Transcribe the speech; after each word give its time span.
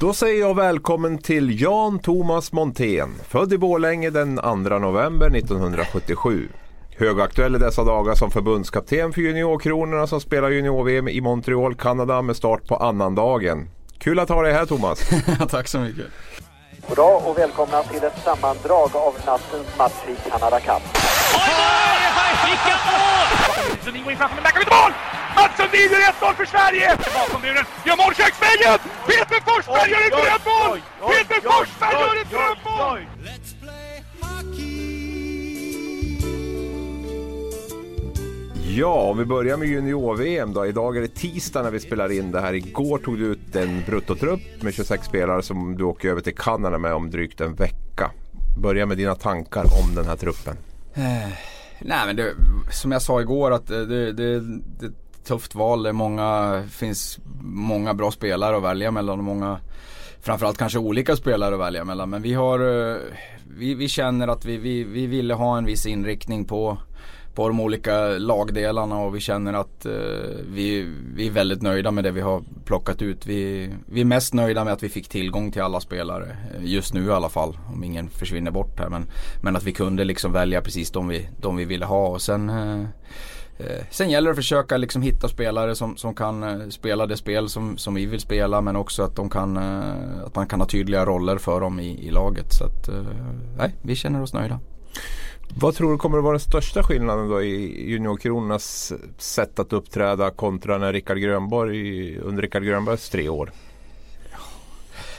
Då 0.00 0.12
säger 0.12 0.40
jag 0.40 0.56
välkommen 0.56 1.18
till 1.18 1.60
Jan 1.62 1.98
Thomas 1.98 2.52
Montén, 2.52 3.14
född 3.28 3.52
i 3.52 3.58
Borlänge 3.58 4.10
den 4.10 4.36
2 4.36 4.78
november 4.78 5.36
1977. 5.36 6.48
Högaktuell 6.96 7.56
i 7.56 7.58
dessa 7.58 7.84
dagar 7.84 8.14
som 8.14 8.30
förbundskapten 8.30 9.12
för 9.12 9.20
juniorkronorna 9.20 10.06
som 10.06 10.20
spelar 10.20 10.50
junior-VM 10.50 11.08
i 11.08 11.20
Montreal, 11.20 11.74
Kanada 11.74 12.22
med 12.22 12.36
start 12.36 12.66
på 12.68 12.76
annandagen. 12.76 13.70
Kul 13.98 14.18
att 14.18 14.28
ha 14.28 14.42
dig 14.42 14.52
här 14.52 14.66
Thomas. 14.66 15.10
Tack 15.50 15.68
så 15.68 15.78
mycket. 15.78 16.06
Goddag 16.88 17.22
och 17.26 17.38
välkomna 17.38 17.82
till 17.82 18.04
ett 18.04 18.18
sammandrag 18.24 18.90
av 18.96 19.14
nattens 19.26 19.78
match 19.78 20.02
i 20.08 20.30
Canada 20.30 20.60
Cup. 20.60 20.82
Vilka 22.44 22.76
mål! 22.86 23.76
Sundin 23.84 24.02
går 24.02 24.12
in 24.12 24.18
framför, 24.18 24.34
men 24.34 24.44
där 24.44 24.50
kan 24.50 24.58
vi 24.58 24.64
inte 24.64 24.74
mål! 24.74 25.19
Mats 25.40 25.56
Sundin 25.56 25.90
gör 25.92 26.30
1-0 26.30 26.34
för 26.34 26.44
Sverige! 26.44 26.96
Bakom 27.14 27.42
gör 27.86 27.96
mål 27.96 28.14
köksvägen! 28.14 28.78
Peter 29.06 29.40
Forsberg 29.46 29.90
gör 29.90 30.02
ett 30.06 30.12
drömmål! 30.12 30.78
Peter 31.12 31.40
Forsberg 31.48 31.94
gör 32.02 32.22
ett 32.22 32.30
drömmål! 32.30 33.00
Ja, 38.76 39.00
om 39.00 39.18
vi 39.18 39.24
börjar 39.24 39.56
med 39.56 39.68
junior-VM 39.68 40.52
då. 40.52 40.66
Idag 40.66 40.96
är 40.96 41.00
det 41.00 41.14
tisdag 41.14 41.62
när 41.62 41.70
vi 41.70 41.80
spelar 41.80 42.12
in 42.12 42.30
det 42.30 42.40
här. 42.40 42.54
Igår 42.54 42.98
tog 42.98 43.18
du 43.18 43.26
ut 43.26 43.56
en 43.56 43.82
bruttotrupp 43.86 44.62
med 44.62 44.74
26 44.74 45.06
spelare 45.06 45.42
som 45.42 45.76
du 45.76 45.84
åker 45.84 46.08
över 46.08 46.20
till 46.20 46.34
Kanada 46.34 46.78
med 46.78 46.94
om 46.94 47.10
drygt 47.10 47.40
en 47.40 47.54
vecka. 47.54 48.10
Börja 48.58 48.86
med 48.86 48.96
dina 48.96 49.14
tankar 49.14 49.64
om 49.82 49.94
den 49.94 50.04
här 50.04 50.16
truppen. 50.16 50.56
Eh, 50.94 51.32
nej 51.80 52.06
men 52.06 52.16
det, 52.16 52.34
som 52.70 52.92
jag 52.92 53.02
sa 53.02 53.20
igår 53.20 53.50
att 53.50 53.66
det, 53.66 53.86
det, 53.86 54.12
det, 54.12 54.40
det 54.80 54.92
tufft 55.24 55.54
val. 55.54 55.82
Det 55.82 55.92
många, 55.92 56.62
finns 56.70 57.18
många 57.42 57.94
bra 57.94 58.10
spelare 58.10 58.56
att 58.56 58.62
välja 58.62 58.90
mellan 58.90 59.18
och 59.18 59.24
många 59.24 59.58
framförallt 60.20 60.58
kanske 60.58 60.78
olika 60.78 61.16
spelare 61.16 61.54
att 61.54 61.60
välja 61.60 61.84
mellan. 61.84 62.10
Men 62.10 62.22
vi 62.22 62.34
har, 62.34 62.90
eh, 62.90 62.96
vi, 63.56 63.74
vi 63.74 63.88
känner 63.88 64.28
att 64.28 64.44
vi, 64.44 64.56
vi, 64.56 64.84
vi 64.84 65.06
ville 65.06 65.34
ha 65.34 65.58
en 65.58 65.64
viss 65.64 65.86
inriktning 65.86 66.44
på 66.44 66.78
på 67.34 67.48
de 67.48 67.60
olika 67.60 68.08
lagdelarna 68.08 68.98
och 68.98 69.14
vi 69.14 69.20
känner 69.20 69.52
att 69.52 69.86
eh, 69.86 69.92
vi, 70.52 70.94
vi 71.14 71.26
är 71.26 71.30
väldigt 71.30 71.62
nöjda 71.62 71.90
med 71.90 72.04
det 72.04 72.10
vi 72.10 72.20
har 72.20 72.42
plockat 72.64 73.02
ut. 73.02 73.26
Vi, 73.26 73.70
vi 73.86 74.00
är 74.00 74.04
mest 74.04 74.34
nöjda 74.34 74.64
med 74.64 74.72
att 74.72 74.82
vi 74.82 74.88
fick 74.88 75.08
tillgång 75.08 75.52
till 75.52 75.62
alla 75.62 75.80
spelare. 75.80 76.36
Eh, 76.54 76.64
just 76.64 76.94
nu 76.94 77.06
i 77.06 77.10
alla 77.10 77.28
fall, 77.28 77.58
om 77.72 77.84
ingen 77.84 78.10
försvinner 78.10 78.50
bort 78.50 78.78
här. 78.78 78.88
Men, 78.88 79.06
men 79.42 79.56
att 79.56 79.62
vi 79.62 79.72
kunde 79.72 80.04
liksom 80.04 80.32
välja 80.32 80.60
precis 80.60 80.90
de 80.90 81.08
vi, 81.08 81.28
de 81.40 81.56
vi 81.56 81.64
ville 81.64 81.84
ha 81.84 82.08
och 82.08 82.22
sen 82.22 82.50
Eh, 82.50 82.84
Sen 83.90 84.10
gäller 84.10 84.28
det 84.28 84.30
att 84.30 84.36
försöka 84.36 84.76
liksom 84.76 85.02
hitta 85.02 85.28
spelare 85.28 85.74
som, 85.74 85.96
som 85.96 86.14
kan 86.14 86.42
eh, 86.42 86.68
spela 86.68 87.06
det 87.06 87.16
spel 87.16 87.48
som, 87.48 87.78
som 87.78 87.94
vi 87.94 88.06
vill 88.06 88.20
spela 88.20 88.60
men 88.60 88.76
också 88.76 89.02
att, 89.02 89.16
de 89.16 89.30
kan, 89.30 89.56
eh, 89.56 90.24
att 90.26 90.34
man 90.34 90.46
kan 90.46 90.60
ha 90.60 90.66
tydliga 90.66 91.06
roller 91.06 91.38
för 91.38 91.60
dem 91.60 91.80
i, 91.80 92.06
i 92.06 92.10
laget. 92.10 92.52
Så 92.52 92.64
att, 92.64 92.88
eh, 92.88 93.04
nej, 93.56 93.74
vi 93.82 93.96
känner 93.96 94.22
oss 94.22 94.34
nöjda. 94.34 94.60
Vad 95.54 95.74
tror 95.74 95.92
du 95.92 95.98
kommer 95.98 96.18
att 96.18 96.24
vara 96.24 96.32
den 96.32 96.40
största 96.40 96.82
skillnaden 96.82 97.28
då 97.28 97.42
i 97.42 97.90
juniorkronornas 97.90 98.92
sätt 99.18 99.58
att 99.58 99.72
uppträda 99.72 100.30
kontra 100.30 100.78
när 100.78 100.92
Rickard 100.92 101.18
Grönborg 101.18 102.18
under 102.18 102.42
Rickard 102.42 102.62
Grönborgs 102.62 103.08
tre 103.08 103.28
år? 103.28 103.52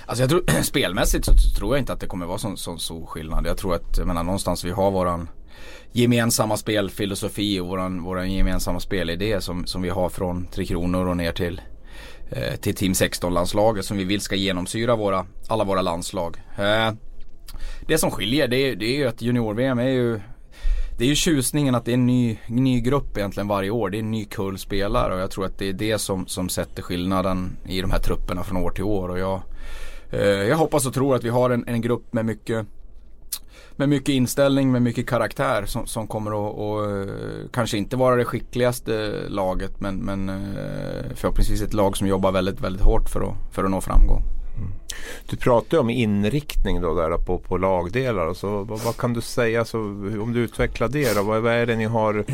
Alltså 0.05 0.23
jag 0.23 0.29
tror, 0.29 0.61
spelmässigt 0.61 1.25
så 1.25 1.33
tror 1.57 1.75
jag 1.75 1.81
inte 1.81 1.93
att 1.93 1.99
det 1.99 2.07
kommer 2.07 2.25
vara 2.25 2.37
sån, 2.37 2.57
sån 2.57 2.79
stor 2.79 3.05
skillnad. 3.05 3.47
Jag 3.47 3.57
tror 3.57 3.75
att, 3.75 3.97
jag 3.97 4.07
menar, 4.07 4.23
någonstans 4.23 4.63
vi 4.63 4.71
har 4.71 4.91
våran 4.91 5.29
gemensamma 5.91 6.57
spelfilosofi 6.57 7.59
och 7.59 7.67
våran, 7.67 8.03
våran 8.03 8.31
gemensamma 8.31 8.79
spelidé 8.79 9.41
som, 9.41 9.65
som 9.65 9.81
vi 9.81 9.89
har 9.89 10.09
från 10.09 10.47
Tre 10.47 10.65
Kronor 10.65 11.07
och 11.07 11.17
ner 11.17 11.31
till, 11.31 11.61
eh, 12.29 12.55
till 12.55 12.75
Team 12.75 12.93
16-landslaget 12.93 13.85
som 13.85 13.97
vi 13.97 14.03
vill 14.03 14.21
ska 14.21 14.35
genomsyra 14.35 14.95
våra, 14.95 15.25
alla 15.47 15.63
våra 15.63 15.81
landslag. 15.81 16.37
Eh, 16.57 16.93
det 17.87 17.97
som 17.97 18.11
skiljer 18.11 18.47
det 18.47 18.57
är, 18.57 18.75
det 18.75 18.85
är 18.85 18.97
ju 18.97 19.07
att 19.07 19.21
junior-VM 19.21 19.79
är 19.79 19.89
ju 19.89 20.19
det 20.97 21.05
är 21.05 21.09
ju 21.09 21.15
tjusningen 21.15 21.75
att 21.75 21.85
det 21.85 21.91
är 21.91 21.93
en 21.93 22.05
ny, 22.05 22.37
ny 22.47 22.81
grupp 22.81 23.17
egentligen 23.17 23.47
varje 23.47 23.69
år. 23.69 23.89
Det 23.89 23.97
är 23.97 23.99
en 23.99 24.11
ny 24.11 24.25
kull 24.25 24.57
spelare 24.57 25.13
och 25.13 25.19
jag 25.19 25.31
tror 25.31 25.45
att 25.45 25.57
det 25.57 25.69
är 25.69 25.73
det 25.73 25.97
som, 25.97 26.27
som 26.27 26.49
sätter 26.49 26.81
skillnaden 26.81 27.57
i 27.65 27.81
de 27.81 27.91
här 27.91 27.99
trupperna 27.99 28.43
från 28.43 28.57
år 28.57 28.71
till 28.71 28.83
år. 28.83 29.09
Och 29.09 29.19
jag, 29.19 29.41
eh, 30.11 30.19
jag 30.19 30.57
hoppas 30.57 30.85
och 30.85 30.93
tror 30.93 31.15
att 31.15 31.23
vi 31.23 31.29
har 31.29 31.49
en, 31.49 31.67
en 31.67 31.81
grupp 31.81 32.13
med 32.13 32.25
mycket 32.25 32.67
med 33.75 33.89
mycket 33.89 34.09
inställning, 34.09 34.71
med 34.71 34.81
mycket 34.81 35.07
karaktär 35.07 35.65
som, 35.65 35.87
som 35.87 36.07
kommer 36.07 36.31
att 36.31 36.55
och, 36.55 36.91
eh, 36.91 37.07
kanske 37.51 37.77
inte 37.77 37.95
vara 37.95 38.15
det 38.15 38.25
skickligaste 38.25 39.21
eh, 39.23 39.29
laget 39.29 39.79
men, 39.79 39.95
men 39.95 40.29
eh, 40.29 41.15
förhoppningsvis 41.15 41.61
ett 41.61 41.73
lag 41.73 41.97
som 41.97 42.07
jobbar 42.07 42.31
väldigt, 42.31 42.61
väldigt 42.61 42.83
hårt 42.83 43.09
för 43.09 43.21
att, 43.21 43.35
för 43.51 43.63
att 43.63 43.71
nå 43.71 43.81
framgång. 43.81 44.40
Du 45.29 45.37
pratade 45.37 45.79
om 45.79 45.89
inriktning 45.89 46.81
då 46.81 46.95
där 46.95 47.17
på, 47.17 47.37
på 47.39 47.57
lagdelar. 47.57 48.27
Alltså, 48.27 48.63
vad, 48.63 48.79
vad 48.79 48.97
kan 48.97 49.13
du 49.13 49.21
säga 49.21 49.59
alltså, 49.59 49.71
så, 49.77 50.21
om 50.21 50.33
du 50.33 50.39
utvecklar 50.39 50.87
det 50.87 51.13
då? 51.13 51.23
Vad, 51.23 51.41
vad 51.41 51.53
är 51.53 51.65
det 51.65 51.75
ni 51.75 51.85
har 51.85 52.25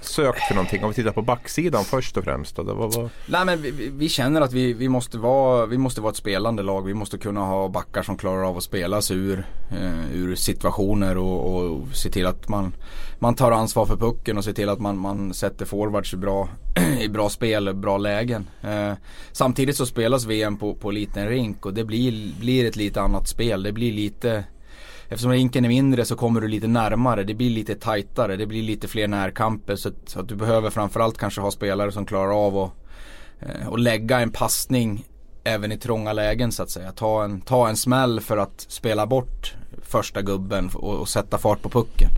sökt 0.00 0.40
för 0.48 0.54
någonting? 0.54 0.84
Om 0.84 0.90
vi 0.90 0.94
tittar 0.94 1.12
på 1.12 1.22
backsidan 1.22 1.84
först 1.84 2.16
och 2.16 2.24
främst. 2.24 2.56
Då, 2.56 2.62
vad, 2.62 2.94
vad... 2.94 3.10
Nej 3.26 3.44
men 3.44 3.62
vi, 3.62 3.90
vi- 3.96 4.08
känner 4.08 4.40
att 4.40 4.52
vi, 4.52 4.72
vi, 4.72 4.88
måste 4.88 5.18
vara, 5.18 5.66
vi 5.66 5.78
måste 5.78 6.00
vara 6.00 6.10
ett 6.10 6.16
spelande 6.16 6.62
lag. 6.62 6.86
Vi 6.86 6.94
måste 6.94 7.18
kunna 7.18 7.40
ha 7.40 7.68
backar 7.68 8.02
som 8.02 8.16
klarar 8.16 8.48
av 8.48 8.56
att 8.56 8.62
spela 8.62 9.02
sig 9.02 9.16
ur, 9.16 9.46
eh, 9.70 10.12
ur 10.16 10.34
situationer 10.34 11.16
och, 11.18 11.54
och 11.66 11.88
se 11.92 12.10
till 12.10 12.26
att 12.26 12.48
man, 12.48 12.74
man 13.18 13.34
tar 13.34 13.52
ansvar 13.52 13.86
för 13.86 13.96
pucken 13.96 14.38
och 14.38 14.44
se 14.44 14.52
till 14.52 14.68
att 14.68 14.80
man, 14.80 14.98
man 14.98 15.34
sätter 15.34 15.64
forwards 15.66 16.14
bra, 16.14 16.48
i 17.00 17.08
bra 17.08 17.28
spel, 17.28 17.74
bra 17.74 17.98
lägen. 17.98 18.48
Eh, 18.62 18.92
samtidigt 19.32 19.76
så 19.76 19.86
spelas 19.86 20.24
VM 20.24 20.56
på, 20.56 20.74
på 20.74 20.90
liten 20.90 21.28
rink 21.28 21.66
och 21.66 21.74
det 21.74 21.84
blir, 21.84 22.40
blir 22.40 22.68
ett 22.68 22.76
lite 22.76 23.00
annat 23.00 23.28
spel. 23.28 23.62
Det 23.62 23.72
blir 23.72 23.92
lite 23.92 24.44
Eftersom 25.08 25.32
rinken 25.32 25.64
är 25.64 25.68
mindre 25.68 26.04
så 26.04 26.16
kommer 26.16 26.40
du 26.40 26.48
lite 26.48 26.66
närmare. 26.66 27.24
Det 27.24 27.34
blir 27.34 27.50
lite 27.50 27.74
tajtare. 27.74 28.36
Det 28.36 28.46
blir 28.46 28.62
lite 28.62 28.88
fler 28.88 29.08
närkamper. 29.08 29.76
Så 29.76 29.88
att, 29.88 29.94
så 30.06 30.20
att 30.20 30.28
du 30.28 30.34
behöver 30.34 30.70
framförallt 30.70 31.18
kanske 31.18 31.40
ha 31.40 31.50
spelare 31.50 31.92
som 31.92 32.06
klarar 32.06 32.46
av 32.46 32.58
att 32.58 32.72
eh, 33.40 33.68
och 33.68 33.78
lägga 33.78 34.20
en 34.20 34.30
passning 34.30 35.04
även 35.44 35.72
i 35.72 35.78
trånga 35.78 36.12
lägen 36.12 36.52
så 36.52 36.62
att 36.62 36.70
säga. 36.70 36.92
Ta 36.92 37.24
en, 37.24 37.40
ta 37.40 37.68
en 37.68 37.76
smäll 37.76 38.20
för 38.20 38.36
att 38.36 38.66
spela 38.68 39.06
bort 39.06 39.54
första 39.82 40.22
gubben 40.22 40.70
och, 40.74 40.94
och 40.94 41.08
sätta 41.08 41.38
fart 41.38 41.62
på 41.62 41.68
pucken. 41.68 42.10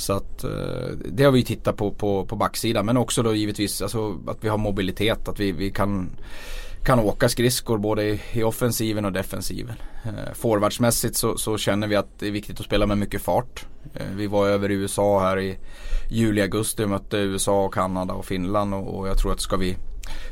Så 0.00 0.12
att 0.12 0.44
eh, 0.44 0.50
det 1.04 1.24
har 1.24 1.30
vi 1.30 1.44
tittat 1.44 1.76
på, 1.76 1.90
på 1.90 2.26
på 2.26 2.36
backsidan 2.36 2.86
men 2.86 2.96
också 2.96 3.22
då 3.22 3.34
givetvis 3.34 3.82
alltså, 3.82 4.18
att 4.26 4.44
vi 4.44 4.48
har 4.48 4.58
mobilitet. 4.58 5.28
Att 5.28 5.40
vi, 5.40 5.52
vi 5.52 5.70
kan 5.70 6.10
kan 6.84 6.98
åka 6.98 7.28
skridskor 7.28 7.78
både 7.78 8.04
i, 8.04 8.20
i 8.32 8.42
offensiven 8.42 9.04
och 9.04 9.12
defensiven. 9.12 9.74
Eh, 10.04 10.34
forwardsmässigt 10.34 11.16
så, 11.16 11.36
så 11.36 11.58
känner 11.58 11.86
vi 11.86 11.96
att 11.96 12.18
det 12.18 12.26
är 12.26 12.30
viktigt 12.30 12.60
att 12.60 12.66
spela 12.66 12.86
med 12.86 12.98
mycket 12.98 13.22
fart. 13.22 13.66
Eh, 13.94 14.06
vi 14.16 14.26
var 14.26 14.48
över 14.48 14.70
i 14.70 14.74
USA 14.74 15.20
här 15.20 15.38
i 15.38 15.58
juli, 16.10 16.42
augusti 16.42 16.84
och 16.84 16.90
mötte 16.90 17.16
USA 17.16 17.64
och 17.64 17.74
Kanada 17.74 18.14
och 18.14 18.24
Finland 18.24 18.74
och, 18.74 18.98
och 18.98 19.08
jag 19.08 19.18
tror 19.18 19.32
att 19.32 19.40
ska 19.40 19.56
vi 19.56 19.76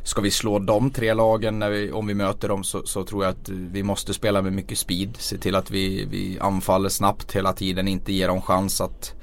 Ska 0.02 0.20
vi 0.20 0.30
slå 0.30 0.58
de 0.58 0.90
tre 0.90 1.14
lagen 1.14 1.58
när 1.58 1.70
vi, 1.70 1.92
om 1.92 2.06
vi 2.06 2.14
möter 2.14 2.48
dem 2.48 2.64
så, 2.64 2.86
så 2.86 3.04
tror 3.04 3.24
jag 3.24 3.30
att 3.30 3.48
vi 3.48 3.82
måste 3.82 4.14
spela 4.14 4.42
med 4.42 4.52
mycket 4.52 4.78
speed. 4.78 5.16
Se 5.18 5.38
till 5.38 5.54
att 5.54 5.70
vi, 5.70 6.04
vi 6.04 6.38
anfaller 6.40 6.88
snabbt 6.88 7.36
hela 7.36 7.52
tiden, 7.52 7.88
inte 7.88 8.12
ger 8.12 8.28
dem 8.28 8.42
chans 8.42 8.80
att 8.80 9.14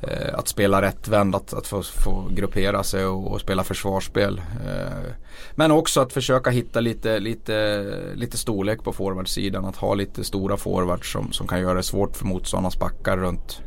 Eh, 0.00 0.34
att 0.34 0.48
spela 0.48 0.82
rättvänd, 0.82 1.34
att, 1.34 1.54
att 1.54 1.66
få, 1.66 1.82
få 1.82 2.28
gruppera 2.30 2.82
sig 2.82 3.06
och, 3.06 3.32
och 3.32 3.40
spela 3.40 3.64
försvarsspel. 3.64 4.40
Eh, 4.66 5.12
men 5.54 5.70
också 5.70 6.00
att 6.00 6.12
försöka 6.12 6.50
hitta 6.50 6.80
lite, 6.80 7.18
lite, 7.18 7.84
lite 8.14 8.38
storlek 8.38 8.84
på 8.84 8.92
forwardsidan. 8.92 9.64
Att 9.64 9.76
ha 9.76 9.94
lite 9.94 10.24
stora 10.24 10.56
forwards 10.56 11.12
som, 11.12 11.32
som 11.32 11.46
kan 11.46 11.60
göra 11.60 11.74
det 11.74 11.82
svårt 11.82 12.16
för 12.16 12.24
motståndarnas 12.24 12.78
backar 12.78 13.16
runt, 13.16 13.60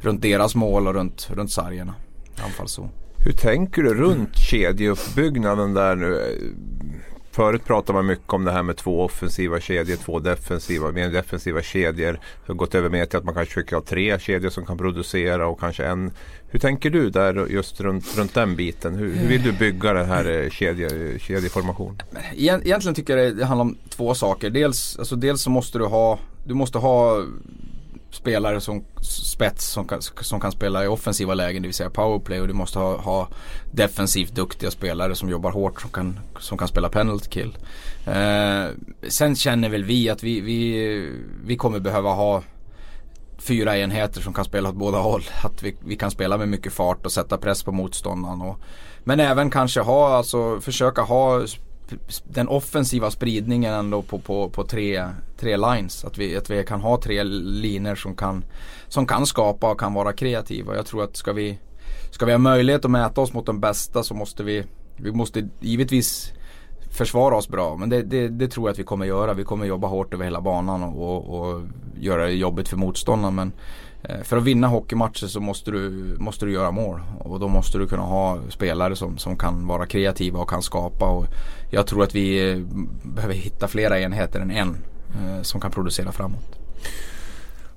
runt 0.00 0.22
deras 0.22 0.54
mål 0.54 0.88
och 0.88 0.94
runt, 0.94 1.28
runt 1.32 1.50
sargerna. 1.52 1.94
Anfallszon. 2.44 2.90
Hur 3.18 3.32
tänker 3.32 3.82
du 3.82 3.94
runt 3.94 4.36
kedjeuppbyggnaden 4.36 5.74
där 5.74 5.96
nu? 5.96 6.38
Förut 7.34 7.64
pratade 7.64 7.92
man 7.92 8.06
mycket 8.06 8.32
om 8.32 8.44
det 8.44 8.52
här 8.52 8.62
med 8.62 8.76
två 8.76 9.04
offensiva 9.04 9.60
kedjor, 9.60 9.96
två 9.96 10.18
defensiva, 10.18 10.92
mer 10.92 11.08
defensiva 11.08 11.62
kedjor. 11.62 12.12
Det 12.12 12.18
har 12.46 12.54
gått 12.54 12.74
över 12.74 12.90
mer 12.90 13.06
till 13.06 13.18
att 13.18 13.24
man 13.24 13.34
kanske 13.34 13.54
försöker 13.54 13.76
ha 13.76 13.82
tre 13.82 14.18
kedjor 14.18 14.50
som 14.50 14.66
kan 14.66 14.78
producera 14.78 15.46
och 15.46 15.60
kanske 15.60 15.86
en. 15.86 16.12
Hur 16.48 16.58
tänker 16.58 16.90
du 16.90 17.10
där 17.10 17.46
just 17.46 17.80
runt, 17.80 18.18
runt 18.18 18.34
den 18.34 18.56
biten? 18.56 18.94
Hur, 18.94 19.14
hur 19.14 19.28
vill 19.28 19.42
du 19.42 19.52
bygga 19.52 19.92
den 19.92 20.06
här 20.06 20.42
eh, 20.42 20.50
kedje, 20.50 21.18
kedjeformationen? 21.18 22.02
Egentligen 22.36 22.94
tycker 22.94 23.16
jag 23.16 23.36
det 23.36 23.44
handlar 23.44 23.64
om 23.64 23.76
två 23.88 24.14
saker. 24.14 24.50
Dels, 24.50 24.98
alltså 24.98 25.16
dels 25.16 25.42
så 25.42 25.50
måste 25.50 25.78
du 25.78 25.84
ha, 25.84 26.18
du 26.46 26.54
måste 26.54 26.78
ha 26.78 27.24
spelare 28.14 28.60
som 28.60 28.84
spets 29.02 29.66
som 29.66 29.88
kan, 29.88 30.02
som 30.02 30.40
kan 30.40 30.52
spela 30.52 30.84
i 30.84 30.86
offensiva 30.86 31.34
lägen, 31.34 31.62
det 31.62 31.68
vill 31.68 31.74
säga 31.74 31.90
powerplay 31.90 32.40
och 32.40 32.48
du 32.48 32.54
måste 32.54 32.78
ha, 32.78 32.96
ha 32.96 33.28
defensivt 33.72 34.34
duktiga 34.34 34.70
spelare 34.70 35.14
som 35.14 35.28
jobbar 35.28 35.50
hårt 35.50 35.80
som 35.80 35.90
kan, 35.90 36.20
som 36.38 36.58
kan 36.58 36.68
spela 36.68 36.88
penalty 36.88 37.28
kill. 37.28 37.58
Eh, 38.06 38.66
sen 39.08 39.36
känner 39.36 39.68
väl 39.68 39.84
vi 39.84 40.10
att 40.10 40.22
vi, 40.22 40.40
vi, 40.40 41.12
vi 41.44 41.56
kommer 41.56 41.80
behöva 41.80 42.10
ha 42.10 42.42
fyra 43.38 43.78
enheter 43.78 44.20
som 44.20 44.32
kan 44.32 44.44
spela 44.44 44.68
åt 44.68 44.74
båda 44.74 44.98
håll. 44.98 45.22
Att 45.42 45.62
vi, 45.62 45.76
vi 45.84 45.96
kan 45.96 46.10
spela 46.10 46.38
med 46.38 46.48
mycket 46.48 46.72
fart 46.72 47.06
och 47.06 47.12
sätta 47.12 47.38
press 47.38 47.62
på 47.62 47.72
motståndaren. 47.72 48.40
Och, 48.40 48.58
men 49.04 49.20
även 49.20 49.50
kanske 49.50 49.80
ha, 49.80 50.16
alltså 50.16 50.60
försöka 50.60 51.02
ha 51.02 51.46
den 52.24 52.48
offensiva 52.48 53.10
spridningen 53.10 53.74
ändå 53.74 54.02
på, 54.02 54.18
på, 54.18 54.50
på 54.50 54.64
tre, 54.64 55.08
tre 55.36 55.56
lines. 55.56 56.04
Att 56.04 56.18
vi, 56.18 56.36
att 56.36 56.50
vi 56.50 56.64
kan 56.64 56.80
ha 56.80 57.00
tre 57.00 57.24
linjer 57.24 57.94
som 57.94 58.16
kan, 58.16 58.44
som 58.88 59.06
kan 59.06 59.26
skapa 59.26 59.70
och 59.70 59.80
kan 59.80 59.94
vara 59.94 60.12
kreativa. 60.12 60.76
Jag 60.76 60.86
tror 60.86 61.04
att 61.04 61.16
ska 61.16 61.32
vi, 61.32 61.58
ska 62.10 62.26
vi 62.26 62.32
ha 62.32 62.38
möjlighet 62.38 62.84
att 62.84 62.90
mäta 62.90 63.20
oss 63.20 63.32
mot 63.32 63.46
de 63.46 63.60
bästa 63.60 64.02
så 64.02 64.14
måste 64.14 64.42
vi, 64.42 64.64
vi 64.96 65.12
måste 65.12 65.48
givetvis 65.60 66.32
försvara 66.90 67.36
oss 67.36 67.48
bra. 67.48 67.76
Men 67.76 67.88
det, 67.88 68.02
det, 68.02 68.28
det, 68.28 68.48
tror 68.48 68.68
jag 68.68 68.72
att 68.72 68.78
vi 68.78 68.84
kommer 68.84 69.06
göra. 69.06 69.34
Vi 69.34 69.44
kommer 69.44 69.66
jobba 69.66 69.88
hårt 69.88 70.14
över 70.14 70.24
hela 70.24 70.40
banan 70.40 70.82
och, 70.82 71.02
och, 71.02 71.40
och 71.40 71.62
göra 72.00 72.24
det 72.24 72.32
jobbigt 72.32 72.68
för 72.68 72.76
motståndaren. 72.76 73.34
Men 73.34 73.52
Eh, 74.08 74.22
för 74.22 74.36
att 74.36 74.42
vinna 74.42 74.68
hockeymatcher 74.68 75.26
så 75.26 75.40
måste 75.40 75.70
du, 75.70 75.90
måste 76.18 76.46
du 76.46 76.52
göra 76.52 76.70
mål. 76.70 77.00
Och 77.18 77.40
då 77.40 77.48
måste 77.48 77.78
du 77.78 77.86
kunna 77.86 78.02
ha 78.02 78.38
spelare 78.48 78.96
som, 78.96 79.18
som 79.18 79.36
kan 79.36 79.66
vara 79.66 79.86
kreativa 79.86 80.40
och 80.40 80.50
kan 80.50 80.62
skapa. 80.62 81.06
Och 81.06 81.26
jag 81.70 81.86
tror 81.86 82.02
att 82.02 82.14
vi 82.14 82.52
eh, 82.52 82.58
behöver 83.02 83.34
hitta 83.34 83.68
flera 83.68 84.00
enheter 84.00 84.40
än 84.40 84.50
en 84.50 84.76
eh, 85.14 85.42
som 85.42 85.60
kan 85.60 85.70
producera 85.70 86.12
framåt. 86.12 86.58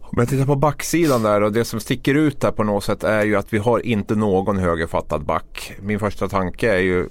Om 0.01 0.17
jag 0.17 0.29
tittar 0.29 0.45
på 0.45 0.55
backsidan 0.55 1.23
där 1.23 1.41
och 1.41 1.51
det 1.51 1.65
som 1.65 1.79
sticker 1.79 2.15
ut 2.15 2.41
där 2.41 2.51
på 2.51 2.63
något 2.63 2.83
sätt 2.83 3.03
är 3.03 3.25
ju 3.25 3.35
att 3.35 3.53
vi 3.53 3.57
har 3.57 3.85
inte 3.85 4.15
någon 4.15 4.57
högerfattad 4.57 5.25
back. 5.25 5.73
Min 5.81 5.99
första 5.99 6.27
tanke 6.27 6.73
är 6.73 6.79
ju 6.79 7.09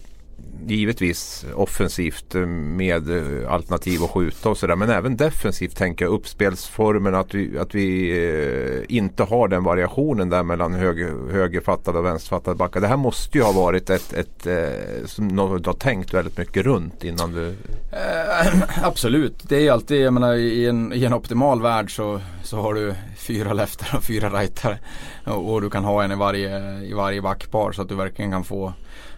givetvis 0.66 1.46
offensivt 1.54 2.34
eh, 2.34 2.46
med 2.46 3.10
eh, 3.10 3.52
alternativ 3.52 4.04
att 4.04 4.10
skjuta 4.10 4.48
och 4.48 4.58
sådär. 4.58 4.76
Men 4.76 4.90
även 4.90 5.16
defensivt 5.16 5.76
tänker 5.76 6.04
jag 6.04 6.12
uppspelsformen 6.12 7.14
att 7.14 7.34
vi, 7.34 7.58
att 7.58 7.74
vi 7.74 8.10
eh, 8.10 8.96
inte 8.96 9.22
har 9.22 9.48
den 9.48 9.64
variationen 9.64 10.28
där 10.28 10.42
mellan 10.42 10.74
höger, 10.74 11.32
högerfattade 11.32 11.98
och 11.98 12.04
vänsterfattade 12.04 12.56
backar. 12.56 12.80
Det 12.80 12.88
här 12.88 12.96
måste 12.96 13.38
ju 13.38 13.44
ha 13.44 13.52
varit 13.52 13.90
ett, 13.90 14.12
ett, 14.12 14.46
ett 14.46 15.10
som 15.10 15.28
något 15.28 15.64
du 15.64 15.70
har 15.70 15.74
tänkt 15.74 16.14
väldigt 16.14 16.38
mycket 16.38 16.64
runt 16.64 17.04
innan 17.04 17.32
du... 17.32 17.48
Eh, 17.92 18.62
absolut, 18.82 19.48
det 19.48 19.56
är 19.56 19.60
ju 19.60 19.68
alltid, 19.68 20.00
jag 20.00 20.14
menar 20.14 20.34
i 20.34 20.66
en, 20.66 20.92
i 20.92 21.04
en 21.04 21.12
optimal 21.12 21.62
värld 21.62 21.96
så, 21.96 22.20
så 22.42 22.60
har 22.60 22.74
du 22.74 22.94
fyra 23.26 23.52
leftare 23.52 23.98
och 23.98 24.04
fyra 24.04 24.28
rightare. 24.40 24.78
Och, 25.26 25.52
och 25.52 25.60
du 25.60 25.70
kan 25.70 25.84
ha 25.84 26.04
en 26.04 26.12
i 26.12 26.16
varje, 26.16 26.78
i 26.78 26.92
varje 26.92 27.22
backpar 27.22 27.72
så 27.72 27.82
att 27.82 27.88
du 27.88 27.94
verkligen 27.94 28.30
kan 28.30 28.44
få 28.44 28.72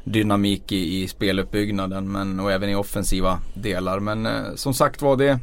dynamik 0.05 0.73
i, 0.73 1.03
i 1.03 1.09
speluppbyggnaden 1.09 2.13
men, 2.13 2.41
och 2.41 2.53
även 2.53 2.71
i 2.71 2.75
offensiva 2.75 3.39
delar. 3.55 4.01
Men 4.01 4.27
eh, 4.27 4.55
som 4.55 4.75
sagt 4.75 5.03
var 5.03 5.17
det 5.17 5.39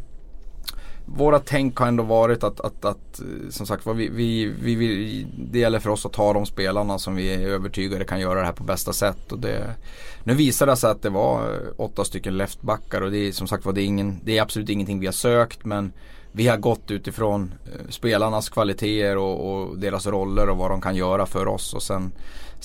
Våra 1.07 1.39
tänk 1.39 1.77
har 1.77 1.87
ändå 1.87 2.03
varit 2.03 2.43
att, 2.43 2.59
att, 2.59 2.85
att 2.85 3.19
eh, 3.19 3.49
som 3.49 3.65
sagt 3.65 3.85
var 3.85 3.93
vi, 3.93 4.09
vi, 4.09 4.75
vi, 4.75 5.27
det 5.37 5.59
gäller 5.59 5.79
för 5.79 5.89
oss 5.89 6.05
att 6.05 6.13
ta 6.13 6.33
de 6.33 6.45
spelarna 6.45 6.99
som 6.99 7.15
vi 7.15 7.33
är 7.33 7.39
övertygade 7.39 8.05
kan 8.05 8.19
göra 8.19 8.39
det 8.39 8.45
här 8.45 8.53
på 8.53 8.63
bästa 8.63 8.93
sätt. 8.93 9.31
Och 9.31 9.39
det, 9.39 9.75
nu 10.23 10.33
visade 10.33 10.71
det 10.71 10.75
sig 10.75 10.91
att 10.91 11.01
det 11.01 11.09
var 11.09 11.53
eh, 11.53 11.59
åtta 11.77 12.05
stycken 12.05 12.37
leftbackar 12.37 13.01
och 13.01 13.11
det 13.11 13.17
är 13.17 13.31
som 13.31 13.47
sagt 13.47 13.65
var 13.65 13.73
det 13.73 13.81
är, 13.81 13.85
ingen, 13.85 14.19
det 14.23 14.37
är 14.37 14.41
absolut 14.41 14.69
ingenting 14.69 14.99
vi 14.99 15.05
har 15.05 15.13
sökt 15.13 15.65
men 15.65 15.93
vi 16.35 16.47
har 16.47 16.57
gått 16.57 16.91
utifrån 16.91 17.53
eh, 17.65 17.89
spelarnas 17.89 18.49
kvaliteter 18.49 19.17
och, 19.17 19.53
och, 19.53 19.79
deras 19.79 20.07
roller 20.07 20.49
och 20.49 20.57
vad 20.57 20.71
de 20.71 20.81
kan 20.81 20.95
göra 20.95 21.25
för 21.25 21.47
oss. 21.47 21.73
Och 21.73 21.83
sen 21.83 22.11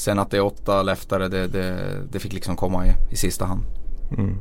Sen 0.01 0.19
att 0.19 0.31
det 0.31 0.37
är 0.37 0.45
åtta 0.45 0.83
leftare 0.83 1.29
det, 1.29 1.47
det, 1.47 2.03
det 2.13 2.19
fick 2.19 2.33
liksom 2.33 2.57
komma 2.57 2.87
i, 2.87 2.91
i 3.13 3.17
sista 3.17 3.45
hand. 3.45 3.63
Mm. 4.19 4.37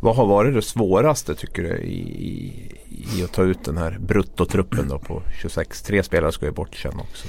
Vad 0.00 0.16
har 0.16 0.26
varit 0.26 0.54
det 0.54 0.62
svåraste 0.62 1.34
tycker 1.34 1.62
du 1.62 1.76
i, 1.76 2.00
i, 2.88 3.18
i 3.18 3.24
att 3.24 3.32
ta 3.32 3.42
ut 3.42 3.64
den 3.64 3.78
här 3.78 3.98
bruttotruppen 4.00 4.88
då 4.88 4.98
på 4.98 5.22
26? 5.40 5.82
Tre 5.82 6.02
spelare 6.02 6.32
ska 6.32 6.46
ju 6.46 6.52
bort 6.52 6.76
sen 6.76 7.00
också. 7.00 7.28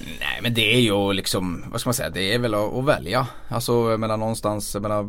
Nej 0.00 0.38
men 0.42 0.54
det 0.54 0.74
är 0.74 0.80
ju 0.80 1.12
liksom, 1.12 1.64
vad 1.70 1.80
ska 1.80 1.88
man 1.88 1.94
säga, 1.94 2.10
det 2.10 2.34
är 2.34 2.38
väl 2.38 2.54
att, 2.54 2.74
att 2.74 2.84
välja. 2.84 3.26
Alltså 3.48 3.90
jag 3.90 4.00
menar 4.00 4.16
någonstans, 4.16 4.74
jag 4.74 4.82
menar, 4.82 5.08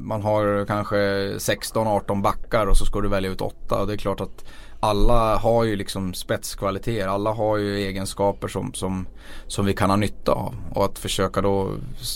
man 0.00 0.22
har 0.22 0.66
kanske 0.66 0.96
16-18 0.96 2.22
backar 2.22 2.66
och 2.66 2.76
så 2.76 2.84
ska 2.84 3.00
du 3.00 3.08
välja 3.08 3.30
ut 3.30 3.40
åtta. 3.40 3.80
Och 3.80 3.86
det 3.86 3.92
är 3.92 3.96
klart 3.96 4.20
att 4.20 4.44
alla 4.84 5.36
har 5.36 5.64
ju 5.64 5.76
liksom 5.76 6.14
spetskvaliteter. 6.14 7.08
Alla 7.08 7.32
har 7.32 7.56
ju 7.56 7.76
egenskaper 7.76 8.48
som, 8.48 8.74
som, 8.74 9.06
som 9.46 9.66
vi 9.66 9.74
kan 9.74 9.90
ha 9.90 9.96
nytta 9.96 10.32
av. 10.32 10.54
Och 10.74 10.84
att 10.84 10.98
försöka 10.98 11.40
då 11.40 11.70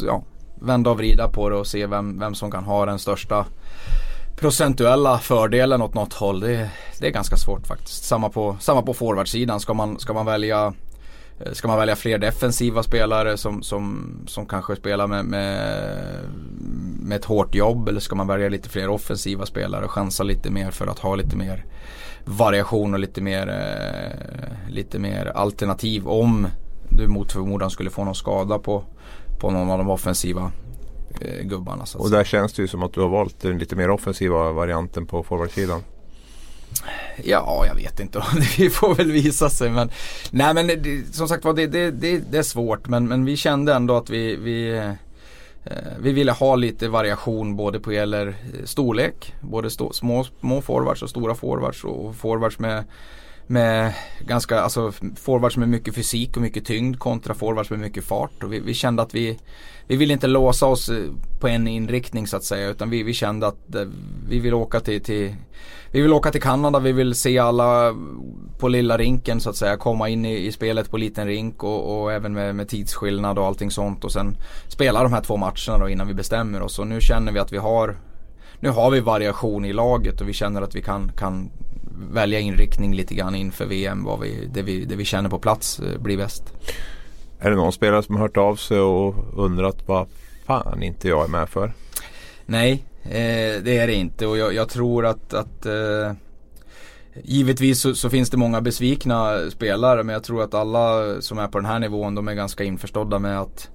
ja, 0.07 0.23
vända 0.55 0.91
och 0.91 0.97
vrida 0.97 1.29
på 1.29 1.49
det 1.49 1.57
och 1.57 1.67
se 1.67 1.87
vem, 1.87 2.19
vem 2.19 2.35
som 2.35 2.51
kan 2.51 2.65
ha 2.65 2.87
den 2.87 2.99
största 2.99 3.47
procentuella 4.37 5.19
fördelen 5.19 5.83
åt 5.83 5.95
något 5.95 6.13
håll. 6.13 6.41
Det, 6.41 6.71
det 7.01 7.07
är 7.07 7.11
ganska 7.11 7.37
svårt 7.37 7.67
faktiskt. 7.67 8.05
Samma 8.05 8.29
på, 8.29 8.57
samma 8.61 8.83
på 8.83 8.95
forwardsidan. 8.95 9.61
Ska 9.61 9.75
man, 9.75 9.99
ska 9.99 10.13
man 10.13 10.27
välja 10.27 10.75
eh, 11.41 11.53
Ska 11.53 11.69
man 11.69 11.79
välja 11.79 11.97
fler 11.97 12.19
defensiva 12.19 12.83
spelare 12.83 13.37
som, 13.37 13.63
som, 13.63 14.17
som 14.27 14.47
kanske 14.47 14.77
spelar 14.77 15.07
med, 15.07 15.25
med, 15.25 15.61
med 17.01 17.17
ett 17.17 17.25
hårt 17.25 17.55
jobb 17.55 17.89
eller 17.89 18.01
ska 18.01 18.15
man 18.15 18.27
välja 18.27 18.49
lite 18.49 18.69
fler 18.69 18.89
offensiva 18.89 19.47
spelare 19.47 19.85
och 19.85 19.91
chansa 19.91 20.23
lite 20.23 20.51
mer 20.51 20.71
för 20.71 20.87
att 20.87 20.99
ha 20.99 21.15
lite 21.15 21.37
mer 21.37 21.65
variation 22.27 22.95
och 22.95 23.01
lite 23.01 23.21
mer, 23.21 23.49
eh, 23.49 24.73
lite 24.73 24.99
mer 24.99 25.27
alternativ 25.27 26.09
om 26.09 26.49
du 26.89 27.09
mot 27.09 27.33
förmodan 27.33 27.71
skulle 27.71 27.91
få 27.91 28.05
någon 28.05 28.15
skada 28.15 28.59
på, 28.59 28.85
på 29.39 29.51
någon 29.51 29.71
av 29.71 29.79
de 29.79 29.91
offensiva 29.91 30.53
eh, 31.21 31.43
gubbarna. 31.43 31.85
och 31.99 32.11
där 32.11 32.25
känns 32.25 32.53
det 32.53 32.63
ju 32.63 32.69
som 32.69 32.83
att 32.83 32.93
du 32.93 33.01
har 33.01 33.09
valt 33.09 33.41
den 33.41 33.59
lite 33.59 33.77
mer 33.77 33.91
offensiva 33.91 34.53
varianten 34.53 35.07
på 35.07 35.23
forwardsidan. 35.23 35.83
Ja, 37.25 37.65
jag 37.67 37.75
vet 37.75 38.01
inte. 38.01 38.23
det 38.57 38.71
får 38.71 38.95
väl 38.95 39.13
visa 39.13 39.51
sig. 39.51 39.71
Men, 39.71 39.91
nej 40.31 40.55
men 40.55 40.67
det, 40.67 41.15
som 41.15 41.29
sagt 41.29 41.45
var 41.45 41.55
det, 41.55 41.67
det, 41.67 41.91
det, 41.91 42.39
är 42.39 42.43
svårt. 42.43 42.89
Men, 42.89 43.09
men 43.09 43.25
vi 43.25 43.37
kände 43.37 43.75
ändå 43.75 43.97
att 43.97 44.11
vi, 44.11 44.37
vi 44.37 44.93
Eh, 45.71 45.93
vi 46.01 46.13
ville 46.13 46.33
ha 46.33 46.57
lite 46.57 46.89
variation 46.89 47.57
både 47.57 47.81
på 47.81 47.93
gäller 47.93 48.27
eh, 48.27 48.65
storlek, 48.65 49.35
både 49.41 49.71
stå, 49.71 49.93
små, 49.93 50.25
små 50.25 50.61
forwards 50.61 51.03
och 51.03 51.11
stora 51.11 51.35
forwards 51.35 51.85
och 51.85 52.17
forwards 52.17 52.59
med, 52.59 52.85
med 53.47 53.95
ganska, 54.21 54.61
alltså 54.61 54.93
forwards 55.17 55.57
med 55.57 55.69
mycket 55.69 55.95
fysik 55.95 56.37
och 56.37 56.43
mycket 56.43 56.65
tyngd 56.65 56.99
kontra 56.99 57.35
forwards 57.35 57.71
med 57.71 57.79
mycket 57.79 58.05
fart. 58.05 58.43
Och 58.43 58.53
vi, 58.53 58.61
vi 58.61 58.75
kände 58.75 59.03
att 59.03 59.15
vi, 59.15 59.39
vi 59.87 59.97
ville 59.97 60.13
inte 60.13 60.27
låsa 60.27 60.67
oss 60.67 60.89
eh, 60.89 61.13
på 61.41 61.49
en 61.49 61.69
inriktning 61.69 62.27
så 62.27 62.37
att 62.37 62.45
säga 62.45 62.69
utan 62.69 62.91
vi, 62.91 63.03
vi 63.03 63.13
kände 63.13 63.47
att 63.47 63.75
eh, 63.75 63.89
vi 64.29 64.39
vill 64.39 64.55
åka 64.55 64.81
till, 64.81 65.03
till 65.03 65.35
vi 65.91 66.01
vill 66.03 66.13
åka 66.13 66.31
till 66.31 66.43
Kanada, 66.43 66.79
vi 66.79 66.93
vill 66.93 67.15
se 67.15 67.39
alla 67.39 67.95
på 68.59 68.69
lilla 68.69 68.99
rinken 68.99 69.41
så 69.41 69.51
att 69.51 69.57
säga. 69.57 69.77
Komma 69.77 70.09
in 70.09 70.25
i, 70.25 70.47
i 70.47 70.53
spelet 70.53 70.91
på 70.91 70.97
liten 70.97 71.27
rink 71.27 71.65
och, 71.65 72.03
och, 72.03 72.13
även 72.13 72.33
med, 72.33 72.55
med 72.55 72.69
tidsskillnad 72.69 73.39
och 73.39 73.47
allting 73.47 73.71
sånt. 73.71 74.05
Och 74.05 74.13
sen 74.13 74.37
spela 74.69 75.03
de 75.03 75.13
här 75.13 75.21
två 75.21 75.37
matcherna 75.37 75.79
då 75.79 75.89
innan 75.89 76.09
vi 76.09 76.15
bestämmer 76.15 76.63
oss. 76.63 76.79
Och 76.79 76.87
nu 76.87 77.01
känner 77.01 77.33
vi 77.33 77.39
att 77.39 77.53
vi 77.53 77.59
har 77.59 77.97
Nu 78.61 78.71
har 78.71 78.91
vi 78.91 79.01
variation 79.01 79.65
i 79.65 79.73
laget 79.73 80.21
och 80.21 80.29
vi 80.29 80.33
känner 80.33 80.63
att 80.63 80.75
vi 80.75 80.83
kan, 80.83 81.13
kan 81.13 81.51
välja 82.11 82.41
inriktning 82.41 82.95
lite 82.95 83.15
grann 83.15 83.35
inför 83.35 83.67
VM. 83.67 84.05
Vad 84.05 84.21
vi, 84.21 84.49
det, 84.55 84.63
vi, 84.63 84.85
det 84.85 84.97
vi 84.97 85.05
känner 85.05 85.31
på 85.31 85.39
plats 85.39 85.81
eh, 85.81 86.01
blir 86.01 86.17
bäst. 86.17 86.53
Är 87.39 87.51
det 87.51 87.57
någon 87.57 87.73
spelare 87.73 88.03
som 88.03 88.15
har 88.15 88.23
hört 88.23 88.37
av 88.37 88.57
sig 88.57 88.81
och 88.81 89.15
undrat 89.45 89.89
vad 89.89 90.07
fan 90.47 90.83
inte 90.83 91.09
jag 91.09 91.25
är 91.25 91.29
med 91.29 91.49
för? 91.49 91.73
Nej, 92.47 92.85
Eh, 93.11 93.63
det 93.63 93.79
är 93.79 93.87
det 93.87 93.95
inte 93.95 94.27
och 94.27 94.39
jag, 94.39 94.55
jag 94.55 94.69
tror 94.69 95.07
att, 95.07 95.35
att 95.35 95.67
eh, 95.67 96.13
Givetvis 97.23 97.81
så, 97.81 97.95
så, 97.95 98.11
finns 98.11 98.31
det 98.31 98.37
många 98.37 98.61
besvikna 98.61 99.51
spelare 99.51 100.03
men 100.03 100.13
jag 100.13 100.25
tror 100.25 100.43
att 100.43 100.55
alla 100.55 101.21
som 101.21 101.39
är 101.39 101.49
på 101.49 101.59
den 101.59 101.67
här 101.67 101.79
nivån 101.79 102.15
de 102.15 102.29
är 102.29 102.35
ganska 102.35 102.65
införstådda 102.65 103.19
med 103.19 103.41
att 103.41 103.71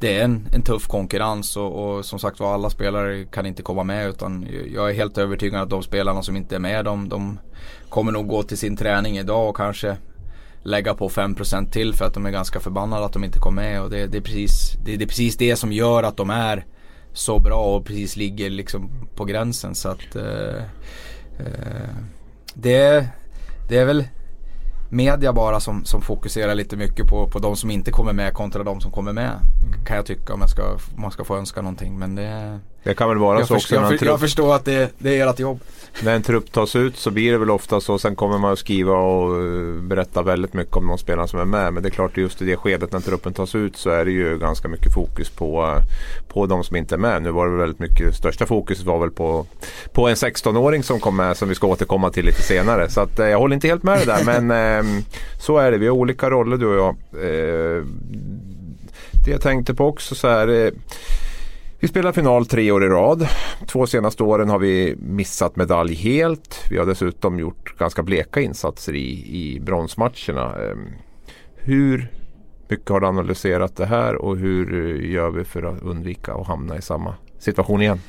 det 0.00 0.18
är 0.18 0.24
en, 0.24 0.48
en 0.52 0.62
tuff 0.62 0.86
konkurrens 0.86 1.56
och, 1.56 1.96
och, 1.96 2.04
som 2.04 2.18
sagt 2.18 2.40
var 2.40 2.54
alla 2.54 2.70
spelare 2.70 3.24
kan 3.24 3.46
inte 3.46 3.62
komma 3.62 3.84
med 3.84 4.08
utan 4.08 4.48
jag 4.74 4.90
är 4.90 4.94
helt 4.94 5.18
övertygad 5.18 5.62
att 5.62 5.70
de 5.70 5.82
spelarna 5.82 6.22
som 6.22 6.36
inte 6.36 6.54
är 6.54 6.58
med 6.58 6.84
de, 6.84 7.08
de 7.08 7.38
kommer 7.88 8.12
nog 8.12 8.28
gå 8.28 8.42
till 8.42 8.58
sin 8.58 8.76
träning 8.76 9.18
idag 9.18 9.48
och 9.48 9.56
kanske 9.56 9.96
lägga 10.62 10.94
på 10.94 11.08
5% 11.08 11.70
till 11.70 11.94
för 11.94 12.04
att 12.04 12.14
de 12.14 12.26
är 12.26 12.30
ganska 12.30 12.60
förbannade 12.60 13.04
att 13.04 13.12
de 13.12 13.24
inte 13.24 13.38
kom 13.38 13.54
med 13.54 13.82
och 13.82 13.90
det, 13.90 14.06
det, 14.06 14.18
är 14.18 14.22
precis, 14.22 14.72
det, 14.84 14.96
det 14.96 15.04
är 15.04 15.08
precis 15.08 15.36
det 15.36 15.56
som 15.56 15.72
gör 15.72 16.02
att 16.02 16.16
de 16.16 16.30
är 16.30 16.64
så 17.12 17.38
bra 17.38 17.76
och 17.76 17.84
precis 17.84 18.16
ligger 18.16 18.50
liksom 18.50 18.90
på 19.14 19.24
gränsen. 19.24 19.74
Så 19.74 19.88
att 19.88 20.16
eh, 20.16 20.62
eh, 21.38 21.88
det, 22.54 23.08
det 23.68 23.78
är 23.78 23.84
väl 23.84 24.04
media 24.88 25.32
bara 25.32 25.60
som, 25.60 25.84
som 25.84 26.02
fokuserar 26.02 26.54
lite 26.54 26.76
mycket 26.76 27.06
på, 27.06 27.30
på 27.30 27.38
de 27.38 27.56
som 27.56 27.70
inte 27.70 27.90
kommer 27.90 28.12
med 28.12 28.34
kontra 28.34 28.62
de 28.62 28.80
som 28.80 28.90
kommer 28.90 29.12
med. 29.12 29.30
Mm. 29.30 29.84
Kan 29.84 29.96
jag 29.96 30.06
tycka 30.06 30.34
om 30.34 30.40
jag 30.40 30.50
ska, 30.50 30.62
om 30.72 31.02
man 31.02 31.10
ska 31.10 31.24
få 31.24 31.36
önska 31.36 31.62
någonting. 31.62 31.98
Men 31.98 32.14
det, 32.14 32.60
det 32.86 32.94
kan 32.94 33.08
väl 33.08 33.18
vara 33.18 33.38
jag 33.38 33.48
så 33.48 33.54
också. 33.54 33.74
Jag, 33.74 33.98
för, 33.98 34.06
jag 34.06 34.20
förstår 34.20 34.54
att 34.54 34.64
det, 34.64 34.90
det 34.98 35.20
är 35.20 35.30
ert 35.30 35.38
jobb. 35.38 35.60
När 36.02 36.14
en 36.14 36.22
trupp 36.22 36.52
tas 36.52 36.76
ut 36.76 36.96
så 36.96 37.10
blir 37.10 37.32
det 37.32 37.38
väl 37.38 37.50
ofta 37.50 37.80
så. 37.80 37.98
Sen 37.98 38.16
kommer 38.16 38.38
man 38.38 38.52
att 38.52 38.58
skriva 38.58 38.92
och 38.92 39.42
eh, 39.42 39.82
berätta 39.82 40.22
väldigt 40.22 40.54
mycket 40.54 40.76
om 40.76 40.86
de 40.86 40.98
spelare 40.98 41.28
som 41.28 41.40
är 41.40 41.44
med. 41.44 41.72
Men 41.72 41.82
det 41.82 41.88
är 41.88 41.90
klart 41.90 42.16
just 42.16 42.42
i 42.42 42.44
det 42.44 42.56
skedet 42.56 42.92
när 42.92 43.00
truppen 43.00 43.32
tas 43.32 43.54
ut 43.54 43.76
så 43.76 43.90
är 43.90 44.04
det 44.04 44.10
ju 44.10 44.38
ganska 44.38 44.68
mycket 44.68 44.94
fokus 44.94 45.30
på, 45.30 45.62
eh, 45.62 45.82
på 46.28 46.46
de 46.46 46.64
som 46.64 46.76
inte 46.76 46.94
är 46.94 46.98
med. 46.98 47.22
Nu 47.22 47.30
var 47.30 47.48
det 47.48 47.56
väldigt 47.56 47.78
mycket, 47.78 48.14
största 48.14 48.46
fokuset 48.46 48.86
var 48.86 48.98
väl 48.98 49.10
på, 49.10 49.46
på 49.92 50.08
en 50.08 50.14
16-åring 50.14 50.82
som 50.82 51.00
kom 51.00 51.16
med 51.16 51.36
som 51.36 51.48
vi 51.48 51.54
ska 51.54 51.66
återkomma 51.66 52.10
till 52.10 52.24
lite 52.24 52.42
senare. 52.42 52.90
Så 52.90 53.00
att, 53.00 53.18
eh, 53.18 53.28
jag 53.28 53.38
håller 53.38 53.54
inte 53.54 53.68
helt 53.68 53.82
med 53.82 53.98
det 53.98 54.04
där 54.04 54.24
men 54.40 54.50
eh, 54.50 55.02
så 55.40 55.58
är 55.58 55.70
det. 55.70 55.78
Vi 55.78 55.86
har 55.86 55.94
olika 55.94 56.30
roller 56.30 56.56
du 56.56 56.66
och 56.66 56.76
jag. 56.76 56.96
Det 59.24 59.30
jag 59.30 59.40
tänkte 59.40 59.74
på 59.74 59.86
också 59.86 60.14
så 60.14 60.28
här. 60.28 60.72
Vi 61.80 61.88
spelar 61.88 62.12
final 62.12 62.46
tre 62.46 62.70
år 62.70 62.84
i 62.84 62.88
rad. 62.88 63.28
Två 63.66 63.86
senaste 63.86 64.22
åren 64.22 64.48
har 64.48 64.58
vi 64.58 64.96
missat 64.98 65.56
medalj 65.56 65.94
helt. 65.94 66.64
Vi 66.70 66.78
har 66.78 66.86
dessutom 66.86 67.38
gjort 67.38 67.78
ganska 67.78 68.02
bleka 68.02 68.40
insatser 68.40 68.94
i, 68.94 69.36
i 69.36 69.60
bronsmatcherna. 69.60 70.54
Ehm, 70.56 70.88
hur 71.56 72.10
mycket 72.68 72.88
har 72.88 73.00
du 73.00 73.06
analyserat 73.06 73.76
det 73.76 73.86
här 73.86 74.14
och 74.14 74.36
hur 74.36 74.74
eh, 74.74 75.10
gör 75.10 75.30
vi 75.30 75.44
för 75.44 75.62
att 75.62 75.82
undvika 75.82 76.34
att 76.34 76.46
hamna 76.46 76.78
i 76.78 76.82
samma 76.82 77.14
situation 77.38 77.82
igen? 77.82 78.00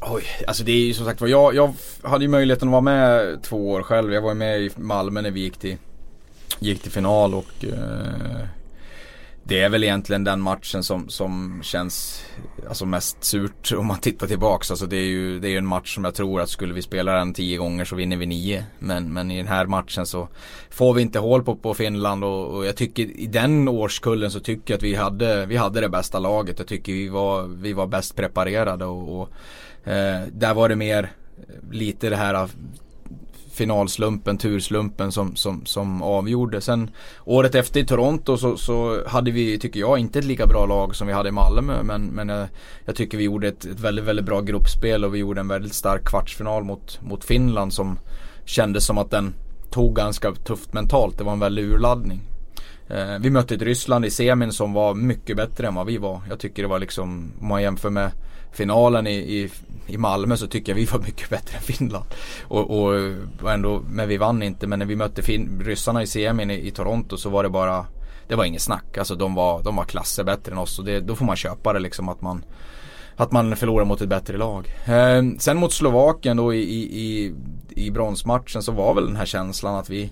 Oj, 0.00 0.24
alltså 0.46 0.64
det 0.64 0.72
är 0.72 0.86
ju 0.86 0.94
som 0.94 1.06
sagt 1.06 1.20
var 1.20 1.28
jag, 1.28 1.54
jag 1.54 1.74
hade 2.02 2.24
ju 2.24 2.30
möjligheten 2.30 2.68
att 2.68 2.72
vara 2.72 2.80
med 2.80 3.42
två 3.42 3.70
år 3.70 3.82
själv. 3.82 4.12
Jag 4.12 4.22
var 4.22 4.34
med 4.34 4.60
i 4.60 4.70
Malmö 4.76 5.22
när 5.22 5.30
vi 5.30 5.40
gick 5.40 5.58
till, 5.58 5.76
gick 6.58 6.82
till 6.82 6.92
final 6.92 7.34
och 7.34 7.64
eh, 7.64 8.46
det 9.48 9.60
är 9.60 9.68
väl 9.68 9.84
egentligen 9.84 10.24
den 10.24 10.40
matchen 10.40 10.82
som, 10.82 11.08
som 11.08 11.60
känns 11.62 12.24
alltså 12.68 12.86
mest 12.86 13.24
surt 13.24 13.72
om 13.72 13.86
man 13.86 13.98
tittar 13.98 14.26
tillbaks. 14.26 14.70
Alltså 14.70 14.86
det 14.86 14.96
är 14.96 15.06
ju 15.06 15.40
det 15.40 15.48
är 15.48 15.58
en 15.58 15.66
match 15.66 15.94
som 15.94 16.04
jag 16.04 16.14
tror 16.14 16.40
att 16.40 16.48
skulle 16.48 16.74
vi 16.74 16.82
spela 16.82 17.12
den 17.12 17.34
tio 17.34 17.56
gånger 17.56 17.84
så 17.84 17.96
vinner 17.96 18.16
vi 18.16 18.26
nio. 18.26 18.64
Men, 18.78 19.12
men 19.12 19.30
i 19.30 19.36
den 19.36 19.48
här 19.48 19.66
matchen 19.66 20.06
så 20.06 20.28
får 20.70 20.94
vi 20.94 21.02
inte 21.02 21.18
hål 21.18 21.42
på, 21.42 21.56
på 21.56 21.74
Finland 21.74 22.24
och, 22.24 22.56
och 22.56 22.66
jag 22.66 22.76
tycker 22.76 23.20
i 23.20 23.26
den 23.26 23.68
årskullen 23.68 24.30
så 24.30 24.40
tycker 24.40 24.74
jag 24.74 24.78
att 24.78 24.82
vi 24.82 24.94
hade, 24.94 25.46
vi 25.46 25.56
hade 25.56 25.80
det 25.80 25.88
bästa 25.88 26.18
laget. 26.18 26.58
Jag 26.58 26.68
tycker 26.68 26.92
vi 26.92 27.08
var, 27.08 27.42
vi 27.42 27.72
var 27.72 27.86
bäst 27.86 28.16
preparerade 28.16 28.84
och, 28.84 29.20
och 29.20 29.28
eh, 29.92 30.22
där 30.32 30.54
var 30.54 30.68
det 30.68 30.76
mer 30.76 31.10
lite 31.70 32.10
det 32.10 32.16
här 32.16 32.48
finalslumpen, 33.58 34.38
turslumpen 34.38 35.12
som, 35.12 35.36
som, 35.36 35.66
som 35.66 36.02
avgjorde. 36.02 36.60
Sen 36.60 36.90
året 37.24 37.54
efter 37.54 37.80
i 37.80 37.86
Toronto 37.86 38.36
så, 38.36 38.56
så 38.56 39.02
hade 39.06 39.30
vi, 39.30 39.58
tycker 39.58 39.80
jag, 39.80 39.98
inte 39.98 40.18
ett 40.18 40.24
lika 40.24 40.46
bra 40.46 40.66
lag 40.66 40.96
som 40.96 41.06
vi 41.06 41.12
hade 41.12 41.28
i 41.28 41.32
Malmö. 41.32 41.82
Men, 41.82 42.06
men 42.06 42.28
jag, 42.28 42.48
jag 42.84 42.96
tycker 42.96 43.18
vi 43.18 43.24
gjorde 43.24 43.48
ett, 43.48 43.64
ett, 43.64 43.80
väldigt, 43.80 44.04
väldigt 44.04 44.26
bra 44.26 44.40
gruppspel 44.40 45.04
och 45.04 45.14
vi 45.14 45.18
gjorde 45.18 45.40
en 45.40 45.48
väldigt 45.48 45.74
stark 45.74 46.04
kvartsfinal 46.04 46.64
mot, 46.64 47.00
mot 47.02 47.24
Finland 47.24 47.72
som 47.72 47.98
kändes 48.44 48.86
som 48.86 48.98
att 48.98 49.10
den 49.10 49.34
tog 49.70 49.96
ganska 49.96 50.32
tufft 50.32 50.72
mentalt. 50.72 51.18
Det 51.18 51.24
var 51.24 51.32
en 51.32 51.40
väldig 51.40 51.64
urladdning. 51.64 52.20
Eh, 52.88 53.18
vi 53.20 53.30
mötte 53.30 53.54
ett 53.54 53.62
Ryssland 53.62 54.04
i 54.04 54.10
semin 54.10 54.52
som 54.52 54.72
var 54.72 54.94
mycket 54.94 55.36
bättre 55.36 55.66
än 55.66 55.74
vad 55.74 55.86
vi 55.86 55.98
var. 55.98 56.20
Jag 56.28 56.38
tycker 56.38 56.62
det 56.62 56.68
var 56.68 56.78
liksom, 56.78 57.32
om 57.40 57.48
man 57.48 57.62
jämför 57.62 57.90
med 57.90 58.10
finalen 58.52 59.06
i, 59.06 59.16
i, 59.16 59.50
i 59.88 59.98
Malmö 59.98 60.36
så 60.36 60.46
tycker 60.46 60.72
jag 60.72 60.76
vi 60.76 60.84
var 60.84 60.98
mycket 60.98 61.30
bättre 61.30 61.56
än 61.56 61.62
Finland. 61.62 62.04
Och, 62.42 62.70
och, 62.70 63.14
och 63.42 63.52
ändå, 63.52 63.82
men 63.88 64.08
vi 64.08 64.16
vann 64.16 64.42
inte. 64.42 64.66
Men 64.66 64.78
när 64.78 64.86
vi 64.86 64.96
mötte 64.96 65.22
fin, 65.22 65.62
ryssarna 65.64 66.02
i 66.02 66.06
semin 66.06 66.50
i, 66.50 66.66
i 66.66 66.70
Toronto 66.70 67.16
så 67.16 67.30
var 67.30 67.42
det 67.42 67.48
bara 67.48 67.86
det 68.28 68.34
var 68.34 68.44
inget 68.44 68.62
snack. 68.62 68.98
Alltså 68.98 69.14
de 69.14 69.34
var, 69.34 69.62
de 69.62 69.76
var 69.76 69.84
klasser 69.84 70.24
bättre 70.24 70.52
än 70.52 70.58
oss 70.58 70.78
och 70.78 70.84
det, 70.84 71.00
då 71.00 71.14
får 71.14 71.24
man 71.24 71.36
köpa 71.36 71.72
det 71.72 71.78
liksom 71.78 72.08
att 72.08 72.20
man 72.20 72.44
att 73.16 73.32
man 73.32 73.56
förlorar 73.56 73.84
mot 73.84 74.00
ett 74.00 74.08
bättre 74.08 74.36
lag. 74.36 74.68
Eh, 74.84 75.22
sen 75.38 75.56
mot 75.56 75.72
Slovakien 75.72 76.36
då 76.36 76.54
i, 76.54 76.60
i, 76.60 77.34
i 77.68 77.90
bronsmatchen 77.90 78.62
så 78.62 78.72
var 78.72 78.94
väl 78.94 79.06
den 79.06 79.16
här 79.16 79.26
känslan 79.26 79.74
att 79.74 79.90
vi 79.90 80.10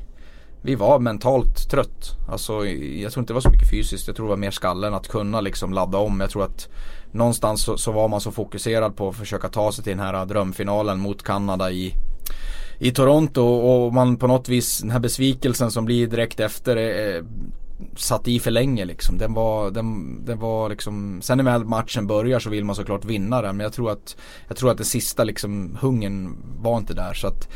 vi 0.63 0.75
var 0.75 0.99
mentalt 0.99 1.71
trött. 1.71 2.17
Alltså 2.29 2.67
jag 2.67 3.13
tror 3.13 3.23
inte 3.23 3.33
det 3.33 3.35
var 3.35 3.41
så 3.41 3.51
mycket 3.51 3.71
fysiskt. 3.71 4.07
Jag 4.07 4.17
tror 4.17 4.27
det 4.27 4.31
var 4.31 4.37
mer 4.37 4.51
skallen 4.51 4.95
att 4.95 5.09
kunna 5.09 5.41
liksom 5.41 5.73
ladda 5.73 5.99
om. 5.99 6.21
Jag 6.21 6.31
tror 6.31 6.45
att 6.45 6.69
någonstans 7.13 7.63
så, 7.63 7.77
så, 7.77 7.93
var 7.93 8.09
man 8.09 8.21
så 8.21 8.31
fokuserad 8.31 8.97
på 8.97 9.09
att 9.09 9.17
försöka 9.17 9.49
ta 9.49 9.73
sig 9.73 9.85
till 9.85 9.97
den 9.97 10.07
här 10.07 10.27
drömfinalen 10.27 10.99
mot 10.99 11.23
Kanada 11.23 11.71
i, 11.71 11.95
i 12.79 12.91
Toronto. 12.91 13.43
Och 13.43 13.95
man 13.95 14.17
på 14.17 14.27
något 14.27 14.49
vis 14.49 14.79
den 14.79 14.91
här 14.91 15.01
besvikelsen 15.01 15.71
som 15.71 15.85
blir 15.85 16.07
direkt 16.07 16.41
efter 16.41 16.77
eh, 16.77 17.25
satt 17.97 18.29
i 18.29 18.41
för 18.41 18.51
länge 18.51 18.85
liksom. 18.85 19.19
Den 19.19 19.35
var, 19.35 19.71
den, 19.71 20.25
den 20.25 20.39
var 20.39 20.69
liksom, 20.69 21.23
sen 21.23 21.39
när 21.39 21.59
matchen 21.59 22.07
börjar 22.07 22.39
så 22.39 22.51
vill 22.51 22.65
man 22.65 22.77
såklart 22.77 23.05
vinna 23.05 23.43
den. 23.43 23.57
Men 23.57 23.65
jag 23.65 23.73
tror 23.73 23.91
att, 23.91 24.17
jag 24.49 24.57
tror 24.57 24.71
att 24.71 24.79
det 24.79 24.85
sista 24.85 25.25
liksom 25.25 25.79
hungern 25.81 26.37
var 26.59 26.79
inte 26.79 26.95
där. 26.95 27.15
Så 27.15 27.27
att 27.27 27.49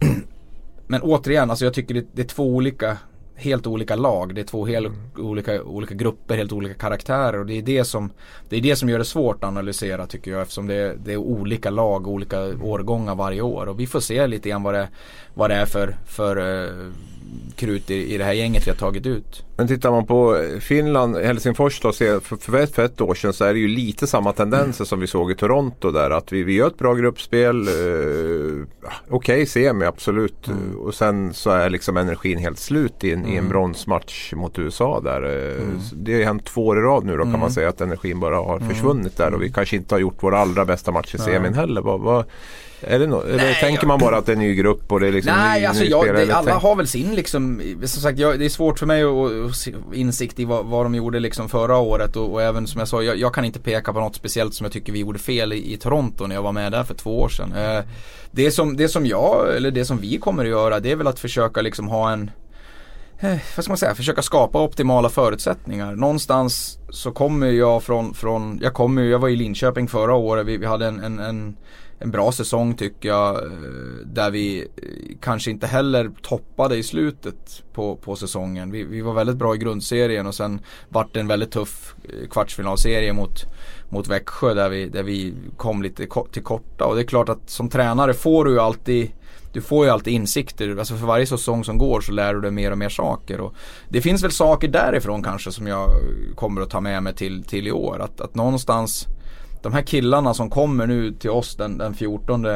Men 0.86 1.02
återigen, 1.02 1.50
alltså 1.50 1.64
jag 1.64 1.74
tycker 1.74 1.94
det, 1.94 2.06
det 2.12 2.22
är 2.22 2.26
två 2.26 2.54
olika 2.54 2.98
helt 3.36 3.66
olika 3.66 3.96
lag. 3.96 4.34
Det 4.34 4.40
är 4.40 4.44
två 4.44 4.66
helt 4.66 4.86
mm. 4.86 5.26
olika, 5.28 5.62
olika 5.62 5.94
grupper, 5.94 6.36
helt 6.36 6.52
olika 6.52 6.74
karaktärer. 6.74 7.38
Och 7.38 7.46
det 7.46 7.58
är 7.58 7.62
det, 7.62 7.84
som, 7.84 8.10
det 8.48 8.56
är 8.56 8.60
det 8.60 8.76
som 8.76 8.88
gör 8.88 8.98
det 8.98 9.04
svårt 9.04 9.44
att 9.44 9.48
analysera 9.48 10.06
tycker 10.06 10.30
jag. 10.30 10.42
Eftersom 10.42 10.66
det 10.66 10.74
är, 10.74 10.96
det 11.04 11.12
är 11.12 11.16
olika 11.16 11.70
lag, 11.70 12.06
olika 12.06 12.40
årgångar 12.62 13.14
varje 13.14 13.40
år. 13.40 13.66
Och 13.66 13.80
vi 13.80 13.86
får 13.86 14.00
se 14.00 14.26
lite 14.26 14.48
grann 14.48 14.62
vad 14.62 14.74
det, 14.74 14.88
vad 15.34 15.50
det 15.50 15.54
är 15.54 15.66
för, 15.66 15.96
för 16.06 16.38
uh, 16.38 16.92
krut 17.56 17.90
i, 17.90 18.14
i 18.14 18.18
det 18.18 18.24
här 18.24 18.32
gänget 18.32 18.66
vi 18.66 18.70
har 18.70 18.76
tagit 18.76 19.06
ut. 19.06 19.44
Men 19.56 19.68
tittar 19.68 19.90
man 19.90 20.06
på 20.06 20.48
Finland, 20.60 21.16
Helsingfors 21.16 21.80
då, 21.80 21.92
för, 21.92 22.20
för, 22.20 22.66
för 22.66 22.84
ett 22.84 23.00
år 23.00 23.14
sedan 23.14 23.32
så 23.32 23.44
är 23.44 23.52
det 23.52 23.58
ju 23.58 23.68
lite 23.68 24.06
samma 24.06 24.32
tendenser 24.32 24.82
mm. 24.82 24.86
som 24.86 25.00
vi 25.00 25.06
såg 25.06 25.30
i 25.30 25.34
Toronto 25.34 25.90
där. 25.90 26.10
Att 26.10 26.32
vi, 26.32 26.42
vi 26.42 26.54
gör 26.54 26.66
ett 26.66 26.78
bra 26.78 26.94
gruppspel. 26.94 27.68
Eh, 27.68 27.72
Okej 29.08 29.34
okay, 29.34 29.46
semi 29.46 29.84
absolut. 29.84 30.48
Mm. 30.48 30.78
Och 30.78 30.94
sen 30.94 31.34
så 31.34 31.50
är 31.50 31.70
liksom 31.70 31.96
energin 31.96 32.38
helt 32.38 32.58
slut 32.58 33.04
i 33.04 33.12
en, 33.12 33.18
mm. 33.18 33.30
i 33.30 33.32
en 33.32 33.38
mm. 33.38 33.50
bronsmatch 33.50 34.32
mot 34.32 34.58
USA 34.58 35.00
där. 35.00 35.22
Eh, 35.22 35.62
mm. 35.62 35.78
Det 35.92 36.14
har 36.14 36.22
hänt 36.22 36.44
två 36.44 36.66
år 36.66 36.78
i 36.78 36.80
rad 36.80 37.04
nu 37.04 37.16
då 37.16 37.22
kan 37.22 37.30
man 37.30 37.40
mm. 37.40 37.50
säga 37.50 37.68
att 37.68 37.80
energin 37.80 38.20
bara 38.20 38.36
har 38.36 38.58
försvunnit 38.58 39.16
där. 39.16 39.34
Och 39.34 39.42
vi 39.42 39.52
kanske 39.52 39.76
inte 39.76 39.94
har 39.94 40.00
gjort 40.00 40.18
vår 40.20 40.34
allra 40.34 40.64
bästa 40.64 40.92
match 40.92 41.14
i 41.14 41.18
semin 41.18 41.54
heller. 41.54 41.80
Vad, 41.80 42.00
vad, 42.00 42.24
det 42.90 43.06
no 43.06 43.22
eller 43.22 43.36
nej, 43.36 43.56
tänker 43.60 43.82
jag... 43.82 43.88
man 43.88 43.98
bara 43.98 44.16
att 44.16 44.26
det 44.26 44.32
är 44.32 44.36
en 44.36 44.42
ny 44.42 44.54
grupp 44.54 44.92
och 44.92 45.00
det 45.00 45.08
är 45.08 45.12
liksom 45.12 45.32
Nej, 45.36 45.60
ny, 45.60 45.66
alltså 45.66 45.82
ny 45.84 45.90
jag, 45.90 46.14
det, 46.14 46.32
alla 46.34 46.50
tänk... 46.50 46.62
har 46.62 46.76
väl 46.76 46.86
sin 46.86 47.14
liksom, 47.14 47.62
som 47.84 48.02
sagt 48.02 48.18
jag, 48.18 48.38
det 48.38 48.44
är 48.44 48.48
svårt 48.48 48.78
för 48.78 48.86
mig 48.86 49.02
att 49.02 49.94
insikt 49.94 50.38
i 50.38 50.44
vad, 50.44 50.66
vad 50.66 50.84
de 50.84 50.94
gjorde 50.94 51.20
liksom 51.20 51.48
förra 51.48 51.76
året 51.76 52.16
och, 52.16 52.32
och 52.32 52.42
även 52.42 52.66
som 52.66 52.78
jag 52.78 52.88
sa, 52.88 53.02
jag, 53.02 53.16
jag, 53.16 53.34
kan 53.34 53.44
inte 53.44 53.60
peka 53.60 53.92
på 53.92 54.00
något 54.00 54.16
speciellt 54.16 54.54
som 54.54 54.64
jag 54.64 54.72
tycker 54.72 54.92
vi 54.92 54.98
gjorde 54.98 55.18
fel 55.18 55.52
i, 55.52 55.72
i 55.74 55.76
Toronto 55.76 56.26
när 56.26 56.34
jag 56.34 56.42
var 56.42 56.52
med 56.52 56.72
där 56.72 56.84
för 56.84 56.94
två 56.94 57.20
år 57.20 57.28
sedan. 57.28 57.52
Eh, 57.52 57.84
det, 58.30 58.50
som, 58.50 58.76
det 58.76 58.88
som 58.88 59.06
jag, 59.06 59.56
eller 59.56 59.70
det 59.70 59.84
som 59.84 59.98
vi 59.98 60.18
kommer 60.18 60.44
att 60.44 60.50
göra, 60.50 60.80
det 60.80 60.90
är 60.90 60.96
väl 60.96 61.06
att 61.06 61.20
försöka 61.20 61.62
liksom 61.62 61.88
ha 61.88 62.12
en 62.12 62.30
eh, 63.20 63.38
vad 63.56 63.64
ska 63.64 63.70
man 63.70 63.78
säga, 63.78 63.94
försöka 63.94 64.22
skapa 64.22 64.62
optimala 64.62 65.08
förutsättningar. 65.08 65.96
Någonstans 65.96 66.78
så 66.90 67.12
kommer 67.12 67.46
jag 67.46 67.82
från, 67.82 68.14
från 68.14 68.58
jag 68.62 68.74
kommer 68.74 69.02
jag 69.02 69.18
var 69.18 69.28
i 69.28 69.36
Linköping 69.36 69.88
förra 69.88 70.14
året, 70.14 70.46
vi, 70.46 70.56
vi 70.56 70.66
hade 70.66 70.86
en, 70.86 71.00
en, 71.00 71.18
en 71.18 71.56
en 71.98 72.10
bra 72.10 72.32
säsong 72.32 72.74
tycker 72.74 73.08
jag. 73.08 73.36
Eh, 73.36 73.50
där 74.04 74.30
vi 74.30 74.60
eh, 74.60 75.16
kanske 75.20 75.50
inte 75.50 75.66
heller 75.66 76.10
toppade 76.22 76.76
i 76.76 76.82
slutet 76.82 77.62
på, 77.72 77.96
på 77.96 78.16
säsongen. 78.16 78.70
Vi, 78.70 78.84
vi 78.84 79.00
var 79.00 79.14
väldigt 79.14 79.36
bra 79.36 79.54
i 79.54 79.58
grundserien 79.58 80.26
och 80.26 80.34
sen 80.34 80.60
vart 80.88 81.14
det 81.14 81.20
en 81.20 81.28
väldigt 81.28 81.50
tuff 81.50 81.94
eh, 82.04 82.28
kvartsfinalserie 82.28 83.12
mot, 83.12 83.44
mot 83.88 84.08
Växjö 84.08 84.54
där 84.54 84.68
vi, 84.68 84.88
där 84.88 85.02
vi 85.02 85.34
kom 85.56 85.82
lite 85.82 86.06
till 86.32 86.42
korta. 86.42 86.84
Och 86.84 86.94
det 86.94 87.02
är 87.02 87.06
klart 87.06 87.28
att 87.28 87.50
som 87.50 87.68
tränare 87.68 88.14
får 88.14 88.44
du 88.44 88.50
ju 88.50 88.60
alltid 88.60 89.10
du 89.52 89.60
får 89.60 89.84
ju 89.84 89.90
alltid 89.90 90.14
insikter. 90.14 90.76
Alltså 90.78 90.96
för 90.96 91.06
varje 91.06 91.26
säsong 91.26 91.64
som 91.64 91.78
går 91.78 92.00
så 92.00 92.12
lär 92.12 92.34
du 92.34 92.40
dig 92.40 92.50
mer 92.50 92.70
och 92.70 92.78
mer 92.78 92.88
saker. 92.88 93.40
Och 93.40 93.54
det 93.88 94.00
finns 94.00 94.24
väl 94.24 94.30
saker 94.30 94.68
därifrån 94.68 95.22
kanske 95.22 95.52
som 95.52 95.66
jag 95.66 95.90
kommer 96.34 96.60
att 96.60 96.70
ta 96.70 96.80
med 96.80 97.02
mig 97.02 97.14
till, 97.14 97.44
till 97.44 97.68
i 97.68 97.72
år. 97.72 98.00
Att, 98.02 98.20
att 98.20 98.34
någonstans 98.34 99.06
de 99.64 99.72
här 99.72 99.82
killarna 99.82 100.34
som 100.34 100.50
kommer 100.50 100.86
nu 100.86 101.12
till 101.12 101.30
oss 101.30 101.56
den, 101.56 101.78
den 101.78 101.94
14 101.94 102.46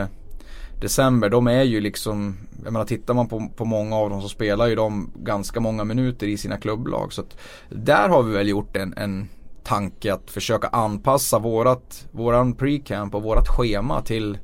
december, 0.80 1.28
de 1.28 1.46
är 1.46 1.62
ju 1.62 1.80
liksom, 1.80 2.36
jag 2.64 2.72
menar 2.72 2.86
tittar 2.86 3.14
man 3.14 3.28
på, 3.28 3.48
på 3.56 3.64
många 3.64 3.96
av 3.96 4.10
dem 4.10 4.22
så 4.22 4.28
spelar 4.28 4.66
ju 4.66 4.74
de 4.74 5.10
ganska 5.16 5.60
många 5.60 5.84
minuter 5.84 6.26
i 6.26 6.36
sina 6.36 6.56
klubblag. 6.56 7.12
Så 7.12 7.20
att 7.20 7.36
där 7.68 8.08
har 8.08 8.22
vi 8.22 8.32
väl 8.32 8.48
gjort 8.48 8.76
en, 8.76 8.94
en 8.96 9.28
tanke 9.64 10.14
att 10.14 10.30
försöka 10.30 10.68
anpassa 10.68 11.38
vårat, 11.38 12.06
våran 12.10 12.54
pre-camp 12.54 13.14
och 13.14 13.22
vårat 13.22 13.48
schema 13.48 14.02
till, 14.02 14.38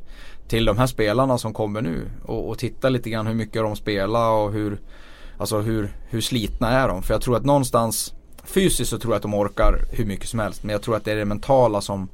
till 0.48 0.64
de 0.64 0.78
här 0.78 0.86
spelarna 0.86 1.38
som 1.38 1.54
kommer 1.54 1.82
nu. 1.82 2.10
Och, 2.24 2.48
och 2.48 2.58
titta 2.58 2.88
lite 2.88 3.10
grann 3.10 3.26
hur 3.26 3.34
mycket 3.34 3.62
de 3.62 3.76
spelar 3.76 4.30
och 4.30 4.52
hur, 4.52 4.80
alltså 5.38 5.60
hur, 5.60 5.96
hur 6.10 6.20
slitna 6.20 6.70
är 6.70 6.88
de. 6.88 7.02
För 7.02 7.14
jag 7.14 7.22
tror 7.22 7.36
att 7.36 7.44
någonstans 7.44 8.14
fysiskt 8.44 8.90
så 8.90 8.98
tror 8.98 9.12
jag 9.12 9.16
att 9.16 9.22
de 9.22 9.34
orkar 9.34 9.84
hur 9.92 10.04
mycket 10.04 10.28
som 10.28 10.38
helst. 10.38 10.62
Men 10.62 10.72
jag 10.72 10.82
tror 10.82 10.96
att 10.96 11.04
det 11.04 11.12
är 11.12 11.16
det 11.16 11.24
mentala 11.24 11.80
som 11.80 12.08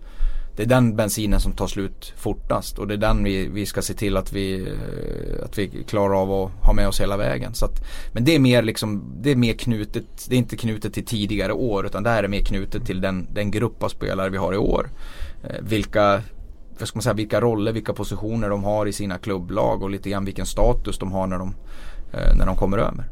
det 0.61 0.65
är 0.65 0.69
den 0.69 0.97
bensinen 0.97 1.41
som 1.41 1.53
tar 1.53 1.67
slut 1.67 2.13
fortast 2.17 2.79
och 2.79 2.89
det 2.89 2.95
är 2.95 2.99
den 2.99 3.25
vi, 3.25 3.49
vi 3.49 3.67
ska 3.67 3.83
se 3.83 3.95
till 3.95 4.17
att 4.17 4.33
vi, 4.33 4.61
eh, 4.61 5.45
att 5.45 5.59
vi 5.59 5.69
klarar 5.69 6.23
av 6.23 6.33
att 6.33 6.67
ha 6.67 6.73
med 6.73 6.89
oss 6.89 7.01
hela 7.01 7.17
vägen. 7.17 7.55
Så 7.55 7.65
att, 7.65 7.85
men 8.13 8.25
det 8.25 8.35
är 8.35 8.39
mer 8.39 8.63
liksom, 8.63 9.05
det 9.23 9.31
är 9.31 9.37
mer 9.37 9.53
knutet, 9.53 10.05
det 10.29 10.35
är 10.35 10.39
inte 10.39 10.57
knutet 10.57 10.95
till 10.95 11.05
tidigare 11.05 11.53
år 11.53 11.87
utan 11.87 12.03
det 12.03 12.11
här 12.11 12.25
är 12.25 12.29
mer 12.29 12.45
knutet 12.45 12.87
till 12.87 13.01
den, 13.01 13.27
den 13.33 13.51
grupp 13.51 13.83
av 13.83 13.89
spelare 13.89 14.31
vi 14.31 14.37
har 14.37 14.55
i 14.55 14.57
år. 14.57 14.91
Eh, 15.45 15.61
vilka, 15.63 16.23
vad 16.79 16.89
ska 16.89 16.97
man 16.97 17.03
säga, 17.03 17.15
vilka 17.15 17.41
roller, 17.41 17.73
vilka 17.73 17.93
positioner 17.93 18.51
de 18.51 18.65
har 18.65 18.87
i 18.87 18.93
sina 18.93 19.19
klubblag 19.19 19.83
och 19.83 19.91
lite 19.91 20.11
grann 20.11 20.25
vilken 20.25 20.47
status 20.47 20.99
de 20.99 21.13
har 21.13 21.27
när 21.27 21.39
de, 21.39 21.55
när 22.13 22.47
de 22.47 22.57
kommer 22.57 22.79
över. 22.79 23.05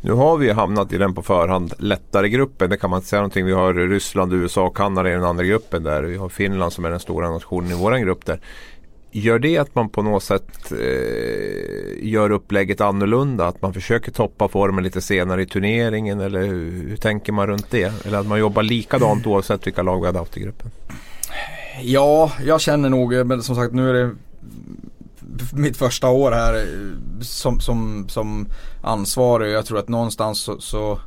Nu 0.00 0.12
har 0.12 0.36
vi 0.36 0.50
hamnat 0.50 0.92
i 0.92 0.98
den 0.98 1.14
på 1.14 1.22
förhand 1.22 1.72
lättare 1.78 2.28
gruppen. 2.28 2.70
Det 2.70 2.76
kan 2.76 2.90
man 2.90 2.98
inte 2.98 3.08
säga 3.08 3.20
någonting. 3.20 3.46
Vi 3.46 3.52
har 3.52 3.74
Ryssland, 3.74 4.32
USA 4.32 4.66
och 4.66 4.76
Kanada 4.76 5.08
i 5.08 5.12
den 5.12 5.24
andra 5.24 5.44
gruppen 5.44 5.82
där. 5.82 6.02
Vi 6.02 6.16
har 6.16 6.28
Finland 6.28 6.72
som 6.72 6.84
är 6.84 6.90
den 6.90 7.00
stora 7.00 7.30
nationen 7.30 7.70
i 7.70 7.74
vår 7.74 7.98
grupp 7.98 8.26
där. 8.26 8.40
Gör 9.10 9.38
det 9.38 9.58
att 9.58 9.74
man 9.74 9.88
på 9.88 10.02
något 10.02 10.22
sätt 10.22 10.72
eh, 10.72 12.08
gör 12.08 12.30
upplägget 12.30 12.80
annorlunda? 12.80 13.46
Att 13.46 13.62
man 13.62 13.74
försöker 13.74 14.12
toppa 14.12 14.48
formen 14.48 14.84
lite 14.84 15.00
senare 15.00 15.42
i 15.42 15.46
turneringen? 15.46 16.20
Eller 16.20 16.40
hur, 16.40 16.88
hur 16.88 16.96
tänker 16.96 17.32
man 17.32 17.46
runt 17.46 17.70
det? 17.70 18.06
Eller 18.06 18.18
att 18.18 18.26
man 18.26 18.38
jobbar 18.38 18.62
likadant 18.62 19.26
oavsett 19.26 19.66
vilka 19.66 19.82
lag 19.82 20.00
vi 20.00 20.06
hade 20.06 20.18
haft 20.18 20.36
i 20.36 20.40
gruppen? 20.40 20.70
Ja, 21.82 22.32
jag 22.44 22.60
känner 22.60 22.88
nog, 22.88 23.26
men 23.26 23.42
som 23.42 23.56
sagt 23.56 23.74
nu 23.74 23.90
är 23.90 23.94
det 23.94 24.10
mitt 25.52 25.76
första 25.76 26.08
år 26.08 26.32
här 26.32 26.54
eh, 26.54 27.20
som, 27.20 27.60
som, 27.60 28.08
som 28.08 28.48
ansvarig. 28.82 29.52
Jag 29.52 29.66
tror 29.66 29.78
att 29.78 29.88
någonstans 29.88 30.40
så, 30.40 30.60
så 30.60 31.00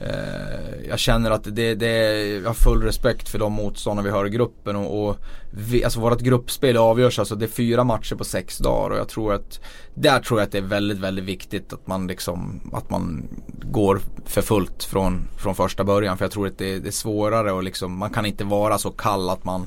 eh, 0.00 0.88
jag 0.88 0.98
känner 0.98 1.30
att 1.30 1.44
det, 1.44 1.74
det, 1.74 2.26
jag 2.26 2.46
har 2.46 2.54
full 2.54 2.82
respekt 2.82 3.28
för 3.28 3.38
de 3.38 3.52
motståndare 3.52 4.04
vi 4.04 4.10
har 4.10 4.26
i 4.26 4.30
gruppen 4.30 4.76
och, 4.76 5.08
och 5.08 5.16
vi, 5.50 5.84
alltså 5.84 6.00
vårt 6.00 6.20
gruppspel 6.20 6.76
avgörs 6.76 7.18
alltså, 7.18 7.34
det 7.34 7.44
är 7.44 7.48
fyra 7.48 7.84
matcher 7.84 8.14
på 8.14 8.24
sex 8.24 8.58
dagar 8.58 8.90
och 8.90 8.98
jag 8.98 9.08
tror 9.08 9.34
att 9.34 9.60
där 9.94 10.20
tror 10.20 10.40
jag 10.40 10.46
att 10.46 10.52
det 10.52 10.58
är 10.58 10.62
väldigt, 10.62 10.98
väldigt 10.98 11.24
viktigt 11.24 11.72
att 11.72 11.86
man 11.86 12.06
liksom, 12.06 12.70
att 12.72 12.90
man 12.90 13.28
går 13.62 14.00
för 14.24 14.42
fullt 14.42 14.84
från, 14.84 15.28
från 15.38 15.54
första 15.54 15.84
början 15.84 16.18
för 16.18 16.24
jag 16.24 16.32
tror 16.32 16.46
att 16.46 16.58
det, 16.58 16.78
det 16.78 16.88
är 16.88 16.92
svårare 16.92 17.52
och 17.52 17.62
liksom, 17.62 17.98
man 17.98 18.10
kan 18.10 18.26
inte 18.26 18.44
vara 18.44 18.78
så 18.78 18.90
kall 18.90 19.30
att 19.30 19.44
man 19.44 19.66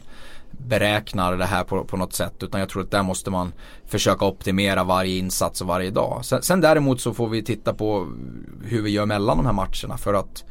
beräknar 0.67 1.37
det 1.37 1.45
här 1.45 1.63
på, 1.63 1.83
på 1.83 1.97
något 1.97 2.13
sätt. 2.13 2.33
Utan 2.43 2.59
jag 2.59 2.69
tror 2.69 2.83
att 2.83 2.91
där 2.91 3.03
måste 3.03 3.31
man 3.31 3.53
försöka 3.85 4.25
optimera 4.25 4.83
varje 4.83 5.17
insats 5.17 5.61
och 5.61 5.67
varje 5.67 5.89
dag. 5.89 6.25
Sen, 6.25 6.41
sen 6.41 6.61
däremot 6.61 7.01
så 7.01 7.13
får 7.13 7.29
vi 7.29 7.43
titta 7.43 7.73
på 7.73 8.07
hur 8.63 8.81
vi 8.81 8.89
gör 8.89 9.05
mellan 9.05 9.37
de 9.37 9.45
här 9.45 9.53
matcherna. 9.53 9.97
För 9.97 10.13
att 10.13 10.43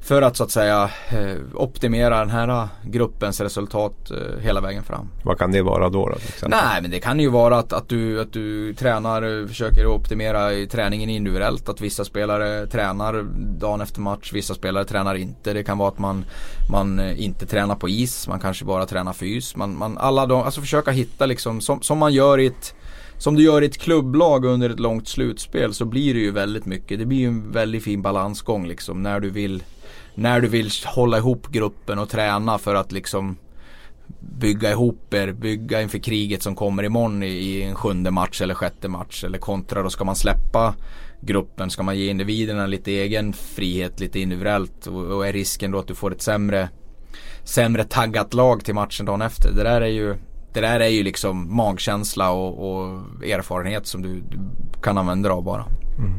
för 0.00 0.22
att 0.22 0.36
så 0.36 0.44
att 0.44 0.50
säga 0.50 0.90
eh, 1.10 1.36
optimera 1.54 2.18
den 2.18 2.30
här 2.30 2.68
gruppens 2.84 3.40
resultat 3.40 4.10
eh, 4.10 4.42
hela 4.42 4.60
vägen 4.60 4.82
fram. 4.82 5.08
Vad 5.22 5.38
kan 5.38 5.52
det 5.52 5.62
vara 5.62 5.88
då? 5.88 6.08
då 6.08 6.48
Nej 6.48 6.82
men 6.82 6.90
det 6.90 7.00
kan 7.00 7.20
ju 7.20 7.28
vara 7.28 7.58
att, 7.58 7.72
att, 7.72 7.88
du, 7.88 8.20
att 8.20 8.32
du 8.32 8.74
tränar, 8.74 9.48
försöker 9.48 9.86
optimera 9.86 10.52
i 10.52 10.66
träningen 10.66 11.10
individuellt. 11.10 11.68
Att 11.68 11.80
vissa 11.80 12.04
spelare 12.04 12.66
tränar 12.66 13.22
dagen 13.60 13.80
efter 13.80 14.00
match, 14.00 14.32
vissa 14.32 14.54
spelare 14.54 14.84
tränar 14.84 15.14
inte. 15.14 15.52
Det 15.52 15.64
kan 15.64 15.78
vara 15.78 15.88
att 15.88 15.98
man, 15.98 16.24
man 16.70 16.98
eh, 16.98 17.24
inte 17.24 17.46
tränar 17.46 17.74
på 17.74 17.88
is, 17.88 18.28
man 18.28 18.40
kanske 18.40 18.64
bara 18.64 18.86
tränar 18.86 19.12
fys. 19.12 19.56
Man, 19.56 19.78
man, 19.78 19.98
alla 19.98 20.26
de, 20.26 20.42
alltså 20.42 20.60
försöka 20.60 20.90
hitta 20.90 21.26
liksom, 21.26 21.60
som, 21.60 21.82
som 21.82 21.98
man 21.98 22.12
gör 22.12 22.38
i 22.38 22.46
ett 22.46 22.74
som 23.18 23.36
du 23.36 23.42
gör 23.42 23.62
i 23.62 23.66
ett 23.66 23.78
klubblag 23.78 24.44
under 24.44 24.70
ett 24.70 24.80
långt 24.80 25.08
slutspel 25.08 25.74
så 25.74 25.84
blir 25.84 26.14
det 26.14 26.20
ju 26.20 26.30
väldigt 26.30 26.66
mycket. 26.66 26.98
Det 26.98 27.06
blir 27.06 27.18
ju 27.18 27.26
en 27.26 27.52
väldigt 27.52 27.84
fin 27.84 28.02
balansgång 28.02 28.66
liksom 28.66 29.02
när 29.02 29.20
du 29.20 29.30
vill 29.30 29.62
när 30.14 30.40
du 30.40 30.48
vill 30.48 30.70
hålla 30.86 31.18
ihop 31.18 31.48
gruppen 31.48 31.98
och 31.98 32.08
träna 32.08 32.58
för 32.58 32.74
att 32.74 32.92
liksom 32.92 33.36
bygga 34.20 34.70
ihop 34.70 35.14
er, 35.14 35.32
bygga 35.32 35.82
inför 35.82 35.98
kriget 35.98 36.42
som 36.42 36.54
kommer 36.54 36.82
imorgon 36.82 37.22
i, 37.22 37.26
i 37.26 37.62
en 37.62 37.74
sjunde 37.74 38.10
match 38.10 38.40
eller 38.42 38.54
sjätte 38.54 38.88
match. 38.88 39.24
Eller 39.24 39.38
kontra 39.38 39.82
då 39.82 39.90
ska 39.90 40.04
man 40.04 40.16
släppa 40.16 40.74
gruppen, 41.20 41.70
ska 41.70 41.82
man 41.82 41.98
ge 41.98 42.10
individerna 42.10 42.66
lite 42.66 42.90
egen 42.90 43.32
frihet, 43.32 44.00
lite 44.00 44.20
individuellt 44.20 44.86
och, 44.86 45.04
och 45.04 45.26
är 45.26 45.32
risken 45.32 45.70
då 45.70 45.78
att 45.78 45.86
du 45.86 45.94
får 45.94 46.12
ett 46.12 46.22
sämre 46.22 46.68
sämre 47.44 47.84
taggat 47.84 48.34
lag 48.34 48.64
till 48.64 48.74
matchen 48.74 49.06
dagen 49.06 49.22
efter. 49.22 49.52
Det 49.52 49.62
där 49.62 49.80
är 49.80 49.86
ju 49.86 50.16
det 50.52 50.60
där 50.60 50.80
är 50.80 50.88
ju 50.88 51.02
liksom 51.02 51.56
magkänsla 51.56 52.30
och, 52.30 52.70
och 52.70 53.00
erfarenhet 53.24 53.86
som 53.86 54.02
du, 54.02 54.14
du, 54.14 54.38
kan 54.82 54.98
använda 54.98 55.28
dig 55.28 55.36
av 55.36 55.44
bara. 55.44 55.66
Mm. 55.98 56.12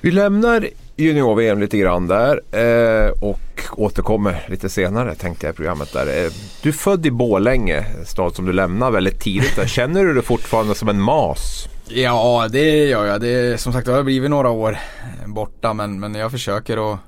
Vi 0.00 0.10
lämnar 0.10 0.68
junior-VM 0.96 1.60
lite 1.60 1.78
grann 1.78 2.06
där 2.06 2.40
eh, 2.52 3.10
och 3.10 3.40
återkommer 3.76 4.46
lite 4.48 4.68
senare 4.68 5.14
tänkte 5.14 5.46
jag 5.46 5.52
i 5.52 5.56
programmet 5.56 5.92
där. 5.92 6.06
Eh, 6.06 6.30
du 6.62 6.68
är 6.68 6.72
född 6.72 7.06
i 7.06 7.10
Bålänge, 7.10 7.84
stad 8.04 8.34
som 8.34 8.46
du 8.46 8.52
lämnar 8.52 8.90
väldigt 8.90 9.20
tidigt. 9.20 9.56
Där. 9.56 9.66
Känner 9.66 10.04
du 10.04 10.14
dig 10.14 10.22
fortfarande 10.22 10.74
som 10.74 10.88
en 10.88 11.00
mas? 11.00 11.68
Ja, 11.88 12.48
det 12.50 12.84
gör 12.84 13.06
jag. 13.06 13.20
Det, 13.20 13.60
som 13.60 13.72
sagt, 13.72 13.86
det 13.86 13.92
har 13.92 14.02
blivit 14.02 14.30
några 14.30 14.50
år 14.50 14.78
borta 15.26 15.74
men, 15.74 16.00
men 16.00 16.14
jag 16.14 16.30
försöker 16.30 16.92
att 16.92 16.98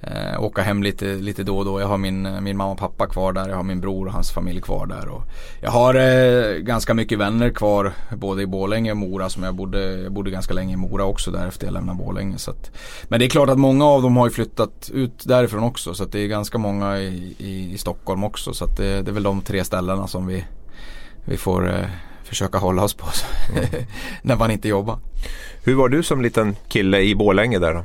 eh, 0.00 0.42
åka 0.42 0.62
hem 0.62 0.82
lite, 0.82 1.04
lite 1.04 1.42
då 1.42 1.58
och 1.58 1.64
då. 1.64 1.80
Jag 1.80 1.86
har 1.86 1.98
min, 1.98 2.44
min 2.44 2.56
mamma 2.56 2.72
och 2.72 2.78
pappa 2.78 3.06
kvar 3.06 3.32
där. 3.32 3.48
Jag 3.48 3.56
har 3.56 3.62
min 3.62 3.80
bror 3.80 4.06
och 4.06 4.12
hans 4.12 4.30
familj 4.30 4.60
kvar 4.60 4.86
där. 4.86 5.08
Och 5.08 5.22
jag 5.60 5.70
har 5.70 5.94
eh, 5.94 6.56
ganska 6.56 6.94
mycket 6.94 7.18
vänner 7.18 7.50
kvar 7.50 7.92
både 8.16 8.42
i 8.42 8.46
Borlänge 8.46 8.90
och 8.90 8.96
Mora 8.96 9.28
som 9.28 9.42
jag 9.42 9.54
bodde, 9.54 10.02
jag 10.02 10.12
bodde 10.12 10.30
ganska 10.30 10.54
länge 10.54 10.72
i 10.72 10.76
Mora 10.76 11.04
också 11.04 11.30
där 11.30 11.46
efter 11.46 11.66
jag 11.66 11.72
lämnade 11.72 11.98
Borlänge. 11.98 12.38
Så 12.38 12.50
att, 12.50 12.70
men 13.08 13.20
det 13.20 13.26
är 13.26 13.30
klart 13.30 13.48
att 13.48 13.58
många 13.58 13.84
av 13.84 14.02
dem 14.02 14.16
har 14.16 14.26
ju 14.26 14.32
flyttat 14.32 14.90
ut 14.94 15.24
därifrån 15.24 15.62
också. 15.62 15.94
Så 15.94 16.04
det 16.04 16.18
är 16.20 16.28
ganska 16.28 16.58
många 16.58 16.98
i, 16.98 17.34
i, 17.38 17.72
i 17.72 17.78
Stockholm 17.78 18.24
också. 18.24 18.54
Så 18.54 18.66
det, 18.66 19.02
det 19.02 19.10
är 19.10 19.14
väl 19.14 19.22
de 19.22 19.40
tre 19.40 19.64
ställena 19.64 20.06
som 20.06 20.26
vi, 20.26 20.44
vi 21.24 21.36
får 21.36 21.68
eh, 21.68 21.86
försöka 22.24 22.58
hålla 22.58 22.82
oss 22.82 22.94
på 22.94 23.06
mm. 23.52 23.86
när 24.22 24.36
man 24.36 24.50
inte 24.50 24.68
jobbar. 24.68 24.98
Hur 25.64 25.74
var 25.74 25.88
du 25.88 26.02
som 26.02 26.22
liten 26.22 26.56
kille 26.68 27.00
i 27.00 27.14
Borlänge 27.14 27.58
där 27.58 27.74
då? 27.74 27.82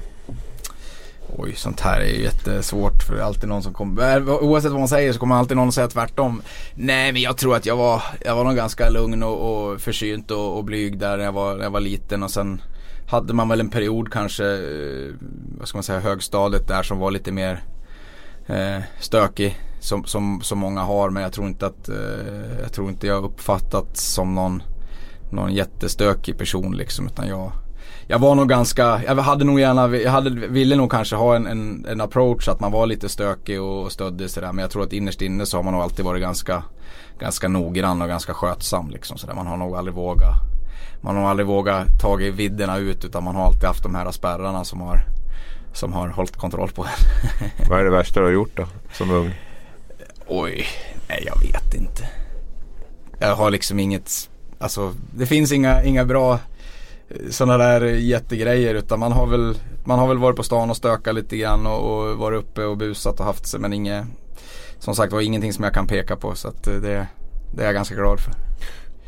Oj, 1.38 1.54
sånt 1.56 1.80
här 1.80 2.02
är 2.02 2.06
ju 2.06 2.24
jättesvårt 2.24 3.04
för 3.04 3.16
det 3.16 3.22
är 3.22 3.26
alltid 3.26 3.50
någon 3.50 3.64
som 3.64 3.74
kommer, 3.74 4.44
oavsett 4.44 4.72
vad 4.72 4.80
man 4.80 4.88
säger 4.88 5.14
så 5.14 5.20
kommer 5.20 5.36
alltid 5.36 5.58
någon 5.58 5.72
säga 5.72 5.88
tvärtom. 5.88 6.42
Nej 6.76 7.14
men 7.14 7.22
jag 7.22 7.38
tror 7.38 7.56
att 7.56 7.66
jag 7.66 7.78
var, 7.78 8.04
jag 8.26 8.36
var 8.36 8.44
nog 8.44 8.56
ganska 8.56 8.90
lugn 8.90 9.24
och, 9.24 9.72
och 9.72 9.82
försynt 9.82 10.32
och, 10.32 10.58
och 10.58 10.64
blyg 10.64 11.00
där 11.00 11.18
när 11.18 11.26
jag, 11.26 11.32
var, 11.32 11.56
när 11.56 11.64
jag 11.64 11.72
var 11.72 11.80
liten 11.80 12.24
och 12.24 12.32
sen 12.32 12.62
hade 13.08 13.34
man 13.34 13.50
väl 13.50 13.60
en 13.60 13.70
period 13.70 14.12
kanske, 14.12 14.46
eh, 14.46 15.14
vad 15.60 15.68
ska 15.68 15.78
man 15.78 15.84
säga, 15.84 16.00
högstadiet 16.00 16.68
där 16.68 16.84
som 16.84 17.00
var 17.00 17.12
lite 17.12 17.32
mer 17.32 17.64
eh, 18.48 18.80
stökig. 19.00 19.60
Som, 19.80 20.06
som, 20.06 20.42
som 20.42 20.60
många 20.60 20.82
har 20.82 21.10
men 21.10 21.24
jag 21.24 21.34
tror 21.34 21.48
inte 21.48 21.66
att, 21.66 21.90
eh, 21.90 22.62
jag 22.62 22.74
tror 22.74 22.90
inte 22.90 23.08
jag 23.08 23.24
uppfattat 23.24 23.98
som 23.98 24.36
någon, 24.36 24.64
någon 25.32 25.54
jättestökig 25.54 26.38
person 26.38 26.78
liksom 26.78 27.08
utan 27.08 27.28
jag 27.28 27.52
jag 28.08 28.20
var 28.20 28.36
nog 28.36 28.50
ganska, 28.50 29.02
jag 29.08 29.16
hade 29.16 29.46
nog 29.46 29.60
gärna, 29.60 29.98
jag 29.98 30.12
hade, 30.12 30.30
ville 30.30 30.76
nog 30.76 30.92
kanske 30.92 31.16
ha 31.16 31.36
en, 31.36 31.48
en, 31.48 31.86
en 31.90 32.02
approach 32.02 32.48
att 32.48 32.60
man 32.60 32.72
var 32.72 32.86
lite 32.86 33.10
stökig 33.10 33.62
och 33.62 33.92
stöddig 33.92 34.30
sådär. 34.30 34.52
Men 34.52 34.62
jag 34.62 34.72
tror 34.72 34.84
att 34.84 34.94
innerst 34.94 35.22
inne 35.22 35.46
så 35.46 35.58
har 35.58 35.64
man 35.64 35.74
nog 35.74 35.82
alltid 35.82 36.06
varit 36.06 36.22
ganska, 36.22 36.64
ganska 37.20 37.48
noggrann 37.48 38.02
och 38.02 38.08
ganska 38.08 38.34
skötsam 38.34 38.90
liksom 38.90 39.18
sådär. 39.18 39.34
Man 39.34 39.48
har 39.48 39.58
nog 39.58 39.76
aldrig 39.76 39.96
vågat, 39.96 40.36
man 41.02 41.16
har 41.16 41.30
aldrig 41.30 41.48
vågat 41.48 41.88
tagit 42.02 42.36
vidderna 42.36 42.78
ut 42.78 43.06
utan 43.06 43.24
man 43.24 43.36
har 43.36 43.46
alltid 43.46 43.64
haft 43.64 43.84
de 43.84 43.96
här 43.96 44.12
spärrarna 44.12 44.64
som 44.64 44.82
har, 44.82 45.06
som 45.74 45.94
har 45.94 46.08
hållit 46.08 46.38
kontroll 46.38 46.72
på 46.72 46.84
en. 46.84 46.90
Vad 47.70 47.80
är 47.80 47.84
det 47.84 47.92
värsta 47.92 48.20
du 48.20 48.26
har 48.26 48.34
gjort 48.34 48.58
då, 48.58 48.66
som 48.94 49.12
ung? 49.12 49.34
Oj, 50.28 50.66
nej 51.08 51.24
jag 51.26 51.40
vet 51.42 51.74
inte. 51.74 52.10
Jag 53.20 53.36
har 53.36 53.52
liksom 53.52 53.80
inget, 53.80 54.30
alltså 54.60 54.94
det 55.16 55.26
finns 55.26 55.52
inga, 55.52 55.84
inga 55.84 56.06
bra 56.06 56.40
sådana 57.30 57.58
där 57.58 57.82
jättegrejer 57.82 58.76
utan 58.76 59.00
man 59.00 59.12
har 59.12 59.28
väl 59.28 59.58
man 59.86 60.00
har 60.00 60.08
väl 60.08 60.18
varit 60.18 60.36
på 60.36 60.44
stan 60.44 60.70
och 60.70 60.78
stökat 60.78 61.16
lite 61.16 61.38
grann 61.38 61.68
och, 61.68 62.02
och 62.02 62.18
varit 62.18 62.40
uppe 62.40 62.64
och 62.64 62.78
busat 62.78 63.20
och 63.20 63.26
haft 63.26 63.48
sig 63.48 63.60
men 63.60 63.74
inget 63.74 64.06
Som 64.80 64.96
sagt 64.96 65.14
var 65.14 65.22
ingenting 65.22 65.54
som 65.54 65.64
jag 65.64 65.74
kan 65.74 65.88
peka 65.88 66.16
på 66.16 66.36
så 66.36 66.48
att 66.48 66.64
det, 66.64 67.08
det 67.56 67.62
är 67.62 67.66
jag 67.66 67.74
ganska 67.74 67.96
glad 67.96 68.20
för. 68.20 68.34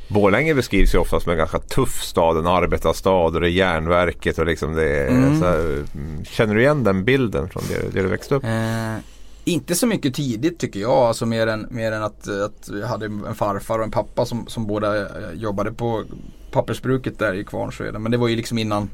Borlänge 0.07 0.53
beskrivs 0.53 0.95
ju 0.95 0.99
ofta 0.99 1.19
som 1.19 1.31
en 1.31 1.37
ganska 1.37 1.59
tuff 1.59 2.01
stad, 2.03 2.37
en 2.37 2.47
arbetarstad 2.47 3.11
och 3.11 3.41
det 3.41 3.47
är 3.47 3.51
järnverket 3.51 4.39
och 4.39 4.45
liksom 4.45 4.73
det 4.73 4.89
är, 4.89 5.07
mm. 5.07 5.39
så 5.39 5.45
här, 5.45 5.85
Känner 6.23 6.55
du 6.55 6.61
igen 6.61 6.83
den 6.83 7.05
bilden 7.05 7.49
från 7.49 7.63
det, 7.69 7.93
det 7.93 8.01
du 8.01 8.07
växte 8.07 8.35
upp? 8.35 8.43
Eh, 8.43 8.95
inte 9.43 9.75
så 9.75 9.87
mycket 9.87 10.13
tidigt 10.13 10.59
tycker 10.59 10.79
jag, 10.79 10.91
alltså 10.91 11.25
mer 11.25 11.47
än, 11.47 11.67
mer 11.69 11.91
än 11.91 12.03
att, 12.03 12.27
att 12.27 12.69
jag 12.81 12.87
hade 12.87 13.05
en 13.05 13.35
farfar 13.35 13.79
och 13.79 13.85
en 13.85 13.91
pappa 13.91 14.25
som, 14.25 14.47
som 14.47 14.67
båda 14.67 15.07
jobbade 15.33 15.71
på 15.71 16.03
pappersbruket 16.55 17.19
där 17.19 17.33
i 17.33 17.43
Kvarnsveden. 17.43 18.03
Men 18.03 18.11
det 18.11 18.17
var 18.17 18.27
ju 18.27 18.35
liksom 18.35 18.57
innan, 18.57 18.89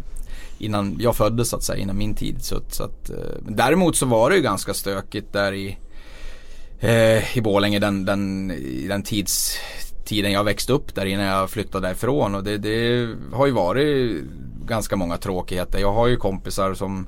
innan 0.58 0.98
jag 1.00 1.16
föddes 1.16 1.50
så 1.50 1.56
att 1.56 1.64
säga, 1.64 1.80
innan 1.80 1.98
min 1.98 2.16
tid. 2.16 2.44
Så, 2.44 2.62
så 2.70 2.84
att, 2.84 3.10
eh, 3.10 3.16
däremot 3.48 3.96
så 3.96 4.06
var 4.06 4.30
det 4.30 4.36
ju 4.36 4.42
ganska 4.42 4.74
stökigt 4.74 5.34
där 5.34 5.54
i, 5.54 5.78
eh, 6.80 7.38
i 7.38 7.42
Borlänge 7.42 7.80
den, 7.80 8.06
den, 8.06 8.48
den 8.88 9.04
tids, 9.04 9.58
tiden 10.06 10.32
jag 10.32 10.44
växte 10.44 10.74
upp 10.74 10.96
där 10.96 11.06
innan 11.06 11.26
jag 11.26 11.50
flyttade 11.50 11.88
därifrån. 11.88 12.36
Och 12.36 12.44
det, 12.44 12.58
det 12.58 13.10
har 13.34 13.46
ju 13.46 13.52
varit 13.52 14.24
ganska 14.66 14.96
många 14.96 15.18
tråkigheter. 15.18 15.80
Jag 15.80 15.94
har 15.94 16.08
ju 16.08 16.18
kompisar 16.18 16.74
som 16.74 17.08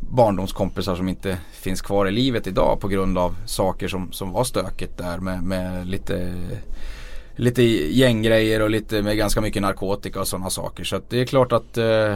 barndomskompisar 0.00 0.96
som 0.96 1.08
inte 1.08 1.38
finns 1.52 1.82
kvar 1.82 2.06
i 2.06 2.10
livet 2.10 2.46
idag 2.46 2.80
på 2.80 2.88
grund 2.88 3.18
av 3.18 3.36
saker 3.46 3.88
som, 3.88 4.12
som 4.12 4.32
var 4.32 4.44
stökigt 4.44 4.98
där 4.98 5.18
med, 5.18 5.42
med 5.42 5.86
lite 5.86 6.34
lite 7.38 7.62
gänggrejer 7.62 8.62
och 8.62 8.70
lite 8.70 9.02
med 9.02 9.16
ganska 9.16 9.40
mycket 9.40 9.62
narkotika 9.62 10.20
och 10.20 10.28
sådana 10.28 10.50
saker. 10.50 10.84
Så 10.84 11.00
det 11.08 11.20
är 11.20 11.24
klart 11.24 11.52
att 11.52 11.78
eh, 11.78 12.14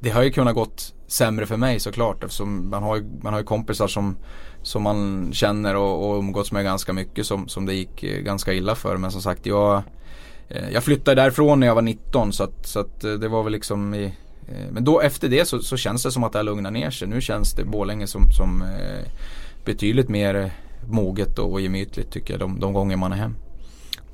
det 0.00 0.10
har 0.10 0.22
ju 0.22 0.30
kunnat 0.30 0.54
gått 0.54 0.94
sämre 1.06 1.46
för 1.46 1.56
mig 1.56 1.80
såklart 1.80 2.24
eftersom 2.24 2.70
man 2.70 2.82
har 2.82 2.96
ju, 2.96 3.04
man 3.22 3.32
har 3.32 3.40
ju 3.40 3.46
kompisar 3.46 3.88
som, 3.88 4.16
som 4.62 4.82
man 4.82 5.30
känner 5.32 5.76
och, 5.76 6.10
och 6.10 6.18
umgåtts 6.18 6.52
med 6.52 6.64
ganska 6.64 6.92
mycket 6.92 7.26
som, 7.26 7.48
som 7.48 7.66
det 7.66 7.74
gick 7.74 8.02
eh, 8.02 8.20
ganska 8.20 8.52
illa 8.52 8.74
för. 8.74 8.96
Men 8.96 9.10
som 9.10 9.22
sagt 9.22 9.46
jag, 9.46 9.82
eh, 10.48 10.70
jag 10.72 10.84
flyttade 10.84 11.22
därifrån 11.22 11.60
när 11.60 11.66
jag 11.66 11.74
var 11.74 11.82
19 11.82 12.32
så 12.32 12.44
att, 12.44 12.66
så 12.66 12.80
att 12.80 13.04
eh, 13.04 13.12
det 13.12 13.28
var 13.28 13.42
väl 13.42 13.52
liksom 13.52 13.94
i, 13.94 14.04
eh, 14.48 14.70
men 14.70 14.84
då 14.84 15.00
efter 15.00 15.28
det 15.28 15.48
så, 15.48 15.58
så, 15.58 15.76
känns 15.76 16.02
det 16.02 16.10
som 16.10 16.24
att 16.24 16.32
det 16.32 16.38
har 16.38 16.44
lugnat 16.44 16.72
ner 16.72 16.90
sig. 16.90 17.08
Nu 17.08 17.20
känns 17.20 17.52
det 17.52 17.64
Borlänge 17.64 18.06
som, 18.06 18.30
som 18.30 18.62
eh, 18.62 19.08
betydligt 19.64 20.08
mer 20.08 20.50
moget 20.88 21.38
och, 21.38 21.52
och 21.52 21.60
gemytligt 21.60 22.10
tycker 22.10 22.34
jag 22.34 22.40
de, 22.40 22.60
de 22.60 22.72
gånger 22.72 22.96
man 22.96 23.12
är 23.12 23.16
hem. 23.16 23.34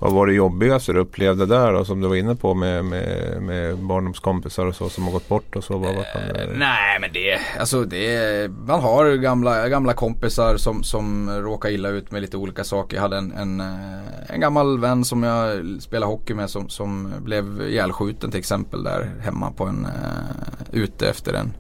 Vad 0.01 0.13
var 0.13 0.27
det 0.27 0.33
jobbigaste 0.33 0.93
du 0.93 0.99
upplevde 0.99 1.47
där 1.47 1.73
då, 1.73 1.85
som 1.85 2.01
du 2.01 2.09
var 2.09 2.17
inne 2.17 2.37
på 2.37 2.55
med, 2.55 2.85
med, 2.85 3.43
med 3.43 3.79
barndomskompisar 3.79 4.67
och 4.67 4.75
så 4.75 4.89
som 4.89 5.05
har 5.05 5.13
gått 5.13 5.29
bort 5.29 5.57
och 5.57 5.65
så? 5.65 5.79
Vad, 5.79 5.95
var 5.95 6.07
det... 6.15 6.43
Eh, 6.43 6.59
nej 6.59 7.01
men 7.01 7.13
det, 7.13 7.39
alltså 7.61 7.85
det, 7.85 8.51
man 8.51 8.81
har 8.81 9.15
gamla, 9.15 9.69
gamla 9.69 9.93
kompisar 9.93 10.57
som, 10.57 10.83
som 10.83 11.31
råkar 11.31 11.71
illa 11.71 11.89
ut 11.89 12.11
med 12.11 12.23
lite 12.23 12.37
olika 12.37 12.65
saker. 12.65 12.97
Jag 12.97 13.03
hade 13.03 13.17
en, 13.17 13.33
en, 13.33 13.61
eh, 13.61 14.35
en 14.35 14.41
gammal 14.41 14.79
vän 14.79 15.05
som 15.05 15.23
jag 15.23 15.65
spelade 15.81 16.13
hockey 16.13 16.35
med 16.35 16.51
som, 16.51 16.69
som 16.69 17.13
blev 17.21 17.63
ihjälskjuten 17.63 18.31
till 18.31 18.41
exempel 18.41 18.83
där 18.85 19.11
hemma 19.21 19.51
på 19.51 19.65
en, 19.65 19.87
uh, 19.87 20.83
ute 20.83 21.09
efter 21.09 21.35
en 21.35 21.53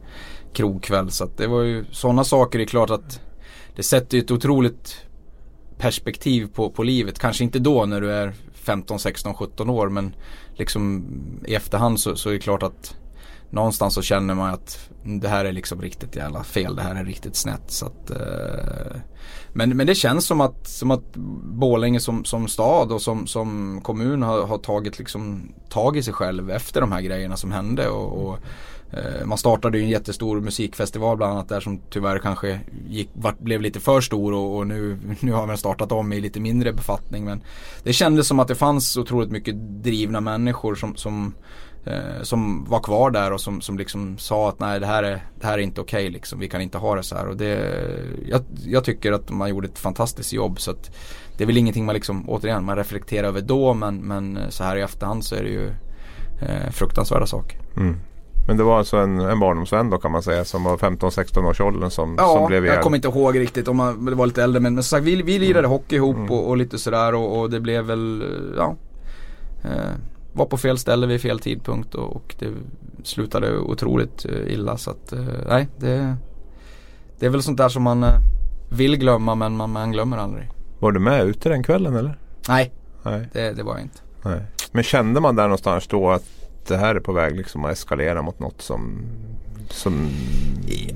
krogkväll. 0.52 1.10
Så 1.10 1.24
att 1.24 1.36
det 1.36 1.46
var 1.46 1.62
ju 1.62 1.84
sådana 1.90 2.24
saker, 2.24 2.58
det 2.58 2.64
är 2.64 2.66
klart 2.66 2.90
att 2.90 3.20
det 3.76 3.82
sätter 3.82 4.16
ju 4.16 4.22
ett 4.22 4.30
otroligt 4.30 5.09
perspektiv 5.80 6.48
på, 6.54 6.70
på 6.70 6.82
livet. 6.82 7.18
Kanske 7.18 7.44
inte 7.44 7.58
då 7.58 7.86
när 7.86 8.00
du 8.00 8.12
är 8.12 8.32
15, 8.54 8.98
16, 8.98 9.34
17 9.34 9.70
år 9.70 9.88
men 9.88 10.14
liksom 10.54 11.04
i 11.46 11.54
efterhand 11.54 12.00
så, 12.00 12.16
så 12.16 12.28
är 12.28 12.32
det 12.32 12.38
klart 12.38 12.62
att 12.62 12.96
någonstans 13.50 13.94
så 13.94 14.02
känner 14.02 14.34
man 14.34 14.54
att 14.54 14.90
det 15.04 15.28
här 15.28 15.44
är 15.44 15.52
liksom 15.52 15.82
riktigt 15.82 16.16
jävla 16.16 16.44
fel. 16.44 16.76
Det 16.76 16.82
här 16.82 16.94
är 16.94 17.04
riktigt 17.04 17.36
snett. 17.36 17.70
Så 17.70 17.86
att, 17.86 18.10
eh, 18.10 19.00
men, 19.52 19.76
men 19.76 19.86
det 19.86 19.94
känns 19.94 20.26
som 20.26 20.40
att, 20.40 20.68
som 20.68 20.90
att 20.90 21.16
Borlänge 21.42 22.00
som, 22.00 22.24
som 22.24 22.48
stad 22.48 22.92
och 22.92 23.02
som, 23.02 23.26
som 23.26 23.80
kommun 23.82 24.22
har, 24.22 24.46
har 24.46 24.58
tagit 24.58 24.98
liksom 24.98 25.52
tag 25.68 25.96
i 25.96 26.02
sig 26.02 26.14
själv 26.14 26.50
efter 26.50 26.80
de 26.80 26.92
här 26.92 27.00
grejerna 27.00 27.36
som 27.36 27.52
hände. 27.52 27.88
och, 27.88 28.26
och 28.26 28.38
Eh, 28.92 29.26
man 29.26 29.38
startade 29.38 29.78
ju 29.78 29.84
en 29.84 29.90
jättestor 29.90 30.40
musikfestival 30.40 31.16
bland 31.16 31.32
annat 31.32 31.48
där 31.48 31.60
som 31.60 31.80
tyvärr 31.90 32.18
kanske 32.18 32.60
gick, 32.88 33.10
blev 33.38 33.60
lite 33.60 33.80
för 33.80 34.00
stor 34.00 34.32
och, 34.32 34.56
och, 34.56 34.66
nu, 34.66 34.98
nu 35.20 35.32
har 35.32 35.46
man 35.46 35.58
startat 35.58 35.92
om 35.92 36.12
i 36.12 36.20
lite 36.20 36.40
mindre 36.40 36.72
befattning. 36.72 37.24
Men 37.24 37.42
det 37.82 37.92
kändes 37.92 38.26
som 38.26 38.40
att 38.40 38.48
det 38.48 38.54
fanns 38.54 38.96
otroligt 38.96 39.30
mycket 39.30 39.54
drivna 39.82 40.20
människor 40.20 40.74
som, 40.74 40.96
som, 40.96 41.34
eh, 41.84 42.22
som 42.22 42.64
var 42.64 42.80
kvar 42.80 43.10
där 43.10 43.32
och 43.32 43.40
som, 43.40 43.60
som 43.60 43.78
liksom 43.78 44.18
sa 44.18 44.48
att 44.48 44.60
nej 44.60 44.80
det 44.80 44.86
här 44.86 45.02
är, 45.02 45.24
det 45.40 45.46
här 45.46 45.58
är 45.58 45.62
inte 45.62 45.80
okej 45.80 46.02
okay, 46.02 46.10
liksom. 46.10 46.38
Vi 46.38 46.48
kan 46.48 46.60
inte 46.60 46.78
ha 46.78 46.94
det 46.94 47.02
så 47.02 47.16
här. 47.16 47.28
Och 47.28 47.36
det, 47.36 47.74
jag, 48.26 48.42
jag 48.66 48.84
tycker 48.84 49.12
att 49.12 49.30
man 49.30 49.50
gjorde 49.50 49.68
ett 49.68 49.78
fantastiskt 49.78 50.32
jobb. 50.32 50.60
så 50.60 50.70
att 50.70 50.90
Det 51.36 51.44
är 51.44 51.46
väl 51.46 51.56
ingenting 51.56 51.84
man 51.84 51.94
liksom, 51.94 52.30
återigen, 52.30 52.64
man 52.64 52.76
reflekterar 52.76 53.28
över 53.28 53.40
då 53.40 53.74
men, 53.74 53.96
men 53.96 54.38
så 54.48 54.64
här 54.64 54.76
i 54.76 54.80
efterhand 54.80 55.24
så 55.24 55.34
är 55.34 55.42
det 55.42 55.50
ju 55.50 55.68
eh, 56.40 56.70
fruktansvärda 56.70 57.26
saker. 57.26 57.58
Mm. 57.76 57.96
Men 58.46 58.56
det 58.56 58.62
var 58.62 58.78
alltså 58.78 58.96
en, 58.96 59.20
en 59.20 59.40
barndomsvän 59.40 59.90
då 59.90 59.98
kan 59.98 60.12
man 60.12 60.22
säga 60.22 60.44
som 60.44 60.64
var 60.64 60.76
15-16 60.76 61.50
års 61.50 61.60
åldern 61.60 61.90
som, 61.90 62.14
ja, 62.18 62.34
som 62.34 62.46
blev 62.46 62.64
ihjäl. 62.64 62.74
jag 62.74 62.82
kommer 62.82 62.96
inte 62.96 63.08
ihåg 63.08 63.38
riktigt 63.38 63.68
om 63.68 63.76
man 63.76 64.04
det 64.04 64.14
var 64.14 64.26
lite 64.26 64.42
äldre 64.42 64.60
men, 64.60 64.74
men 64.74 64.82
som 64.82 64.96
sagt 64.96 65.06
vi, 65.06 65.22
vi 65.22 65.38
lirade 65.38 65.58
mm. 65.58 65.70
hockey 65.70 65.96
ihop 65.96 66.16
mm. 66.16 66.30
och, 66.30 66.48
och, 66.48 66.56
lite 66.56 66.78
sådär 66.78 67.14
och, 67.14 67.40
och, 67.40 67.50
det 67.50 67.60
blev 67.60 67.84
väl, 67.84 68.24
ja. 68.56 68.76
Eh, 69.62 69.90
var 70.32 70.46
på 70.46 70.56
fel 70.56 70.78
ställe 70.78 71.06
vid 71.06 71.20
fel 71.20 71.38
tidpunkt 71.38 71.94
och, 71.94 72.16
och 72.16 72.34
det 72.38 72.52
slutade 73.04 73.58
otroligt 73.58 74.24
eh, 74.24 74.52
illa 74.52 74.76
så 74.76 74.90
att 74.90 75.12
eh, 75.12 75.24
nej 75.48 75.68
det, 75.76 76.16
det 77.18 77.26
är 77.26 77.30
väl 77.30 77.42
sånt 77.42 77.58
där 77.58 77.68
som 77.68 77.82
man 77.82 78.04
eh, 78.04 78.10
vill 78.70 78.96
glömma 78.96 79.34
men 79.34 79.56
man, 79.56 79.70
man 79.70 79.92
glömmer 79.92 80.18
aldrig. 80.18 80.50
Var 80.78 80.92
du 80.92 81.00
med 81.00 81.26
ute 81.26 81.48
den 81.48 81.62
kvällen 81.62 81.96
eller? 81.96 82.18
Nej, 82.48 82.72
nej. 83.02 83.28
Det, 83.32 83.52
det 83.52 83.62
var 83.62 83.72
jag 83.72 83.82
inte. 83.82 83.98
Nej. 84.22 84.40
Men 84.72 84.82
kände 84.82 85.20
man 85.20 85.36
där 85.36 85.42
någonstans 85.42 85.86
då 85.86 86.10
att 86.10 86.39
det 86.68 86.76
här 86.76 86.94
är 86.94 87.00
på 87.00 87.12
väg 87.12 87.36
liksom 87.36 87.64
att 87.64 87.72
eskalera 87.72 88.22
mot 88.22 88.38
något 88.38 88.62
som 88.62 89.02
som, 89.72 90.08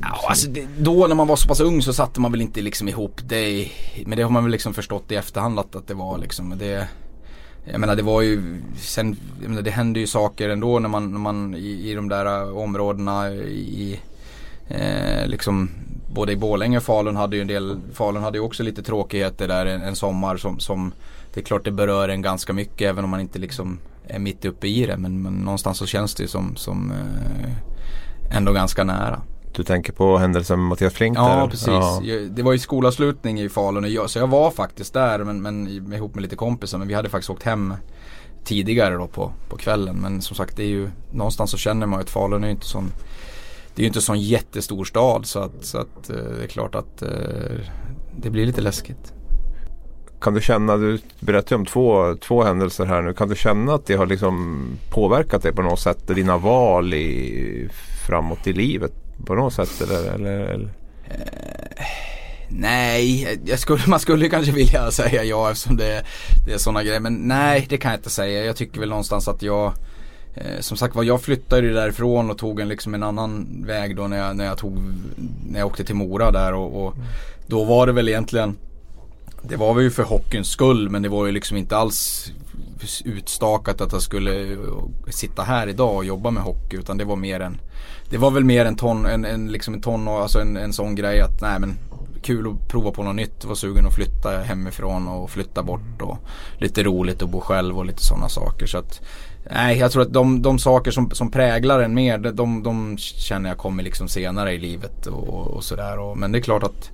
ja, 0.00 0.28
alltså 0.28 0.48
det, 0.48 0.66
då 0.78 1.06
när 1.06 1.14
man 1.14 1.26
var 1.26 1.36
så 1.36 1.48
pass 1.48 1.60
ung 1.60 1.82
så 1.82 1.92
satte 1.92 2.20
man 2.20 2.32
väl 2.32 2.40
inte 2.40 2.60
liksom 2.60 2.88
ihop 2.88 3.20
det. 3.24 3.68
Men 4.06 4.16
det 4.16 4.22
har 4.22 4.30
man 4.30 4.44
väl 4.44 4.52
liksom 4.52 4.74
förstått 4.74 5.12
i 5.12 5.14
efterhand 5.14 5.58
att, 5.58 5.76
att 5.76 5.86
det 5.86 5.94
var 5.94 6.18
liksom. 6.18 6.58
Det, 6.58 6.88
jag 7.64 7.80
menar 7.80 7.96
det 7.96 8.02
var 8.02 8.22
ju, 8.22 8.62
sen, 8.76 9.16
jag 9.40 9.48
menar, 9.48 9.62
det 9.62 9.70
hände 9.70 10.00
ju 10.00 10.06
saker 10.06 10.48
ändå 10.48 10.78
när 10.78 10.88
man, 10.88 11.12
när 11.12 11.18
man 11.18 11.54
i, 11.54 11.90
i 11.90 11.94
de 11.94 12.08
där 12.08 12.56
områdena 12.56 13.30
i, 13.34 14.00
eh, 14.68 15.26
liksom 15.26 15.70
både 16.14 16.32
i 16.32 16.36
Borlänge 16.36 16.76
och 16.76 16.82
Falun 16.82 17.16
hade 17.16 17.36
ju 17.36 17.42
en 17.42 17.48
del, 17.48 17.80
Falun 17.92 18.22
hade 18.22 18.38
ju 18.38 18.44
också 18.44 18.62
lite 18.62 18.82
tråkigheter 18.82 19.48
där 19.48 19.66
en, 19.66 19.82
en 19.82 19.96
sommar 19.96 20.36
som, 20.36 20.58
som 20.58 20.92
det 21.34 21.40
är 21.40 21.44
klart 21.44 21.64
det 21.64 21.70
berör 21.70 22.08
en 22.08 22.22
ganska 22.22 22.52
mycket 22.52 22.88
även 22.88 23.04
om 23.04 23.10
man 23.10 23.20
inte 23.20 23.38
liksom 23.38 23.78
är 24.08 24.18
mitt 24.18 24.44
uppe 24.44 24.66
i 24.66 24.86
det. 24.86 24.96
Men, 24.96 25.22
men 25.22 25.32
någonstans 25.32 25.78
så 25.78 25.86
känns 25.86 26.14
det 26.14 26.28
som, 26.28 26.56
som 26.56 26.90
eh, 26.90 28.36
ändå 28.36 28.52
ganska 28.52 28.84
nära. 28.84 29.22
Du 29.56 29.62
tänker 29.62 29.92
på 29.92 30.18
händelsen 30.18 30.58
med 30.58 30.68
Mattias 30.68 30.92
Flink 30.94 31.18
Ja, 31.18 31.36
där? 31.36 31.46
precis. 31.46 31.68
Ja. 31.68 32.00
Det 32.30 32.42
var 32.42 32.52
ju 32.52 32.58
skolavslutning 32.58 33.40
i 33.40 33.48
Falun 33.48 34.08
så 34.08 34.18
jag 34.18 34.26
var 34.26 34.50
faktiskt 34.50 34.94
där 34.94 35.24
men, 35.24 35.42
men 35.42 35.92
ihop 35.92 36.14
med 36.14 36.22
lite 36.22 36.36
kompisar. 36.36 36.78
Men 36.78 36.88
vi 36.88 36.94
hade 36.94 37.08
faktiskt 37.08 37.30
åkt 37.30 37.42
hem 37.42 37.74
tidigare 38.44 38.94
då 38.94 39.06
på, 39.06 39.32
på 39.48 39.56
kvällen. 39.56 39.96
Men 39.96 40.22
som 40.22 40.36
sagt 40.36 40.56
det 40.56 40.62
är 40.62 40.68
ju 40.68 40.90
någonstans 41.12 41.50
så 41.50 41.56
känner 41.56 41.86
man 41.86 41.98
ju 41.98 42.02
att 42.02 42.10
Falun 42.10 42.44
är 42.44 42.48
ju 42.48 42.52
inte 42.54 42.66
sån 42.66 42.92
det 43.74 43.80
är 43.80 43.84
ju 43.84 43.86
inte 43.88 44.00
sån 44.00 44.20
jättestor 44.20 44.84
stad 44.84 45.26
så 45.26 45.38
att, 45.38 45.64
så 45.64 45.78
att 45.78 46.10
eh, 46.10 46.16
det 46.16 46.44
är 46.44 46.48
klart 46.48 46.74
att 46.74 47.02
eh, 47.02 47.08
det 48.16 48.30
blir 48.30 48.46
lite 48.46 48.60
läskigt. 48.60 49.12
Kan 50.24 50.34
du 50.34 50.40
känna, 50.40 50.76
du 50.76 50.98
berättade 51.20 51.54
om 51.54 51.66
två, 51.66 52.14
två 52.14 52.42
händelser 52.42 52.84
här 52.84 53.02
nu. 53.02 53.14
Kan 53.14 53.28
du 53.28 53.34
känna 53.34 53.74
att 53.74 53.86
det 53.86 53.94
har 53.94 54.06
liksom 54.06 54.66
påverkat 54.90 55.42
dig 55.42 55.52
på 55.52 55.62
något 55.62 55.80
sätt? 55.80 56.08
Dina 56.08 56.38
val 56.38 56.94
i, 56.94 57.68
framåt 58.06 58.46
i 58.46 58.52
livet 58.52 58.92
på 59.26 59.34
något 59.34 59.52
sätt? 59.52 59.80
Eller, 59.80 60.14
eller, 60.14 60.30
eller? 60.30 60.64
Uh, 60.64 61.84
nej, 62.48 63.38
jag 63.44 63.58
skulle, 63.58 63.80
man 63.86 64.00
skulle 64.00 64.28
kanske 64.28 64.52
vilja 64.52 64.90
säga 64.90 65.24
ja 65.24 65.50
eftersom 65.50 65.76
det, 65.76 66.04
det 66.46 66.52
är 66.52 66.58
sådana 66.58 66.82
grejer. 66.82 67.00
Men 67.00 67.14
nej, 67.14 67.66
det 67.68 67.76
kan 67.76 67.90
jag 67.90 67.98
inte 67.98 68.10
säga. 68.10 68.44
Jag 68.44 68.56
tycker 68.56 68.80
väl 68.80 68.88
någonstans 68.88 69.28
att 69.28 69.42
jag 69.42 69.72
eh, 70.34 70.60
som 70.60 70.76
sagt 70.76 70.94
var, 70.94 71.02
jag 71.02 71.22
flyttade 71.22 71.66
ju 71.66 71.74
därifrån 71.74 72.30
och 72.30 72.38
tog 72.38 72.60
en, 72.60 72.68
liksom 72.68 72.94
en 72.94 73.02
annan 73.02 73.46
väg 73.66 73.96
då 73.96 74.06
när 74.06 74.18
jag, 74.18 74.36
när 74.36 74.44
jag, 74.44 74.58
tog, 74.58 74.78
när 75.48 75.58
jag 75.58 75.66
åkte 75.66 75.84
till 75.84 75.94
Mora 75.94 76.30
där 76.30 76.54
och, 76.54 76.86
och 76.86 76.94
då 77.46 77.64
var 77.64 77.86
det 77.86 77.92
väl 77.92 78.08
egentligen 78.08 78.56
det 79.48 79.56
var 79.56 79.74
väl 79.74 79.84
ju 79.84 79.90
för 79.90 80.02
hockeyns 80.02 80.48
skull 80.48 80.90
men 80.90 81.02
det 81.02 81.08
var 81.08 81.26
ju 81.26 81.32
liksom 81.32 81.56
inte 81.56 81.76
alls 81.76 82.32
utstakat 83.04 83.80
att 83.80 83.92
jag 83.92 84.02
skulle 84.02 84.56
sitta 85.08 85.42
här 85.42 85.68
idag 85.68 85.96
och 85.96 86.04
jobba 86.04 86.30
med 86.30 86.42
hockey 86.42 86.76
utan 86.76 86.98
det 86.98 87.04
var 87.04 87.16
mer 87.16 87.40
en 87.40 87.60
Det 88.10 88.18
var 88.18 88.30
väl 88.30 88.44
mer 88.44 88.64
en 88.64 88.76
ton, 88.76 89.06
en, 89.06 89.24
en, 89.24 89.52
liksom 89.52 89.74
en 89.74 89.80
ton 89.80 90.08
alltså 90.08 90.40
en, 90.40 90.56
en 90.56 90.72
sån 90.72 90.94
grej 90.94 91.20
att 91.20 91.40
nej 91.40 91.60
men 91.60 91.78
kul 92.24 92.48
att 92.48 92.68
prova 92.68 92.90
på 92.90 93.02
något 93.02 93.16
nytt. 93.16 93.44
Var 93.44 93.54
sugen 93.54 93.86
att 93.86 93.94
flytta 93.94 94.30
hemifrån 94.30 95.08
och 95.08 95.30
flytta 95.30 95.62
bort 95.62 96.02
och 96.02 96.18
lite 96.58 96.82
roligt 96.82 97.22
att 97.22 97.30
bo 97.30 97.40
själv 97.40 97.78
och 97.78 97.86
lite 97.86 98.04
sådana 98.04 98.28
saker. 98.28 98.66
Så 98.66 98.78
att, 98.78 99.00
nej, 99.50 99.78
jag 99.78 99.92
tror 99.92 100.02
att 100.02 100.12
de, 100.12 100.42
de 100.42 100.58
saker 100.58 100.90
som, 100.90 101.10
som 101.10 101.30
präglar 101.30 101.80
en 101.80 101.94
mer, 101.94 102.18
de, 102.18 102.62
de 102.62 102.96
känner 102.98 103.48
jag 103.48 103.58
kommer 103.58 103.82
liksom 103.82 104.08
senare 104.08 104.52
i 104.52 104.58
livet 104.58 105.06
och, 105.06 105.46
och 105.46 105.64
sådär. 105.64 106.14
Men 106.14 106.32
det 106.32 106.38
är 106.38 106.42
klart 106.42 106.62
att 106.62 106.90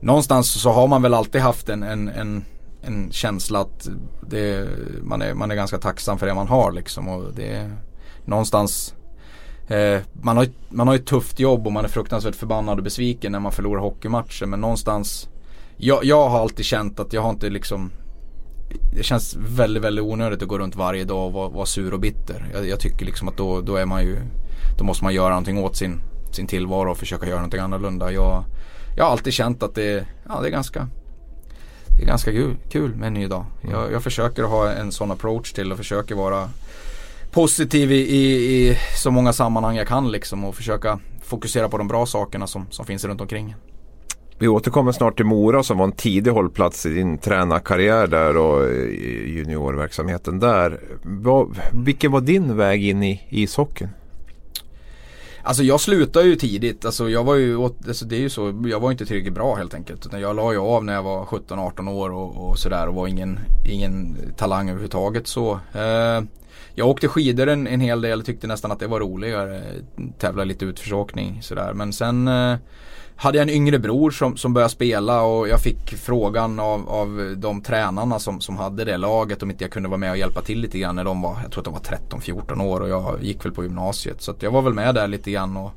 någonstans 0.00 0.62
så 0.62 0.70
har 0.70 0.86
man 0.86 1.02
väl 1.02 1.14
alltid 1.14 1.40
haft 1.40 1.68
en, 1.68 1.82
en, 1.82 2.08
en, 2.08 2.44
en 2.82 3.12
känsla 3.12 3.58
att 3.58 3.88
det, 4.20 4.68
man, 5.02 5.22
är, 5.22 5.34
man 5.34 5.50
är 5.50 5.54
ganska 5.54 5.78
tacksam 5.78 6.18
för 6.18 6.26
det 6.26 6.34
man 6.34 6.48
har 6.48 6.72
liksom. 6.72 7.08
Och 7.08 7.34
det 7.34 7.52
är 7.52 7.76
någonstans 8.24 8.94
eh, 9.68 10.00
man, 10.12 10.36
har, 10.36 10.46
man 10.68 10.88
har 10.88 10.94
ett 10.94 11.06
tufft 11.06 11.40
jobb 11.40 11.66
och 11.66 11.72
man 11.72 11.84
är 11.84 11.88
fruktansvärt 11.88 12.36
förbannad 12.36 12.78
och 12.78 12.84
besviken 12.84 13.32
när 13.32 13.40
man 13.40 13.52
förlorar 13.52 13.80
hockeymatcher. 13.80 14.46
Men 14.46 14.60
någonstans 14.60 15.28
jag, 15.76 16.04
jag 16.04 16.28
har 16.28 16.40
alltid 16.40 16.64
känt 16.64 17.00
att 17.00 17.12
jag 17.12 17.22
har 17.22 17.30
inte 17.30 17.50
liksom 17.50 17.90
det 18.92 19.02
känns 19.02 19.36
väldigt, 19.36 19.82
väldigt 19.82 20.04
onödigt 20.04 20.42
att 20.42 20.48
gå 20.48 20.58
runt 20.58 20.76
varje 20.76 21.04
dag 21.04 21.26
och 21.26 21.32
vara, 21.32 21.48
vara 21.48 21.66
sur 21.66 21.94
och 21.94 22.00
bitter. 22.00 22.50
Jag, 22.52 22.68
jag, 22.68 22.80
tycker 22.80 23.06
liksom 23.06 23.28
att 23.28 23.36
då, 23.36 23.60
då 23.60 23.76
är 23.76 23.86
man 23.86 24.02
ju 24.02 24.16
Då 24.78 24.84
måste 24.84 25.04
man 25.04 25.14
göra 25.14 25.28
någonting 25.28 25.58
åt 25.58 25.76
sin, 25.76 26.00
sin 26.32 26.46
tillvaro 26.46 26.90
och 26.90 26.96
försöka 26.96 27.26
göra 27.26 27.38
någonting 27.38 27.60
annorlunda. 27.60 28.12
Jag, 28.12 28.44
jag 28.96 29.04
har 29.04 29.10
alltid 29.10 29.32
känt 29.32 29.62
att 29.62 29.74
det, 29.74 30.06
ja, 30.28 30.40
det 30.40 30.48
är 30.48 30.50
ganska 30.50 30.88
det 31.96 32.04
är 32.04 32.06
ganska 32.06 32.32
kul, 32.32 32.56
kul 32.68 32.94
med 32.94 33.06
en 33.06 33.14
ny 33.14 33.26
dag. 33.26 33.44
Mm. 33.62 33.74
Jag, 33.74 33.92
jag, 33.92 34.02
försöker 34.02 34.42
ha 34.42 34.72
en 34.72 34.92
sån 34.92 35.10
approach 35.10 35.52
till 35.52 35.72
och 35.72 35.78
försöker 35.78 36.14
vara 36.14 36.48
positiv 37.30 37.92
i, 37.92 37.96
i, 37.96 38.68
i, 38.68 38.76
så 38.96 39.10
många 39.10 39.32
sammanhang 39.32 39.76
jag 39.76 39.88
kan 39.88 40.10
liksom 40.12 40.44
och 40.44 40.54
försöka 40.54 40.98
fokusera 41.22 41.68
på 41.68 41.78
de 41.78 41.88
bra 41.88 42.06
sakerna 42.06 42.46
som, 42.46 42.66
som 42.70 42.86
finns 42.86 43.04
runt 43.04 43.20
omkring. 43.20 43.54
Vi 44.38 44.48
återkommer 44.48 44.92
snart 44.92 45.16
till 45.16 45.26
Mora 45.26 45.62
som 45.62 45.78
var 45.78 45.84
en 45.84 45.92
tidig 45.92 46.30
hållplats 46.30 46.86
i 46.86 46.88
din 46.94 47.18
tränarkarriär 47.18 48.06
där 48.06 48.36
och 48.36 48.72
juniorverksamheten 49.26 50.38
där. 50.38 50.80
vilken 51.72 52.12
var 52.12 52.20
din 52.20 52.56
väg 52.56 52.84
in 52.84 53.02
i 53.02 53.26
ishockeyn? 53.28 53.88
Alltså 55.42 55.62
jag 55.62 55.80
slutade 55.80 56.26
ju 56.26 56.36
tidigt. 56.36 56.84
Alltså 56.84 57.10
jag 57.10 57.24
var 57.24 57.34
ju, 57.34 57.58
alltså 57.62 58.04
det 58.04 58.16
är 58.16 58.20
ju 58.20 58.30
så, 58.30 58.62
jag 58.66 58.80
var 58.80 58.90
inte 58.90 59.06
tillräckligt 59.06 59.34
bra 59.34 59.54
helt 59.54 59.74
enkelt. 59.74 60.06
Utan 60.06 60.20
jag 60.20 60.36
la 60.36 60.52
ju 60.52 60.58
av 60.58 60.84
när 60.84 60.92
jag 60.94 61.02
var 61.02 61.24
17-18 61.24 61.90
år 61.90 62.10
och, 62.10 62.48
och 62.48 62.58
sådär 62.58 62.88
och 62.88 62.94
var 62.94 63.06
ingen, 63.06 63.38
ingen 63.64 64.16
talang 64.36 64.68
överhuvudtaget 64.68 65.26
så. 65.26 65.52
Eh, 65.52 66.22
jag 66.74 66.88
åkte 66.88 67.08
skidor 67.08 67.48
en, 67.48 67.66
en 67.66 67.80
hel 67.80 68.00
del, 68.00 68.22
tyckte 68.22 68.46
nästan 68.46 68.72
att 68.72 68.78
det 68.80 68.86
var 68.86 69.00
roligare. 69.00 69.62
Tävla 70.18 70.44
lite 70.44 70.64
utförsåkning 70.64 71.42
sådär. 71.42 71.72
Men 71.72 71.92
sen 71.92 72.28
eh, 72.28 72.56
hade 73.16 73.38
jag 73.38 73.42
en 73.42 73.54
yngre 73.54 73.78
bror 73.78 74.10
som, 74.10 74.36
som 74.36 74.54
började 74.54 74.72
spela 74.72 75.22
och 75.22 75.48
jag 75.48 75.60
fick 75.60 75.94
frågan 75.94 76.60
av, 76.60 76.88
av 76.88 77.34
de 77.36 77.62
tränarna 77.62 78.18
som, 78.18 78.40
som 78.40 78.56
hade 78.56 78.84
det 78.84 78.96
laget 78.96 79.42
om 79.42 79.50
inte 79.50 79.64
jag 79.64 79.70
kunde 79.70 79.88
vara 79.88 79.98
med 79.98 80.10
och 80.10 80.16
hjälpa 80.16 80.40
till 80.40 80.60
lite 80.60 80.78
grann 80.78 80.96
när 80.96 81.04
de 81.04 81.22
var, 81.22 81.38
jag 81.42 81.52
tror 81.52 81.60
att 81.60 81.64
de 81.64 81.74
var 81.74 82.18
13-14 82.18 82.64
år 82.64 82.80
och 82.80 82.88
jag 82.88 83.18
gick 83.22 83.44
väl 83.44 83.52
på 83.52 83.62
gymnasiet. 83.62 84.22
Så 84.22 84.30
att 84.30 84.42
jag 84.42 84.50
var 84.50 84.62
väl 84.62 84.74
med 84.74 84.94
där 84.94 85.08
lite 85.08 85.30
grann 85.30 85.56
och 85.56 85.72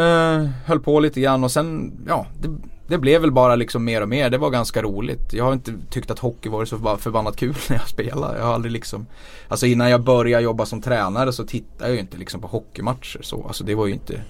eh, 0.00 0.48
höll 0.66 0.80
på 0.80 1.00
lite 1.00 1.20
grann 1.20 1.44
och 1.44 1.50
sen, 1.50 1.92
ja, 2.08 2.26
det, 2.40 2.48
det 2.88 2.98
blev 2.98 3.20
väl 3.20 3.32
bara 3.32 3.56
liksom 3.56 3.84
mer 3.84 4.02
och 4.02 4.08
mer. 4.08 4.30
Det 4.30 4.38
var 4.38 4.50
ganska 4.50 4.82
roligt. 4.82 5.32
Jag 5.32 5.44
har 5.44 5.52
inte 5.52 5.72
tyckt 5.90 6.10
att 6.10 6.18
hockey 6.18 6.48
varit 6.48 6.68
så 6.68 6.96
förbannat 6.96 7.36
kul 7.36 7.54
när 7.68 7.76
jag 7.76 7.88
spelade. 7.88 8.38
Jag 8.38 8.44
har 8.44 8.54
aldrig 8.54 8.72
liksom 8.72 9.06
Alltså 9.48 9.66
innan 9.66 9.90
jag 9.90 10.04
började 10.04 10.44
jobba 10.44 10.66
som 10.66 10.82
tränare 10.82 11.32
så 11.32 11.44
tittade 11.44 11.90
jag 11.90 11.94
ju 11.94 12.00
inte 12.00 12.16
liksom 12.16 12.40
på 12.40 12.46
hockeymatcher 12.46 13.22
så. 13.22 13.44
Alltså 13.46 13.64
det 13.64 13.74
var 13.74 13.86
ju 13.86 13.92
inte 13.92 14.22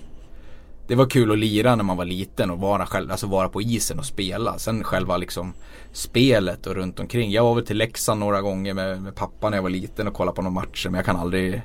Det 0.86 0.94
var 0.94 1.06
kul 1.06 1.32
att 1.32 1.38
lira 1.38 1.76
när 1.76 1.84
man 1.84 1.96
var 1.96 2.04
liten 2.04 2.50
och 2.50 2.58
vara 2.58 2.86
själv, 2.86 3.10
alltså 3.10 3.26
vara 3.26 3.48
på 3.48 3.62
isen 3.62 3.98
och 3.98 4.06
spela. 4.06 4.58
Sen 4.58 4.84
själva 4.84 5.16
liksom 5.16 5.52
spelet 5.92 6.66
och 6.66 6.74
runt 6.74 7.00
omkring. 7.00 7.32
Jag 7.32 7.44
var 7.44 7.54
väl 7.54 7.66
till 7.66 7.76
Leksand 7.76 8.20
några 8.20 8.42
gånger 8.42 8.74
med, 8.74 9.02
med 9.02 9.14
pappa 9.14 9.50
när 9.50 9.56
jag 9.56 9.62
var 9.62 9.70
liten 9.70 10.08
och 10.08 10.14
kollade 10.14 10.36
på 10.36 10.42
några 10.42 10.54
matcher 10.54 10.88
men 10.88 10.98
jag 10.98 11.04
kan 11.04 11.16
aldrig 11.16 11.62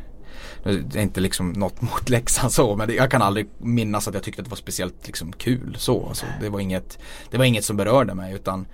det 0.63 0.95
är 0.95 1.01
inte 1.01 1.21
liksom 1.21 1.51
något 1.51 1.81
mot 1.91 2.09
Leksand 2.09 2.51
så 2.51 2.75
men 2.75 2.87
det, 2.87 2.93
jag 2.93 3.11
kan 3.11 3.21
aldrig 3.21 3.47
minnas 3.57 4.07
att 4.07 4.13
jag 4.13 4.23
tyckte 4.23 4.41
att 4.41 4.45
det 4.45 4.51
var 4.51 4.57
speciellt 4.57 5.07
liksom 5.07 5.31
kul 5.33 5.75
så. 5.79 6.07
Alltså, 6.07 6.25
det, 6.41 6.49
var 6.49 6.59
inget, 6.59 6.99
det 7.31 7.37
var 7.37 7.45
inget 7.45 7.65
som 7.65 7.77
berörde 7.77 8.13
mig 8.13 8.33
utan 8.35 8.65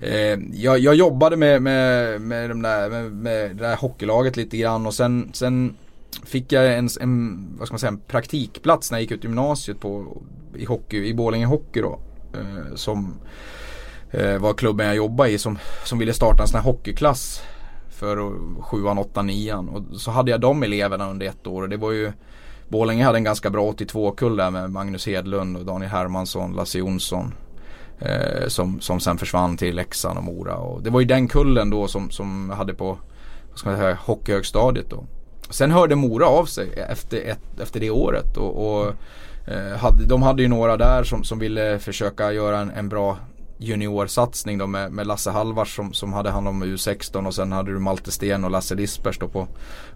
eh, 0.00 0.38
jag, 0.52 0.78
jag, 0.78 0.94
jobbade 0.94 1.36
med, 1.36 1.62
med, 1.62 2.20
med, 2.20 2.50
de 2.50 2.62
där, 2.62 2.90
med, 2.90 3.12
med 3.12 3.56
det 3.56 3.64
där 3.64 3.76
hockeylaget 3.76 4.36
lite 4.36 4.56
grann 4.56 4.86
och 4.86 4.94
sen, 4.94 5.30
sen 5.32 5.76
fick 6.24 6.52
jag 6.52 6.78
en, 6.78 6.88
en, 7.00 7.46
vad 7.58 7.68
ska 7.68 7.74
man 7.74 7.78
säga, 7.78 7.88
en 7.88 8.00
praktikplats 8.00 8.90
när 8.90 8.98
jag 8.98 9.02
gick 9.02 9.10
ut 9.10 9.24
gymnasiet 9.24 9.80
på, 9.80 10.22
i, 10.56 10.64
hockey, 10.64 11.08
i 11.08 11.14
Borlänge 11.14 11.46
Hockey 11.46 11.80
då. 11.80 12.00
Eh, 12.34 12.74
som 12.74 13.14
eh, 14.10 14.38
var 14.38 14.54
klubben 14.54 14.86
jag 14.86 14.96
jobbade 14.96 15.30
i 15.30 15.38
som, 15.38 15.58
som 15.84 15.98
ville 15.98 16.14
starta 16.14 16.42
en 16.42 16.48
sån 16.48 16.60
här 16.60 16.64
hockeyklass 16.64 17.42
för 18.04 18.62
sjuan, 18.62 18.98
åttan, 18.98 19.26
nian. 19.26 19.68
Och 19.68 20.00
så 20.00 20.10
hade 20.10 20.30
jag 20.30 20.40
de 20.40 20.62
eleverna 20.62 21.10
under 21.10 21.26
ett 21.26 21.46
år 21.46 21.62
och 21.62 21.68
det 21.68 21.76
var 21.76 21.92
ju 21.92 22.12
Borlänge 22.68 23.04
hade 23.04 23.18
en 23.18 23.24
ganska 23.24 23.50
bra 23.50 23.72
82-kull 23.72 24.36
där 24.36 24.50
med 24.50 24.70
Magnus 24.70 25.06
Hedlund 25.06 25.56
och 25.56 25.64
Daniel 25.64 25.90
Hermansson, 25.90 26.52
Lasse 26.52 26.78
Jonsson. 26.78 27.34
Eh, 27.98 28.48
som, 28.48 28.80
som 28.80 29.00
sen 29.00 29.18
försvann 29.18 29.56
till 29.56 29.76
Leksand 29.76 30.18
och 30.18 30.24
Mora. 30.24 30.56
Och 30.56 30.82
det 30.82 30.90
var 30.90 31.00
ju 31.00 31.06
den 31.06 31.28
kullen 31.28 31.70
då 31.70 31.88
som, 31.88 32.10
som 32.10 32.50
hade 32.50 32.74
på 32.74 32.98
vad 33.50 33.58
ska 33.58 33.68
man 33.68 33.78
säga, 33.78 33.98
hockeyhögstadiet 34.04 34.90
då. 34.90 35.04
Sen 35.50 35.70
hörde 35.70 35.94
Mora 35.94 36.26
av 36.26 36.44
sig 36.44 36.72
efter, 36.90 37.16
ett, 37.16 37.60
efter 37.60 37.80
det 37.80 37.90
året. 37.90 38.36
Och, 38.36 38.66
och 38.66 38.94
eh, 39.48 39.76
hade, 39.76 40.04
de 40.04 40.22
hade 40.22 40.42
ju 40.42 40.48
några 40.48 40.76
där 40.76 41.04
som, 41.04 41.24
som 41.24 41.38
ville 41.38 41.78
försöka 41.78 42.32
göra 42.32 42.58
en, 42.58 42.70
en 42.70 42.88
bra 42.88 43.16
juniorsatsning 43.58 44.58
då 44.58 44.66
med, 44.66 44.92
med 44.92 45.06
Lasse 45.06 45.30
Halvars 45.30 45.76
som, 45.76 45.92
som 45.92 46.12
hade 46.12 46.30
hand 46.30 46.48
om 46.48 46.64
U16 46.64 47.26
och 47.26 47.34
sen 47.34 47.52
hade 47.52 47.72
du 47.72 47.78
Malte 47.78 48.10
Sten 48.10 48.44
och 48.44 48.50
Lasse 48.50 48.74
Dispers 48.74 49.18
då 49.18 49.28
på, 49.28 49.48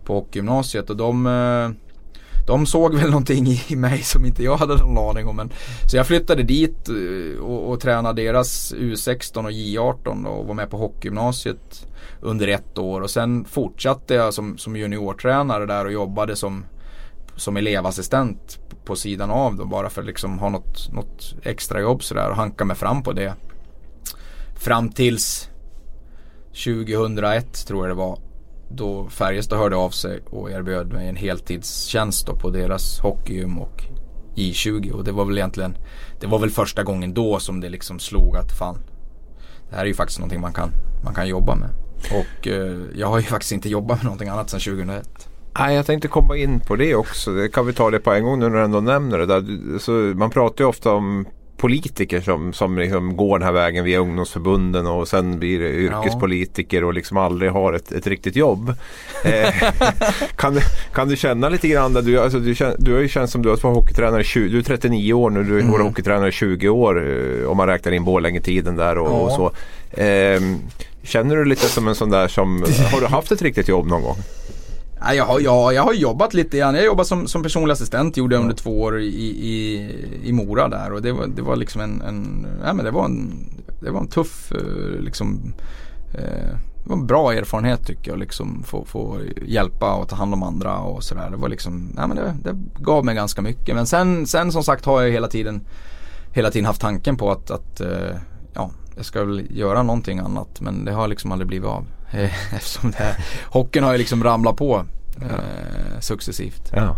på 0.05 0.14
hockeygymnasiet 0.14 0.90
och 0.90 0.97
de 0.97 1.27
eh, 1.27 1.88
de 2.49 2.66
såg 2.66 2.94
väl 2.94 3.11
någonting 3.11 3.47
i 3.68 3.77
mig 3.77 4.03
som 4.03 4.25
inte 4.25 4.42
jag 4.42 4.57
hade 4.57 4.77
någon 4.77 5.11
aning 5.11 5.29
om. 5.29 5.37
Men, 5.37 5.51
så 5.90 5.97
jag 5.97 6.07
flyttade 6.07 6.42
dit 6.42 6.88
eh, 6.88 7.40
och, 7.40 7.71
och 7.71 7.81
tränade 7.81 8.23
deras 8.23 8.75
U16 8.75 9.44
och 9.44 9.51
J18 9.51 10.27
och 10.27 10.47
var 10.47 10.55
med 10.55 10.71
på 10.71 10.77
hockeygymnasiet 10.77 11.87
under 12.21 12.49
ett 12.49 12.79
år. 12.79 13.01
Och 13.01 13.11
sen 13.11 13.44
fortsatte 13.44 14.14
jag 14.14 14.35
som, 14.35 14.59
som 14.59 14.77
juniortränare 14.77 15.66
där 15.66 15.85
och 15.85 15.92
jobbade 15.92 16.37
som, 16.37 16.64
som 17.37 17.57
elevassistent 17.57 18.59
på 18.85 18.97
sidan 18.97 19.31
av 19.31 19.57
då 19.57 19.64
bara 19.64 19.90
för 19.90 20.01
att 20.01 20.07
liksom 20.07 20.38
ha 20.38 20.49
något, 20.49 20.92
något 20.92 21.35
extra 21.42 21.81
jobb 21.81 22.03
sådär 22.03 22.31
och 22.31 22.37
hanka 22.37 22.64
mig 22.64 22.77
fram 22.77 23.03
på 23.03 23.12
det. 23.12 23.35
Fram 24.59 24.88
tills 24.88 25.51
2001 26.64 27.66
tror 27.66 27.88
jag 27.88 27.97
det 27.97 28.01
var. 28.01 28.18
Då 28.71 29.09
Färjestad 29.09 29.59
hörde 29.59 29.77
av 29.77 29.90
sig 29.90 30.21
och 30.31 30.51
erbjöd 30.51 30.92
mig 30.92 31.09
en 31.09 31.16
heltidstjänst 31.16 32.27
då 32.27 32.37
på 32.37 32.51
deras 32.51 33.01
hockeygym 33.01 33.59
och 33.59 33.83
J20 34.35 34.90
och 34.90 35.05
det 35.05 35.12
var 35.12 35.25
väl 35.25 35.38
egentligen 35.38 35.77
Det 36.21 36.27
var 36.27 36.38
väl 36.38 36.51
första 36.51 36.83
gången 36.83 37.14
då 37.14 37.38
som 37.38 37.61
det 37.61 37.68
liksom 37.68 37.99
slog 37.99 38.37
att 38.37 38.59
fan 38.59 38.79
Det 39.71 39.77
här 39.77 39.83
är 39.83 39.87
ju 39.87 39.94
faktiskt 39.94 40.18
någonting 40.18 40.40
man 40.40 40.53
kan, 40.53 40.71
man 41.05 41.14
kan 41.14 41.29
jobba 41.29 41.55
med. 41.55 41.71
Och 42.12 42.49
eh, 42.49 42.77
jag 42.94 43.07
har 43.07 43.18
ju 43.18 43.25
faktiskt 43.25 43.53
inte 43.53 43.68
jobbat 43.68 43.99
med 43.99 44.05
någonting 44.05 44.29
annat 44.29 44.51
sedan 44.51 44.61
2001. 44.61 45.29
Nej, 45.59 45.77
jag 45.77 45.87
tänkte 45.87 46.09
komma 46.09 46.37
in 46.37 46.61
på 46.61 46.77
det 46.77 46.94
också. 46.94 47.33
Det 47.33 47.49
kan 47.49 47.66
vi 47.66 47.73
ta 47.73 47.90
det 47.90 47.99
på 47.99 48.12
en 48.12 48.25
gång 48.25 48.38
nu 48.38 48.49
när 48.49 48.57
du 48.57 48.64
ändå 48.64 48.81
nämner 48.81 49.18
det. 49.18 49.27
Där. 49.27 49.79
Så 49.79 49.90
man 49.92 50.31
pratar 50.31 50.64
ju 50.64 50.68
ofta 50.68 50.92
om 50.92 51.27
politiker 51.59 52.21
som, 52.21 52.53
som 52.53 52.79
liksom 52.79 53.16
går 53.16 53.38
den 53.38 53.47
här 53.47 53.53
vägen 53.53 53.85
via 53.85 53.99
ungdomsförbunden 53.99 54.87
och 54.87 55.09
sen 55.09 55.38
blir 55.38 55.61
yrkespolitiker 55.61 56.85
och 56.85 56.94
liksom 56.94 57.16
aldrig 57.16 57.51
har 57.51 57.73
ett, 57.73 57.92
ett 57.92 58.07
riktigt 58.07 58.37
jobb. 58.37 58.75
Eh, 59.25 59.55
kan, 60.37 60.55
du, 60.55 60.61
kan 60.94 61.09
du 61.09 61.16
känna 61.16 61.49
lite 61.49 61.68
grann, 61.68 61.92
där 61.92 62.03
du, 62.03 62.21
alltså, 62.21 62.38
du, 62.38 62.55
du 62.79 62.92
har 62.94 63.01
ju 63.01 63.09
känt 63.09 63.31
som 63.31 63.42
du 63.42 63.49
har 63.49 63.57
varit 63.57 63.77
hockeytränare 63.77 64.25
20, 64.25 64.49
du 64.49 64.59
är 64.59 64.62
39 64.62 65.12
år 65.12 65.31
nu, 65.31 65.44
du 65.44 65.53
har 65.53 65.61
mm. 65.61 65.73
varit 65.73 65.87
hockeytränare 65.87 66.33
20 66.33 66.68
år 66.68 67.09
eh, 67.09 67.51
om 67.51 67.57
man 67.57 67.66
räknar 67.66 67.92
in 67.92 68.05
Borlänge-tiden 68.05 68.77
där 68.77 68.99
och, 68.99 69.09
ja. 69.09 69.12
och 69.12 69.33
så. 69.33 69.53
Eh, 70.03 70.40
känner 71.03 71.37
du 71.37 71.44
lite 71.44 71.66
som 71.66 71.88
en 71.88 71.94
sån 71.94 72.11
där 72.11 72.29
som, 72.29 72.64
har 72.92 73.01
du 73.01 73.07
haft 73.07 73.33
ett 73.33 73.42
riktigt 73.42 73.68
jobb 73.68 73.87
någon 73.87 74.03
gång? 74.03 74.16
Ja, 75.01 75.15
jag, 75.15 75.25
har, 75.25 75.41
jag, 75.41 75.75
jag 75.75 75.83
har 75.83 75.93
jobbat 75.93 76.35
lite 76.35 76.59
grann. 76.59 76.75
Jag 76.75 76.85
jobbade 76.85 77.09
som, 77.09 77.29
som 77.29 77.43
personlig 77.43 77.73
assistent 77.73 78.17
gjorde 78.17 78.35
jag 78.35 78.43
under 78.43 78.55
två 78.55 78.81
år 78.81 79.01
i, 79.01 79.07
i, 79.27 79.91
i 80.25 80.33
Mora 80.33 80.69
där 80.69 80.93
och 80.93 81.03
det 81.03 81.13
var, 81.13 81.27
det 81.27 81.43
var 81.43 81.57
liksom 81.57 81.81
en, 81.81 82.03
en, 82.03 82.47
ja, 82.65 82.73
men 82.73 82.85
det 82.85 82.91
var 82.91 83.05
en, 83.05 83.45
det 83.81 83.91
var 83.91 84.01
en 84.01 84.09
tuff 84.09 84.53
eh, 84.53 85.01
liksom 85.01 85.55
eh, 86.15 86.57
det 86.89 86.91
var 86.91 86.97
en 86.97 87.07
bra 87.07 87.33
erfarenhet 87.33 87.87
tycker 87.87 88.11
jag. 88.11 88.19
Liksom 88.19 88.63
få, 88.63 88.85
få 88.85 89.19
hjälpa 89.47 89.95
och 89.95 90.09
ta 90.09 90.17
hand 90.17 90.35
om 90.35 90.43
andra 90.43 90.79
och 90.79 91.05
sådär. 91.05 91.31
Det 91.31 91.37
var 91.37 91.49
liksom, 91.49 91.93
men 91.95 92.17
det, 92.17 92.35
det, 92.43 92.57
gav 92.79 93.05
mig 93.05 93.15
ganska 93.15 93.43
mycket. 93.43 93.75
Men 93.75 93.87
sen, 93.87 94.27
sen 94.27 94.53
som 94.53 94.63
sagt 94.63 94.85
har 94.85 95.03
jag 95.03 95.11
hela 95.11 95.29
tiden, 95.29 95.61
hela 96.33 96.51
tiden 96.51 96.67
haft 96.67 96.81
tanken 96.81 97.17
på 97.17 97.31
att, 97.31 97.51
att 97.51 97.81
eh, 97.81 98.17
ja, 98.55 98.71
jag 98.99 99.05
ska 99.05 99.25
väl 99.25 99.47
göra 99.51 99.83
någonting 99.83 100.19
annat. 100.19 100.61
Men 100.61 100.85
det 100.85 100.93
har 100.93 101.09
liksom 101.09 101.33
aldrig 101.33 101.49
blivit 101.49 101.69
av. 101.69 101.87
Eftersom 102.53 102.91
det 102.91 102.99
här, 102.99 103.15
hockeyn 103.45 103.85
har 103.85 103.93
ju 103.93 103.99
liksom 103.99 104.25
ramlat 104.25 104.57
på 104.57 104.85
eh, 105.23 106.01
successivt. 106.01 106.73
Ja. 106.73 106.97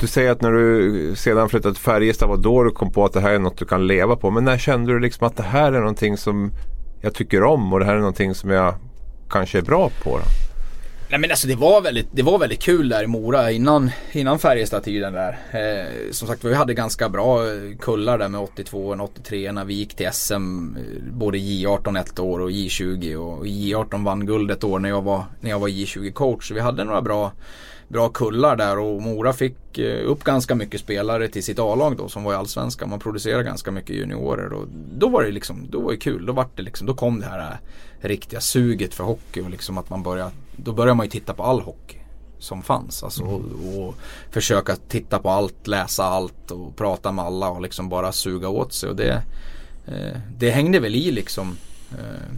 Du 0.00 0.06
säger 0.06 0.30
att 0.30 0.42
när 0.42 0.52
du 0.52 1.12
sedan 1.16 1.48
flyttade 1.48 1.74
till 1.74 1.82
Färjestad 1.82 2.28
var 2.28 2.36
då 2.36 2.62
du 2.62 2.70
kom 2.70 2.92
på 2.92 3.04
att 3.04 3.12
det 3.12 3.20
här 3.20 3.30
är 3.30 3.38
något 3.38 3.58
du 3.58 3.64
kan 3.64 3.86
leva 3.86 4.16
på. 4.16 4.30
Men 4.30 4.44
när 4.44 4.58
kände 4.58 4.92
du 4.92 5.00
liksom 5.00 5.26
att 5.26 5.36
det 5.36 5.42
här 5.42 5.72
är 5.72 5.78
någonting 5.78 6.16
som 6.16 6.52
jag 7.00 7.14
tycker 7.14 7.42
om 7.42 7.72
och 7.72 7.78
det 7.78 7.84
här 7.84 7.94
är 7.94 7.98
någonting 7.98 8.34
som 8.34 8.50
jag 8.50 8.74
kanske 9.30 9.58
är 9.58 9.62
bra 9.62 9.90
på? 10.02 10.18
Då? 10.18 10.24
Nej 11.10 11.20
men 11.20 11.30
alltså 11.30 11.46
det 11.46 11.54
var 11.54 11.80
väldigt, 11.80 12.08
det 12.12 12.22
var 12.22 12.38
väldigt 12.38 12.62
kul 12.62 12.88
där 12.88 13.02
i 13.02 13.06
Mora 13.06 13.50
innan, 13.50 13.90
innan 14.12 14.38
Färjestad-tiden 14.38 15.12
där. 15.12 15.38
Eh, 15.50 16.10
som 16.10 16.28
sagt 16.28 16.44
vi 16.44 16.54
hade 16.54 16.74
ganska 16.74 17.08
bra 17.08 17.46
eh, 17.46 17.76
kullar 17.80 18.18
där 18.18 18.28
med 18.28 18.40
82 18.40 18.86
och 18.86 19.00
83 19.00 19.52
när 19.52 19.64
vi 19.64 19.74
gick 19.74 19.94
till 19.94 20.08
SM. 20.12 20.76
Eh, 20.76 21.12
både 21.12 21.38
J18 21.38 22.00
ett 22.00 22.18
år 22.18 22.40
och 22.40 22.50
J20 22.50 23.14
och 23.14 23.46
J18 23.46 24.04
vann 24.04 24.26
guld 24.26 24.50
ett 24.50 24.64
år 24.64 24.78
när 24.78 24.88
jag 24.88 25.02
var, 25.02 25.24
när 25.40 25.50
jag 25.50 25.58
var 25.58 25.68
J20-coach. 25.68 26.48
Så 26.48 26.54
vi 26.54 26.60
hade 26.60 26.84
några 26.84 27.02
bra 27.02 27.32
bra 27.88 28.08
kullar 28.08 28.56
där 28.56 28.78
och 28.78 29.02
Mora 29.02 29.32
fick 29.32 29.78
eh, 29.78 30.10
upp 30.10 30.24
ganska 30.24 30.54
mycket 30.54 30.80
spelare 30.80 31.28
till 31.28 31.44
sitt 31.44 31.58
A-lag 31.58 31.96
då 31.96 32.08
som 32.08 32.24
var 32.24 32.32
i 32.32 32.36
Allsvenskan. 32.36 32.90
Man 32.90 32.98
producerade 32.98 33.44
ganska 33.44 33.70
mycket 33.70 33.96
juniorer 33.96 34.52
och 34.52 34.66
då 34.98 35.08
var 35.08 35.22
det 35.22 35.30
liksom, 35.30 35.66
då 35.70 35.80
var 35.80 35.90
det 35.90 35.96
kul. 35.96 36.26
Då 36.26 36.32
var 36.32 36.46
det 36.56 36.62
liksom, 36.62 36.86
då 36.86 36.94
kom 36.94 37.20
det 37.20 37.26
här 37.26 37.58
riktiga 38.00 38.40
suget 38.40 38.94
för 38.94 39.04
hockey 39.04 39.40
och 39.40 39.50
liksom 39.50 39.78
att 39.78 39.90
man 39.90 40.02
började, 40.02 40.30
då 40.56 40.72
började 40.72 40.94
man 40.94 41.06
ju 41.06 41.10
titta 41.10 41.34
på 41.34 41.42
all 41.42 41.60
hockey 41.60 41.98
som 42.38 42.62
fanns. 42.62 43.02
Alltså, 43.02 43.22
mm. 43.22 43.34
och, 43.34 43.78
och, 43.78 43.94
försöka 44.30 44.76
titta 44.76 45.18
på 45.18 45.30
allt, 45.30 45.66
läsa 45.66 46.04
allt 46.04 46.50
och 46.50 46.76
prata 46.76 47.12
med 47.12 47.24
alla 47.24 47.50
och 47.50 47.62
liksom 47.62 47.88
bara 47.88 48.12
suga 48.12 48.48
åt 48.48 48.72
sig. 48.72 48.88
Och 48.88 48.96
det, 48.96 49.22
eh, 49.86 50.20
det 50.38 50.50
hängde 50.50 50.80
väl 50.80 50.94
i 50.94 51.10
liksom. 51.10 51.56
Eh, 51.92 52.36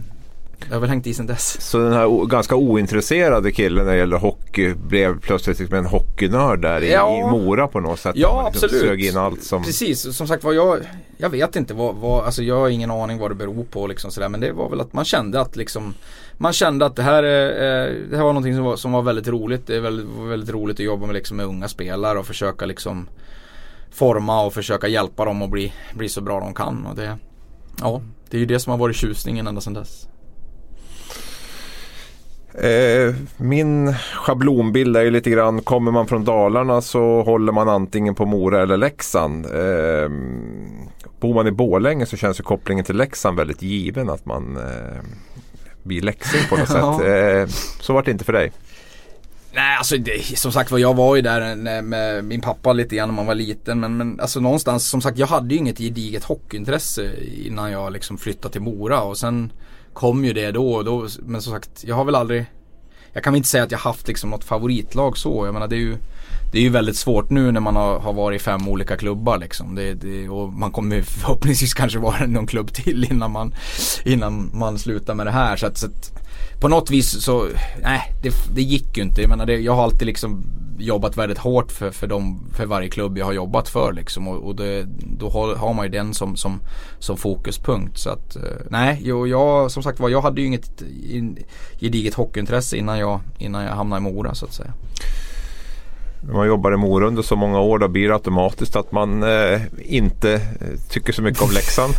det 0.67 0.73
har 0.73 0.79
väl 0.79 0.89
hängt 0.89 1.07
i 1.07 1.13
sedan 1.13 1.25
dess. 1.25 1.61
Så 1.61 1.77
den 1.77 1.93
här 1.93 2.25
ganska 2.25 2.55
ointresserade 2.55 3.51
killen 3.51 3.85
när 3.85 3.91
det 3.91 3.97
gäller 3.97 4.17
hockey 4.17 4.73
blev 4.73 5.19
plötsligt 5.19 5.59
liksom 5.59 5.77
en 5.77 5.85
hockeynörd 5.85 6.61
där 6.61 6.81
i, 6.81 6.91
ja. 6.91 7.17
i 7.17 7.31
Mora 7.31 7.67
på 7.67 7.79
något 7.79 7.99
sätt? 7.99 8.15
Ja 8.15 8.49
liksom 8.51 8.65
absolut. 8.65 8.87
Sög 8.87 9.05
in 9.05 9.17
allt 9.17 9.43
som... 9.43 9.63
Precis, 9.63 10.17
som 10.17 10.27
sagt 10.27 10.43
var 10.43 10.53
jag, 10.53 10.79
jag 11.17 11.29
vet 11.29 11.55
inte 11.55 11.73
vad, 11.73 11.95
vad, 11.95 12.25
alltså 12.25 12.43
jag 12.43 12.59
har 12.59 12.69
ingen 12.69 12.91
aning 12.91 13.17
vad 13.17 13.31
det 13.31 13.35
beror 13.35 13.63
på 13.63 13.87
liksom 13.87 14.11
sådär 14.11 14.29
men 14.29 14.39
det 14.39 14.51
var 14.51 14.69
väl 14.69 14.81
att 14.81 14.93
man 14.93 15.05
kände 15.05 15.41
att 15.41 15.55
liksom 15.55 15.93
man 16.37 16.53
kände 16.53 16.85
att 16.85 16.95
det 16.95 17.03
här, 17.03 17.23
eh, 17.23 17.93
det 18.09 18.17
här 18.17 18.23
var 18.23 18.33
någonting 18.33 18.55
som 18.55 18.63
var, 18.63 18.75
som 18.75 18.91
var 18.91 19.01
väldigt 19.01 19.27
roligt. 19.27 19.67
Det 19.67 19.75
är 19.75 19.81
väldigt, 19.81 20.07
väldigt 20.29 20.49
roligt 20.49 20.79
att 20.79 20.85
jobba 20.85 21.05
med, 21.05 21.13
liksom, 21.13 21.37
med 21.37 21.45
unga 21.45 21.67
spelare 21.67 22.19
och 22.19 22.25
försöka 22.25 22.65
liksom 22.65 23.09
forma 23.91 24.45
och 24.45 24.53
försöka 24.53 24.87
hjälpa 24.87 25.25
dem 25.25 25.41
att 25.41 25.49
bli, 25.49 25.73
bli 25.93 26.09
så 26.09 26.21
bra 26.21 26.39
de 26.39 26.53
kan. 26.53 26.85
Och 26.85 26.95
det, 26.95 27.17
ja, 27.81 28.01
det 28.29 28.37
är 28.37 28.39
ju 28.39 28.45
det 28.45 28.59
som 28.59 28.71
har 28.71 28.77
varit 28.77 28.95
tjusningen 28.95 29.47
ända 29.47 29.61
sedan 29.61 29.73
dess. 29.73 30.07
Eh, 32.53 33.15
min 33.37 33.93
schablonbild 33.93 34.97
är 34.97 35.01
ju 35.01 35.11
lite 35.11 35.29
grann, 35.29 35.61
kommer 35.61 35.91
man 35.91 36.07
från 36.07 36.25
Dalarna 36.25 36.81
så 36.81 37.21
håller 37.21 37.51
man 37.53 37.69
antingen 37.69 38.15
på 38.15 38.25
Mora 38.25 38.61
eller 38.61 38.77
Leksand. 38.77 39.45
Eh, 39.45 40.09
bor 41.19 41.33
man 41.33 41.47
i 41.47 41.51
Bålänge 41.51 42.05
så 42.05 42.17
känns 42.17 42.39
ju 42.39 42.43
kopplingen 42.43 42.85
till 42.85 42.97
Leksand 42.97 43.37
väldigt 43.37 43.61
given 43.61 44.09
att 44.09 44.25
man 44.25 44.57
eh, 44.57 45.01
blir 45.87 46.01
läxing 46.01 46.41
på 46.49 46.57
något 46.57 46.69
Ja. 46.73 46.99
sätt. 46.99 47.49
Eh, 47.49 47.55
så 47.81 47.93
var 47.93 48.03
det 48.03 48.11
inte 48.11 48.25
för 48.25 48.33
dig. 48.33 48.51
Nej 49.53 49.77
alltså 49.77 49.97
det, 49.97 50.37
som 50.37 50.51
sagt 50.51 50.71
var 50.71 50.79
jag 50.79 50.93
var 50.95 51.15
ju 51.15 51.21
där 51.21 51.55
med 51.81 52.23
min 52.25 52.41
pappa 52.41 52.73
lite 52.73 52.95
grann 52.95 53.09
när 53.09 53.15
man 53.15 53.25
var 53.25 53.35
liten 53.35 53.79
men, 53.79 53.97
men 53.97 54.19
alltså 54.19 54.39
någonstans 54.39 54.89
som 54.89 55.01
sagt 55.01 55.17
jag 55.17 55.27
hade 55.27 55.53
ju 55.53 55.59
inget 55.59 55.77
gediget 55.77 56.23
hockeyintresse 56.23 57.11
innan 57.45 57.71
jag 57.71 57.93
liksom 57.93 58.17
flyttade 58.17 58.51
till 58.51 58.61
Mora 58.61 59.01
och 59.01 59.17
sen 59.17 59.51
kom 59.93 60.25
ju 60.25 60.33
det 60.33 60.51
då 60.51 60.73
och 60.73 60.85
då 60.85 61.07
men 61.19 61.41
som 61.41 61.53
sagt 61.53 61.69
jag 61.83 61.95
har 61.95 62.05
väl 62.05 62.15
aldrig 62.15 62.45
Jag 63.13 63.23
kan 63.23 63.33
väl 63.33 63.37
inte 63.37 63.49
säga 63.49 63.63
att 63.63 63.71
jag 63.71 63.79
haft 63.79 64.07
liksom 64.07 64.29
något 64.29 64.43
favoritlag 64.43 65.17
så 65.17 65.45
jag 65.45 65.53
menar 65.53 65.67
det 65.67 65.75
är 65.75 65.79
ju 65.79 65.97
det 66.51 66.57
är 66.57 66.61
ju 66.61 66.69
väldigt 66.69 66.97
svårt 66.97 67.29
nu 67.29 67.51
när 67.51 67.59
man 67.59 67.75
har, 67.75 67.99
har 67.99 68.13
varit 68.13 68.41
i 68.41 68.43
fem 68.43 68.67
olika 68.67 68.97
klubbar 68.97 69.37
liksom. 69.37 69.75
Det, 69.75 69.93
det, 69.93 70.29
och 70.29 70.53
man 70.53 70.71
kommer 70.71 70.95
ju 70.95 71.01
förhoppningsvis 71.03 71.73
kanske 71.73 71.99
vara 71.99 72.23
i 72.23 72.27
någon 72.27 72.47
klubb 72.47 72.73
till 72.73 73.07
innan 73.11 73.31
man, 73.31 73.53
innan 74.05 74.49
man 74.53 74.79
slutar 74.79 75.15
med 75.15 75.27
det 75.27 75.31
här. 75.31 75.55
Så 75.55 75.65
att, 75.67 75.77
så 75.77 75.85
att 75.85 76.11
på 76.59 76.67
något 76.67 76.91
vis 76.91 77.23
så, 77.23 77.47
nej 77.81 78.13
det, 78.23 78.33
det 78.55 78.61
gick 78.61 78.97
ju 78.97 79.03
inte. 79.03 79.21
Jag 79.21 79.29
menar 79.29 79.45
det, 79.45 79.57
jag 79.57 79.75
har 79.75 79.83
alltid 79.83 80.07
liksom 80.07 80.43
jobbat 80.79 81.17
väldigt 81.17 81.37
hårt 81.37 81.71
för, 81.71 81.91
för, 81.91 82.07
dem, 82.07 82.49
för 82.53 82.65
varje 82.65 82.89
klubb 82.89 83.17
jag 83.17 83.25
har 83.25 83.33
jobbat 83.33 83.69
för 83.69 83.93
liksom. 83.93 84.27
Och, 84.27 84.37
och 84.37 84.55
det, 84.55 84.87
då 85.17 85.29
har, 85.29 85.55
har 85.55 85.73
man 85.73 85.85
ju 85.85 85.91
den 85.91 86.13
som, 86.13 86.35
som, 86.35 86.59
som 86.99 87.17
fokuspunkt. 87.17 87.97
Så 87.97 88.09
att, 88.09 88.35
eh, 88.35 88.41
nej, 88.69 89.01
jag, 89.03 89.27
jag, 89.27 89.71
som 89.71 89.83
sagt 89.83 89.99
var 89.99 90.09
jag 90.09 90.21
hade 90.21 90.41
ju 90.41 90.47
inget 90.47 90.81
in- 91.09 91.37
gediget 91.79 92.13
hockeyintresse 92.13 92.77
innan 92.77 92.99
jag, 92.99 93.19
innan 93.37 93.63
jag 93.63 93.71
hamnade 93.71 93.99
i 93.99 94.13
Mora 94.13 94.35
så 94.35 94.45
att 94.45 94.53
säga. 94.53 94.73
När 96.21 96.33
man 96.33 96.47
jobbar 96.47 96.73
i 96.73 96.77
Mora 96.77 97.07
under 97.07 97.21
så 97.21 97.35
många 97.35 97.59
år 97.59 97.79
då 97.79 97.87
blir 97.87 98.07
det 98.07 98.13
automatiskt 98.13 98.75
att 98.75 98.91
man 98.91 99.23
eh, 99.23 99.61
inte 99.85 100.33
eh, 100.33 100.41
tycker 100.89 101.13
så 101.13 101.21
mycket 101.21 101.41
om 101.41 101.51
Leksand. 101.51 101.93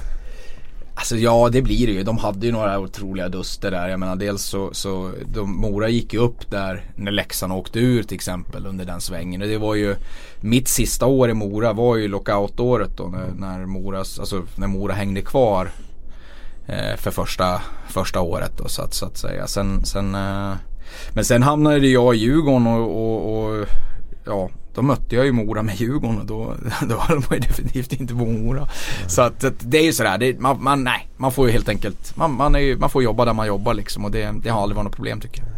Alltså 0.94 1.16
ja 1.16 1.48
det 1.52 1.62
blir 1.62 1.86
det 1.86 1.92
ju. 1.92 2.02
De 2.02 2.18
hade 2.18 2.46
ju 2.46 2.52
några 2.52 2.78
otroliga 2.78 3.28
duster 3.28 3.70
där. 3.70 3.88
Jag 3.88 4.00
menar 4.00 4.16
dels 4.16 4.42
så, 4.42 4.70
så 4.72 5.10
de, 5.26 5.56
Mora 5.56 5.88
gick 5.88 6.12
ju 6.12 6.20
upp 6.20 6.50
där 6.50 6.84
när 6.96 7.12
Leksand 7.12 7.52
åkte 7.52 7.78
ur 7.78 8.02
till 8.02 8.14
exempel 8.14 8.66
under 8.66 8.84
den 8.84 9.00
svängen. 9.00 9.42
Och 9.42 9.48
det 9.48 9.58
var 9.58 9.74
ju 9.74 9.96
mitt 10.40 10.68
sista 10.68 11.06
år 11.06 11.30
i 11.30 11.34
Mora 11.34 11.72
var 11.72 11.96
ju 11.96 12.08
lockoutåret 12.08 12.96
då 12.96 13.04
när, 13.04 13.28
när, 13.36 13.66
Moras, 13.66 14.18
alltså, 14.18 14.42
när 14.56 14.66
Mora 14.66 14.94
hängde 14.94 15.22
kvar. 15.22 15.70
Eh, 16.66 16.96
för 16.96 17.10
första, 17.10 17.62
första 17.88 18.20
året 18.20 18.52
då 18.56 18.68
så 18.68 18.82
att, 18.82 18.94
så 18.94 19.06
att 19.06 19.16
säga. 19.16 19.46
Sen, 19.46 19.84
sen, 19.84 20.14
eh, 20.14 20.52
men 21.12 21.24
sen 21.24 21.42
hamnade 21.42 21.88
jag 21.88 22.14
i 22.14 22.18
Djurgården 22.18 22.66
och, 22.66 22.90
och, 22.90 23.44
och 23.44 23.66
ja, 24.28 24.50
då 24.74 24.82
mötte 24.82 25.16
jag 25.16 25.24
ju 25.24 25.32
Mora 25.32 25.62
med 25.62 25.74
Djurgården 25.80 26.18
och 26.20 26.26
då, 26.26 26.54
då 26.88 26.94
höll 26.98 27.16
man 27.16 27.26
ju 27.32 27.38
definitivt 27.38 27.92
inte 28.00 28.14
på 28.14 28.24
Mora. 28.26 28.68
Så 29.06 29.22
att, 29.22 29.44
det 29.60 29.78
är 29.78 29.82
ju 29.84 29.92
sådär, 29.92 30.18
det, 30.18 30.40
man, 30.40 30.62
man, 30.62 30.84
nej, 30.84 31.08
man 31.16 31.32
får 31.32 31.46
ju 31.46 31.52
helt 31.52 31.68
enkelt, 31.68 32.16
man, 32.16 32.32
man, 32.34 32.54
ju, 32.62 32.76
man 32.76 32.90
får 32.90 33.02
jobba 33.02 33.24
där 33.24 33.32
man 33.34 33.46
jobbar 33.46 33.74
liksom 33.74 34.04
och 34.04 34.10
det, 34.10 34.34
det 34.42 34.48
har 34.50 34.62
aldrig 34.62 34.76
varit 34.76 34.84
något 34.84 34.96
problem 34.96 35.20
tycker 35.20 35.40
jag. 35.40 35.48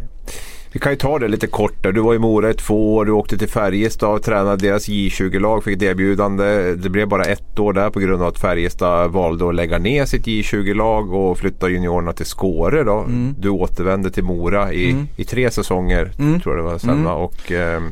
Vi 0.73 0.79
kan 0.79 0.91
ju 0.91 0.95
ta 0.97 1.19
det 1.19 1.27
lite 1.27 1.47
kort 1.47 1.83
där. 1.83 1.91
Du 1.91 2.01
var 2.01 2.13
i 2.15 2.19
Mora 2.19 2.49
i 2.49 2.53
två 2.53 2.95
år, 2.95 3.05
du 3.05 3.11
åkte 3.11 3.37
till 3.37 3.49
Färjestad 3.49 4.09
och 4.15 4.23
tränade 4.23 4.57
deras 4.67 4.89
J20-lag, 4.89 5.63
fick 5.63 5.75
ett 5.77 5.83
erbjudande. 5.83 6.75
Det 6.75 6.89
blev 6.89 7.07
bara 7.07 7.23
ett 7.23 7.59
år 7.59 7.73
där 7.73 7.89
på 7.89 7.99
grund 7.99 8.21
av 8.21 8.27
att 8.27 8.39
Färjestad 8.39 9.11
valde 9.11 9.49
att 9.49 9.55
lägga 9.55 9.77
ner 9.77 10.05
sitt 10.05 10.25
J20-lag 10.25 11.13
och 11.13 11.37
flytta 11.37 11.69
juniorerna 11.69 12.13
till 12.13 12.25
Skåre 12.25 12.83
då. 12.83 12.99
Mm. 12.99 13.35
Du 13.39 13.49
återvände 13.49 14.11
till 14.11 14.23
Mora 14.23 14.73
i, 14.73 14.91
Mm. 14.91 15.07
i 15.15 15.23
tre 15.23 15.51
säsonger, 15.51 16.11
Mm. 16.19 16.39
tror 16.39 16.55
jag 16.55 16.65
det 16.65 16.71
var 16.71 16.77
sen 16.79 16.89
Mm. 16.89 17.07
Och 17.07 17.51
ehm, 17.51 17.83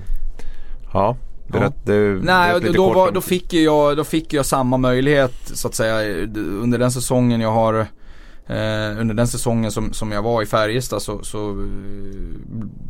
ja, 0.93 1.15
berätt, 1.47 1.85
du, 1.85 2.21
Nej, 2.23 2.61
då, 2.61 2.73
kort 2.73 2.95
var, 2.95 3.11
då, 3.11 3.21
fick 3.21 3.53
jag, 3.53 3.97
då 3.97 4.03
fick 4.03 4.33
jag 4.33 4.45
samma 4.45 4.77
möjlighet 4.77 5.51
så 5.53 5.67
att 5.67 5.75
säga 5.75 6.25
under 6.35 6.77
den 6.77 6.91
säsongen 6.91 7.41
jag 7.41 7.51
har 7.51 7.87
eh, 8.49 8.99
Under 9.01 9.13
den 9.13 9.27
säsongen 9.27 9.71
som, 9.71 9.93
som 9.93 10.11
jag 10.11 10.21
var 10.21 10.41
i 10.41 10.45
Färjestad 10.45 11.01
så, 11.01 11.23
så 11.23 11.49
eh, 11.49 11.65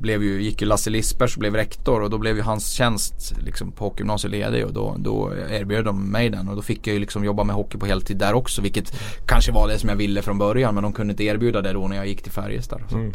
blev 0.01 0.23
ju, 0.23 0.41
gick 0.41 0.61
ju 0.61 0.67
Lasse 0.67 0.89
Lispers 0.89 1.37
blev 1.37 1.55
rektor 1.55 2.01
och 2.01 2.09
då 2.09 2.17
blev 2.17 2.35
ju 2.35 2.41
hans 2.41 2.69
tjänst 2.71 3.33
liksom, 3.45 3.71
på 3.71 3.83
hockeygymnasiet 3.85 4.31
ledig 4.31 4.65
och 4.65 4.73
då, 4.73 4.95
då 4.99 5.31
erbjöd 5.49 5.85
de 5.85 6.11
mig 6.11 6.29
den 6.29 6.47
och 6.49 6.55
då 6.55 6.61
fick 6.61 6.87
jag 6.87 6.93
ju 6.93 6.99
liksom 6.99 7.23
jobba 7.25 7.43
med 7.43 7.55
hockey 7.55 7.77
på 7.77 7.85
heltid 7.85 8.17
där 8.17 8.33
också 8.33 8.61
vilket 8.61 8.93
kanske 9.25 9.51
var 9.51 9.67
det 9.67 9.79
som 9.79 9.89
jag 9.89 9.95
ville 9.95 10.21
från 10.21 10.37
början 10.37 10.73
men 10.75 10.83
de 10.83 10.93
kunde 10.93 11.11
inte 11.13 11.23
erbjuda 11.23 11.61
det 11.61 11.73
då 11.73 11.87
när 11.87 11.95
jag 11.95 12.07
gick 12.07 12.21
till 12.21 12.31
Färjestad. 12.31 12.81
Så, 12.89 12.95
Mm. 12.95 13.11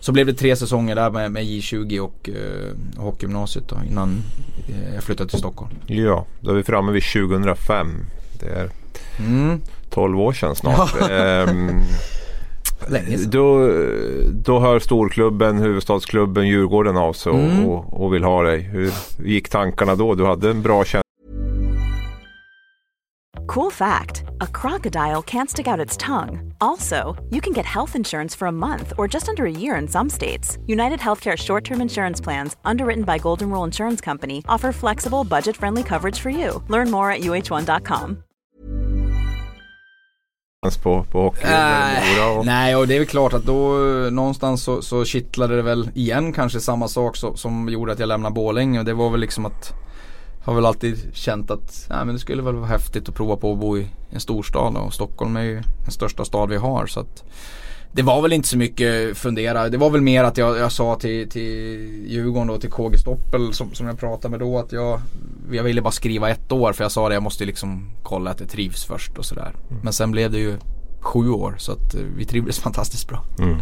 så 0.00 0.12
blev 0.12 0.26
det 0.26 0.34
tre 0.34 0.56
säsonger 0.56 0.94
där 0.94 1.10
med, 1.10 1.32
med 1.32 1.42
J20 1.44 1.98
och 1.98 2.28
eh, 2.28 3.02
hockeygymnasiet 3.02 3.68
då 3.68 3.76
innan 3.90 4.22
eh, 4.68 4.94
jag 4.94 5.02
flyttade 5.04 5.30
till 5.30 5.38
Stockholm. 5.38 5.70
Ja, 5.86 6.26
då 6.40 6.50
är 6.50 6.54
vi 6.54 6.62
framme 6.62 6.92
vid 6.92 7.02
2005. 7.02 7.88
Det 8.40 8.46
är 8.46 8.70
Mm. 9.18 9.60
12 9.96 10.20
år 10.20 10.32
sedan 10.32 10.54
snart. 10.54 10.94
Ehm, 11.10 11.82
Länge 12.88 13.18
sedan. 13.18 13.30
Då, 13.30 13.68
då 14.32 14.60
hör 14.60 14.78
storklubben, 14.78 15.58
huvudstadsklubben 15.58 16.46
Djurgården 16.48 16.96
av 16.96 17.12
sig 17.12 17.32
och, 17.32 17.38
Mm. 17.38 17.64
och, 17.66 18.02
och 18.04 18.14
vill 18.14 18.24
ha 18.24 18.42
dig. 18.42 18.60
Hur 18.60 18.92
gick 19.24 19.48
tankarna 19.48 19.94
då? 19.94 20.14
Du 20.14 20.26
hade 20.26 20.50
en 20.50 20.62
bra 20.62 20.84
känsla. 20.84 21.02
Cool 23.54 23.70
fact 23.72 24.24
a 24.40 24.46
crocodile 24.60 25.22
can't 25.22 25.48
stick 25.48 25.66
out 25.66 25.86
its 25.86 25.96
tongue. 25.96 26.52
Also, 26.60 26.96
you 27.30 27.40
can 27.40 27.52
get 27.54 27.64
health 27.66 27.96
insurance 27.96 28.38
for 28.38 28.48
a 28.48 28.52
month 28.52 28.92
or 28.98 29.08
just 29.14 29.28
under 29.28 29.44
a 29.44 29.50
year 29.60 29.80
in 29.80 29.88
some 29.88 30.10
states. 30.10 30.58
United 30.66 31.00
Healthcare 31.00 31.36
short 31.36 31.64
term 31.64 31.80
insurance 31.80 32.24
plans, 32.24 32.56
underwritten 32.64 33.04
by 33.04 33.18
Golden 33.22 33.48
Rule 33.50 33.64
Insurance 33.66 34.04
Company, 34.04 34.38
offer 34.48 34.72
flexible, 34.72 35.24
budget 35.24 35.56
friendly 35.56 35.82
coverage 35.82 36.18
for 36.20 36.30
you. 36.30 36.62
Learn 36.68 36.90
more 36.90 37.10
at 37.14 37.20
uh1.com. 37.20 38.16
på, 40.82 41.04
på 41.10 41.22
hockey 41.22 41.42
Äh, 41.44 42.38
och, 42.38 42.46
nej 42.46 42.76
och 42.76 42.88
det 42.88 42.94
är 42.94 42.98
väl 42.98 43.08
klart 43.08 43.32
att 43.32 43.44
då 43.44 43.88
eh, 43.88 44.10
någonstans 44.10 44.62
så, 44.62 44.82
så 44.82 45.04
kittlade 45.04 45.56
det 45.56 45.62
väl 45.62 45.90
igen 45.94 46.32
kanske 46.32 46.60
samma 46.60 46.88
sak 46.88 47.16
så, 47.16 47.36
som 47.36 47.68
gjorde 47.68 47.92
att 47.92 47.98
jag 47.98 48.06
lämnade 48.06 48.34
Borlänge. 48.34 48.78
Och 48.78 48.84
det 48.84 48.94
var 48.94 49.10
väl 49.10 49.20
liksom 49.20 49.46
att 49.46 49.72
har 50.44 50.54
väl 50.54 50.66
alltid 50.66 51.14
känt 51.14 51.50
att 51.50 51.86
nej, 51.90 51.98
men 52.04 52.14
det 52.14 52.18
skulle 52.18 52.42
väl 52.42 52.54
vara 52.54 52.66
häftigt 52.66 53.08
att 53.08 53.14
prova 53.14 53.36
på 53.36 53.52
att 53.52 53.58
bo 53.58 53.78
i 53.78 53.86
en 54.10 54.20
storstad 54.20 54.76
och 54.76 54.94
Stockholm 54.94 55.36
är 55.36 55.42
ju 55.42 55.62
den 55.82 55.90
största 55.90 56.24
stad 56.24 56.48
vi 56.48 56.56
har 56.56 56.86
så 56.86 57.00
att 57.00 57.24
det 57.96 58.02
var 58.02 58.22
väl 58.22 58.32
inte 58.32 58.48
så 58.48 58.58
mycket 58.58 59.16
fundera. 59.16 59.68
Det 59.68 59.76
var 59.78 59.90
väl 59.90 60.00
mer 60.00 60.24
att 60.24 60.38
jag, 60.38 60.58
jag 60.58 60.72
sa 60.72 60.96
till, 60.96 61.28
till 61.30 62.04
Djurgården 62.06 62.50
och 62.50 62.60
till 62.60 62.70
KG 62.70 62.98
Stoppel 62.98 63.52
som, 63.52 63.74
som 63.74 63.86
jag 63.86 63.98
pratade 63.98 64.30
med 64.30 64.40
då 64.40 64.58
att 64.58 64.72
jag, 64.72 65.00
jag 65.52 65.62
ville 65.64 65.82
bara 65.82 65.90
skriva 65.90 66.30
ett 66.30 66.52
år 66.52 66.72
för 66.72 66.84
jag 66.84 66.92
sa 66.92 67.08
det 67.08 67.14
jag 67.14 67.22
måste 67.22 67.44
liksom 67.44 67.90
kolla 68.02 68.30
att 68.30 68.40
jag 68.40 68.48
trivs 68.48 68.84
först 68.84 69.18
och 69.18 69.24
sådär. 69.24 69.52
Men 69.82 69.92
sen 69.92 70.10
blev 70.10 70.30
det 70.30 70.38
ju 70.38 70.54
sju 71.00 71.30
år 71.30 71.54
så 71.58 71.72
att 71.72 71.94
eh, 71.94 72.00
vi 72.16 72.24
trivdes 72.24 72.58
fantastiskt 72.68 73.08
bra. 73.08 73.22
mm. 73.38 73.56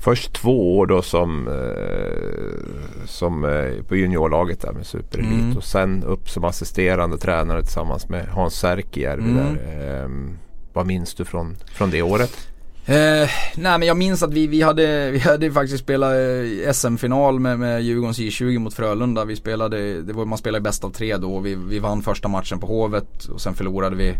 Först 0.00 0.32
två 0.32 0.78
år 0.78 0.86
då 0.86 1.02
som, 1.02 1.48
eh, 1.48 3.06
som 3.06 3.44
eh, 3.44 3.82
på 3.88 3.96
juniorlaget 3.96 4.60
där 4.60 4.72
med 4.72 4.86
superelit 4.86 5.32
Mm. 5.32 5.56
och 5.56 5.64
sen 5.64 6.04
upp 6.04 6.30
som 6.30 6.44
assisterande 6.44 7.18
tränare 7.18 7.62
tillsammans 7.62 8.08
med 8.08 8.28
Hans 8.28 8.54
Särkijärvi 8.54 9.30
Mm. 9.30 9.36
där. 9.36 9.56
Ehm, 10.04 10.38
vad 10.72 10.86
minns 10.86 11.14
du 11.14 11.24
från, 11.24 11.56
från 11.74 11.90
det 11.90 12.02
året? 12.02 12.48
Eh, 12.88 13.28
nej 13.56 13.78
men 13.78 13.82
jag 13.82 13.96
minns 13.96 14.22
att 14.22 14.32
vi, 14.32 14.46
vi, 14.46 14.62
hade, 14.62 15.10
vi 15.12 15.18
hade 15.18 15.52
faktiskt 15.52 15.84
spelat 15.84 16.12
eh, 16.12 16.72
SM-final 16.72 17.40
med, 17.40 17.58
med 17.58 17.82
Djurgårdens 17.82 18.18
J20 18.18 18.58
mot 18.58 18.74
Frölunda. 18.74 19.24
Vi 19.24 19.36
spelade, 19.36 20.02
det 20.02 20.12
var, 20.12 20.24
man 20.24 20.38
spelade 20.38 20.62
bäst 20.62 20.84
av 20.84 20.90
tre 20.90 21.16
då. 21.16 21.40
Vi, 21.40 21.54
vi 21.54 21.78
vann 21.78 22.02
första 22.02 22.28
matchen 22.28 22.60
på 22.60 22.66
Hovet 22.66 23.24
och 23.24 23.40
sen 23.40 23.54
förlorade 23.54 23.96
vi 23.96 24.14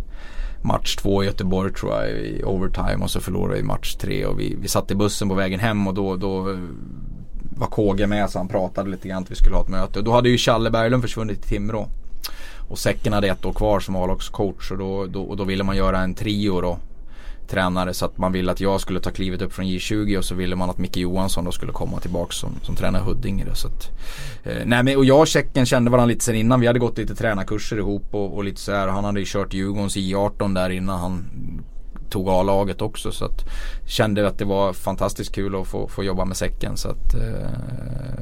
match 0.63 0.97
två 0.97 1.23
i 1.23 1.27
Göteborg 1.27 1.73
tror 1.73 1.93
jag 1.93 2.11
i 2.11 2.43
overtime 2.45 3.05
och 3.05 3.11
så 3.11 3.21
förlorade 3.21 3.57
vi 3.57 3.63
match 3.63 3.95
tre 3.95 4.25
och 4.25 4.41
vi, 4.41 4.57
vi 4.61 4.69
satt 4.69 4.91
i 4.91 4.95
bussen 4.95 5.29
på 5.29 5.35
vägen 5.35 5.61
hem 5.61 5.89
och 5.89 5.95
då, 5.95 6.17
då 6.17 6.51
eh, 6.51 6.59
var 7.59 7.67
KG 7.67 8.07
med 8.07 8.31
så 8.31 8.39
han 8.39 8.49
pratade 8.49 8.91
lite 8.91 9.09
grann 9.09 9.23
att 9.23 9.31
vi 9.31 9.35
skulle 9.35 9.55
ha 9.55 9.63
ett 9.63 9.69
möte. 9.69 9.99
Och 9.99 10.05
då 10.05 10.13
hade 10.13 10.29
ju 10.29 10.39
Challe 10.39 10.71
Berglund 10.71 11.03
försvunnit 11.03 11.43
till 11.43 11.51
Timrå. 11.51 11.89
Och 12.69 12.79
Säcken 12.79 13.13
hade 13.13 13.29
ett 13.29 13.45
år 13.45 13.53
kvar 13.53 13.81
som 13.81 13.97
A-lagscoach 13.97 14.71
och 14.71 14.79
då, 14.79 15.07
då, 15.07 15.23
och 15.23 15.37
då 15.37 15.45
ville 15.45 15.65
man 15.65 15.77
göra 15.77 16.01
en 16.01 16.15
trio 16.15 16.61
då 16.61 16.79
tränare 17.49 17.95
så 17.95 18.05
att 18.05 18.19
man 18.19 18.33
ville 18.33 18.53
att 18.53 18.61
jag 18.61 18.81
skulle 18.81 19.01
ta 19.01 19.11
klivet 19.11 19.43
upp 19.43 19.53
från 19.53 19.67
J20 19.67 20.19
och 20.19 20.25
så 20.25 20.35
ville 20.35 20.57
man 20.57 20.71
att 20.71 20.79
Micke 20.79 20.97
Johansson 20.97 21.45
då 21.45 21.53
skulle 21.53 21.73
komma 21.73 22.01
tillbaka 22.01 22.33
som, 22.33 22.51
som 22.63 22.77
tränare 22.77 23.03
i 23.03 23.05
Huddinge. 23.05 23.45
Då, 23.45 23.55
så 23.55 23.69
att, 23.69 23.91
eh, 24.45 24.63
nej, 24.65 24.83
men, 24.83 24.97
och 24.97 25.05
jag 25.05 25.21
och 25.21 25.27
Tjecken 25.27 25.67
kände 25.67 25.91
varandra 25.91 26.13
lite 26.13 26.25
sen 26.25 26.35
innan. 26.35 26.61
Vi 26.61 26.67
hade 26.67 26.79
gått 26.79 26.99
lite 26.99 27.15
tränarkurser 27.15 27.77
ihop 27.77 28.15
och, 28.15 28.37
och 28.37 28.45
lite 28.45 28.61
så 28.61 28.73
här. 28.73 28.89
Han 28.89 29.05
hade 29.05 29.21
ju 29.21 29.27
kört 29.29 29.55
Djurgårdens 29.55 29.97
I18 29.97 30.55
där 30.55 30.71
innan 30.71 31.01
han 31.01 31.25
tog 32.11 32.29
A-laget 32.29 32.83
också. 32.83 33.13
Så 33.13 33.25
att 33.25 33.45
kände 33.87 34.27
att 34.29 34.39
det 34.39 34.45
var 34.45 34.73
fantastiskt 34.73 35.35
kul 35.35 35.55
att 35.55 35.67
få, 35.67 35.89
få 35.89 36.05
jobba 36.05 36.25
med 36.25 36.37
Säcken. 36.37 36.77
Så 36.77 36.89
att 36.89 37.15
eh, 37.15 37.51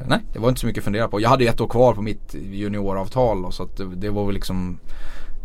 nej, 0.08 0.20
det 0.32 0.38
var 0.38 0.48
inte 0.48 0.60
så 0.60 0.66
mycket 0.66 0.80
att 0.80 0.84
fundera 0.84 1.08
på. 1.08 1.20
Jag 1.20 1.28
hade 1.28 1.44
ju 1.44 1.50
ett 1.50 1.60
år 1.60 1.68
kvar 1.68 1.94
på 1.94 2.02
mitt 2.02 2.34
junioravtal 2.34 3.42
då, 3.42 3.50
så 3.50 3.62
att 3.62 3.76
det, 3.76 3.84
det 3.84 4.10
var 4.10 4.26
väl 4.26 4.34
liksom 4.34 4.78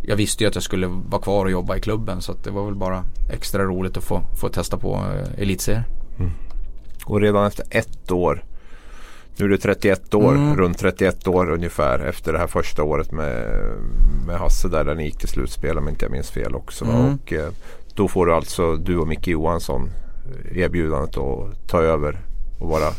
jag 0.02 0.16
visste 0.16 0.44
ju 0.44 0.48
att 0.48 0.56
jag 0.56 0.64
skulle 0.64 0.88
vara 0.88 1.22
kvar 1.22 1.46
och 1.46 1.52
jobba 1.52 1.76
i 1.76 1.82
klubben 1.82 2.22
så 2.22 2.34
det 2.44 2.50
var 2.52 2.66
väl 2.66 2.76
bara 2.76 3.04
extra 3.34 3.64
roligt 3.64 3.98
att 3.98 4.04
få, 4.04 4.22
få 4.42 4.50
testa 4.50 4.78
på 4.78 4.94
eh, 4.96 5.42
elitserien. 5.42 5.84
Och 7.06 7.22
redan 7.22 7.46
efter 7.48 7.66
ett 7.70 8.12
år 8.12 8.44
nu 9.38 9.46
är 9.46 9.50
du 9.50 9.58
31 9.58 10.14
år, 10.14 10.32
Mm. 10.36 10.58
runt 10.58 10.78
31 10.78 11.28
år 11.28 11.52
ungefär 11.52 12.00
efter 12.00 12.34
det 12.34 12.40
här 12.40 12.48
första 12.48 12.84
året 12.84 13.12
med, 13.12 13.62
med 14.28 14.40
Hasse 14.40 14.68
där, 14.68 14.84
där 14.84 14.96
ni 14.96 15.04
gick 15.06 15.18
till 15.18 15.28
slutspel 15.28 15.78
om 15.78 15.90
inte 15.90 16.06
jag 16.06 16.12
minns 16.12 16.30
fel 16.32 16.56
också. 16.56 16.86
Mm. 16.86 16.98
Och, 17.14 17.34
eh, 17.34 17.50
då 17.96 18.08
får 18.08 18.26
du 18.26 18.34
alltså, 18.34 18.76
du 18.76 18.98
och 18.98 19.08
Micke 19.08 19.28
Johansson 19.28 19.90
eh, 20.52 20.58
erbjudandet 20.58 21.18
att 21.18 21.68
ta 21.68 21.82
över 21.82 22.20
och 22.60 22.70
vara 22.70 22.90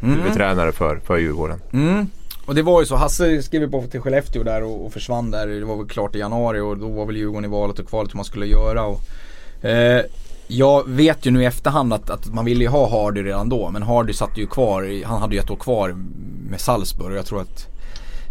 huvudtränare 0.00 0.72
för, 0.72 0.96
för 0.96 1.18
Djurgården. 1.18 1.60
Mm. 1.72 2.06
Och 2.48 2.54
det 2.54 2.62
var 2.62 2.80
ju 2.80 2.86
så, 2.86 2.96
Hasse 2.96 3.42
skrev 3.42 3.62
ju 3.62 3.68
på 3.68 3.82
till 3.82 4.00
Skellefteå 4.00 4.42
där 4.42 4.62
och, 4.62 4.86
och 4.86 4.92
försvann 4.92 5.30
där. 5.30 5.46
Det 5.46 5.64
var 5.64 5.76
väl 5.76 5.86
klart 5.86 6.16
i 6.16 6.18
januari 6.18 6.60
och 6.60 6.78
då 6.78 6.88
var 6.88 7.06
väl 7.06 7.16
Djurgården 7.16 7.44
i 7.44 7.48
valet 7.48 7.78
och 7.78 7.88
kvalet 7.88 8.12
hur 8.12 8.16
man 8.16 8.24
skulle 8.24 8.46
göra. 8.46 8.84
Och, 8.84 9.00
eh, 9.64 10.02
jag 10.46 10.88
vet 10.88 11.26
ju 11.26 11.30
nu 11.30 11.42
i 11.42 11.46
efterhand 11.46 11.92
att, 11.92 12.10
att 12.10 12.34
man 12.34 12.44
ville 12.44 12.64
ju 12.64 12.68
ha 12.68 12.90
Hardy 12.90 13.22
redan 13.22 13.48
då. 13.48 13.70
Men 13.70 13.82
Hardy 13.82 14.12
satt 14.12 14.38
ju 14.38 14.46
kvar, 14.46 15.04
han 15.04 15.20
hade 15.20 15.34
ju 15.34 15.40
ett 15.40 15.50
år 15.50 15.56
kvar 15.56 15.96
med 16.50 16.60
Salzburg. 16.60 17.12
Och 17.12 17.18
jag 17.18 17.26
tror 17.26 17.40
att 17.40 17.66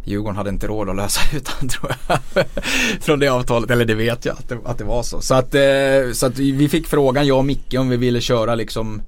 Djurgården 0.04 0.36
hade 0.36 0.50
inte 0.50 0.68
råd 0.68 0.90
att 0.90 0.96
lösa 0.96 1.22
ut 1.38 1.48
han 1.48 1.70
tror 1.70 1.92
jag. 2.08 2.46
Från 3.02 3.20
det 3.20 3.28
avtalet, 3.28 3.72
eller 3.72 3.86
det 3.86 3.96
vet 3.96 4.26
jag 4.26 4.34
att 4.34 4.50
det, 4.50 4.58
att 4.66 4.78
det 4.78 4.84
var 4.84 5.04
så. 5.04 5.22
Så 5.22 5.36
att, 5.36 5.56
eh, 5.56 6.14
så 6.14 6.26
att 6.26 6.40
vi 6.40 6.70
fick 6.70 6.88
frågan, 6.88 7.28
jag 7.28 7.38
och 7.38 7.46
Micke, 7.46 7.74
om 7.74 7.90
vi 7.90 7.98
ville 7.98 8.22
köra 8.22 8.56
liksom 8.56 9.02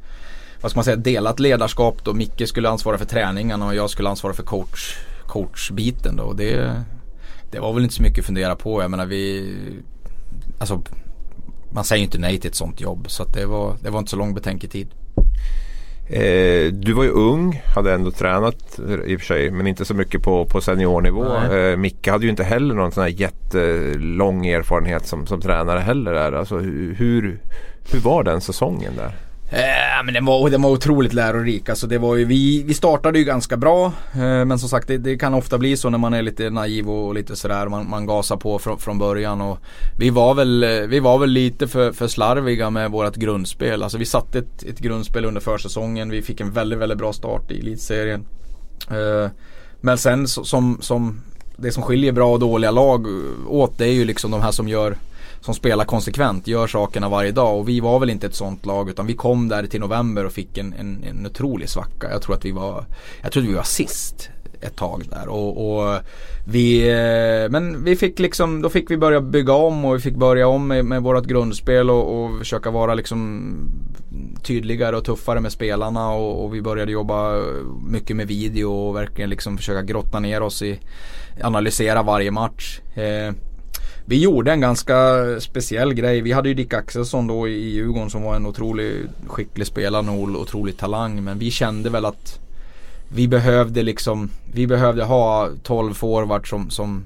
vad 0.61 0.71
ska 0.71 0.77
man 0.77 0.83
säga, 0.83 0.95
delat 0.95 1.39
ledarskap 1.39 2.03
då. 2.03 2.13
Micke 2.13 2.47
skulle 2.47 2.69
ansvara 2.69 2.97
för 2.97 3.05
träningarna 3.05 3.67
och 3.67 3.75
jag 3.75 3.89
skulle 3.89 4.09
ansvara 4.09 4.33
för 4.33 4.43
coach, 4.43 4.97
coachbiten 5.27 6.15
då. 6.15 6.23
Och 6.23 6.35
det, 6.35 6.83
det 7.51 7.59
var 7.59 7.73
väl 7.73 7.83
inte 7.83 7.95
så 7.95 8.01
mycket 8.01 8.19
att 8.19 8.25
fundera 8.25 8.55
på. 8.55 8.81
Jag 8.81 8.91
menar 8.91 9.05
vi, 9.05 9.53
alltså 10.59 10.81
man 11.71 11.83
säger 11.83 11.99
ju 11.99 12.05
inte 12.05 12.17
nej 12.17 12.39
till 12.39 12.49
ett 12.49 12.55
sånt 12.55 12.81
jobb. 12.81 13.05
Så 13.09 13.23
det, 13.23 13.45
var, 13.45 13.75
det 13.81 13.89
var 13.89 13.99
inte 13.99 14.11
så 14.11 14.17
lång 14.17 14.33
betänketid. 14.33 14.87
Eh, 16.07 16.73
du 16.73 16.93
var 16.93 17.03
ju 17.03 17.09
ung, 17.09 17.61
hade 17.75 17.93
ändå 17.93 18.11
tränat 18.11 18.79
i 19.05 19.15
och 19.15 19.19
för 19.19 19.25
sig 19.25 19.51
men 19.51 19.67
inte 19.67 19.85
så 19.85 19.93
mycket 19.93 20.23
på, 20.23 20.45
på 20.45 20.61
seniornivå. 20.61 21.35
Eh, 21.35 21.77
Micke 21.77 22.07
hade 22.07 22.23
ju 22.23 22.29
inte 22.29 22.43
heller 22.43 22.75
någon 22.75 22.91
sån 22.91 23.03
här 23.03 23.09
jättelång 23.09 24.47
erfarenhet 24.47 25.07
som, 25.07 25.27
som 25.27 25.41
tränare 25.41 25.79
heller. 25.79 26.13
Där. 26.13 26.31
Alltså, 26.31 26.57
hur, 26.57 27.39
hur 27.91 27.99
var 27.99 28.23
den 28.23 28.41
säsongen 28.41 28.93
där? 28.95 29.28
Eh, 29.51 30.03
men 30.05 30.13
den 30.13 30.25
var, 30.25 30.49
den 30.49 30.61
var 30.61 30.69
otroligt 30.69 31.13
lärorik. 31.13 31.69
Alltså 31.69 31.87
det 31.87 31.97
var 31.97 32.15
ju, 32.15 32.25
vi, 32.25 32.63
vi 32.63 32.73
startade 32.73 33.19
ju 33.19 33.25
ganska 33.25 33.57
bra. 33.57 33.85
Eh, 34.13 34.45
men 34.45 34.59
som 34.59 34.69
sagt 34.69 34.87
det, 34.87 34.97
det 34.97 35.17
kan 35.17 35.33
ofta 35.33 35.57
bli 35.57 35.77
så 35.77 35.89
när 35.89 35.97
man 35.97 36.13
är 36.13 36.21
lite 36.21 36.49
naiv 36.49 36.89
och, 36.89 37.13
lite 37.13 37.35
sådär. 37.35 37.67
Man, 37.67 37.89
man 37.89 38.05
gasar 38.05 38.37
på 38.37 38.59
från, 38.59 38.79
från 38.79 38.99
början. 38.99 39.41
Och 39.41 39.59
vi, 39.97 40.09
var 40.09 40.33
väl, 40.33 40.63
eh, 40.63 40.69
vi 40.69 40.99
var 40.99 41.19
väl 41.19 41.29
lite 41.29 41.67
för, 41.67 41.91
för 41.91 42.07
slarviga 42.07 42.69
med 42.69 42.91
vårt 42.91 43.15
grundspel. 43.15 43.83
Alltså 43.83 43.97
vi 43.97 44.05
satte 44.05 44.39
ett, 44.39 44.63
ett 44.63 44.79
grundspel 44.79 45.25
under 45.25 45.41
försäsongen. 45.41 46.09
Vi 46.09 46.21
fick 46.21 46.41
en 46.41 46.51
väldigt, 46.51 46.79
väldigt 46.79 46.97
bra 46.97 47.13
start 47.13 47.51
i 47.51 47.59
elitserien. 47.59 48.25
Eh, 48.91 49.31
men 49.81 49.97
sen 49.97 50.27
så, 50.27 50.43
som, 50.43 50.77
som 50.81 51.21
det 51.57 51.71
som 51.71 51.83
skiljer 51.83 52.11
bra 52.11 52.31
och 52.33 52.39
dåliga 52.39 52.71
lag 52.71 53.07
eh, 53.07 53.51
åt 53.51 53.77
det 53.77 53.85
är 53.85 53.93
ju 53.93 54.05
liksom 54.05 54.31
de 54.31 54.41
här 54.41 54.51
som 54.51 54.67
gör 54.67 54.97
som 55.41 55.53
spelar 55.53 55.85
konsekvent, 55.85 56.47
gör 56.47 56.67
sakerna 56.67 57.09
varje 57.09 57.31
dag 57.31 57.59
och 57.59 57.69
vi 57.69 57.79
var 57.79 57.99
väl 57.99 58.09
inte 58.09 58.27
ett 58.27 58.35
sånt 58.35 58.65
lag 58.65 58.89
utan 58.89 59.07
vi 59.07 59.13
kom 59.13 59.47
där 59.47 59.67
till 59.67 59.79
november 59.79 60.25
och 60.25 60.31
fick 60.31 60.57
en, 60.57 60.73
en, 60.73 61.03
en 61.03 61.25
otrolig 61.25 61.69
svacka. 61.69 62.11
Jag 62.11 62.21
tror 62.21 62.35
att 62.35 62.45
vi 62.45 62.51
var, 62.51 62.85
jag 63.21 63.31
tror 63.31 63.43
att 63.43 63.49
vi 63.49 63.53
var 63.53 63.63
sist 63.63 64.29
ett 64.61 64.75
tag 64.75 65.03
där 65.09 65.27
och, 65.27 65.81
och 65.81 65.99
vi, 66.45 66.89
eh, 66.89 67.51
men 67.51 67.83
vi 67.83 67.95
fick 67.95 68.19
liksom, 68.19 68.61
då 68.61 68.69
fick 68.69 68.91
vi 68.91 68.97
börja 68.97 69.21
bygga 69.21 69.53
om 69.53 69.85
och 69.85 69.95
vi 69.95 69.99
fick 69.99 70.15
börja 70.15 70.47
om 70.47 70.67
med, 70.67 70.85
med 70.85 71.03
vårt 71.03 71.25
grundspel 71.25 71.89
och, 71.89 72.23
och 72.23 72.39
försöka 72.39 72.71
vara 72.71 72.93
liksom 72.93 73.51
tydligare 74.43 74.97
och 74.97 75.05
tuffare 75.05 75.39
med 75.39 75.51
spelarna 75.51 76.11
och, 76.11 76.45
och 76.45 76.55
vi 76.55 76.61
började 76.61 76.91
jobba 76.91 77.41
mycket 77.87 78.15
med 78.15 78.27
video 78.27 78.71
och 78.71 78.95
verkligen 78.95 79.29
liksom 79.29 79.57
försöka 79.57 79.81
grotta 79.81 80.19
ner 80.19 80.41
oss 80.41 80.61
i, 80.61 80.79
analysera 81.41 82.03
varje 82.03 82.31
match. 82.31 82.79
Eh, 82.95 83.33
vi 84.09 84.21
gjorde 84.21 84.51
en 84.51 84.61
ganska 84.61 85.25
speciell 85.39 85.93
grej. 85.93 86.21
Vi 86.21 86.31
hade 86.31 86.49
ju 86.49 86.55
Dick 86.55 86.73
Axelsson 86.73 87.27
då 87.27 87.47
i 87.47 87.69
Djurgården 87.69 88.09
som 88.09 88.23
var 88.23 88.35
en 88.35 88.45
otroligt 88.45 89.09
skicklig 89.27 89.67
spelare 89.67 90.09
och 90.09 90.41
otrolig 90.41 90.77
talang. 90.77 91.23
Men 91.23 91.39
vi 91.39 91.51
kände 91.51 91.89
väl 91.89 92.05
att 92.05 92.39
vi 93.09 93.27
behövde 93.27 93.83
liksom, 93.83 94.29
vi 94.53 94.67
behövde 94.67 95.03
ha 95.03 95.49
12 95.63 95.93
forwards 95.93 96.49
som, 96.49 96.69
som 96.69 97.05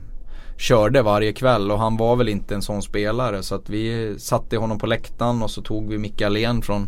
körde 0.57 1.01
varje 1.01 1.33
kväll 1.33 1.71
och 1.71 1.79
han 1.79 1.97
var 1.97 2.15
väl 2.15 2.29
inte 2.29 2.55
en 2.55 2.61
sån 2.61 2.81
spelare. 2.81 3.43
Så 3.43 3.55
att 3.55 3.69
vi 3.69 4.15
satte 4.17 4.57
honom 4.57 4.79
på 4.79 4.85
läktaren 4.85 5.41
och 5.41 5.51
så 5.51 5.61
tog 5.61 5.89
vi 5.89 5.97
Micke 5.97 6.21
Allén 6.21 6.61
från 6.61 6.87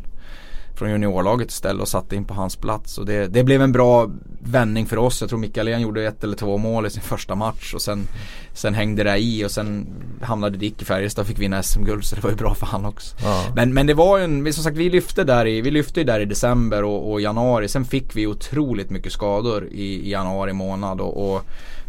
från 0.75 0.91
juniorlaget 0.91 1.51
istället 1.51 1.81
och 1.81 1.87
satte 1.87 2.15
in 2.15 2.25
på 2.25 2.33
hans 2.33 2.55
plats. 2.55 2.97
Och 2.97 3.05
det, 3.05 3.27
det 3.27 3.43
blev 3.43 3.61
en 3.61 3.71
bra 3.71 4.09
vändning 4.39 4.85
för 4.85 4.97
oss. 4.97 5.21
Jag 5.21 5.29
tror 5.29 5.59
Alén 5.59 5.81
gjorde 5.81 6.07
ett 6.07 6.23
eller 6.23 6.35
två 6.35 6.57
mål 6.57 6.85
i 6.85 6.89
sin 6.89 7.01
första 7.01 7.35
match 7.35 7.73
och 7.73 7.81
sen, 7.81 8.07
sen 8.53 8.73
hängde 8.73 9.03
det 9.03 9.17
i 9.17 9.45
och 9.45 9.51
sen 9.51 9.87
hamnade 10.21 10.57
Dick 10.57 10.81
i 10.81 10.85
Färjestad 10.85 11.21
och 11.21 11.27
fick 11.27 11.39
vinna 11.39 11.63
SM-guld 11.63 12.05
så 12.05 12.15
det 12.15 12.23
var 12.23 12.29
ju 12.29 12.35
bra 12.35 12.55
för 12.55 12.65
han 12.65 12.85
också. 12.85 13.15
Ja. 13.23 13.45
Men, 13.55 13.73
men 13.73 13.87
det 13.87 13.93
var 13.93 14.17
ju 14.17 14.23
en, 14.23 14.53
som 14.53 14.63
sagt 14.63 14.77
vi 14.77 14.89
lyfte 14.89 15.23
där 15.23 15.47
i, 15.47 15.61
vi 15.61 15.71
lyfte 15.71 16.03
där 16.03 16.19
i 16.19 16.25
december 16.25 16.83
och, 16.83 17.11
och 17.11 17.21
januari. 17.21 17.67
Sen 17.67 17.85
fick 17.85 18.15
vi 18.15 18.27
otroligt 18.27 18.89
mycket 18.89 19.11
skador 19.11 19.67
i, 19.71 20.07
i 20.07 20.11
januari 20.11 20.53
månad 20.53 21.01
och, 21.01 21.31
och 21.31 21.45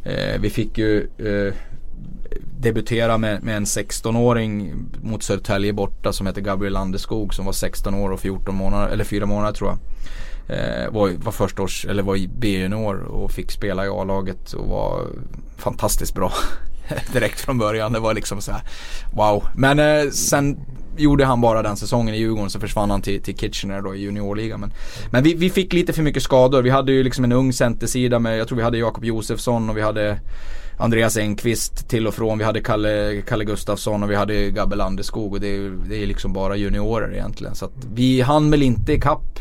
eh, 0.06 0.40
vi 0.40 0.50
fick 0.50 0.78
ju 0.78 1.08
eh, 1.18 1.54
debutera 2.60 3.18
med, 3.18 3.42
med 3.42 3.56
en 3.56 3.64
16-åring 3.64 4.74
mot 5.02 5.22
Södertälje 5.22 5.72
borta 5.72 6.12
som 6.12 6.26
heter 6.26 6.40
Gabriel 6.40 6.72
Landeskog 6.72 7.34
som 7.34 7.44
var 7.44 7.52
16 7.52 7.94
år 7.94 8.10
och 8.10 8.20
14 8.20 8.54
månader, 8.54 8.88
eller 8.88 9.04
4 9.04 9.26
månader 9.26 9.52
tror 9.52 9.70
jag. 9.70 9.78
Eh, 10.48 10.90
var, 10.90 11.10
var 11.24 11.32
första 11.32 11.62
års, 11.62 11.86
eller 11.86 12.02
var 12.02 12.16
i 12.16 12.28
B-junior 12.28 13.02
och 13.02 13.30
fick 13.30 13.50
spela 13.50 13.86
i 13.86 13.88
A-laget 13.88 14.52
och 14.52 14.68
var 14.68 15.06
fantastiskt 15.56 16.14
bra. 16.14 16.32
Direkt 17.12 17.40
från 17.40 17.58
början. 17.58 17.92
Det 17.92 18.00
var 18.00 18.14
liksom 18.14 18.40
så 18.40 18.52
här, 18.52 18.62
wow. 19.12 19.48
Men 19.54 19.78
eh, 19.78 20.10
sen 20.10 20.58
gjorde 20.96 21.24
han 21.24 21.40
bara 21.40 21.62
den 21.62 21.76
säsongen 21.76 22.14
i 22.14 22.18
Djurgården 22.18 22.50
så 22.50 22.60
försvann 22.60 22.90
han 22.90 23.02
till, 23.02 23.22
till 23.22 23.36
Kitchener 23.36 23.82
då 23.82 23.94
i 23.94 23.98
juniorligan. 23.98 24.60
Men, 24.60 24.72
men 25.10 25.22
vi, 25.22 25.34
vi 25.34 25.50
fick 25.50 25.72
lite 25.72 25.92
för 25.92 26.02
mycket 26.02 26.22
skador. 26.22 26.62
Vi 26.62 26.70
hade 26.70 26.92
ju 26.92 27.02
liksom 27.02 27.24
en 27.24 27.32
ung 27.32 27.52
centersida 27.52 28.18
med, 28.18 28.38
jag 28.38 28.48
tror 28.48 28.56
vi 28.56 28.64
hade 28.64 28.78
Jakob 28.78 29.04
Josefsson 29.04 29.70
och 29.70 29.76
vi 29.76 29.82
hade 29.82 30.20
Andreas 30.78 31.16
Engqvist 31.16 31.88
till 31.88 32.06
och 32.06 32.14
från. 32.14 32.38
Vi 32.38 32.44
hade 32.44 32.60
Kalle, 32.60 33.22
Kalle 33.28 33.44
Gustafsson 33.44 34.02
och 34.02 34.10
vi 34.10 34.14
hade 34.14 34.50
Gabbe 34.50 34.76
Landeskog 34.76 35.32
och 35.32 35.40
det 35.40 35.56
är, 35.56 35.70
det 35.88 36.02
är 36.02 36.06
liksom 36.06 36.32
bara 36.32 36.56
juniorer 36.56 37.12
egentligen. 37.12 37.54
Så 37.54 37.64
att 37.64 37.84
vi 37.94 38.20
hann 38.20 38.50
väl 38.50 38.62
inte 38.62 38.92
ikapp. 38.92 39.40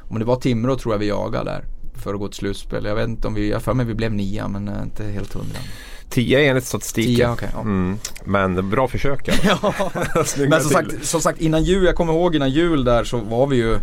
Om 0.00 0.18
det 0.18 0.24
var 0.24 0.36
Timrå 0.36 0.76
tror 0.76 0.94
jag 0.94 0.98
vi 0.98 1.08
jagade 1.08 1.50
där. 1.50 1.64
För 1.94 2.14
att 2.14 2.20
gå 2.20 2.28
till 2.28 2.36
slutspel. 2.36 2.84
Jag 2.84 2.94
vet 2.94 3.08
inte 3.08 3.28
om 3.28 3.34
vi, 3.34 3.50
jag 3.50 3.62
för 3.62 3.74
mig 3.74 3.86
vi 3.86 3.94
blev 3.94 4.12
nia 4.12 4.48
men 4.48 4.68
eh, 4.68 4.82
inte 4.82 5.04
helt 5.04 5.32
hundra. 5.32 5.58
10 6.10 6.48
enligt 6.48 6.64
statistiken. 6.64 7.14
Tia, 7.16 7.32
okej, 7.32 7.48
ja. 7.52 7.60
mm. 7.60 7.98
Men 8.24 8.70
bra 8.70 8.88
försök. 8.88 9.28
Ja. 9.42 9.74
Men 10.48 10.60
som 10.60 10.70
sagt, 10.70 11.06
som 11.06 11.20
sagt 11.20 11.40
innan 11.40 11.64
jul, 11.64 11.84
jag 11.84 11.94
kommer 11.94 12.12
ihåg 12.12 12.36
innan 12.36 12.50
jul 12.50 12.84
där 12.84 13.04
så 13.04 13.16
var 13.16 13.46
vi 13.46 13.56
ju 13.56 13.78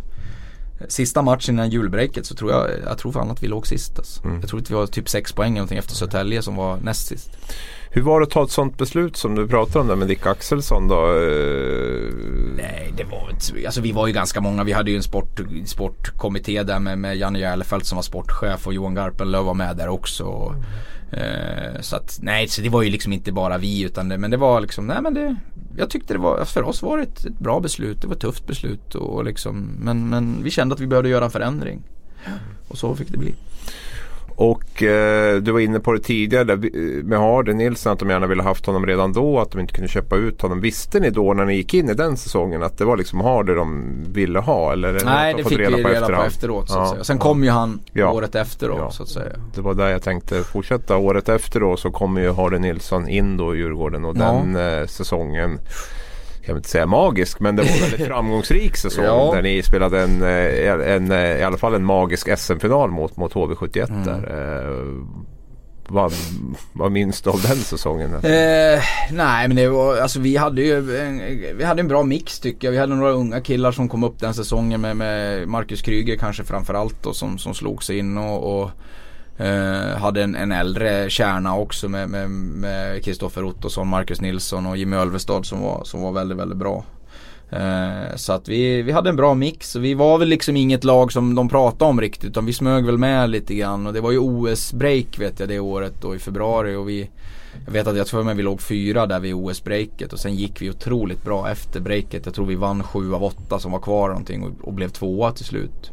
Sista 0.88 1.22
matchen 1.22 1.56
innan 1.56 1.70
julbreaket 1.70 2.26
så 2.26 2.36
tror 2.36 2.52
jag, 2.52 2.70
jag 2.86 2.98
tror 2.98 3.12
fan 3.12 3.32
att 3.32 3.44
vi 3.44 3.48
låg 3.48 3.68
sist 3.68 3.98
alltså. 4.00 4.24
Mm. 4.24 4.40
Jag 4.40 4.50
tror 4.50 4.60
att 4.60 4.72
vi 4.72 4.76
var 4.76 4.88
typ 4.88 5.10
sex 5.10 5.34
poäng 5.34 5.52
eller 5.52 5.58
någonting 5.58 5.78
efter 5.78 5.96
Södertälje 5.96 6.42
som 6.42 6.56
var 6.56 6.78
näst 6.78 7.08
sist. 7.08 7.38
Hur 7.90 8.02
var 8.02 8.20
det 8.20 8.24
att 8.24 8.32
ta 8.32 8.44
ett 8.44 8.52
sånt 8.52 8.78
beslut 8.78 9.18
som 9.18 9.36
du 9.36 9.48
pratar 9.48 9.80
om 9.80 9.88
där 9.88 9.96
med 9.96 10.08
Dick 10.08 10.26
Axelsson 10.26 10.88
då? 10.88 10.96
Eh, 10.96 12.14
Nej 12.58 12.94
det 12.98 13.04
var 13.04 13.30
inte, 13.30 13.66
alltså 13.66 13.82
vi 13.82 13.92
var 13.92 14.08
ju 14.08 14.14
ganska 14.14 14.42
många. 14.42 14.64
Vi 14.64 14.72
hade 14.72 14.92
ju 14.92 14.98
en 14.98 15.04
sport, 15.04 15.40
sportkommitté 15.66 16.64
där 16.64 16.80
med, 16.80 16.98
med 16.98 17.18
Janne 17.18 17.40
Järlefelt 17.40 17.86
som 17.86 17.96
var 17.96 18.04
sportchef 18.04 18.68
och 18.68 18.74
Johan 18.74 18.96
Garpenlöv 18.96 19.46
var 19.46 19.54
med 19.54 19.78
där 19.78 19.88
också. 19.88 20.24
Eh, 20.24 21.05
så 21.80 21.96
att 21.96 22.20
nej, 22.22 22.48
så 22.48 22.62
det 22.62 22.70
var 22.70 22.82
ju 22.82 22.90
liksom 22.90 23.14
inte 23.14 23.32
bara 23.32 23.58
vi 23.58 23.82
utan 23.82 24.10
det, 24.10 24.18
men 24.18 24.32
det 24.32 24.38
var 24.38 24.62
liksom, 24.62 24.88
nej 24.88 25.02
men 25.02 25.14
det 25.14 25.36
jag 25.78 25.90
tyckte 25.90 26.14
det 26.14 26.20
var, 26.20 26.46
för 26.46 26.64
oss 26.64 26.82
var 26.82 26.98
det 26.98 27.04
ett, 27.04 27.26
ett 27.26 27.40
bra 27.40 27.60
beslut. 27.60 28.02
Det 28.02 28.08
var 28.08 28.16
ett 28.16 28.22
tufft 28.22 28.48
beslut 28.48 28.96
och 28.96 29.26
liksom, 29.26 29.78
men, 29.80 30.10
men 30.10 30.44
vi 30.44 30.52
kände 30.52 30.76
att 30.76 30.82
vi 30.82 30.88
behövde 30.88 31.10
göra 31.10 31.26
en 31.26 31.32
förändring. 31.32 31.84
Och 32.68 32.78
så 32.78 32.96
fick 32.96 33.12
det 33.12 33.18
bli. 33.18 33.36
Och 34.38 34.84
eh, 34.84 35.36
du 35.42 35.52
var 35.52 35.60
inne 35.60 35.80
på 35.80 35.94
det 35.94 36.00
tidigare 36.00 36.56
vi- 36.56 37.02
med 37.04 37.20
Hardy 37.20 37.54
Nilsson 37.54 37.94
att 37.94 38.00
de 38.00 38.10
gärna 38.10 38.28
ville 38.28 38.44
haft 38.44 38.66
honom 38.66 38.86
redan 38.86 39.14
då. 39.14 39.40
Att 39.40 39.52
de 39.52 39.60
inte 39.62 39.74
kunde 39.74 39.88
köpa 39.88 40.16
ut 40.16 40.42
honom. 40.42 40.62
Visste 40.62 41.00
ni 41.00 41.10
då 41.10 41.34
när 41.34 41.46
ni 41.46 41.56
gick 41.56 41.74
in 41.74 41.90
i 41.90 41.94
den 41.94 42.18
säsongen 42.18 42.64
att 42.64 42.78
det 42.78 42.86
var 42.86 42.98
liksom 42.98 43.22
Hardy 43.22 43.54
de 43.54 43.94
ville 44.14 44.40
ha? 44.40 44.74
Eller 44.74 45.02
Nej 45.06 45.34
de 45.34 45.44
det 45.44 45.50
fick 45.50 45.60
vi 45.60 45.66
reda 45.66 45.84
på, 45.84 45.90
efterhand? 45.90 46.28
efteråt 46.28 46.70
så 46.70 46.80
att 46.80 46.86
Ja, 46.88 46.92
säga. 46.92 47.04
Sen 47.04 47.18
ja. 47.18 47.24
kom 47.24 47.44
ju 47.44 47.50
han 47.50 47.80
Ja. 47.94 48.12
året 48.12 48.36
efter 48.36 48.68
då 48.70 48.90
så 48.92 49.04
att 49.04 49.10
säga. 49.10 49.32
Det 49.56 49.62
var 49.62 49.74
där 49.74 49.90
jag 49.90 50.04
tänkte 50.04 50.44
fortsätta. 50.44 50.98
Året 50.98 51.30
efter 51.30 51.60
då 51.60 51.78
så 51.78 51.92
kommer 51.92 52.22
ju 52.22 52.32
Hardy 52.34 52.58
Nilsson 52.60 53.08
in 53.10 53.38
då 53.38 53.56
i 53.56 53.58
Djurgården 53.58 54.06
och 54.06 54.16
den 54.18 54.56
eh, 54.56 54.86
säsongen 54.86 55.60
jag 56.46 56.54
vill 56.54 56.60
inte 56.60 56.70
säga 56.70 56.86
magisk 56.86 57.40
men 57.40 57.56
det 57.56 57.64
var 57.64 57.70
en 57.70 57.82
väldigt 57.82 58.08
framgångsrik 58.08 58.76
säsong 58.78 59.06
Ja. 59.06 59.32
där 59.36 59.42
ni 59.42 59.64
spelade 59.64 60.02
en, 60.02 60.22
eh, 60.24 60.92
en, 60.96 61.12
eh, 61.12 61.40
i 61.40 61.44
alla 61.44 61.58
fall 61.58 61.74
en 61.74 61.86
magisk 61.86 62.38
SM-final 62.40 62.92
mot, 62.92 63.18
mot 63.18 63.34
HV71 63.34 63.90
Mm. 63.90 64.04
där. 64.04 64.62
Eh, 64.62 64.86
vad, 65.88 66.14
vad 66.74 66.92
minns 66.92 67.22
du 67.22 67.30
av 67.30 67.42
den 67.42 67.56
säsongen? 67.58 68.14
Eh, 68.16 68.80
nej 69.12 69.48
men 69.48 69.56
det 69.56 69.68
var, 69.70 69.98
alltså 69.98 70.20
vi 70.20 70.38
hade 70.38 70.62
ju 70.62 70.98
en, 71.00 71.22
vi 71.58 71.64
hade 71.64 71.80
en 71.80 71.88
bra 71.88 72.04
mix 72.04 72.40
tycker 72.40 72.68
jag. 72.68 72.72
Vi 72.72 72.78
hade 72.78 72.96
några 72.96 73.12
unga 73.12 73.42
killar 73.42 73.72
som 73.72 73.90
kom 73.90 74.04
upp 74.04 74.20
den 74.20 74.34
säsongen 74.34 74.82
med, 74.82 74.98
med 74.98 75.48
Marcus 75.48 75.82
Kryger 75.82 76.16
kanske 76.18 76.44
framförallt 76.44 77.04
då 77.04 77.14
som, 77.14 77.38
som 77.38 77.54
slog 77.54 77.84
sig 77.84 77.98
in 77.98 78.18
och, 78.18 78.62
och 78.62 78.70
eh, 79.38 79.98
hade 79.98 80.24
en, 80.24 80.36
en 80.36 80.52
äldre 80.52 81.10
kärna 81.10 81.58
också 81.58 81.90
med 81.90 83.04
Kristoffer 83.04 83.44
Ottosson, 83.44 83.88
Marcus 83.88 84.22
Nilsson 84.22 84.66
och 84.66 84.78
Jimmy 84.78 84.96
Ölvestad 84.96 85.46
som 85.46 85.62
var, 85.62 85.84
som 85.84 86.02
var 86.02 86.12
väldigt, 86.12 86.38
väldigt 86.38 86.58
bra. 86.58 86.84
Eh, 87.50 88.16
så 88.16 88.34
att 88.34 88.48
vi, 88.48 88.82
vi 88.82 88.92
hade 88.92 89.10
en 89.10 89.16
bra 89.16 89.34
mix 89.34 89.76
och 89.76 89.84
vi 89.84 89.94
var 89.94 90.18
väl 90.18 90.28
liksom 90.28 90.58
inget 90.58 90.84
lag 90.84 91.12
som 91.12 91.36
de 91.36 91.50
pratade 91.50 91.90
om 91.90 92.02
riktigt 92.02 92.30
utan 92.30 92.46
vi 92.46 92.54
smög 92.54 92.86
väl 92.86 92.98
med 92.98 93.30
lite 93.30 93.56
grann 93.56 93.88
och 93.88 93.94
det 93.94 94.02
var 94.02 94.12
ju 94.12 94.20
OS-break 94.20 95.20
vet 95.20 95.40
jag 95.40 95.50
det 95.50 95.60
året 95.60 95.94
då 96.02 96.16
i 96.16 96.20
februari 96.20 96.76
och 96.76 96.90
vi 96.90 97.10
Jag 97.66 97.74
vet 97.74 97.88
att 97.88 97.98
jag 97.98 98.08
tror 98.08 98.30
att 98.30 98.38
vi 98.38 98.44
låg 98.44 98.62
fyra 98.62 99.06
där 99.06 99.20
vid 99.20 99.34
OS-breaket 99.34 100.14
och 100.14 100.20
sen 100.20 100.36
gick 100.36 100.62
vi 100.62 100.70
otroligt 100.70 101.24
bra 101.24 101.50
efter 101.52 101.80
breaket. 101.80 102.26
Jag 102.26 102.36
tror 102.36 102.46
vi 102.46 102.56
vann 102.56 102.84
sju 102.84 103.14
av 103.14 103.24
åtta 103.24 103.60
som 103.60 103.72
var 103.72 103.80
kvar 103.80 104.10
någonting 104.10 104.44
och, 104.44 104.68
och 104.68 104.74
blev 104.74 104.90
tvåa 104.90 105.32
till 105.32 105.46
slut. 105.46 105.92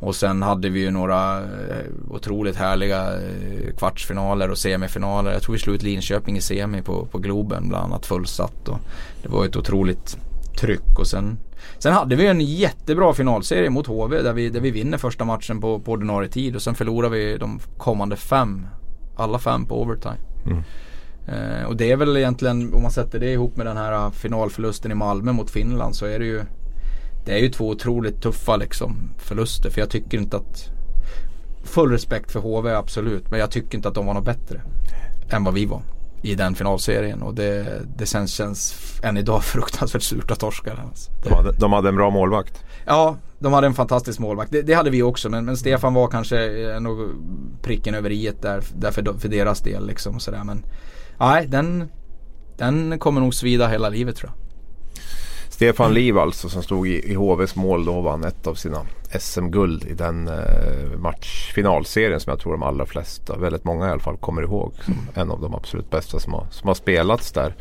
Och 0.00 0.14
sen 0.14 0.42
hade 0.42 0.68
vi 0.68 0.80
ju 0.80 0.90
några 0.90 1.38
eh, 1.38 1.86
otroligt 2.10 2.56
härliga 2.56 3.14
eh, 3.14 3.74
kvartsfinaler 3.78 4.50
och 4.50 4.58
semifinaler. 4.58 5.32
Jag 5.32 5.42
tror 5.42 5.52
vi 5.52 5.58
slog 5.58 5.76
ut 5.76 5.82
Linköping 5.82 6.36
i 6.36 6.40
semi 6.40 6.82
på, 6.82 7.06
på 7.06 7.18
Globen 7.18 7.68
bland 7.68 7.84
annat 7.84 8.06
fullsatt. 8.06 8.68
Och 8.68 8.78
det 9.22 9.28
var 9.28 9.44
ett 9.44 9.56
otroligt 9.56 10.18
tryck 10.60 10.98
och 10.98 11.06
sen 11.06 11.38
Sen 11.78 11.92
hade 11.92 12.16
vi 12.16 12.26
en 12.26 12.40
jättebra 12.40 13.12
finalserie 13.12 13.70
mot 13.70 13.86
HV 13.86 14.22
där 14.22 14.32
vi, 14.32 14.48
där 14.48 14.60
vi 14.60 14.70
vinner 14.70 14.98
första 14.98 15.24
matchen 15.24 15.60
på, 15.60 15.80
på 15.80 15.92
ordinarie 15.92 16.28
tid 16.28 16.56
och 16.56 16.62
sen 16.62 16.74
förlorar 16.74 17.08
vi 17.08 17.36
de 17.38 17.60
kommande 17.76 18.16
fem. 18.16 18.66
Alla 19.16 19.38
fem 19.38 19.66
på 19.66 19.82
overtime. 19.82 20.16
Mm. 20.46 20.62
Eh, 21.26 21.66
och 21.66 21.76
det 21.76 21.90
är 21.90 21.96
väl 21.96 22.16
egentligen 22.16 22.74
om 22.74 22.82
man 22.82 22.90
sätter 22.90 23.20
det 23.20 23.32
ihop 23.32 23.56
med 23.56 23.66
den 23.66 23.76
här 23.76 24.10
finalförlusten 24.10 24.92
i 24.92 24.94
Malmö 24.94 25.32
mot 25.32 25.50
Finland 25.50 25.96
så 25.96 26.06
är 26.06 26.18
det 26.18 26.24
ju 26.24 26.42
Det 27.26 27.32
är 27.32 27.38
ju 27.38 27.48
två 27.48 27.68
otroligt 27.68 28.22
tuffa 28.22 28.56
liksom 28.56 29.10
förluster 29.18 29.70
för 29.70 29.80
jag 29.80 29.90
tycker 29.90 30.18
inte 30.18 30.36
att 30.36 30.70
Full 31.64 31.90
respekt 31.90 32.32
för 32.32 32.40
HV 32.40 32.74
absolut 32.74 33.30
men 33.30 33.40
jag 33.40 33.50
tycker 33.50 33.76
inte 33.76 33.88
att 33.88 33.94
de 33.94 34.06
var 34.06 34.14
något 34.14 34.24
bättre 34.24 34.62
än 35.30 35.44
vad 35.44 35.54
vi 35.54 35.66
var 35.66 35.82
i 36.22 36.34
den 36.34 36.54
finalserien 36.54 37.22
och 37.22 37.34
det, 37.34 37.82
det 37.96 38.06
känns, 38.06 38.32
känns 38.32 38.74
än 39.02 39.16
idag 39.16 39.44
fruktansvärt 39.44 40.02
surt 40.02 40.30
att 40.30 40.40
torska 40.40 40.74
den. 40.74 40.86
Alltså. 40.86 41.10
De 41.24 41.34
hade, 41.34 41.52
de 41.52 41.72
hade 41.72 41.88
en 41.88 41.96
bra 41.96 42.10
målvakt. 42.10 42.64
Ja, 42.86 43.16
de 43.38 43.52
hade 43.52 43.66
en 43.66 43.74
fantastisk 43.74 44.18
målvakt. 44.18 44.52
Det, 44.52 44.62
det 44.62 44.74
hade 44.74 44.90
vi 44.90 45.02
också 45.02 45.28
men, 45.28 45.44
men 45.44 45.56
Stefan 45.56 45.94
var 45.94 46.08
kanske 46.08 46.70
eh, 46.70 46.80
nog 46.80 46.98
pricken 47.62 47.94
över 47.94 48.10
i 48.10 48.32
där, 48.40 48.62
där 48.74 48.90
för, 48.90 49.18
för 49.18 49.28
deras 49.28 49.60
del 49.60 49.86
liksom. 49.86 50.20
Sådär. 50.20 50.44
Men 50.44 50.64
nej, 51.18 51.46
den, 51.46 51.88
den 52.56 52.98
kommer 52.98 53.20
nog 53.20 53.34
svida 53.34 53.68
hela 53.68 53.88
livet 53.88 54.16
tror 54.16 54.32
jag. 54.34 54.45
Stefan 55.56 55.94
Liv 55.94 56.18
alltså 56.18 56.48
som 56.48 56.62
stod 56.62 56.88
i, 56.88 57.10
i 57.10 57.14
HVs 57.14 57.56
mål 57.56 57.84
då 57.84 58.00
vann 58.00 58.24
ett 58.24 58.46
av 58.46 58.54
sina 58.54 58.86
SM-guld 59.20 59.84
i 59.84 59.94
den 59.94 60.28
eh, 60.28 60.98
matchfinalserien 60.98 62.20
som 62.20 62.30
jag 62.30 62.40
tror 62.40 62.52
de 62.52 62.62
allra 62.62 62.86
flesta, 62.86 63.36
väldigt 63.36 63.64
många 63.64 63.88
i 63.88 63.90
alla 63.90 64.00
fall, 64.00 64.16
kommer 64.16 64.42
ihåg. 64.42 64.72
Som 64.84 64.94
mm. 64.94 65.06
en 65.14 65.30
av 65.30 65.40
de 65.40 65.54
absolut 65.54 65.90
bästa 65.90 66.20
som 66.20 66.32
har, 66.32 66.46
som 66.50 66.68
har 66.68 66.74
spelats 66.74 67.32
där. 67.32 67.54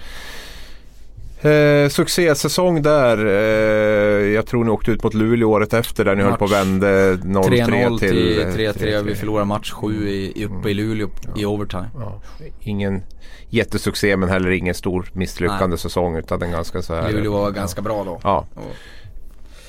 Eh, 1.42 1.90
succésäsong 1.90 2.82
där. 2.82 3.26
Eh, 3.26 4.34
jag 4.34 4.46
tror 4.46 4.64
ni 4.64 4.70
åkte 4.70 4.92
ut 4.92 5.04
mot 5.04 5.14
Luleå 5.14 5.50
året 5.50 5.74
efter 5.74 6.06
där 6.06 6.16
ni 6.16 6.24
match. 6.24 6.30
höll 6.30 6.40
på 6.40 6.46
och 6.46 6.52
vände 6.52 7.16
0-3 7.16 8.00
till 8.00 8.46
3-3. 8.46 9.04
Vi 9.04 9.16
förlorade 9.16 9.46
match 9.46 9.72
7 9.72 10.10
i, 10.10 10.46
uppe 10.46 10.70
i 10.70 10.74
Luleå 10.74 11.10
ja. 11.22 11.42
i 11.42 11.46
overtime. 11.46 11.90
Ja. 12.00 12.22
Ingen 12.60 13.04
jättesuccé 13.50 14.18
men 14.18 14.30
heller 14.30 14.50
ingen 14.50 14.76
stor 14.76 15.10
misslyckande 15.14 15.68
Nej. 15.68 15.78
säsong 15.78 16.16
utan 16.16 16.42
en 16.42 16.52
ganska 16.52 16.82
så 16.82 16.96
här. 16.96 17.12
Luleå 17.12 17.32
var 17.32 17.52
ganska 17.52 17.82
bra 17.82 18.04
då. 18.04 18.20
Ja. 18.24 18.46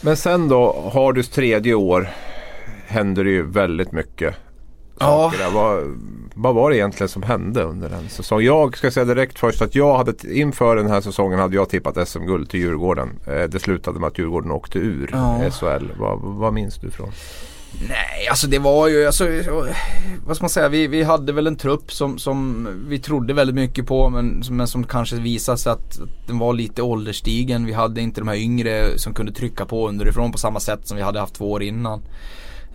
Men 0.01 0.17
sen 0.17 0.49
då, 0.49 0.91
Hardys 0.95 1.29
tredje 1.29 1.75
år 1.75 2.09
händer 2.87 3.25
det 3.25 3.31
ju 3.31 3.43
väldigt 3.43 3.93
mycket. 3.93 4.35
Ja. 5.01 5.33
Vad, 5.53 5.83
vad 6.39 6.55
var 6.55 6.71
det 6.71 6.77
egentligen 6.77 7.09
som 7.09 7.23
hände 7.23 7.63
under 7.63 7.89
den 7.89 8.09
säsongen? 8.09 8.47
Jag 8.47 8.77
ska 8.77 8.91
säga 8.91 9.05
direkt 9.05 9.39
först 9.39 9.63
att 9.63 9.75
jag 9.75 9.97
hade 9.97 10.39
inför 10.39 10.77
den 10.77 10.91
här 10.91 11.01
säsongen 11.01 11.39
hade 11.39 11.57
jag 11.57 11.69
tippat 11.69 12.09
SM-guld 12.09 12.51
till 12.51 12.61
Djurgården. 12.61 13.09
Eh, 13.27 13.43
det 13.43 13.61
slutade 13.61 14.01
med 14.01 14.07
att 14.07 14.19
Djurgården 14.19 14.51
åkte 14.51 14.79
ur 14.79 15.11
ja. 15.13 15.51
SHL. 15.51 15.93
Vad, 15.99 16.19
vad 16.21 16.53
minns 16.53 16.79
du 16.79 16.91
från? 16.91 17.13
Nej, 17.89 18.29
alltså 18.31 18.47
det 18.47 18.59
var 18.59 18.89
ju, 18.89 19.07
alltså, 19.07 19.25
vad 20.27 20.37
ska 20.37 20.45
man 20.45 20.51
säga, 20.51 20.69
vi, 20.69 20.87
vi 20.87 21.03
hade 21.03 21.33
väl 21.33 21.47
en 21.47 21.57
trupp 21.57 21.93
som, 21.93 22.19
som 22.19 22.69
vi 22.89 22.99
trodde 22.99 23.35
väldigt 23.35 23.57
mycket 23.57 23.87
på 23.87 24.09
men, 24.09 24.43
men 24.51 24.69
som 24.69 24.85
kanske 24.85 25.17
visade 25.17 25.59
sig 25.59 25.73
att, 25.73 26.01
att 26.01 26.27
den 26.27 26.39
var 26.39 26.53
lite 26.53 26.83
ålderstigen. 26.83 27.67
Vi 27.67 27.73
hade 27.73 28.01
inte 28.01 28.21
de 28.21 28.29
här 28.29 28.37
yngre 28.37 28.99
som 28.99 29.15
kunde 29.15 29.33
trycka 29.33 29.67
på 29.67 29.89
underifrån 29.89 30.33
på 30.33 30.39
samma 30.39 30.61
sätt 30.61 30.81
som 30.89 30.97
vi 30.97 31.03
hade 31.03 31.21
haft 31.21 31.35
två 31.35 31.53
år 31.53 31.63
innan. 31.63 32.03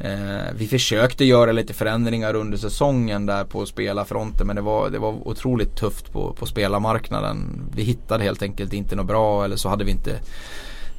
Eh, 0.03 0.53
vi 0.55 0.67
försökte 0.67 1.25
göra 1.25 1.51
lite 1.51 1.73
förändringar 1.73 2.35
under 2.35 2.57
säsongen 2.57 3.25
där 3.25 3.43
på 3.43 3.65
spelarfronten 3.65 4.47
men 4.47 4.55
det 4.55 4.61
var, 4.61 4.89
det 4.89 4.99
var 4.99 5.27
otroligt 5.27 5.75
tufft 5.75 6.13
på, 6.13 6.33
på 6.33 6.45
spelarmarknaden. 6.45 7.61
Vi 7.75 7.83
hittade 7.83 8.23
helt 8.23 8.41
enkelt 8.41 8.73
inte 8.73 8.95
något 8.95 9.05
bra 9.05 9.45
eller 9.45 9.55
så 9.55 9.69
hade 9.69 9.83
vi 9.83 9.91
inte 9.91 10.11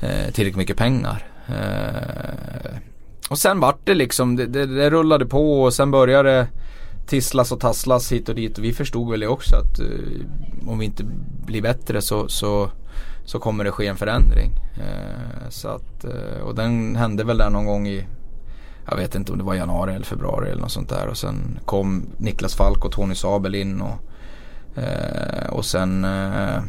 eh, 0.00 0.32
tillräckligt 0.32 0.57
mycket 0.57 0.76
pengar. 0.76 1.26
Eh, 1.48 2.76
och 3.30 3.38
sen 3.38 3.61
vart 3.61 3.80
det 3.84 3.94
liksom, 3.94 4.36
det, 4.36 4.46
det, 4.46 4.66
det, 4.66 4.90
rullade 4.90 5.26
på 5.26 5.62
och 5.62 5.74
sen 5.74 5.90
började 5.90 6.30
det 6.32 6.48
tisslas 7.07 7.53
och 7.53 7.61
tasslas 7.61 8.12
hit 8.12 8.28
och 8.28 8.34
dit 8.34 8.59
och 8.59 8.64
vi 8.64 8.72
förstod 8.72 9.11
väl 9.11 9.20
det 9.20 9.26
också 9.26 9.57
att 9.57 9.80
eh, 9.80 10.68
om 10.68 10.78
vi 10.78 10.84
inte 10.84 11.05
blir 11.46 11.62
bättre 11.62 12.03
så, 12.03 12.28
så, 12.28 12.70
så 13.24 13.38
kommer 13.38 13.64
det 13.64 13.70
ske 13.70 13.86
en 13.86 13.96
förändring. 13.96 14.53
Eh, 14.74 15.48
så 15.50 15.68
att, 15.68 16.05
eh, 16.05 16.42
och 16.42 16.55
den 16.55 16.96
hände 16.96 17.24
väl 17.24 17.38
där 17.38 17.50
någon 17.50 17.66
gång 17.66 17.88
i 17.88 18.07
jag 18.87 18.97
vet 18.97 19.14
inte 19.14 19.33
om 19.33 19.39
det 19.39 19.45
var 19.45 19.55
januari 19.55 19.95
eller 19.95 20.05
februari 20.05 20.51
eller 20.51 20.62
något 20.62 20.72
sånt 20.72 20.89
där. 20.89 21.07
Och 21.07 21.16
sen 21.16 21.59
kom 21.64 22.07
Niklas 22.16 22.55
Falk 22.55 22.85
och 22.85 22.93
Tony 22.93 23.14
Sabel 23.14 23.55
in 23.55 23.80
och, 23.80 23.99
eh, 24.83 25.51
och 25.51 25.64
sen, 25.64 26.05
eh, 26.05 26.62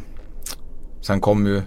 sen 1.00 1.20
kom 1.20 1.46
ju 1.46 1.62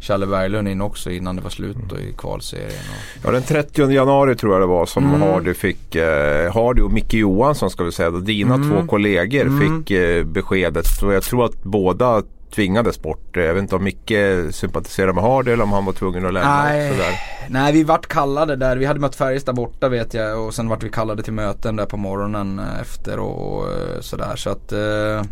Challe 0.00 0.26
Berglund 0.26 0.68
in 0.68 0.80
också 0.80 1.10
innan 1.10 1.36
det 1.36 1.42
var 1.42 1.50
slut 1.50 1.76
då 1.88 1.98
i 1.98 2.14
kvalserien. 2.18 2.68
Och... 2.68 3.26
Ja 3.26 3.30
den 3.30 3.42
30 3.42 3.90
januari 3.90 4.36
tror 4.36 4.52
jag 4.52 4.62
det 4.62 4.66
var 4.66 4.86
som 4.86 5.04
mm. 5.06 5.20
Hardy 5.20 5.54
fick, 5.54 5.94
eh, 5.94 6.54
Hardy 6.54 6.82
och 6.82 6.92
Micke 6.92 7.14
Johansson 7.14 7.70
ska 7.70 7.84
vi 7.84 7.92
säga, 7.92 8.10
då, 8.10 8.18
dina 8.18 8.54
mm. 8.54 8.70
två 8.70 8.86
kollegor 8.86 9.46
mm. 9.46 9.60
fick 9.60 9.90
eh, 9.90 10.24
beskedet. 10.24 10.86
Så 10.86 11.12
jag 11.12 11.22
tror 11.22 11.44
att 11.44 11.62
båda 11.62 12.22
tvingades 12.54 13.02
bort. 13.02 13.36
Jag 13.36 13.54
vet 13.54 13.62
inte 13.62 13.76
om 13.76 13.84
Micke 13.84 14.12
sympatiserade 14.50 15.12
med 15.12 15.24
Hardy 15.24 15.50
eller 15.50 15.64
om 15.64 15.72
han 15.72 15.84
var 15.84 15.92
tvungen 15.92 16.26
att 16.26 16.32
lämna. 16.32 16.62
Nej, 16.62 16.90
sådär. 16.90 17.20
Nej 17.48 17.72
vi 17.72 17.84
vart 17.84 18.06
kallade 18.06 18.56
där. 18.56 18.76
Vi 18.76 18.84
hade 18.84 19.00
mött 19.00 19.16
Färjestad 19.16 19.54
borta 19.54 19.88
vet 19.88 20.14
jag 20.14 20.46
och 20.46 20.54
sen 20.54 20.68
vart 20.68 20.82
vi 20.82 20.90
kallade 20.90 21.22
till 21.22 21.32
möten 21.32 21.76
där 21.76 21.86
på 21.86 21.96
morgonen 21.96 22.58
eh, 22.58 22.80
efter 22.80 23.18
och, 23.18 23.58
och 23.58 23.72
eh, 23.72 24.00
sådär. 24.00 24.36
Så 24.36 24.50
att 24.50 24.72
eh, 24.72 25.22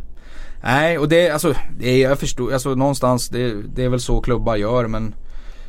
Nej 0.62 0.98
och 0.98 1.08
det, 1.08 1.30
alltså, 1.30 1.54
det 1.78 1.88
är, 1.88 2.08
jag 2.08 2.18
förstår, 2.18 2.52
alltså 2.52 2.74
någonstans 2.74 3.28
det, 3.28 3.54
det 3.74 3.84
är 3.84 3.88
väl 3.88 4.00
så 4.00 4.20
klubbar 4.20 4.56
gör 4.56 4.86
men 4.86 5.14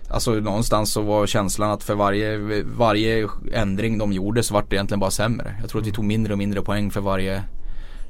Alltså 0.10 0.32
någonstans 0.32 0.92
så 0.92 1.02
var 1.02 1.28
känslan 1.28 1.72
att 1.72 1.84
för 1.84 1.96
varje, 1.96 2.38
varje 2.78 3.28
ändring 3.54 3.98
de 3.98 4.14
gjorde 4.14 4.44
så 4.44 4.54
vart 4.54 4.70
det 4.70 4.76
egentligen 4.76 5.00
bara 5.00 5.12
sämre. 5.12 5.56
Jag 5.62 5.70
tror 5.70 5.82
att 5.82 5.88
vi 5.88 5.92
tog 5.92 6.06
mindre 6.06 6.34
och 6.34 6.38
mindre 6.38 6.62
poäng 6.62 6.92
för 6.92 7.02
varje 7.02 7.44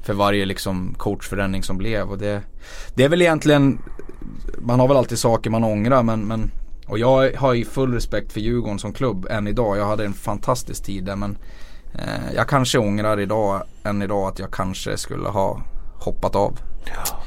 för 0.08 0.14
varje 0.14 0.44
liksom 0.44 0.94
coachförändring 0.98 1.62
som 1.62 1.78
blev. 1.78 2.10
Och 2.10 2.18
det, 2.18 2.42
det 2.94 3.04
är 3.04 3.08
väl 3.08 3.22
egentligen, 3.22 3.78
man 4.58 4.80
har 4.80 4.88
väl 4.88 4.96
alltid 4.96 5.18
saker 5.18 5.50
man 5.50 5.64
ångrar 5.64 6.02
men, 6.02 6.20
men 6.20 6.50
och 6.86 6.98
jag 6.98 7.32
har 7.36 7.54
ju 7.54 7.64
full 7.64 7.92
respekt 7.92 8.32
för 8.32 8.40
Djurgården 8.40 8.78
som 8.78 8.92
klubb 8.92 9.26
än 9.30 9.48
idag. 9.48 9.78
Jag 9.78 9.86
hade 9.86 10.04
en 10.04 10.12
fantastisk 10.12 10.84
tid 10.84 11.04
där 11.04 11.16
men 11.16 11.38
eh, 11.94 12.34
jag 12.34 12.48
kanske 12.48 12.78
ångrar 12.78 13.20
idag, 13.20 13.62
än 13.84 14.02
idag 14.02 14.28
att 14.28 14.38
jag 14.38 14.50
kanske 14.50 14.96
skulle 14.96 15.28
ha 15.28 15.62
hoppat 15.94 16.36
av. 16.36 16.58
Ja. 16.84 17.22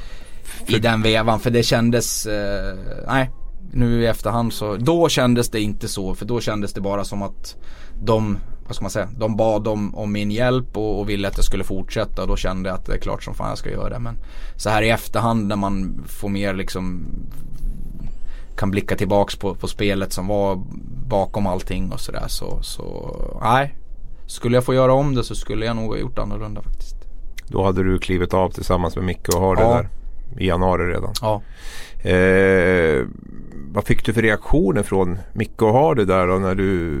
I 0.66 0.78
den 0.78 1.02
vevan 1.02 1.40
för 1.40 1.50
det 1.50 1.62
kändes, 1.62 2.26
eh, 2.26 2.78
nej 3.06 3.30
nu 3.72 4.02
i 4.02 4.06
efterhand 4.06 4.52
så, 4.52 4.76
då 4.76 5.08
kändes 5.08 5.50
det 5.50 5.60
inte 5.60 5.88
så 5.88 6.14
för 6.14 6.24
då 6.24 6.40
kändes 6.40 6.72
det 6.72 6.80
bara 6.80 7.04
som 7.04 7.22
att 7.22 7.56
de 8.04 8.38
vad 8.66 8.76
ska 8.76 8.82
man 8.84 8.90
säga, 8.90 9.08
de 9.18 9.36
bad 9.36 9.68
om, 9.68 9.94
om 9.94 10.12
min 10.12 10.30
hjälp 10.30 10.76
och, 10.76 11.00
och, 11.00 11.08
ville 11.08 11.28
att 11.28 11.36
jag 11.36 11.44
skulle 11.44 11.64
fortsätta 11.64 12.22
och 12.22 12.28
då 12.28 12.36
kände 12.36 12.68
jag 12.68 12.78
att 12.78 12.86
det 12.86 12.94
är 12.94 12.98
klart 12.98 13.22
som 13.22 13.34
fan 13.34 13.48
jag 13.48 13.58
ska 13.58 13.70
göra 13.70 13.88
det. 13.88 13.98
Men 13.98 14.18
så 14.56 14.70
här 14.70 14.82
i 14.82 14.90
efterhand 14.90 15.46
när 15.46 15.56
man 15.56 16.04
får 16.06 16.28
mer 16.28 16.54
liksom 16.54 17.06
kan 18.56 18.70
blicka 18.70 18.96
tillbaks 18.96 19.36
på, 19.36 19.54
på 19.54 19.68
spelet 19.68 20.12
som 20.12 20.26
var 20.26 20.62
bakom 21.08 21.46
allting 21.46 21.92
och 21.92 22.00
sådär 22.00 22.24
så, 22.28 22.62
så 22.62 23.16
nej. 23.42 23.74
Skulle 24.26 24.56
jag 24.56 24.64
få 24.64 24.74
göra 24.74 24.92
om 24.92 25.14
det 25.14 25.24
så 25.24 25.34
skulle 25.34 25.66
jag 25.66 25.76
nog 25.76 25.90
ha 25.90 25.96
gjort 25.96 26.18
annorlunda 26.18 26.62
faktiskt. 26.62 26.96
Då 27.46 27.64
hade 27.64 27.82
du 27.82 27.98
klivit 27.98 28.34
av 28.34 28.50
tillsammans 28.50 28.96
med 28.96 29.04
Micke 29.04 29.28
och 29.28 29.40
har 29.40 29.56
det 29.56 29.62
där 29.62 29.88
i 30.38 30.46
januari 30.46 30.82
redan. 30.82 31.12
Ja. 31.20 31.42
Eh, 32.10 33.06
vad 33.74 33.84
fick 33.84 34.04
du 34.06 34.12
för 34.12 34.22
reaktioner 34.22 34.82
från 34.82 35.18
Micke 35.32 35.62
och 35.62 35.72
Hardy 35.72 36.04
där 36.04 36.26
då 36.26 36.34
när 36.34 36.54
du 36.54 36.98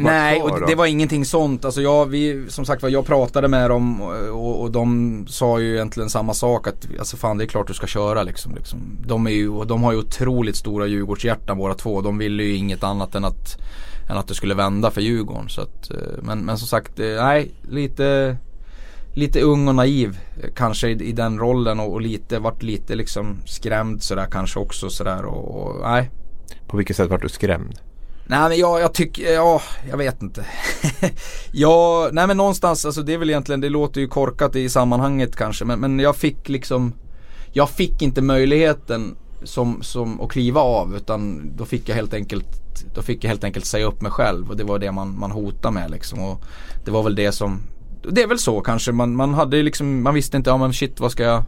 Nej, 0.00 0.40
kvar 0.40 0.50
och 0.50 0.60
då? 0.60 0.66
det 0.66 0.74
var 0.74 0.86
ingenting 0.86 1.24
sånt. 1.24 1.64
Alltså 1.64 1.80
jag, 1.82 2.06
vi, 2.06 2.44
som 2.48 2.64
sagt 2.64 2.82
var, 2.82 2.88
jag 2.88 3.06
pratade 3.06 3.48
med 3.48 3.70
dem 3.70 4.02
och, 4.32 4.60
och 4.60 4.70
de 4.70 5.24
sa 5.28 5.60
ju 5.60 5.74
egentligen 5.74 6.10
samma 6.10 6.34
sak. 6.34 6.66
Att 6.66 6.86
alltså 6.98 7.16
fan 7.16 7.38
det 7.38 7.44
är 7.44 7.46
klart 7.46 7.66
du 7.66 7.74
ska 7.74 7.86
köra 7.86 8.22
liksom. 8.22 8.54
liksom. 8.54 8.78
De, 9.06 9.26
är 9.26 9.30
ju, 9.30 9.64
de 9.64 9.82
har 9.82 9.92
ju 9.92 9.98
otroligt 9.98 10.56
stora 10.56 10.86
Djurgårdshjärtan 10.86 11.58
båda 11.58 11.74
två. 11.74 12.00
De 12.00 12.18
ville 12.18 12.42
ju 12.42 12.56
inget 12.56 12.84
annat 12.84 13.14
än 13.14 13.24
att, 13.24 13.56
än 14.10 14.16
att 14.16 14.28
det 14.28 14.34
skulle 14.34 14.54
vända 14.54 14.90
för 14.90 15.00
Djurgården. 15.00 15.48
Så 15.48 15.60
att, 15.60 15.90
eh, 15.90 16.22
men, 16.22 16.38
men 16.38 16.58
som 16.58 16.68
sagt, 16.68 16.98
eh, 16.98 17.06
nej, 17.06 17.50
lite 17.70 18.36
lite 19.14 19.40
ung 19.40 19.68
och 19.68 19.74
naiv 19.74 20.18
eh, 20.42 20.50
kanske 20.56 20.88
i, 20.88 20.92
i 20.92 21.12
den 21.12 21.38
rollen 21.38 21.80
och, 21.80 21.92
och, 21.92 22.00
lite, 22.00 22.38
vart 22.38 22.62
lite 22.62 22.94
liksom 22.94 23.36
skrämd 23.46 24.02
sådär 24.02 24.26
kanske 24.30 24.58
också 24.58 24.90
sådär 24.90 25.24
och, 25.24 25.62
och 25.62 25.80
nej. 25.82 26.10
På 26.66 26.76
vilket 26.76 26.96
sätt 26.96 27.10
vart 27.10 27.22
du 27.22 27.28
skrämd? 27.28 27.78
Nej 28.26 28.48
men 28.48 28.58
jag, 28.58 28.80
jag 28.80 28.94
tycker, 28.94 29.32
ja, 29.32 29.62
jag 29.90 29.96
vet 29.96 30.22
inte. 30.22 30.44
ja, 31.52 32.08
nej 32.12 32.26
men 32.26 32.36
någonstans, 32.36 32.86
alltså 32.86 33.02
det 33.02 33.14
är 33.14 33.18
väl 33.18 33.30
egentligen, 33.30 33.60
det 33.60 33.68
låter 33.68 34.00
ju 34.00 34.08
korkat 34.08 34.56
i 34.56 34.68
sammanhanget 34.68 35.36
kanske 35.36 35.64
men, 35.64 35.80
men 35.80 35.98
jag 35.98 36.16
fick 36.16 36.48
liksom 36.48 36.92
Jag 37.52 37.70
fick 37.70 38.02
inte 38.02 38.22
möjligheten 38.22 39.16
som, 39.42 39.82
som 39.82 40.20
att 40.20 40.30
kliva 40.30 40.60
av 40.60 40.96
utan 40.96 41.52
då 41.56 41.64
fick 41.64 41.88
jag 41.88 41.96
helt 41.96 42.14
enkelt 42.14 42.46
Då 42.94 43.02
fick 43.02 43.24
jag 43.24 43.28
helt 43.28 43.44
enkelt 43.44 43.64
säga 43.64 43.86
upp 43.86 44.00
mig 44.00 44.12
själv 44.12 44.50
och 44.50 44.56
det 44.56 44.64
var 44.64 44.78
det 44.78 44.92
man, 44.92 45.18
man 45.18 45.30
hotade 45.30 45.74
med 45.74 45.90
liksom 45.90 46.18
och 46.18 46.44
Det 46.84 46.90
var 46.90 47.02
väl 47.02 47.14
det 47.14 47.32
som 47.32 47.62
Det 48.02 48.22
är 48.22 48.26
väl 48.26 48.38
så 48.38 48.60
kanske, 48.60 48.92
man, 48.92 49.16
man 49.16 49.34
hade 49.34 49.62
liksom, 49.62 50.02
man 50.02 50.14
visste 50.14 50.36
inte, 50.36 50.50
ja 50.50 50.56
men 50.56 50.72
shit 50.72 51.00
vad 51.00 51.12
ska 51.12 51.22
jag 51.22 51.42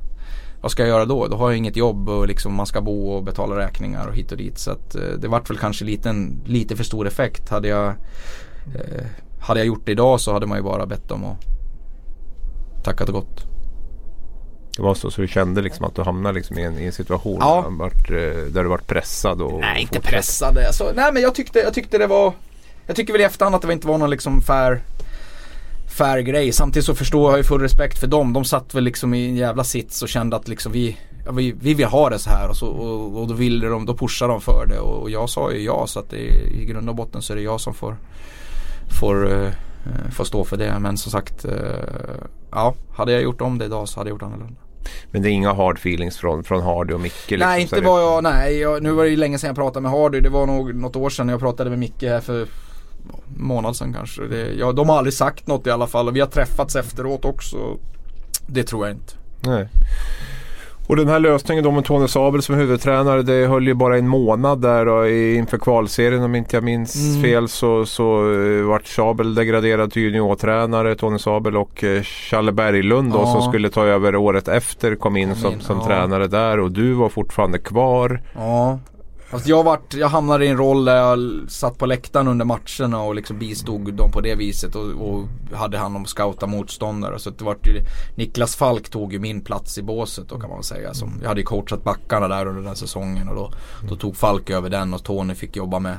vad 0.60 0.70
ska 0.70 0.82
jag 0.82 0.88
göra 0.88 1.04
då? 1.04 1.26
Då 1.28 1.36
har 1.36 1.50
jag 1.50 1.58
inget 1.58 1.76
jobb 1.76 2.08
och 2.08 2.28
liksom 2.28 2.54
man 2.54 2.66
ska 2.66 2.80
bo 2.80 3.08
och 3.10 3.22
betala 3.24 3.56
räkningar 3.58 4.06
och 4.06 4.14
hit 4.14 4.32
och 4.32 4.38
dit. 4.38 4.58
Så 4.58 4.70
att, 4.70 4.94
eh, 4.94 5.00
det 5.18 5.28
vart 5.28 5.50
väl 5.50 5.58
kanske 5.58 5.84
liten, 5.84 6.40
lite 6.46 6.76
för 6.76 6.84
stor 6.84 7.06
effekt. 7.06 7.48
Hade 7.48 7.68
jag, 7.68 7.86
eh, 8.74 9.04
hade 9.40 9.60
jag 9.60 9.66
gjort 9.66 9.82
det 9.86 9.92
idag 9.92 10.20
så 10.20 10.32
hade 10.32 10.46
man 10.46 10.58
ju 10.58 10.64
bara 10.64 10.86
bett 10.86 11.10
om 11.10 11.24
att 11.24 11.36
tackat 12.84 13.08
och 13.08 13.14
gått. 13.14 13.42
Det 14.76 14.82
var 14.82 14.94
så, 14.94 15.10
så 15.10 15.20
du 15.20 15.28
kände 15.28 15.62
liksom 15.62 15.84
att 15.84 15.94
du 15.94 16.02
hamnade 16.02 16.34
liksom 16.34 16.58
i, 16.58 16.62
en, 16.62 16.78
i 16.78 16.84
en 16.86 16.92
situation 16.92 17.38
Ja. 17.40 17.54
där, 17.64 17.70
du 17.70 17.76
vart, 17.76 18.10
eh, 18.10 18.52
där 18.52 18.62
du 18.62 18.68
vart 18.68 18.86
pressad? 18.86 19.42
Och, 19.42 19.60
Nej, 19.60 19.82
inte 19.82 19.98
och- 19.98 20.04
pressade. 20.04 20.66
Alltså, 20.66 20.92
nej 20.96 21.12
men 21.12 21.22
jag 21.22 21.34
tyckte, 21.34 21.58
jag 21.58 21.74
tyckte 21.74 21.98
det 21.98 22.06
var 22.06 22.32
Jag 22.86 22.96
tycker 22.96 23.12
väl 23.12 23.20
i 23.22 23.24
efterhand 23.24 23.54
att 23.54 23.62
det 23.62 23.72
inte 23.72 23.86
var 23.86 23.98
någon 23.98 24.10
liksom 24.10 24.42
fair 24.42 24.82
Fair 25.92 26.18
grej. 26.20 26.52
Samtidigt 26.52 26.86
så 26.86 26.94
förstår 26.94 27.30
jag 27.30 27.38
ju 27.38 27.44
full 27.44 27.60
respekt 27.60 27.98
för 27.98 28.06
dem. 28.06 28.32
De 28.32 28.44
satt 28.44 28.74
väl 28.74 28.84
liksom 28.84 29.14
i 29.14 29.28
en 29.28 29.36
jävla 29.36 29.64
sits 29.64 30.02
och 30.02 30.08
kände 30.08 30.36
att 30.36 30.48
liksom 30.48 30.72
vi 30.72 30.96
ja, 31.26 31.32
vi, 31.32 31.54
vi 31.60 31.74
vill 31.74 31.86
ha 31.86 32.10
det 32.10 32.18
så 32.18 32.30
här 32.30 32.48
och, 32.48 32.56
så, 32.56 32.66
och, 32.66 33.20
och 33.20 33.28
då 33.28 33.34
ville 33.34 33.66
de, 33.68 33.86
då 33.86 33.94
pushade 33.96 34.32
de 34.32 34.40
för 34.40 34.66
det 34.66 34.78
och, 34.78 35.02
och 35.02 35.10
jag 35.10 35.30
sa 35.30 35.52
ju 35.52 35.64
ja 35.64 35.86
så 35.86 35.98
att 35.98 36.10
det, 36.10 36.16
är- 36.28 36.46
i 36.46 36.64
grund 36.64 36.88
och 36.88 36.94
botten 36.94 37.22
så 37.22 37.32
är 37.32 37.36
det 37.36 37.42
jag 37.42 37.60
som 37.60 37.74
får 37.74 37.96
Får, 39.00 39.32
eh, 39.44 39.50
får 40.12 40.24
stå 40.24 40.44
för 40.44 40.56
det. 40.56 40.78
Men 40.78 40.96
som 40.96 41.12
sagt 41.12 41.44
eh, 41.44 41.52
Ja, 42.50 42.74
hade 42.96 43.12
jag 43.12 43.22
gjort 43.22 43.40
om 43.40 43.58
det 43.58 43.64
idag 43.64 43.88
så 43.88 44.00
hade 44.00 44.10
jag 44.10 44.14
gjort 44.14 44.22
annorlunda. 44.22 44.54
Men 45.10 45.22
det 45.22 45.28
är 45.28 45.30
inga 45.30 45.52
hard 45.52 45.76
feelings 45.78 46.16
från, 46.16 46.44
från 46.44 46.62
Hardy 46.62 46.94
och 46.94 47.00
Micke? 47.00 47.30
Liksom, 47.30 47.48
Nej 47.48 47.62
inte 47.62 47.80
var 47.80 48.00
jag, 48.00 48.22
nej 48.22 48.58
jag, 48.58 48.82
nu 48.82 48.92
var 48.92 49.04
det 49.04 49.10
ju 49.10 49.16
länge 49.16 49.38
sedan 49.38 49.48
jag 49.48 49.56
pratade 49.56 49.80
med 49.80 49.90
Hardy. 49.90 50.20
Det 50.20 50.28
var 50.28 50.46
nog 50.46 50.74
något 50.74 50.96
år 50.96 51.10
sedan 51.10 51.28
jag 51.28 51.40
pratade 51.40 51.70
med 51.70 51.78
Micke 51.78 52.02
här 52.02 52.20
för 52.20 52.46
månad 53.36 53.76
sedan 53.76 53.92
kanske. 53.92 54.22
Det, 54.22 54.52
ja, 54.58 54.72
de 54.72 54.88
har 54.88 54.96
aldrig 54.98 55.14
sagt 55.14 55.46
något 55.46 55.66
i 55.66 55.70
alla 55.70 55.86
fall 55.86 56.08
och 56.08 56.16
vi 56.16 56.20
har 56.20 56.26
träffats 56.26 56.76
efteråt 56.76 57.24
också. 57.24 57.56
Det 58.46 58.64
tror 58.64 58.86
jag 58.86 58.96
inte. 58.96 59.12
Nej. 59.40 59.68
Och 60.88 60.96
den 60.96 61.08
här 61.08 61.18
lösningen 61.20 61.64
då 61.64 61.70
med 61.70 61.84
Tony 61.84 62.08
Sabel 62.08 62.42
som 62.42 62.54
huvudtränare 62.54 63.22
det 63.22 63.46
höll 63.46 63.66
ju 63.66 63.74
bara 63.74 63.98
en 63.98 64.08
månad 64.08 64.60
där 64.62 64.84
då, 64.86 65.08
inför 65.08 65.58
kvalserien 65.58 66.22
om 66.22 66.34
inte 66.34 66.56
jag 66.56 66.64
minns 66.64 66.94
Mm. 66.96 67.22
fel 67.22 67.48
så, 67.48 67.86
så 67.86 68.24
uh, 68.24 68.66
vart 68.66 68.86
Sabel 68.86 69.34
degraderad 69.34 69.92
till 69.92 70.02
juniortränare 70.02 70.94
Tony 70.94 71.18
Sabel 71.18 71.56
och 71.56 71.82
uh, 71.84 72.02
Challe 72.02 72.52
Berglund 72.52 73.12
då 73.12 73.18
Ja. 73.18 73.32
som 73.32 73.42
skulle 73.42 73.70
ta 73.70 73.84
över 73.84 74.16
året 74.16 74.48
efter 74.48 74.94
kom 74.96 75.16
in 75.16 75.28
Kom 75.28 75.36
som, 75.38 75.52
in, 75.52 75.60
som 75.60 75.78
ja. 75.78 75.86
tränare 75.86 76.26
där 76.26 76.60
och 76.60 76.70
du 76.72 76.92
var 76.92 77.08
fortfarande 77.08 77.58
kvar. 77.58 78.20
Ja. 78.34 78.78
Fast 79.32 79.46
jag, 79.46 79.64
vart, 79.64 79.94
jag 79.94 80.08
hamnade 80.08 80.44
i 80.44 80.48
en 80.48 80.56
roll 80.56 80.84
där 80.84 80.96
jag 80.96 81.40
satt 81.48 81.78
på 81.78 81.86
läktaren 81.86 82.28
under 82.28 82.44
matcherna 82.44 83.02
och 83.02 83.14
liksom 83.14 83.38
bistod 83.38 83.94
dem 83.94 84.10
på 84.10 84.20
det 84.20 84.34
viset 84.34 84.74
och, 84.74 84.84
och 84.84 85.28
hade 85.52 85.78
hand 85.78 85.96
om 85.96 86.02
att 86.02 86.08
scouta 86.08 86.46
motståndare. 86.46 87.18
Så 87.18 87.30
det 87.30 87.44
vart 87.44 87.66
ju, 87.66 87.80
Niklas 88.14 88.56
Falk 88.56 88.90
tog 88.90 89.12
ju 89.12 89.18
min 89.18 89.40
plats 89.40 89.78
i 89.78 89.82
båset 89.82 90.28
då 90.28 90.40
kan 90.40 90.50
man 90.50 90.62
säga. 90.62 90.94
Som, 90.94 91.18
jag 91.22 91.28
hade 91.28 91.40
ju 91.40 91.44
coachat 91.44 91.84
backarna 91.84 92.28
där 92.28 92.46
under 92.46 92.62
den 92.62 92.76
säsongen 92.76 93.28
och 93.28 93.34
då, 93.34 93.52
då 93.88 93.96
tog 93.96 94.16
Falk 94.16 94.50
över 94.50 94.70
den 94.70 94.94
och 94.94 95.04
Tony 95.04 95.34
fick 95.34 95.56
jobba 95.56 95.78
med 95.78 95.96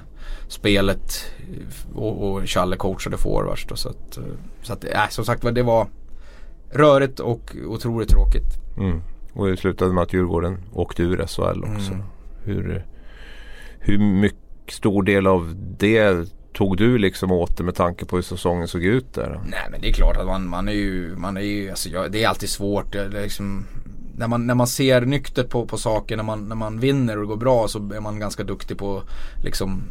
spelet 0.47 1.25
och, 1.95 2.31
och 2.31 2.49
Challe 2.49 2.75
coachade 2.75 3.17
forwards 3.17 3.65
då. 3.69 3.75
Så 3.75 3.89
att, 3.89 4.17
eh, 4.17 4.23
så 4.61 4.73
att 4.73 4.83
äh, 4.83 5.07
som 5.09 5.25
sagt 5.25 5.55
det 5.55 5.63
var 5.63 5.87
rörigt 6.71 7.19
och 7.19 7.55
otroligt 7.67 8.09
tråkigt. 8.09 8.77
Mm. 8.77 9.01
Och 9.33 9.47
det 9.47 9.57
slutade 9.57 9.93
med 9.93 10.03
att 10.03 10.13
Djurgården 10.13 10.57
åkte 10.73 11.03
ur 11.03 11.25
SHL 11.27 11.63
också. 11.63 11.93
Mm. 11.93 12.03
Hur, 12.43 12.85
hur 13.85 13.97
mycket 13.97 14.39
stor 14.67 15.03
del 15.03 15.27
av 15.27 15.55
det 15.77 16.29
tog 16.53 16.77
du 16.77 16.97
liksom 16.97 17.31
åt 17.31 17.57
det 17.57 17.63
med 17.63 17.75
tanke 17.75 18.05
på 18.05 18.15
hur 18.15 18.23
säsongen 18.23 18.67
såg 18.67 18.83
ut 18.83 19.13
där? 19.13 19.39
Nej 19.45 19.67
men 19.71 19.81
det 19.81 19.89
är 19.89 19.93
klart 19.93 20.17
att 20.17 20.25
man, 20.25 20.49
man 20.49 20.67
är 20.67 20.73
ju, 20.73 21.15
man 21.15 21.37
är 21.37 21.41
ju, 21.41 21.69
alltså 21.69 21.89
jag, 21.89 22.11
det 22.11 22.23
är 22.23 22.27
alltid 22.27 22.49
svårt. 22.49 22.95
Eh, 22.95 23.03
det 23.03 23.17
är 23.17 23.23
liksom, 23.23 23.65
när, 24.17 24.27
man, 24.27 24.47
när 24.47 24.55
man 24.55 24.67
ser 24.67 25.01
nyktert 25.01 25.49
på, 25.49 25.65
på 25.65 25.77
saker, 25.77 26.17
när 26.17 26.23
man, 26.23 26.49
när 26.49 26.55
man 26.55 26.79
vinner 26.79 27.17
och 27.17 27.23
det 27.23 27.27
går 27.27 27.37
bra 27.37 27.67
så 27.67 27.79
är 27.79 28.01
man 28.01 28.19
ganska 28.19 28.43
duktig 28.43 28.77
på 28.77 29.03
liksom 29.43 29.83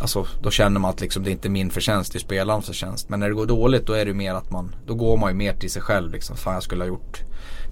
Alltså 0.00 0.26
då 0.42 0.50
känner 0.50 0.80
man 0.80 0.90
att 0.90 1.00
liksom, 1.00 1.22
det 1.24 1.30
är 1.30 1.32
inte 1.32 1.48
min 1.48 1.70
förtjänst, 1.70 2.12
det 2.12 2.16
är 2.16 2.20
spelarens 2.20 2.66
förtjänst. 2.66 3.08
Men 3.08 3.20
när 3.20 3.28
det 3.28 3.34
går 3.34 3.46
dåligt 3.46 3.86
då 3.86 3.92
är 3.92 4.04
det 4.06 4.14
mer 4.14 4.34
att 4.34 4.50
man, 4.50 4.74
då 4.86 4.94
går 4.94 5.16
man 5.16 5.30
ju 5.30 5.36
mer 5.36 5.52
till 5.54 5.70
sig 5.70 5.82
själv 5.82 6.12
liksom. 6.12 6.36
Fan 6.36 6.54
jag 6.54 6.62
skulle 6.62 6.82
ha 6.84 6.88
gjort, 6.88 7.20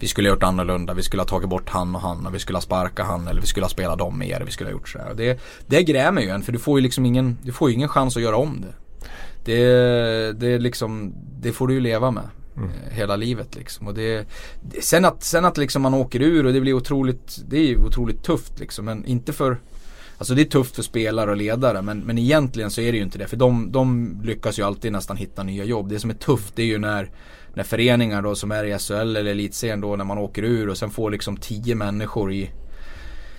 vi 0.01 0.09
skulle 0.09 0.29
ha 0.29 0.35
gjort 0.35 0.43
annorlunda, 0.43 0.95
vi 0.95 1.03
skulle 1.03 1.23
ha 1.23 1.29
tagit 1.29 1.49
bort 1.49 1.69
han 1.69 1.95
och 1.95 2.01
han 2.01 2.27
och 2.27 2.35
vi 2.35 2.39
skulle 2.39 2.57
ha 2.57 2.63
sparkat 2.63 3.07
han 3.07 3.29
eller 3.29 3.41
vi 3.41 3.47
skulle 3.47 3.65
ha 3.65 3.71
spelat 3.71 3.99
dem 3.99 4.19
mer, 4.19 4.43
vi 4.47 4.51
skulle 4.53 4.69
ha 4.71 4.73
gjort 4.73 4.89
sådär. 4.89 5.15
Det, 5.17 5.41
det 5.67 5.83
grämer 5.83 6.23
ju 6.23 6.29
en 6.29 6.43
för 6.43 6.53
du 6.53 6.59
får 6.59 6.79
ju 6.79 6.83
liksom 6.83 7.07
ingen, 7.07 7.39
du 7.43 7.53
får 7.53 7.69
ju 7.71 7.75
ingen 7.75 7.89
chans 7.89 8.17
att 8.17 8.23
göra 8.23 8.37
om 8.37 8.61
det. 8.61 8.75
Det, 9.45 10.33
det 10.33 10.59
liksom, 10.59 11.15
det 11.41 11.53
får 11.53 11.69
du 11.69 11.75
ju 11.75 11.81
leva 11.81 12.11
med. 12.11 12.25
eh, 12.57 12.93
Hela 12.97 13.17
livet 13.17 13.55
liksom. 13.55 13.87
Och 13.87 13.95
det, 13.95 14.27
sen 14.83 15.05
att, 15.05 15.23
sen 15.23 15.45
att 15.45 15.57
liksom 15.59 15.83
man 15.83 15.95
åker 15.95 16.23
ur 16.23 16.47
och 16.47 16.53
det 16.53 16.61
blir 16.61 16.73
otroligt, 16.73 17.39
det 17.49 17.57
är 17.57 17.67
ju 17.67 17.85
otroligt 17.85 18.23
tufft 18.23 18.61
liksom. 18.61 18.85
Men 18.85 19.05
inte 19.05 19.33
för, 19.33 19.59
alltså 20.19 20.35
det 20.35 20.43
är 20.43 20.45
tufft 20.45 20.77
för 20.77 20.83
spelare 20.83 21.31
och 21.31 21.37
ledare. 21.37 21.83
Men, 21.83 21.99
men 21.99 22.19
egentligen 22.19 22.71
så 22.71 22.81
är 22.81 22.93
det 22.93 22.99
ju 22.99 23.05
inte 23.05 23.19
det. 23.19 23.27
För 23.27 23.37
de, 23.37 23.73
de 23.73 24.17
lyckas 24.25 24.59
ju 24.59 24.63
alltid 24.63 24.93
nästan 24.93 25.17
hitta 25.17 25.43
nya 25.43 25.65
jobb. 25.65 25.89
Det 25.89 25.99
som 25.99 26.11
är 26.11 26.15
tufft 26.15 26.57
det 26.57 26.63
är 26.63 26.67
ju 26.67 26.79
när, 26.79 27.11
när 27.55 27.65
föreningar 27.65 28.23
då 28.23 28.35
som 28.35 28.53
är 28.53 28.65
i 28.65 28.79
SHL 28.79 28.93
eller 28.93 29.25
Elitserien 29.25 29.81
då 29.81 29.97
när 29.97 30.05
man 30.05 30.19
åker 30.19 30.43
ur 30.43 30.69
och 30.69 30.79
sen 30.79 30.91
får 30.91 31.11
liksom 31.11 31.37
tio 31.37 31.75
människor 31.75 32.33
i 32.33 32.51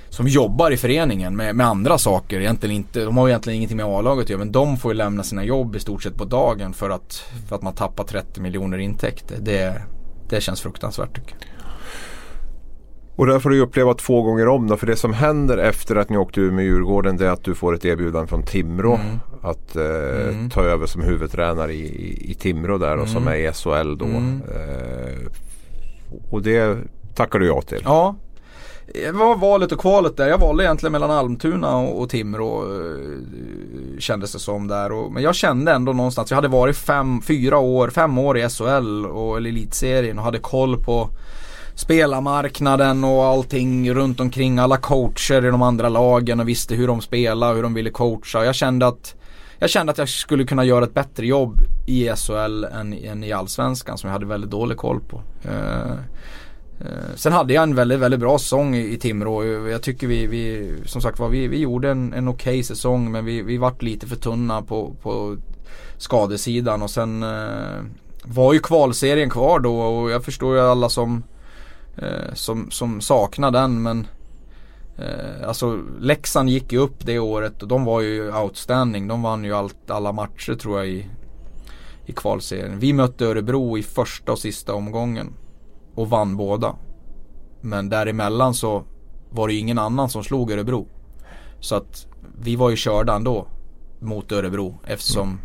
som 0.10 0.28
jobbar 0.28 0.72
i 0.72 0.78
föreningen 0.78 1.36
med, 1.36 1.56
med 1.56 1.68
andra 1.68 1.98
saker. 1.98 2.40
Egentligen 2.40 2.76
inte, 2.76 3.06
de 3.06 3.18
har 3.18 3.28
ju 3.28 3.32
egentligen 3.32 3.58
ingenting 3.58 3.78
med 3.78 3.86
A-laget 3.86 4.24
att 4.24 4.30
göra 4.30 4.40
men 4.40 4.52
de 4.52 4.78
får 4.78 4.92
ju 4.92 4.98
lämna 4.98 5.24
sina 5.24 5.44
jobb 5.44 5.76
i 5.76 5.80
stort 5.80 6.04
sett 6.04 6.16
på 6.16 6.26
dagen 6.26 6.74
för 6.74 6.90
att, 6.90 7.24
för 7.50 7.56
att 7.56 7.62
man 7.62 7.74
tappar 7.74 8.04
30 8.04 8.42
miljoner 8.42 8.78
intäkter. 8.78 9.38
Det, 9.42 9.82
det 10.30 10.42
känns 10.42 10.62
fruktansvärt 10.62 11.16
tycker 11.16 11.36
jag. 11.40 11.55
Och 13.16 13.26
där 13.26 13.40
får 13.40 13.50
du 13.50 13.60
uppleva 13.60 13.94
två 13.94 14.22
gånger 14.22 14.48
om 14.48 14.68
då. 14.68 14.78
För 14.78 14.88
det 14.88 14.96
som 14.96 15.14
händer 15.14 15.58
efter 15.58 15.96
att 15.96 16.10
ni 16.10 16.18
åkte 16.18 16.42
ur 16.42 16.52
med 16.52 16.66
Djurgården 16.66 17.18
det 17.18 17.26
är 17.28 17.30
att 17.32 17.44
du 17.44 17.56
får 17.56 17.76
ett 17.76 17.86
erbjudande 17.86 18.28
från 18.28 18.44
Timrå. 18.44 18.96
Mm. 18.96 19.20
Att 19.42 19.76
eh, 19.76 20.50
ta 20.54 20.62
över 20.62 20.86
som 20.86 21.02
huvudtränare 21.02 21.74
i, 21.74 21.86
i, 21.86 22.32
i 22.32 22.34
Timrå 22.34 22.78
där 22.78 22.98
och 22.98 23.08
som 23.10 23.28
är 23.28 23.36
i 23.36 23.52
SHL 23.54 23.98
då. 23.98 24.06
Mm. 24.06 24.42
Eh, 24.50 25.32
och 26.32 26.42
det 26.42 26.78
tackar 27.16 27.40
du 27.40 27.48
ja 27.48 27.62
till. 27.62 27.82
Ja. 27.84 28.16
Det 28.94 29.12
var 29.12 29.36
valet 29.36 29.72
och 29.72 29.80
kvalet 29.80 30.18
där. 30.18 30.28
Jag 30.28 30.38
valde 30.38 30.64
egentligen 30.64 30.92
mellan 30.92 31.12
Almtuna 31.12 31.78
och, 31.78 32.02
och 32.02 32.10
Timrå. 32.10 32.64
eh, 32.64 34.00
Kändes 34.00 34.32
det 34.34 34.40
som 34.40 34.68
där. 34.68 34.92
Och, 34.92 35.12
men 35.12 35.24
jag 35.24 35.36
kände 35.36 35.72
ändå 35.72 35.94
någonstans. 35.94 36.32
Jag 36.32 36.36
hade 36.36 36.48
varit 36.48 36.78
fem, 36.78 37.22
fyra 37.22 37.58
år, 37.58 37.90
fem 37.90 38.18
år 38.18 38.38
i 38.38 38.50
SHL 38.50 39.06
och 39.06 39.38
eller 39.38 39.50
Elitserien 39.50 40.18
och 40.20 40.26
hade 40.26 40.40
koll 40.40 40.84
på 40.84 41.10
spelarmarknaden 41.76 43.04
och 43.04 43.24
allting 43.24 43.94
runt 43.94 44.20
omkring. 44.20 44.60
Alla 44.60 44.78
coacher 44.78 45.46
i 45.46 45.50
de 45.50 45.62
andra 45.62 45.90
lagen 45.90 46.40
och 46.40 46.48
visste 46.48 46.76
hur 46.76 46.88
de 46.88 47.02
spelade 47.02 47.50
och 47.52 47.56
hur 47.56 47.64
de 47.64 47.74
ville 47.74 47.90
coacha. 47.90 48.46
Jag 48.46 48.56
kände 48.56 48.88
att 48.88 49.16
jag 49.60 49.70
kände 49.70 49.92
att 49.92 49.98
jag 49.98 50.10
skulle 50.10 50.46
kunna 50.46 50.66
göra 50.66 50.86
ett 50.86 50.94
bättre 50.94 51.28
jobb 51.28 51.58
i 51.86 52.10
SHL 52.16 52.64
än, 52.64 52.94
än 52.94 53.24
i 53.24 53.32
Allsvenskan 53.32 53.98
som 53.98 54.08
jag 54.08 54.14
hade 54.14 54.26
väldigt 54.26 54.52
dålig 54.52 54.78
koll 54.78 55.00
på. 55.00 55.22
Eh, 55.44 55.96
Eh, 56.80 57.16
sen 57.16 57.34
hade 57.34 57.54
jag 57.54 57.64
en 57.64 57.76
väldigt, 57.76 58.00
väldigt 58.00 58.20
bra 58.20 58.38
säsong 58.38 58.76
i, 58.76 58.94
i 58.94 58.98
Timrå. 58.98 59.46
Jag 59.70 59.82
tycker 59.82 60.08
vi, 60.08 60.28
vi 60.28 60.74
som 60.86 61.02
sagt 61.02 61.20
var, 61.20 61.30
vi, 61.30 61.48
vi 61.48 61.60
gjorde 61.60 61.92
en, 61.92 62.14
en 62.14 62.28
okej 62.28 62.64
säsong 62.64 63.12
men 63.12 63.26
vi, 63.26 63.42
vi 63.42 63.58
vart 63.58 63.82
lite 63.82 64.08
för 64.08 64.16
tunna 64.16 64.62
på, 64.62 64.96
på 65.02 65.38
skadesidan 65.98 66.82
och 66.82 66.90
sen 66.90 67.24
eh, 67.24 67.84
var 68.24 68.54
ju 68.54 68.60
kvalserien 68.60 69.30
kvar 69.30 69.60
då 69.60 69.80
och 69.80 70.12
jag 70.12 70.24
förstår 70.24 70.56
ju 70.56 70.62
alla 70.62 70.90
som, 70.90 71.24
eh, 71.98 72.34
som, 72.34 72.72
som 72.72 73.02
saknar 73.02 73.52
den 73.52 73.82
men 73.82 74.08
Eh, 74.98 75.48
alltså 75.48 75.80
Leksand 76.00 76.50
gick 76.50 76.72
ju 76.72 76.80
upp 76.80 77.06
det 77.06 77.20
året 77.20 77.62
och 77.62 77.68
de 77.68 77.86
var 77.86 78.02
ju 78.02 78.34
outstanding. 78.34 79.08
De 79.08 79.22
vann 79.22 79.44
ju 79.44 79.54
allt, 79.54 79.90
alla 79.90 80.12
matcher 80.12 80.54
tror 80.54 80.78
jag 80.78 80.88
i, 80.88 81.10
i 82.06 82.14
kvalserien. 82.14 82.80
Vi 82.80 82.94
mötte 82.94 83.26
Örebro 83.26 83.78
i 83.78 83.84
första 83.84 84.32
och 84.32 84.40
sista 84.40 84.74
omgången. 84.74 85.34
Och 85.96 86.10
vann 86.10 86.38
båda. 86.38 86.76
Men 87.62 87.90
däremellan 87.90 88.54
så 88.54 88.84
var 89.30 89.48
det 89.48 89.54
ju 89.54 89.60
ingen 89.60 89.80
annan 89.80 90.10
som 90.10 90.24
slog 90.24 90.52
Örebro. 90.52 90.88
Så 91.60 91.76
att 91.76 92.08
vi 92.40 92.56
var 92.56 92.70
ju 92.70 92.76
körda 92.76 93.16
ändå 93.16 93.48
mot 94.00 94.32
Örebro 94.32 94.80
eftersom 94.88 95.28
mm. 95.28 95.40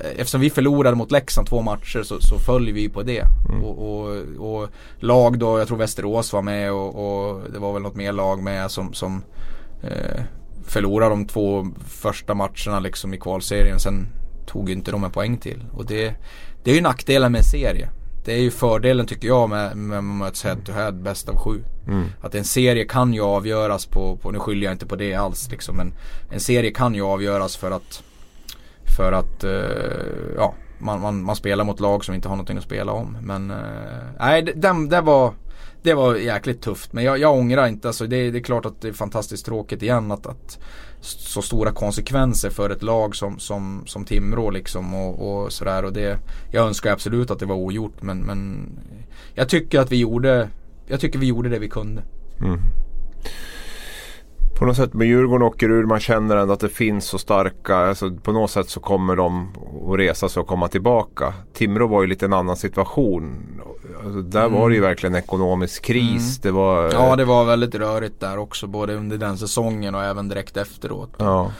Eftersom 0.00 0.40
vi 0.40 0.50
förlorade 0.50 0.96
mot 0.96 1.10
Leksand 1.10 1.48
två 1.48 1.62
matcher 1.62 2.02
så, 2.02 2.20
så 2.20 2.38
följer 2.38 2.74
vi 2.74 2.88
på 2.88 3.02
det. 3.02 3.24
Mm. 3.48 3.64
Och, 3.64 4.00
och, 4.00 4.62
och, 4.62 4.68
lag 4.98 5.38
då, 5.38 5.58
jag 5.58 5.68
tror 5.68 5.78
Västerås 5.78 6.32
var 6.32 6.42
med 6.42 6.72
och, 6.72 7.28
och, 7.28 7.40
det 7.52 7.58
var 7.58 7.72
väl 7.72 7.82
något 7.82 7.96
mer 7.96 8.12
lag 8.12 8.42
med 8.42 8.70
som, 8.70 8.94
som 8.94 9.22
eh, 9.82 10.22
förlorade 10.64 11.10
de 11.10 11.26
två 11.26 11.66
första 11.86 12.34
matcherna 12.34 12.80
liksom 12.80 13.14
i 13.14 13.18
kvalserien. 13.18 13.78
Sen 13.78 14.06
tog 14.46 14.70
inte 14.70 14.90
de 14.90 15.04
en 15.04 15.10
poäng 15.10 15.36
till. 15.36 15.64
Och 15.72 15.86
det, 15.86 16.14
det 16.64 16.70
är 16.70 16.74
ju 16.74 16.80
nackdelen 16.80 17.32
med 17.32 17.38
en 17.38 17.44
serie. 17.44 17.88
Det 18.24 18.32
är 18.32 18.38
ju 18.38 18.50
fördelen 18.50 19.06
tycker 19.06 19.28
jag 19.28 19.50
med, 19.50 19.76
med 19.76 19.98
att 19.98 20.04
möts 20.04 20.44
head 20.44 20.56
to 20.64 20.72
head 20.72 20.92
bäst 20.92 21.28
av 21.28 21.36
sju. 21.36 21.64
Mm. 21.86 22.04
Att 22.20 22.34
en 22.34 22.44
serie 22.44 22.84
kan 22.84 23.14
ju 23.14 23.20
avgöras 23.20 23.86
på, 23.86 24.16
på, 24.16 24.30
nu 24.30 24.38
skyller 24.38 24.64
jag 24.64 24.72
inte 24.74 24.86
på 24.86 24.96
det 24.96 25.14
alls 25.14 25.50
liksom. 25.50 25.76
Men 25.76 25.92
en 26.30 26.40
serie 26.40 26.70
kan 26.70 26.94
ju 26.94 27.02
avgöras 27.02 27.56
för 27.56 27.70
att 27.70 28.02
för 28.96 29.12
att 29.12 29.44
eh, 29.44 29.50
ja, 30.36 30.54
man, 30.78 31.00
man, 31.00 31.22
man, 31.22 31.36
spelar 31.36 31.64
mot 31.64 31.80
lag 31.80 32.04
som 32.04 32.14
inte 32.14 32.28
har 32.28 32.36
någonting 32.36 32.58
att 32.58 32.64
spela 32.64 32.92
om. 32.92 33.16
Men 33.22 33.50
uh, 33.50 33.56
nej, 34.18 34.42
det, 34.42 34.88
det, 34.90 35.00
var 35.00 35.34
det 35.82 35.94
var 35.94 36.14
jäkligt 36.14 36.62
tufft. 36.62 36.92
Men 36.92 37.04
jag, 37.04 37.18
jag 37.18 37.34
ångrar 37.34 37.66
inte. 37.66 37.88
Alltså 37.88 38.06
det, 38.06 38.30
det, 38.30 38.38
är 38.38 38.42
klart 38.42 38.66
att 38.66 38.80
det 38.80 38.88
är 38.88 38.92
fantastiskt 38.92 39.46
tråkigt 39.46 39.82
igen 39.82 40.12
att, 40.12 40.26
att 40.26 40.58
så 41.00 41.42
stora 41.42 41.72
konsekvenser 41.72 42.50
för 42.50 42.70
ett 42.70 42.82
lag 42.82 43.16
som, 43.16 43.38
som, 43.38 43.82
som 43.86 44.04
Timrå 44.04 44.50
liksom 44.50 44.94
och, 44.94 45.42
och 45.42 45.52
sådär. 45.52 45.84
Och 45.84 45.92
det, 45.92 46.18
jag 46.50 46.66
önskar 46.66 46.92
absolut 46.92 47.30
att 47.30 47.38
det 47.38 47.46
var 47.46 47.56
ogjort 47.56 48.02
men, 48.02 48.18
men 48.18 48.68
jag 49.34 49.48
tycker 49.48 49.80
att 49.80 49.92
vi 49.92 49.96
gjorde 49.96 50.48
jag 50.86 51.00
tycker 51.00 51.18
vi 51.18 51.26
gjorde 51.26 51.48
det 51.48 51.58
vi 51.58 51.68
kunde. 51.68 52.02
Mm 52.40 52.60
på 54.58 54.64
något 54.64 54.76
sätt 54.76 54.94
med 54.94 55.06
Djurgården 55.06 55.46
åker 55.46 55.70
ur. 55.70 55.84
Man 55.84 56.00
känner 56.00 56.36
ändå 56.36 56.54
att 56.54 56.60
det 56.60 56.68
finns 56.68 57.04
så 57.04 57.18
starka. 57.18 57.76
Alltså, 57.76 58.10
på 58.10 58.32
något 58.32 58.50
sätt 58.50 58.68
så 58.68 58.80
kommer 58.80 59.16
de 59.16 59.48
att 59.92 59.98
resa 59.98 60.28
sig 60.28 60.40
och 60.40 60.46
komma 60.46 60.68
tillbaka. 60.68 61.34
Timrå 61.52 61.86
var 61.86 62.02
ju 62.02 62.08
lite 62.08 62.24
en 62.24 62.32
annan 62.32 62.56
situation. 62.56 63.36
Alltså, 64.04 64.22
där 64.22 64.46
mm. 64.46 64.60
var 64.60 64.68
det 64.68 64.74
ju 64.74 64.80
verkligen 64.80 65.14
ekonomisk 65.14 65.84
kris. 65.84 66.38
Mm. 66.38 66.40
Det 66.42 66.50
var, 66.50 66.92
ja 66.92 67.16
det 67.16 67.24
var 67.24 67.44
väldigt 67.44 67.74
rörigt 67.74 68.20
där 68.20 68.38
också. 68.38 68.66
Både 68.66 68.94
under 68.94 69.18
den 69.18 69.38
säsongen 69.38 69.94
och 69.94 70.04
även 70.04 70.28
direkt 70.28 70.56
efteråt. 70.56 71.14
Ja. 71.18 71.52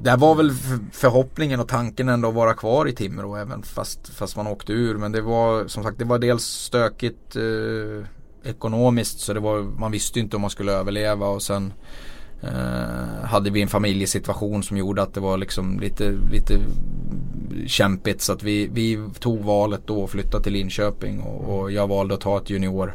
Där 0.00 0.16
var 0.16 0.34
väl 0.34 0.52
förhoppningen 0.92 1.60
och 1.60 1.68
tanken 1.68 2.08
ändå 2.08 2.28
att 2.28 2.34
vara 2.34 2.54
kvar 2.54 2.88
i 2.88 2.92
Timrå 2.92 3.36
även 3.36 3.62
fast, 3.62 4.08
fast 4.08 4.36
man 4.36 4.46
åkte 4.46 4.72
ur. 4.72 4.94
Men 4.94 5.12
det 5.12 5.20
var 5.20 5.66
som 5.66 5.82
sagt 5.82 5.98
det 5.98 6.04
var 6.04 6.18
dels 6.18 6.44
stökigt 6.44 7.36
eh, 7.36 8.06
ekonomiskt 8.44 9.20
så 9.20 9.32
det 9.32 9.40
var, 9.40 9.62
man 9.62 9.92
visste 9.92 10.20
inte 10.20 10.36
om 10.36 10.42
man 10.42 10.50
skulle 10.50 10.72
överleva 10.72 11.28
och 11.28 11.42
sen 11.42 11.72
eh, 12.42 13.24
hade 13.24 13.50
vi 13.50 13.62
en 13.62 13.68
familjesituation 13.68 14.62
som 14.62 14.76
gjorde 14.76 15.02
att 15.02 15.14
det 15.14 15.20
var 15.20 15.38
liksom 15.38 15.80
lite, 15.80 16.10
lite 16.32 16.58
kämpigt 17.66 18.20
så 18.20 18.32
att 18.32 18.42
vi, 18.42 18.68
vi 18.72 19.08
tog 19.18 19.40
valet 19.40 19.80
då 19.86 20.04
att 20.04 20.10
flytta 20.10 20.40
till 20.40 20.52
Linköping 20.52 21.20
och, 21.20 21.58
och 21.58 21.72
jag 21.72 21.86
valde 21.86 22.14
att 22.14 22.20
ta 22.20 22.38
ett 22.38 22.50
junior 22.50 22.94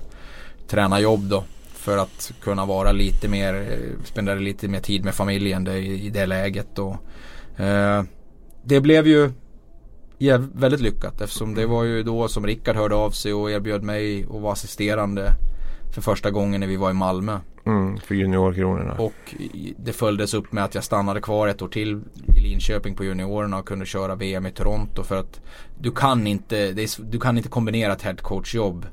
tränarjobb 0.67 1.29
då 1.29 1.43
för 1.73 1.97
att 1.97 2.31
kunna 2.41 2.65
vara 2.65 2.91
lite 2.91 3.27
mer, 3.27 3.79
spendera 4.03 4.39
lite 4.39 4.67
mer 4.67 4.79
tid 4.79 5.05
med 5.05 5.15
familjen 5.15 5.63
det, 5.63 5.77
i, 5.77 6.05
i 6.05 6.09
det 6.09 6.25
läget. 6.25 6.79
Och, 6.79 6.95
eh, 7.59 8.03
det 8.63 8.81
blev 8.81 9.07
ju 9.07 9.31
ja, 10.17 10.39
väldigt 10.53 10.81
lyckat 10.81 11.21
eftersom 11.21 11.55
det 11.55 11.65
var 11.65 11.83
ju 11.83 12.03
då 12.03 12.27
som 12.27 12.45
Rickard 12.47 12.75
hörde 12.75 12.95
av 12.95 13.11
sig 13.11 13.33
och 13.33 13.51
erbjöd 13.51 13.83
mig 13.83 14.23
att 14.23 14.41
vara 14.41 14.53
assisterande 14.53 15.33
för 15.95 16.01
första 16.01 16.31
gången 16.31 16.59
när 16.59 16.67
vi 16.67 16.75
var 16.75 16.89
i 16.89 16.93
Malmö. 16.93 17.39
Mm, 17.65 17.97
för 17.97 18.15
juniorkronorna. 18.15 18.93
Och 18.93 19.35
det 19.77 19.93
följdes 19.93 20.33
upp 20.33 20.51
med 20.51 20.63
att 20.63 20.75
jag 20.75 20.83
stannade 20.83 21.21
kvar 21.21 21.47
ett 21.47 21.61
år 21.61 21.67
till 21.67 22.01
i 22.37 22.39
Linköping 22.39 22.95
på 22.95 23.03
juniorerna 23.03 23.57
och 23.57 23.67
kunde 23.67 23.85
köra 23.85 24.15
VM 24.15 24.45
i 24.45 24.51
Toronto 24.51 25.03
för 25.03 25.15
att 25.15 25.41
du 25.79 25.91
kan 25.91 26.27
inte, 26.27 26.57
är, 26.57 27.11
du 27.11 27.19
kan 27.19 27.37
inte 27.37 27.49
kombinera 27.49 27.93
ett 27.93 28.01
headcoach-jobb 28.01 28.85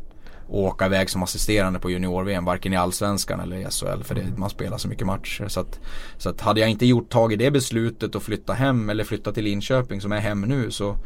och 0.52 0.62
åka 0.62 0.86
iväg 0.86 1.10
som 1.10 1.22
assisterande 1.22 1.78
på 1.78 1.90
junior-VM 1.90 2.44
varken 2.44 2.72
i 2.72 2.76
Allsvenskan 2.76 3.40
eller 3.40 3.56
i 3.56 3.64
SHL 3.64 4.02
för 4.02 4.14
det, 4.14 4.22
man 4.36 4.50
spelar 4.50 4.78
så 4.78 4.88
mycket 4.88 5.06
matcher. 5.06 5.48
Så 5.48 5.60
att, 5.60 5.80
så 6.16 6.30
att 6.30 6.40
hade 6.40 6.60
jag 6.60 6.70
inte 6.70 6.86
gjort 6.86 7.10
tag 7.10 7.32
i 7.32 7.36
det 7.36 7.50
beslutet 7.50 8.14
och 8.14 8.22
flytta 8.22 8.52
hem 8.52 8.90
eller 8.90 9.04
flytta 9.04 9.32
till 9.32 9.44
Linköping 9.44 10.00
som 10.00 10.12
är 10.12 10.20
hem 10.20 10.40
nu 10.40 10.70
så, 10.70 10.96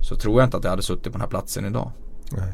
så 0.00 0.16
tror 0.16 0.40
jag 0.40 0.46
inte 0.46 0.56
att 0.56 0.64
jag 0.64 0.70
hade 0.70 0.82
suttit 0.82 1.04
på 1.04 1.10
den 1.10 1.20
här 1.20 1.28
platsen 1.28 1.64
idag. 1.64 1.90
Nej. 2.32 2.52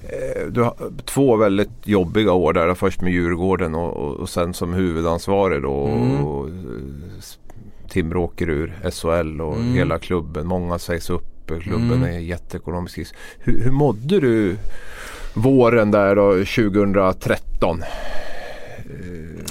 Eh, 0.00 0.46
du 0.46 0.62
har 0.62 0.74
två 1.04 1.36
väldigt 1.36 1.70
jobbiga 1.84 2.32
år 2.32 2.52
där. 2.52 2.74
Först 2.74 3.00
med 3.00 3.12
Djurgården 3.12 3.74
och, 3.74 4.14
och 4.14 4.28
sen 4.28 4.54
som 4.54 4.74
huvudansvarig 4.74 5.62
då. 5.62 5.86
Mm. 5.86 6.24
Och, 6.24 6.48
Timrå 7.88 8.24
åker 8.24 8.48
ur 8.48 8.90
SHL 8.90 9.40
och 9.40 9.56
mm. 9.56 9.74
hela 9.74 9.98
klubben. 9.98 10.46
Många 10.46 10.78
sägs 10.78 11.10
upp. 11.10 11.32
Klubben 11.46 11.92
mm. 11.92 12.02
är 12.02 12.18
jätteekonomisk 12.18 12.98
Hur, 13.38 13.60
hur 13.60 13.70
mådde 13.70 14.20
du 14.20 14.56
våren 15.36 15.90
där 15.90 16.16
då 16.16 16.32
2013? 16.32 17.82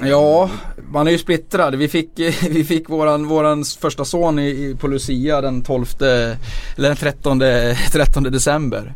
Ja, 0.02 0.50
man 0.92 1.08
är 1.08 1.12
ju 1.12 1.18
splittrad. 1.18 1.76
Vi 1.76 1.88
fick, 1.88 2.12
vi 2.50 2.64
fick 2.64 2.90
våran, 2.90 3.28
våran 3.28 3.64
första 3.64 4.06
son 4.06 4.40
i, 4.40 4.76
på 4.80 4.88
Lucia 4.88 5.42
den 5.42 5.62
12, 5.62 5.86
eller 6.00 6.38
den 6.78 6.96
13, 6.96 7.42
13 7.92 8.24
december. 8.32 8.94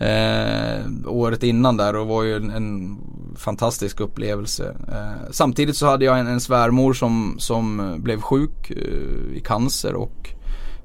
Eh, 0.00 0.80
året 1.06 1.42
innan 1.42 1.76
där 1.76 1.96
och 1.96 2.06
var 2.06 2.22
ju 2.22 2.36
en, 2.36 2.50
en 2.50 2.98
fantastisk 3.36 4.00
upplevelse. 4.00 4.74
Eh, 4.88 5.30
samtidigt 5.30 5.76
så 5.76 5.86
hade 5.86 6.04
jag 6.04 6.18
en, 6.18 6.26
en 6.26 6.40
svärmor 6.40 6.92
som, 6.92 7.36
som 7.38 7.94
blev 7.98 8.20
sjuk 8.20 8.70
eh, 8.70 9.36
i 9.36 9.42
cancer 9.44 9.94
och 9.94 10.30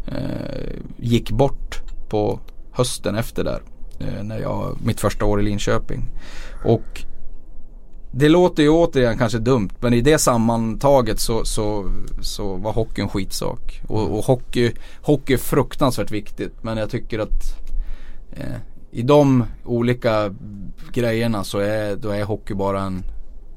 eh, 0.07 0.79
gick 0.97 1.31
bort 1.31 1.81
på 2.09 2.39
hösten 2.71 3.15
efter 3.15 3.43
där. 3.43 3.61
Eh, 3.99 4.23
när 4.23 4.39
jag, 4.39 4.77
mitt 4.83 4.99
första 4.99 5.25
år 5.25 5.41
i 5.41 5.43
Linköping. 5.43 6.09
Och 6.65 7.05
det 8.11 8.29
låter 8.29 8.63
ju 8.63 8.69
återigen 8.69 9.17
kanske 9.17 9.37
dumt 9.37 9.69
men 9.79 9.93
i 9.93 10.01
det 10.01 10.17
sammantaget 10.17 11.19
så, 11.19 11.45
så, 11.45 11.85
så 12.21 12.55
var 12.55 12.73
hockey 12.73 13.01
en 13.01 13.09
skitsak. 13.09 13.81
Och, 13.87 14.17
och 14.17 14.25
hockey, 14.25 14.71
hockey 15.01 15.33
är 15.33 15.37
fruktansvärt 15.37 16.11
viktigt 16.11 16.63
men 16.63 16.77
jag 16.77 16.89
tycker 16.89 17.19
att 17.19 17.59
eh, 18.31 18.55
i 18.91 19.01
de 19.01 19.43
olika 19.65 20.35
grejerna 20.91 21.43
så 21.43 21.59
är, 21.59 21.95
då 21.95 22.09
är 22.09 22.23
hockey 22.23 22.53
bara 22.53 22.81
en, 22.81 23.03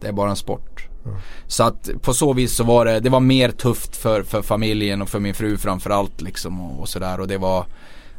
det 0.01 0.09
är 0.09 0.13
bara 0.13 0.31
en 0.31 0.37
sport. 0.37 0.89
Mm. 1.05 1.17
Så 1.47 1.65
att 1.65 1.91
på 2.03 2.15
så 2.15 2.33
vis 2.33 2.57
så 2.57 2.65
var 2.65 2.85
det, 2.85 3.01
det 3.01 3.11
var 3.11 3.21
mer 3.21 3.51
tufft 3.51 3.97
för, 3.97 4.23
för 4.23 4.43
familjen 4.43 5.03
och 5.03 5.09
för 5.09 5.21
min 5.21 5.35
fru 5.35 5.57
framförallt 5.57 6.21
liksom 6.21 6.61
och, 6.61 6.81
och 6.81 6.89
sådär 6.89 7.21
och 7.21 7.29
det 7.29 7.39
var, 7.39 7.67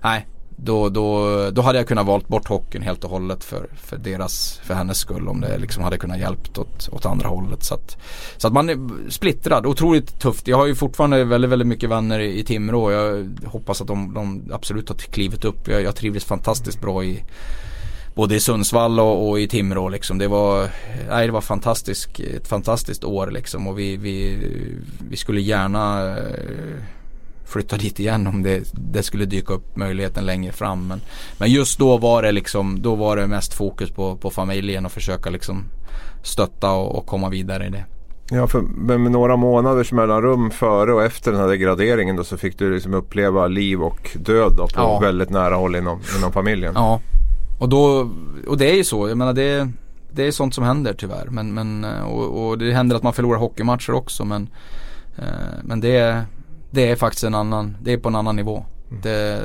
nej 0.01 0.27
då, 0.63 0.89
då, 0.89 1.49
då 1.51 1.61
hade 1.61 1.77
jag 1.77 1.87
kunnat 1.87 2.05
valt 2.05 2.27
bort 2.27 2.47
hockeyn 2.47 2.81
helt 2.81 3.03
och 3.03 3.09
hållet 3.09 3.43
för, 3.43 3.69
för 3.75 3.97
deras, 3.97 4.59
för 4.63 4.73
hennes 4.73 4.97
skull 4.97 5.27
om 5.27 5.41
det 5.41 5.57
liksom 5.57 5.83
hade 5.83 5.97
kunnat 5.97 6.19
hjälpt 6.19 6.57
åt, 6.57 6.89
åt 6.91 7.05
andra 7.05 7.27
hållet. 7.27 7.63
Så 7.63 7.73
att, 7.73 7.97
så 8.37 8.47
att 8.47 8.53
man 8.53 8.69
är 8.69 9.09
splittrad, 9.09 9.65
otroligt 9.65 10.19
tufft. 10.19 10.47
Jag 10.47 10.57
har 10.57 10.65
ju 10.65 10.75
fortfarande 10.75 11.23
väldigt, 11.23 11.51
väldigt 11.51 11.67
mycket 11.67 11.89
vänner 11.89 12.19
i, 12.19 12.39
i 12.39 12.43
Timrå. 12.43 12.91
Jag 12.91 13.29
hoppas 13.45 13.81
att 13.81 13.87
de, 13.87 14.13
de 14.13 14.51
absolut 14.53 14.89
har 14.89 14.95
klivit 14.95 15.45
upp. 15.45 15.67
Jag, 15.67 15.81
jag 15.81 15.95
trivdes 15.95 16.25
fantastiskt 16.25 16.81
bra 16.81 17.03
i 17.03 17.23
både 18.15 18.35
i 18.35 18.39
Sundsvall 18.39 18.99
och, 18.99 19.29
och, 19.29 19.39
i 19.39 19.47
Timrå 19.47 19.89
liksom. 19.89 20.17
Det 20.17 20.27
var, 20.27 20.69
nej, 21.09 21.27
det 21.27 21.33
var 21.33 21.41
fantastisk, 21.41 22.19
ett 22.19 22.47
fantastiskt 22.47 23.03
år 23.03 23.31
liksom 23.31 23.67
och 23.67 23.79
vi, 23.79 23.97
vi, 23.97 24.37
vi 25.09 25.17
skulle 25.17 25.41
gärna 25.41 26.17
eh, 26.17 26.83
flytta 27.49 27.77
dit 27.77 27.99
igen 27.99 28.27
om 28.27 28.43
det, 28.43 28.71
det 28.73 29.03
skulle 29.03 29.25
dyka 29.25 29.53
upp 29.53 29.75
möjligheten 29.75 30.25
längre 30.25 30.51
fram. 30.51 30.87
Men, 30.87 31.01
men 31.37 31.51
just 31.51 31.79
då 31.79 31.97
var 31.97 32.23
det 32.23 32.31
liksom, 32.31 32.81
då 32.81 32.95
var 32.95 33.17
det 33.17 33.27
mest 33.27 33.53
fokus 33.53 33.91
på, 33.91 34.15
på 34.15 34.29
familjen 34.29 34.85
och 34.85 34.91
försöka 34.91 35.29
liksom 35.29 35.63
stötta 36.23 36.71
och, 36.71 36.95
och 36.95 37.05
komma 37.05 37.29
vidare 37.29 37.65
i 37.65 37.69
det. 37.69 37.85
Ja, 38.31 38.47
för 38.47 38.61
med 38.61 39.11
några 39.11 39.35
månaders 39.35 39.91
mellanrum 39.91 40.51
före 40.51 40.93
och 40.93 41.03
efter 41.03 41.31
den 41.31 41.41
här 41.41 41.47
degraderingen 41.47 42.15
då 42.15 42.23
så 42.23 42.37
fick 42.37 42.59
du 42.59 42.73
liksom 42.73 42.93
uppleva 42.93 43.47
liv 43.47 43.81
och 43.81 44.17
död 44.19 44.53
då 44.57 44.67
på 44.67 44.73
ja. 44.75 44.99
väldigt 44.99 45.29
nära 45.29 45.55
håll 45.55 45.75
inom, 45.75 45.99
inom 46.17 46.31
familjen. 46.31 46.73
Ja, 46.75 47.01
och, 47.59 47.69
då, 47.69 48.11
och 48.47 48.57
det 48.57 48.71
är 48.71 48.75
ju 48.75 48.83
så. 48.83 49.09
Jag 49.09 49.17
menar 49.17 49.33
det, 49.33 49.71
det 50.11 50.27
är 50.27 50.31
sånt 50.31 50.55
som 50.55 50.63
händer 50.63 50.93
tyvärr. 50.93 51.27
Men, 51.29 51.53
men, 51.53 51.85
och, 51.85 52.47
och 52.47 52.57
det 52.57 52.73
händer 52.73 52.95
att 52.95 53.03
man 53.03 53.13
förlorar 53.13 53.39
hockeymatcher 53.39 53.93
också 53.93 54.25
men, 54.25 54.49
eh, 55.17 55.23
men 55.63 55.79
det, 55.79 56.25
det 56.71 56.91
är 56.91 56.95
faktiskt 56.95 57.23
en 57.23 57.35
annan, 57.35 57.77
det 57.81 57.93
är 57.93 57.97
på 57.97 58.09
en 58.09 58.15
annan 58.15 58.35
nivå. 58.35 58.65
Mm. 58.89 59.01
Det, 59.01 59.41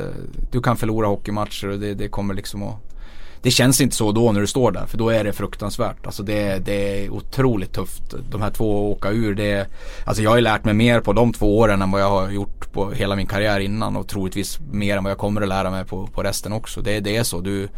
du 0.50 0.62
kan 0.62 0.76
förlora 0.76 1.06
hockeymatcher 1.06 1.68
och 1.68 1.78
det, 1.78 1.94
det 1.94 2.08
kommer 2.08 2.34
liksom 2.34 2.62
att 2.62 2.94
det 3.42 3.50
känns 3.50 3.80
inte 3.80 3.96
så 3.96 4.12
då 4.12 4.32
när 4.32 4.40
du 4.40 4.46
står 4.46 4.72
där 4.72 4.86
för 4.86 4.98
då 4.98 5.08
är 5.08 5.24
det 5.24 5.32
fruktansvärt. 5.32 6.06
Alltså 6.06 6.22
det, 6.22 6.58
det 6.58 7.04
är 7.04 7.10
otroligt 7.10 7.72
tufft. 7.72 8.14
De 8.30 8.42
här 8.42 8.50
två 8.50 8.92
åka 8.92 9.10
ur 9.10 9.34
det 9.34 9.66
Alltså 10.04 10.22
jag 10.22 10.30
har 10.30 10.36
ju 10.36 10.42
lärt 10.42 10.64
mig 10.64 10.74
mer 10.74 11.00
på 11.00 11.12
de 11.12 11.32
två 11.32 11.58
åren 11.58 11.82
än 11.82 11.90
vad 11.90 12.00
jag 12.00 12.10
har 12.10 12.30
gjort 12.30 12.72
på 12.72 12.90
hela 12.90 13.16
min 13.16 13.26
karriär 13.26 13.60
innan 13.60 13.96
och 13.96 14.08
troligtvis 14.08 14.58
mer 14.72 14.96
än 14.96 15.04
vad 15.04 15.10
jag 15.10 15.18
kommer 15.18 15.42
att 15.42 15.48
lära 15.48 15.70
mig 15.70 15.84
på, 15.84 16.06
på 16.06 16.22
resten 16.22 16.52
också. 16.52 16.80
Det, 16.80 17.00
det 17.00 17.16
är 17.16 17.22
så. 17.22 17.40
Du, 17.40 17.68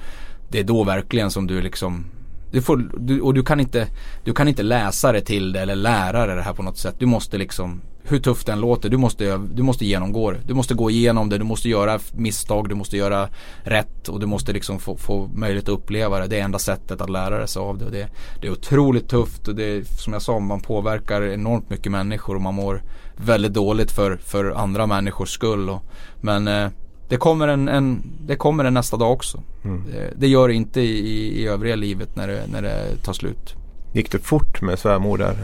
det 0.49 0.61
är 0.61 0.65
då 0.65 0.85
verkligen 0.85 1.31
som 1.31 1.47
du 1.47 1.61
liksom 1.61 2.05
du 2.51 2.63
får, 2.63 2.91
du, 2.99 3.21
och 3.21 3.35
du 3.35 3.43
kan, 3.43 3.61
inte, 3.61 3.87
du 4.25 4.33
kan 4.33 4.49
inte 4.49 4.63
läsa 4.63 5.13
det 5.13 5.21
till 5.21 5.53
det 5.53 5.61
eller 5.61 5.77
lära 5.77 6.27
dig 6.27 6.37
det 6.37 6.43
här 6.43 6.55
på 6.55 6.63
något 6.63 6.79
sätt. 6.79 6.95
Du 6.99 7.07
måste 7.07 7.39
liksom 7.39 7.81
hur 8.09 8.19
tufft 8.19 8.47
den 8.47 8.61
låter, 8.61 8.89
du 8.89 8.97
måste, 8.97 9.37
du 9.55 9.63
måste 9.63 9.87
genomgå 9.87 10.31
det. 10.31 10.39
Du 10.47 10.55
måste 10.55 10.75
gå 10.75 10.91
igenom 10.91 11.29
det, 11.29 11.39
du 11.39 11.45
måste 11.45 11.69
göra 11.69 11.99
misstag, 12.13 12.69
du 12.69 12.75
måste 12.75 12.97
göra 12.97 13.29
rätt 13.63 14.09
och 14.09 14.21
du 14.21 14.27
måste 14.27 14.53
liksom 14.53 14.79
få, 14.79 14.97
få 14.97 15.29
möjlighet 15.35 15.69
att 15.69 15.75
uppleva 15.75 16.21
det. 16.21 16.27
Det 16.27 16.41
är 16.41 16.45
enda 16.45 16.59
sättet 16.59 17.01
att 17.01 17.11
lära 17.11 17.47
sig 17.47 17.61
av 17.61 17.79
det. 17.79 17.85
Och 17.85 17.91
det, 17.91 18.09
det 18.41 18.47
är 18.47 18.53
otroligt 18.53 19.09
tufft 19.09 19.49
och 19.49 19.55
det 19.55 19.65
är 19.65 19.83
som 19.85 20.13
jag 20.13 20.23
sa, 20.23 20.39
man 20.39 20.61
påverkar 20.61 21.23
enormt 21.23 21.71
mycket 21.71 21.93
människor 21.93 22.35
och 22.35 22.43
man 22.43 22.55
mår 22.55 22.83
väldigt 23.17 23.55
dåligt 23.55 23.91
för, 23.91 24.17
för 24.17 24.51
andra 24.51 24.87
människors 24.87 25.31
skull. 25.31 25.71
Och, 25.71 25.83
men 26.21 26.49
eh, 26.49 26.69
det, 27.09 27.17
kommer 27.17 27.49
en, 27.49 27.69
en, 27.69 28.03
det 28.27 28.37
kommer 28.37 28.65
en 28.65 28.75
nästa 28.75 28.97
dag 28.97 29.13
också. 29.13 29.43
Mm. 29.65 29.85
Det, 29.93 30.13
det, 30.17 30.29
gör 30.29 30.49
det 30.49 30.55
inte 30.55 30.81
i, 30.81 31.43
i 31.43 31.47
övriga 31.47 31.77
livet 31.77 32.17
när 32.17 32.29
det, 32.29 32.43
när 32.53 32.63
det 32.63 32.97
tar 33.05 33.13
slut. 33.13 33.55
Gick 33.93 34.13
det 34.13 34.19
fort 34.19 34.63
med 34.63 34.79
svärmor 34.79 35.19
där? 35.19 35.37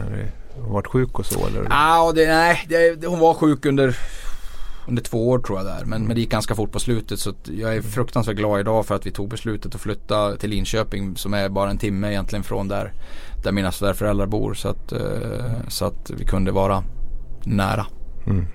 Hon 0.55 0.73
varit 0.73 0.87
sjuk 0.87 1.19
och 1.19 1.25
så 1.25 1.47
eller? 1.47 1.67
Ah, 1.69 2.11
det, 2.11 2.27
nej, 2.27 2.65
det, 2.69 3.07
hon 3.07 3.19
var 3.19 3.33
sjuk 3.33 3.65
under, 3.65 3.97
under 4.87 5.01
två 5.01 5.29
år 5.29 5.39
tror 5.39 5.59
jag 5.59 5.65
där. 5.65 5.85
Men, 5.85 6.05
men 6.05 6.15
det 6.15 6.21
gick 6.21 6.31
ganska 6.31 6.55
fort 6.55 6.71
på 6.71 6.79
slutet 6.79 7.19
så 7.19 7.33
jag 7.43 7.75
är 7.75 7.81
fruktansvärt 7.81 8.35
glad 8.35 8.59
idag 8.59 8.85
för 8.85 8.95
att 8.95 9.05
vi 9.05 9.11
tog 9.11 9.29
beslutet 9.29 9.75
att 9.75 9.81
flytta 9.81 10.35
till 10.35 10.49
Linköping 10.49 11.17
som 11.17 11.33
är 11.33 11.49
bara 11.49 11.69
en 11.69 11.77
timme 11.77 12.09
egentligen 12.09 12.43
från 12.43 12.67
där, 12.67 12.93
där 13.43 13.51
mina 13.51 13.71
svärföräldrar 13.71 14.25
bor. 14.25 14.53
Så 14.53 14.69
att, 14.69 14.93
uh, 14.93 15.67
så 15.67 15.85
att 15.85 16.11
vi 16.17 16.25
kunde 16.25 16.51
vara 16.51 16.83
nära. 17.45 17.85
Mm. 18.27 18.47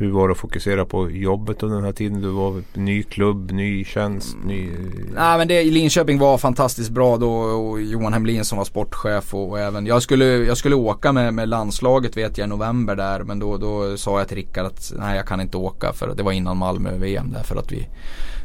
Hur 0.00 0.10
var 0.10 0.28
det 0.28 0.32
att 0.32 0.38
fokusera 0.38 0.84
på 0.84 1.10
jobbet 1.10 1.62
under 1.62 1.76
den 1.76 1.84
här 1.84 1.92
tiden? 1.92 2.20
Du 2.20 2.28
var 2.28 2.62
ny 2.74 3.02
klubb, 3.02 3.50
ny 3.50 3.84
tjänst, 3.84 4.36
ny... 4.44 4.68
Mm. 4.68 5.08
Nej 5.14 5.38
men 5.38 5.48
det 5.48 5.64
Linköping 5.64 6.18
var 6.18 6.38
fantastiskt 6.38 6.90
bra 6.90 7.16
då 7.16 7.32
och 7.32 7.80
Johan 7.80 8.12
Hemlin 8.12 8.44
som 8.44 8.58
var 8.58 8.64
sportchef 8.64 9.34
och, 9.34 9.50
och, 9.50 9.58
även 9.58 9.86
jag 9.86 10.02
skulle, 10.02 10.24
jag 10.24 10.56
skulle 10.56 10.74
åka 10.74 11.12
med, 11.12 11.34
med 11.34 11.48
landslaget 11.48 12.16
vet 12.16 12.38
jag 12.38 12.46
i 12.46 12.48
november 12.48 12.96
där 12.96 13.22
men 13.22 13.38
då, 13.38 13.56
då 13.56 13.96
sa 13.96 14.18
jag 14.18 14.28
till 14.28 14.36
Rickard 14.36 14.66
att 14.66 14.92
nej 14.98 15.16
jag 15.16 15.26
kan 15.26 15.40
inte 15.40 15.56
åka 15.56 15.92
för 15.92 16.14
det 16.14 16.22
var 16.22 16.32
innan 16.32 16.56
Malmö-VM 16.56 17.32
där 17.32 17.42
för 17.42 17.56
att 17.56 17.72
vi 17.72 17.88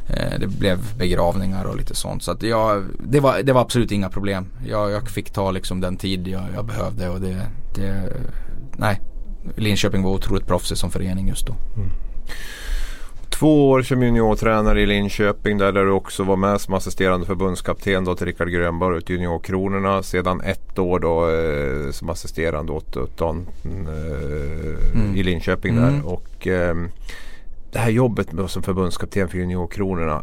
eh, 0.08 0.40
det 0.40 0.46
blev 0.46 0.78
begravningar 0.98 1.64
och 1.64 1.76
lite 1.76 1.94
sånt. 1.94 2.22
Så 2.22 2.32
att 2.32 2.42
jag, 2.42 2.84
det, 2.98 3.20
var, 3.20 3.42
det 3.42 3.52
var 3.52 3.60
absolut 3.60 3.92
inga 3.92 4.08
problem. 4.08 4.46
Jag, 4.68 4.90
jag 4.90 5.08
fick 5.08 5.30
ta 5.30 5.50
liksom 5.50 5.80
den 5.80 5.96
tid 5.96 6.28
jag, 6.28 6.42
jag 6.54 6.66
behövde 6.66 7.08
och 7.08 7.20
det, 7.20 7.42
det 7.74 8.12
nej 8.76 9.00
Linköping 9.56 10.02
var 10.02 10.10
otroligt 10.10 10.46
proffsig 10.46 10.78
som 10.78 10.90
förening 10.90 11.28
just 11.28 11.46
då. 11.46 11.54
Mm. 11.76 11.90
Två 13.38 13.70
år 13.70 13.82
som 13.82 14.02
juniortränare 14.02 14.80
i 14.80 14.86
Linköping 14.86 15.58
där, 15.58 15.72
du 15.72 15.90
också 15.90 16.24
var 16.24 16.36
med 16.36 16.60
som 16.60 16.74
assisterande 16.74 17.26
förbundskapten 17.26 18.04
då 18.04 18.14
till 18.14 18.26
Rickard 18.26 18.48
Grönborg 18.48 18.96
åt 18.96 19.10
Juniorkronorna. 19.10 20.02
Sedan 20.02 20.40
ett 20.40 20.78
år 20.78 20.98
då 20.98 21.30
eh, 21.30 21.90
som 21.90 22.10
assisterande 22.10 22.72
åt, 22.72 22.96
åt 22.96 23.18
Dan 23.18 23.46
eh, 23.64 25.00
mm. 25.00 25.16
i 25.16 25.22
Linköping 25.22 25.76
mm. 25.76 25.84
där. 25.84 26.06
Och 26.06 26.46
eh, 26.46 26.76
det 27.72 27.78
här 27.78 27.90
jobbet 27.90 28.32
med 28.32 28.50
som 28.50 28.62
förbundskapten 28.62 29.28
för 29.28 29.38
Juniorkronorna. 29.38 30.22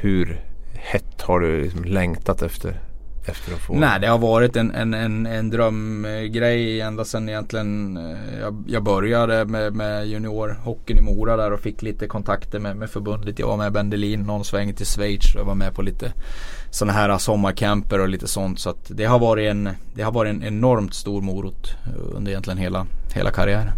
Hur 0.00 0.40
hett 0.74 1.22
har 1.22 1.40
du 1.40 1.62
liksom 1.62 1.84
längtat 1.84 2.42
efter 2.42 2.80
efter 3.24 3.54
att 3.54 3.60
få? 3.60 3.74
Nej 3.74 4.00
det 4.00 4.06
har 4.06 4.18
varit 4.18 4.56
en, 4.56 4.74
en, 4.74 4.94
en, 4.94 5.26
en 5.26 5.50
drömgrej 5.50 6.80
ända 6.80 7.04
sedan 7.04 7.28
egentligen 7.28 7.96
eh, 7.96 8.40
jag, 8.40 8.64
jag 8.66 8.82
började 8.82 9.44
med, 9.44 9.74
med 9.74 10.06
juniorhockeyn 10.06 10.98
i 10.98 11.00
Mora 11.00 11.36
där 11.36 11.52
och 11.52 11.60
fick 11.60 11.82
lite 11.82 12.06
kontakter 12.06 12.58
med, 12.58 12.76
med 12.76 12.90
förbundet. 12.90 13.38
Jag 13.38 13.46
var 13.46 13.56
med 13.56 13.72
Bendelin 13.72 14.22
någon 14.22 14.44
sväng 14.44 14.74
till 14.74 14.86
Schweiz 14.86 15.34
och 15.34 15.46
var 15.46 15.54
med 15.54 15.74
på 15.74 15.82
lite 15.82 16.12
sådana 16.70 16.92
här 16.92 17.18
sommarcamper 17.18 17.98
och 18.00 18.08
lite 18.08 18.28
sånt. 18.28 18.60
Så 18.60 18.70
att 18.70 18.86
det 18.88 19.04
har 19.04 19.18
varit 19.18 19.50
en, 19.50 19.70
det 19.94 20.02
har 20.02 20.12
varit 20.12 20.30
en 20.30 20.42
enormt 20.42 20.94
stor 20.94 21.22
morot 21.22 21.74
under 22.14 22.30
egentligen 22.30 22.58
hela, 22.58 22.86
hela 23.14 23.30
karriären. 23.30 23.72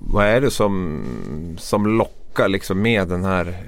Vad 0.00 0.26
är 0.26 0.40
det 0.40 0.50
som, 0.50 1.56
som 1.58 1.98
lockar 1.98 2.48
liksom 2.48 2.82
med 2.82 3.08
den 3.08 3.24
här 3.24 3.62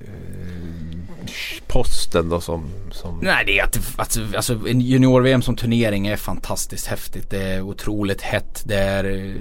posten 1.70 2.28
då 2.28 2.40
som, 2.40 2.64
som... 2.90 3.18
Nej 3.22 3.44
det 3.46 3.58
är 3.58 3.64
att, 3.64 3.78
att 3.96 4.18
alltså, 4.36 4.68
en 4.68 4.80
junior-VM 4.80 5.42
som 5.42 5.56
turnering 5.56 6.06
är 6.06 6.16
fantastiskt 6.16 6.86
häftigt. 6.86 7.30
Det 7.30 7.42
är 7.42 7.60
otroligt 7.60 8.22
hett. 8.22 8.62
Det 8.66 8.76
är 8.76 9.04
eh, 9.04 9.34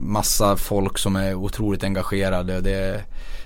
massa 0.00 0.56
folk 0.56 0.98
som 0.98 1.16
är 1.16 1.34
otroligt 1.34 1.84
engagerade. 1.84 2.60
Det 2.60 2.74
är, 2.74 3.04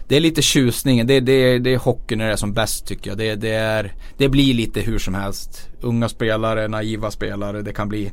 det 0.08 0.16
är 0.16 0.20
lite 0.20 0.42
tjusning. 0.42 1.06
Det, 1.06 1.20
det, 1.20 1.58
det 1.58 1.74
är 1.74 1.78
hockey 1.78 2.16
när 2.16 2.26
det 2.26 2.32
är 2.32 2.36
som 2.36 2.52
bäst 2.52 2.86
tycker 2.86 3.10
jag. 3.10 3.18
Det, 3.18 3.34
det, 3.34 3.54
är, 3.54 3.92
det 4.16 4.28
blir 4.28 4.54
lite 4.54 4.80
hur 4.80 4.98
som 4.98 5.14
helst. 5.14 5.68
Unga 5.80 6.08
spelare, 6.08 6.68
naiva 6.68 7.10
spelare. 7.10 7.62
Det 7.62 7.72
kan 7.72 7.88
bli 7.88 8.12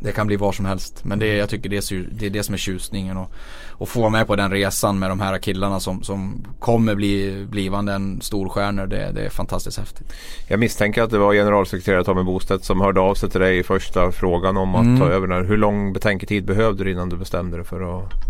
det 0.00 0.12
kan 0.12 0.26
bli 0.26 0.36
var 0.36 0.52
som 0.52 0.64
helst. 0.64 1.04
Men 1.04 1.18
det, 1.18 1.26
jag 1.26 1.48
tycker 1.48 1.68
det 1.68 1.76
är, 1.76 2.06
det 2.12 2.26
är 2.26 2.30
det 2.30 2.42
som 2.42 2.54
är 2.54 2.58
tjusningen. 2.58 3.16
Och, 3.16 3.32
och 3.70 3.88
få 3.88 4.00
vara 4.00 4.10
med 4.10 4.26
på 4.26 4.36
den 4.36 4.50
resan 4.50 4.98
med 4.98 5.10
de 5.10 5.20
här 5.20 5.38
killarna 5.38 5.80
som, 5.80 6.02
som 6.02 6.46
kommer 6.58 6.94
bli 6.94 7.46
blivande 7.50 7.92
en 7.92 8.20
storstjärnor. 8.20 8.86
Det, 8.86 9.12
det 9.14 9.20
är 9.20 9.30
fantastiskt 9.30 9.78
häftigt. 9.78 10.12
Jag 10.48 10.60
misstänker 10.60 11.02
att 11.02 11.10
det 11.10 11.18
var 11.18 11.34
generalsekreterare 11.34 12.04
Tommy 12.04 12.22
Bostedt 12.22 12.64
som 12.64 12.80
hörde 12.80 13.00
av 13.00 13.14
sig 13.14 13.30
till 13.30 13.40
dig 13.40 13.58
i 13.58 13.62
första 13.62 14.12
frågan 14.12 14.56
om 14.56 14.74
att 14.74 14.84
mm. 14.84 15.00
ta 15.00 15.06
över. 15.06 15.44
Hur 15.44 15.56
lång 15.56 15.92
betänketid 15.92 16.44
behövde 16.44 16.84
du 16.84 16.90
innan 16.90 17.08
du 17.08 17.16
bestämde 17.16 17.56
dig 17.56 17.66
för 17.66 17.98
att 17.98 18.29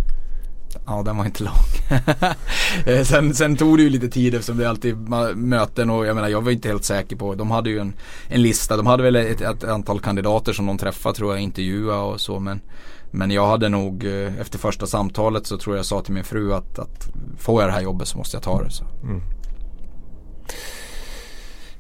Ja 0.87 1.03
den 1.03 1.17
var 1.17 1.25
inte 1.25 1.45
lång. 1.45 1.55
Eh, 2.87 3.03
sen, 3.03 3.35
sen 3.35 3.57
tog 3.57 3.77
det 3.77 3.83
ju 3.83 3.91
lite 3.91 4.09
tid 4.09 4.35
eftersom 4.35 4.57
det 4.57 4.65
är 4.65 4.69
alltid 4.69 4.97
möten 5.37 5.91
och 5.91 6.07
jag 6.07 6.15
menar 6.15 6.29
jag 6.29 6.41
var 6.41 6.51
inte 6.51 6.69
helt 6.69 6.85
säker 6.85 7.17
på. 7.17 7.35
De 7.35 7.51
hade 7.51 7.71
ju 7.71 7.79
en, 7.79 7.93
en 8.29 8.43
lista. 8.43 8.77
De 8.77 8.87
hade 8.87 9.03
väl 9.03 9.17
ett, 9.17 9.41
ett 9.41 9.65
antal 9.65 10.01
kandidater 10.01 10.53
som 10.53 10.67
de 10.67 10.79
träffade 10.79 11.15
tror 11.15 11.33
jag 11.33 11.43
intervjua 11.43 12.01
och 12.01 12.21
så 12.21 12.39
men 12.39 12.61
men 13.11 13.31
jag 13.31 13.47
hade 13.47 13.69
nog 13.69 14.05
eh, 14.05 14.41
efter 14.41 14.59
första 14.59 14.87
samtalet 14.87 15.47
så 15.47 15.59
tror 15.59 15.77
jag 15.77 15.85
sa 15.85 16.01
till 16.01 16.15
min 16.15 16.25
fru 16.25 16.53
att, 16.53 16.79
att 16.79 17.09
får 17.39 17.63
jag 17.63 17.69
det 17.71 17.75
här 17.75 17.83
jobbet 17.83 18.09
så 18.09 18.19
måste 18.19 18.37
jag 18.37 18.43
ta 18.43 18.63
det. 18.63 18.71
Så. 18.71 18.85
Mm. 19.03 19.21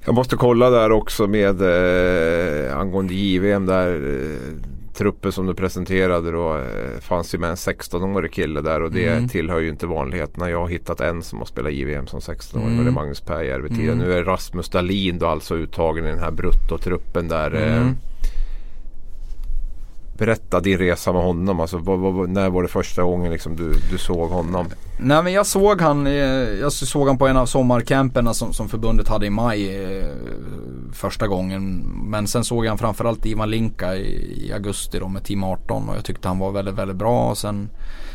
Jag 0.04 0.14
måste 0.14 0.36
kolla 0.36 0.70
där 0.70 0.92
också 0.92 1.26
med 1.26 1.62
eh, 1.62 2.78
angående 2.78 3.14
JVM 3.14 3.66
där. 3.66 3.92
Eh, 3.92 4.70
truppen 5.00 5.32
som 5.32 5.46
du 5.46 5.54
presenterade 5.54 6.30
då 6.30 6.56
eh, 6.56 7.00
fanns 7.00 7.34
ju 7.34 7.38
med 7.38 7.50
en 7.50 7.56
16-årig 7.56 8.32
kille 8.32 8.60
där 8.60 8.82
och 8.82 8.92
det 8.92 9.06
mm. 9.06 9.28
tillhör 9.28 9.60
ju 9.60 9.68
inte 9.68 9.86
vanligheterna. 9.86 10.50
Jag 10.50 10.60
har 10.60 10.68
hittat 10.68 11.00
en 11.00 11.22
som 11.22 11.38
har 11.38 11.46
spelat 11.46 11.72
JVM 11.72 12.06
som 12.06 12.20
16-åring 12.20 12.66
mm. 12.66 12.78
och 12.78 12.84
det 12.84 12.90
är 12.90 12.92
Magnus 12.92 13.20
Pääjärvi 13.20 13.68
mm. 13.68 13.98
Nu 13.98 14.12
är 14.12 14.24
Rasmus 14.24 14.68
Dahlin 14.68 15.18
då 15.18 15.26
alltså 15.26 15.54
uttagen 15.54 16.04
i 16.04 16.08
den 16.08 16.18
här 16.18 16.30
bruttotruppen 16.30 17.28
där. 17.28 17.54
Eh, 17.54 17.76
mm. 17.76 17.96
Berätta 20.20 20.60
din 20.60 20.78
resa 20.78 21.12
med 21.12 21.22
honom. 21.22 21.60
Alltså, 21.60 21.78
vad, 21.78 21.98
vad, 21.98 22.30
när 22.30 22.50
var 22.50 22.62
det 22.62 22.68
första 22.68 23.02
gången 23.02 23.32
liksom, 23.32 23.56
du, 23.56 23.72
du 23.90 23.98
såg 23.98 24.30
honom? 24.30 24.66
Nej 24.98 25.22
men 25.22 25.32
jag 25.32 25.46
såg 25.46 25.80
han, 25.80 26.06
eh, 26.06 26.12
jag 26.60 26.72
såg 26.72 27.08
han 27.08 27.18
på 27.18 27.26
en 27.26 27.36
av 27.36 27.46
sommarcamperna 27.46 28.34
som, 28.34 28.52
som 28.52 28.68
förbundet 28.68 29.08
hade 29.08 29.26
i 29.26 29.30
maj 29.30 29.84
eh, 29.84 30.08
första 30.92 31.26
gången. 31.26 31.78
Men 32.04 32.26
sen 32.26 32.44
såg 32.44 32.64
jag 32.64 32.78
framförallt 32.78 33.26
Ivan 33.26 33.50
Linka 33.50 33.96
i, 33.96 34.46
i, 34.46 34.52
augusti 34.52 34.98
då 34.98 35.08
med 35.08 35.24
Team 35.24 35.44
18 35.44 35.88
och 35.88 35.96
jag 35.96 36.04
tyckte 36.04 36.28
han 36.28 36.38
var 36.38 36.52
väldigt, 36.52 36.74
väldigt 36.74 36.96
bra. 36.96 37.30
Och 37.30 37.38
sen 37.38 37.70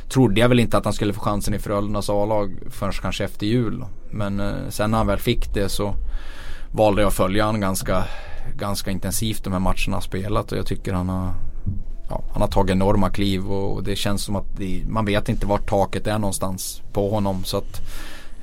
trodde 0.10 0.42
jag 0.42 0.50
väl 0.50 0.60
inte 0.60 0.78
att 0.78 0.86
han 0.86 0.94
skulle 0.94 1.14
få 1.14 1.22
chansen 1.22 1.54
i 1.54 1.60
Frölundas 1.60 2.10
A-lag 2.10 2.58
förrän 2.70 2.94
kanske 2.94 3.24
efter 3.24 3.46
jul. 3.46 3.86
Men 4.12 4.40
eh, 4.40 4.54
sen 4.70 4.92
när 4.92 4.98
han 4.98 5.08
väl 5.08 5.20
fick 5.20 5.54
det 5.54 5.70
så 5.70 5.96
valde 6.72 7.02
jag 7.02 7.08
att 7.08 7.14
följa 7.14 7.46
honom 7.46 7.62
ganska, 7.62 8.04
ganska 8.58 8.92
intensivt 8.92 9.44
de 9.44 9.54
här 9.54 9.60
matcherna 9.60 9.92
han 9.92 10.02
spelat 10.02 10.52
och 10.52 10.58
jag 10.58 10.66
tycker 10.66 10.94
han 10.94 11.10
har 11.10 11.34
ja, 12.10 12.24
han 12.32 12.42
har 12.42 12.48
tagit 12.48 12.72
enorma 12.72 13.10
kliv 13.10 13.52
och 13.52 13.84
det 13.84 13.96
känns 13.96 14.24
som 14.24 14.36
att 14.36 14.46
det, 14.58 14.84
man 14.88 15.06
vet 15.06 15.30
inte 15.30 15.46
vart 15.46 15.70
taket 15.70 16.08
är 16.08 16.20
någonstans 16.20 16.82
på 16.94 17.10
honom. 17.10 17.44
Så 17.44 17.58
att 17.58 17.82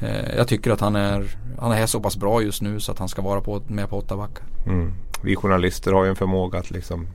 eh, 0.00 0.36
jag 0.36 0.48
tycker 0.48 0.70
att 0.70 0.80
han 0.80 0.96
är, 0.96 1.36
han 1.58 1.72
är 1.72 1.86
så 1.86 2.00
pass 2.00 2.16
bra 2.16 2.42
just 2.42 2.62
nu 2.62 2.80
så 2.80 2.92
att 2.92 2.98
han 2.98 3.08
ska 3.08 3.22
vara 3.22 3.40
på, 3.40 3.62
med 3.66 3.88
på 3.88 3.98
åtta 3.98 4.16
backar. 4.16 4.44
Mm. 4.66 4.92
Vi 5.22 5.36
journalister 5.36 5.92
har 5.92 6.04
ju 6.04 6.10
en 6.10 6.16
förmåga 6.16 6.58
att 6.58 6.70
liksom 6.70 7.06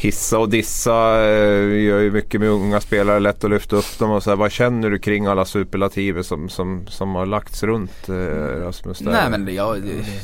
hissa 0.00 0.38
och 0.38 0.48
dissa. 0.48 1.20
Vi 1.66 1.82
gör 1.82 2.00
ju 2.00 2.10
mycket 2.10 2.40
med 2.40 2.48
unga 2.48 2.80
spelare, 2.80 3.20
lätt 3.20 3.44
att 3.44 3.50
lyfta 3.50 3.76
upp 3.76 3.98
dem. 3.98 4.10
Och 4.10 4.22
så 4.22 4.30
här, 4.30 4.36
vad 4.36 4.52
känner 4.52 4.90
du 4.90 4.98
kring 4.98 5.26
alla 5.26 5.44
superlativer 5.44 6.22
som, 6.22 6.48
som, 6.48 6.86
som 6.86 7.14
har 7.14 7.26
lagts 7.26 7.62
runt 7.62 8.08
eh, 8.08 8.14
Rasmus? 8.60 8.98
Där? 8.98 9.12
Nej 9.12 9.30
men 9.30 9.54
ja, 9.54 9.76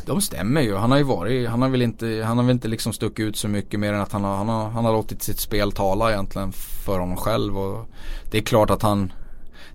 de 0.07 0.21
stämmer 0.21 0.61
ju. 0.61 0.75
Han 0.75 0.91
har 0.91 0.99
ju 0.99 1.05
varit, 1.05 1.49
han 1.49 1.63
har 1.63 1.69
väl 1.69 1.83
inte, 1.83 2.23
han 2.27 2.39
har 2.39 2.45
väl 2.45 2.55
inte 2.55 2.69
liksom 2.69 2.93
stuckit 2.93 3.27
ut 3.27 3.37
så 3.37 3.49
mycket 3.49 3.81
mer 3.81 3.93
än 3.93 4.01
att 4.01 4.13
han 4.13 4.25
har, 4.25 4.37
han 4.37 4.49
har, 4.49 4.71
han 4.71 4.85
har 4.85 4.93
låtit 4.93 5.23
sitt 5.23 5.41
spel 5.41 5.73
tala 5.73 6.13
egentligen 6.13 6.53
för 6.85 6.99
honom 6.99 7.17
själv. 7.17 7.59
Och 7.59 7.89
det 8.31 8.39
är 8.39 8.43
klart 8.43 8.71
att 8.71 8.83
han 8.83 9.13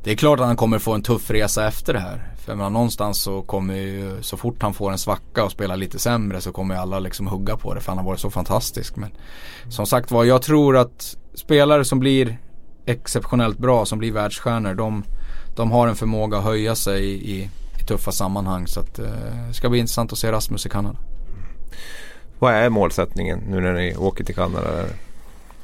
det 0.04 0.12
är 0.12 0.16
klart 0.16 0.39
att 0.39 0.46
han 0.46 0.56
kommer 0.56 0.80
få 0.80 0.94
en 0.94 1.04
tuff 1.04 1.32
resa 1.32 1.68
efter 1.68 1.94
det 1.94 2.00
här. 2.00 2.34
För 2.38 2.56
menar, 2.56 2.70
någonstans 2.70 3.22
så 3.22 3.42
kommer 3.42 3.76
ju, 3.76 4.18
så 4.22 4.38
fort 4.38 4.62
han 4.62 4.74
får 4.74 4.92
en 4.92 4.98
svacka 4.98 5.44
och 5.44 5.52
spelar 5.52 5.78
lite 5.78 6.00
sämre 6.00 6.42
så 6.42 6.52
kommer 6.52 6.76
ju 6.76 6.82
alla 6.82 7.00
liksom 7.00 7.28
hugga 7.28 7.58
på 7.58 7.74
det 7.74 7.82
för 7.82 7.92
han 7.92 7.98
har 7.98 8.06
varit 8.06 8.20
så 8.20 8.30
fantastisk. 8.30 8.96
Men 8.96 9.10
som 9.70 9.86
sagt 9.86 10.12
var, 10.12 10.24
jag 10.24 10.42
tror 10.42 10.78
att 10.78 11.18
spelare 11.34 11.86
som 11.86 12.00
blir 12.00 12.38
exceptionellt 12.86 13.58
bra, 13.58 13.86
som 13.86 14.00
blir 14.00 14.12
världsstjärnor, 14.12 14.74
de, 14.74 15.04
de 15.56 15.72
har 15.72 15.88
en 15.88 15.96
förmåga 15.96 16.38
att 16.38 16.44
höja 16.44 16.76
sig 16.76 17.06
i, 17.06 17.32
i, 17.32 17.50
i 17.80 17.84
tuffa 17.88 18.12
sammanhang. 18.12 18.68
Så 18.68 18.80
att, 18.80 19.00
eh, 19.00 19.06
det 19.48 19.54
ska 19.54 19.70
bli 19.70 19.80
intressant 19.80 20.14
att 20.14 20.20
se 20.20 20.32
Rasmus 20.32 20.66
i 20.66 20.70
Kanada. 20.70 20.98
Vad 22.39 22.54
är 22.54 22.70
målsättningen 22.70 23.39
nu 23.39 23.62
när 23.62 23.74
ni 23.74 23.96
åker 23.96 24.24
till 24.24 24.36
Kanada? 24.36 24.86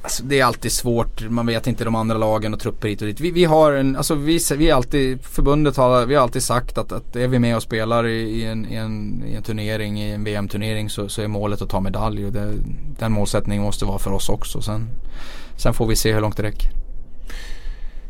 Alltså, 0.08 0.22
det 0.22 0.40
är 0.40 0.44
alltid 0.44 0.72
svårt, 0.72 1.30
man 1.30 1.46
vet 1.46 1.66
inte 1.66 1.84
de 1.84 1.94
andra 1.94 2.18
lagen 2.18 2.54
och 2.54 2.60
trupper 2.60 2.88
hit 2.88 3.00
och 3.00 3.06
dit. 3.06 3.20
Vi, 3.20 3.30
vi 3.30 3.44
har 3.44 3.72
en, 3.72 3.96
alltså 3.96 4.14
vi, 4.14 4.38
vi 4.56 4.70
alltid, 4.70 5.24
förbundet 5.24 5.76
har, 5.76 6.06
vi 6.06 6.14
har 6.14 6.22
alltid 6.22 6.42
sagt 6.42 6.78
att, 6.78 6.92
att 6.92 7.16
är 7.16 7.28
vi 7.28 7.38
med 7.38 7.56
och 7.56 7.62
spelar 7.62 8.06
i, 8.06 8.20
i, 8.20 8.44
en, 8.44 8.72
i, 8.72 8.74
en, 8.74 9.22
i 9.26 9.34
en 9.34 9.42
turnering, 9.42 10.00
i 10.00 10.10
en 10.10 10.24
VM-turnering 10.24 10.90
så, 10.90 11.08
så 11.08 11.22
är 11.22 11.28
målet 11.28 11.62
att 11.62 11.70
ta 11.70 11.80
medalj 11.80 12.26
och 12.26 12.32
det, 12.32 12.52
den 12.98 13.12
målsättningen 13.12 13.62
måste 13.62 13.84
vara 13.84 13.98
för 13.98 14.12
oss 14.12 14.28
också. 14.28 14.62
Sen, 14.62 14.88
sen 15.56 15.74
får 15.74 15.86
vi 15.86 15.96
se 15.96 16.12
hur 16.12 16.20
långt 16.20 16.36
det 16.36 16.42
räcker. 16.42 16.70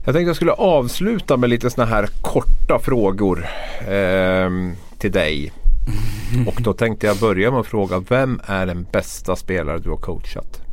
Jag 0.05 0.15
tänkte 0.15 0.29
jag 0.29 0.37
skulle 0.37 0.53
avsluta 0.53 1.37
med 1.37 1.51
lite 1.51 1.71
sådana 1.71 1.91
här 1.91 2.09
korta 2.23 2.79
frågor 2.79 3.47
eh, 3.81 4.51
till 4.99 5.13
dig. 5.13 5.53
Och 6.47 6.63
då 6.63 6.73
tänkte 6.73 7.07
jag 7.07 7.17
börja 7.17 7.51
med 7.51 7.61
att 7.61 7.67
fråga, 7.67 8.05
vem 8.09 8.41
är 8.47 8.67
den 8.67 8.87
bästa 8.93 9.37
spelare 9.37 9.79
du 9.79 9.91
har 9.91 9.97
coachat? 9.97 10.68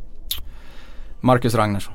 Marcus 1.20 1.54
Ragnarsson. 1.54 1.94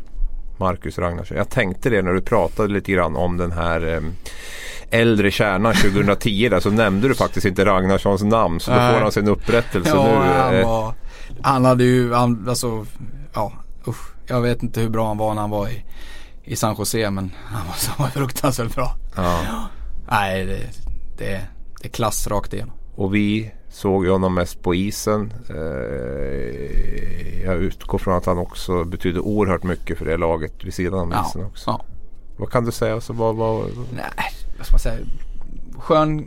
Marcus 0.57 0.97
Ragnarsson. 0.97 1.37
Jag 1.37 1.49
tänkte 1.49 1.89
det 1.89 2.01
när 2.01 2.13
du 2.13 2.21
pratade 2.21 2.73
lite 2.73 2.91
grann 2.91 3.15
om 3.15 3.37
den 3.37 3.51
här 3.51 3.93
eh, 3.93 4.01
äldre 4.91 5.31
kärnan 5.31 5.73
2010 5.73 6.49
där 6.49 6.59
så 6.59 6.69
nämnde 6.69 7.07
du 7.07 7.15
faktiskt 7.15 7.45
inte 7.45 7.65
Ragnarssons 7.65 8.23
namn 8.23 8.59
så 8.59 8.71
då 8.71 8.77
får 8.77 9.01
han 9.01 9.11
sin 9.11 9.27
upprättelse 9.27 9.89
ja, 9.89 10.03
nu. 10.03 10.39
Han, 10.41 10.55
eh. 10.55 10.67
var, 10.67 10.93
han 11.41 11.65
hade 11.65 11.83
ju, 11.83 12.13
han, 12.13 12.49
alltså, 12.49 12.85
ja 13.33 13.53
usch. 13.87 14.11
Jag 14.27 14.41
vet 14.41 14.63
inte 14.63 14.81
hur 14.81 14.89
bra 14.89 15.07
han 15.07 15.17
var 15.17 15.33
när 15.33 15.41
han 15.41 15.49
var 15.49 15.67
i, 15.67 15.83
i 16.43 16.55
San 16.55 16.75
Jose 16.77 17.09
men 17.09 17.31
han 17.45 17.67
var, 17.67 17.75
han 17.87 18.05
var 18.05 18.11
fruktansvärt 18.11 18.75
bra. 18.75 18.95
Ja. 19.15 19.39
Nej, 20.09 20.45
det, 20.45 20.59
det, 21.17 21.41
det 21.81 21.87
är 21.87 21.91
klass 21.91 22.27
rakt 22.27 22.53
igenom. 22.53 22.73
Och 22.95 23.15
vi 23.15 23.51
såg 23.71 24.05
ju 24.05 24.11
honom 24.11 24.33
mest 24.33 24.61
på 24.63 24.75
isen. 24.75 25.33
Eh, 25.49 27.41
jag 27.45 27.55
utgår 27.55 27.97
från 27.97 28.15
att 28.17 28.25
han 28.25 28.37
också 28.37 28.83
betyder 28.83 29.19
oerhört 29.19 29.63
mycket 29.63 29.97
för 29.97 30.05
det 30.05 30.17
laget 30.17 30.63
vid 30.63 30.73
sidan 30.73 30.99
av 30.99 31.09
Ja, 31.11 31.25
isen 31.29 31.45
också. 31.45 31.69
ja. 31.71 31.81
Vad 32.37 32.49
kan 32.51 32.65
du 32.65 32.71
säga? 32.71 33.01
Så 33.01 33.13
vad, 33.13 33.35
vad, 33.35 33.65
Nej, 33.95 34.03
vad 34.57 34.65
ska 34.65 34.73
man 34.73 34.79
säga. 34.79 35.05
Skön, 35.77 36.25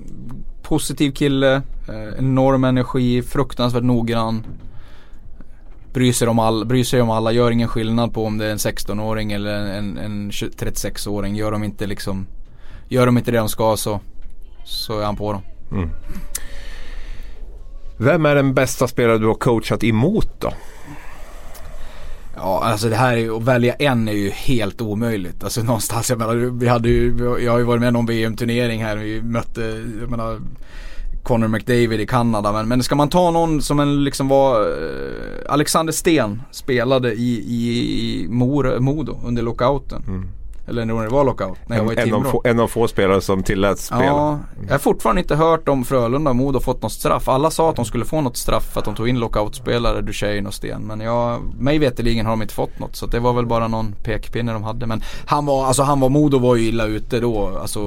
positiv 0.62 1.10
kille, 1.12 1.54
eh, 1.88 2.18
enorm 2.18 2.64
energi, 2.64 3.22
fruktansvärt 3.22 3.82
noggrann. 3.82 4.46
Bryr 5.92 6.12
sig, 6.12 6.28
om 6.28 6.38
all, 6.38 6.64
bryr 6.64 6.84
sig 6.84 7.00
om 7.02 7.10
alla, 7.10 7.32
gör 7.32 7.50
ingen 7.50 7.68
skillnad 7.68 8.14
på 8.14 8.24
om 8.26 8.38
det 8.38 8.46
är 8.46 8.50
en 8.50 8.56
16-åring 8.58 9.32
eller 9.32 9.54
en, 9.54 9.98
en 9.98 10.32
20 10.32 10.50
36-åring. 10.50 11.34
Gör 11.36 11.50
de 11.52 11.64
inte 11.64 11.86
liksom, 11.86 12.26
gör 12.88 13.06
de 13.06 13.18
inte 13.18 13.30
det 13.30 13.38
de 13.38 13.48
ska 13.48 13.76
så, 13.76 14.00
så 14.64 15.00
är 15.00 15.04
han 15.04 15.16
på 15.16 15.32
dem. 15.32 15.42
Vem 18.04 18.26
är 18.26 18.34
den 18.34 18.54
bästa 18.54 18.88
spelare 18.88 19.18
du 19.18 19.26
har 19.26 19.34
coachat 19.34 19.84
emot 19.84 20.40
då? 20.40 20.52
Ja, 22.36 22.64
alltså 22.64 22.88
det 22.88 22.96
här 22.96 23.16
är 23.16 23.36
att 23.36 23.42
välja 23.42 23.74
en 23.74 24.08
är 24.08 24.12
ju 24.12 24.30
helt 24.30 24.80
omöjligt. 24.80 25.44
Alltså 25.44 25.62
någonstans, 25.62 26.10
jag 26.10 26.18
menar, 26.18 26.34
vi 26.34 26.68
hade 26.68 26.88
ju, 26.88 27.16
jag 27.44 27.52
har 27.52 27.58
ju 27.58 27.64
varit 27.64 27.80
med 27.80 27.88
i 27.88 27.92
någon 27.92 28.06
VM-turnering 28.06 28.84
här. 28.84 28.96
Vi 28.96 29.22
mötte, 29.22 29.60
jag 30.00 30.10
menar, 30.10 30.40
Connor 31.22 31.48
McDavid 31.48 32.00
i 32.00 32.06
Kanada. 32.06 32.52
Men, 32.52 32.68
men 32.68 32.82
ska 32.82 32.94
man 32.94 33.08
ta 33.08 33.30
någon 33.30 33.62
som 33.62 33.80
en 33.80 34.04
liksom 34.04 34.28
var, 34.28 34.60
eh, 34.60 35.52
Alexander 35.52 35.92
Sten 35.92 36.42
spelade 36.50 37.12
i, 37.12 37.44
i, 37.46 38.24
i 38.24 38.28
Mor, 38.28 38.78
Modo 38.78 39.20
under 39.24 39.42
lockouten. 39.42 40.02
Eller 40.66 40.84
när 40.84 41.02
det 41.02 41.08
var 41.08 41.24
lockout, 41.24 41.58
när 41.66 41.76
jag 41.76 41.84
var 41.84 41.92
i 41.92 41.96
En, 42.08 42.14
av 42.14 42.22
få, 42.22 42.42
en 42.44 42.60
av 42.60 42.68
få 42.68 42.88
spelare 42.88 43.20
som 43.20 43.42
tilläts 43.42 43.86
spela. 43.86 44.04
Ja, 44.04 44.38
jag 44.66 44.74
har 44.74 44.78
fortfarande 44.78 45.20
inte 45.20 45.36
hört 45.36 45.68
om 45.68 45.84
Frölunda 45.84 46.30
och 46.30 46.36
Modo 46.36 46.60
fått 46.60 46.82
något 46.82 46.92
straff. 46.92 47.28
Alla 47.28 47.50
sa 47.50 47.70
att 47.70 47.76
de 47.76 47.84
skulle 47.84 48.04
få 48.04 48.20
något 48.20 48.36
straff 48.36 48.72
för 48.72 48.80
att 48.80 48.84
de 48.84 48.94
tog 48.94 49.08
in 49.08 49.18
lockoutspelare, 49.18 50.00
Duchene 50.00 50.48
och 50.48 50.54
Sten. 50.54 50.82
Men 50.82 51.00
jag, 51.00 51.42
mig 51.58 51.78
veterligen 51.78 52.26
har 52.26 52.32
de 52.32 52.42
inte 52.42 52.54
fått 52.54 52.78
något. 52.78 52.96
Så 52.96 53.06
det 53.06 53.20
var 53.20 53.32
väl 53.32 53.46
bara 53.46 53.68
någon 53.68 53.92
pekpinne 54.02 54.52
de 54.52 54.62
hade. 54.62 54.86
Men 54.86 55.02
han 55.26 55.46
var, 55.46 55.66
alltså 55.66 55.82
han 55.82 56.00
var, 56.00 56.08
Modo 56.08 56.38
var 56.38 56.56
ju 56.56 56.68
illa 56.68 56.84
ute 56.84 57.20
då. 57.20 57.58
Alltså, 57.58 57.80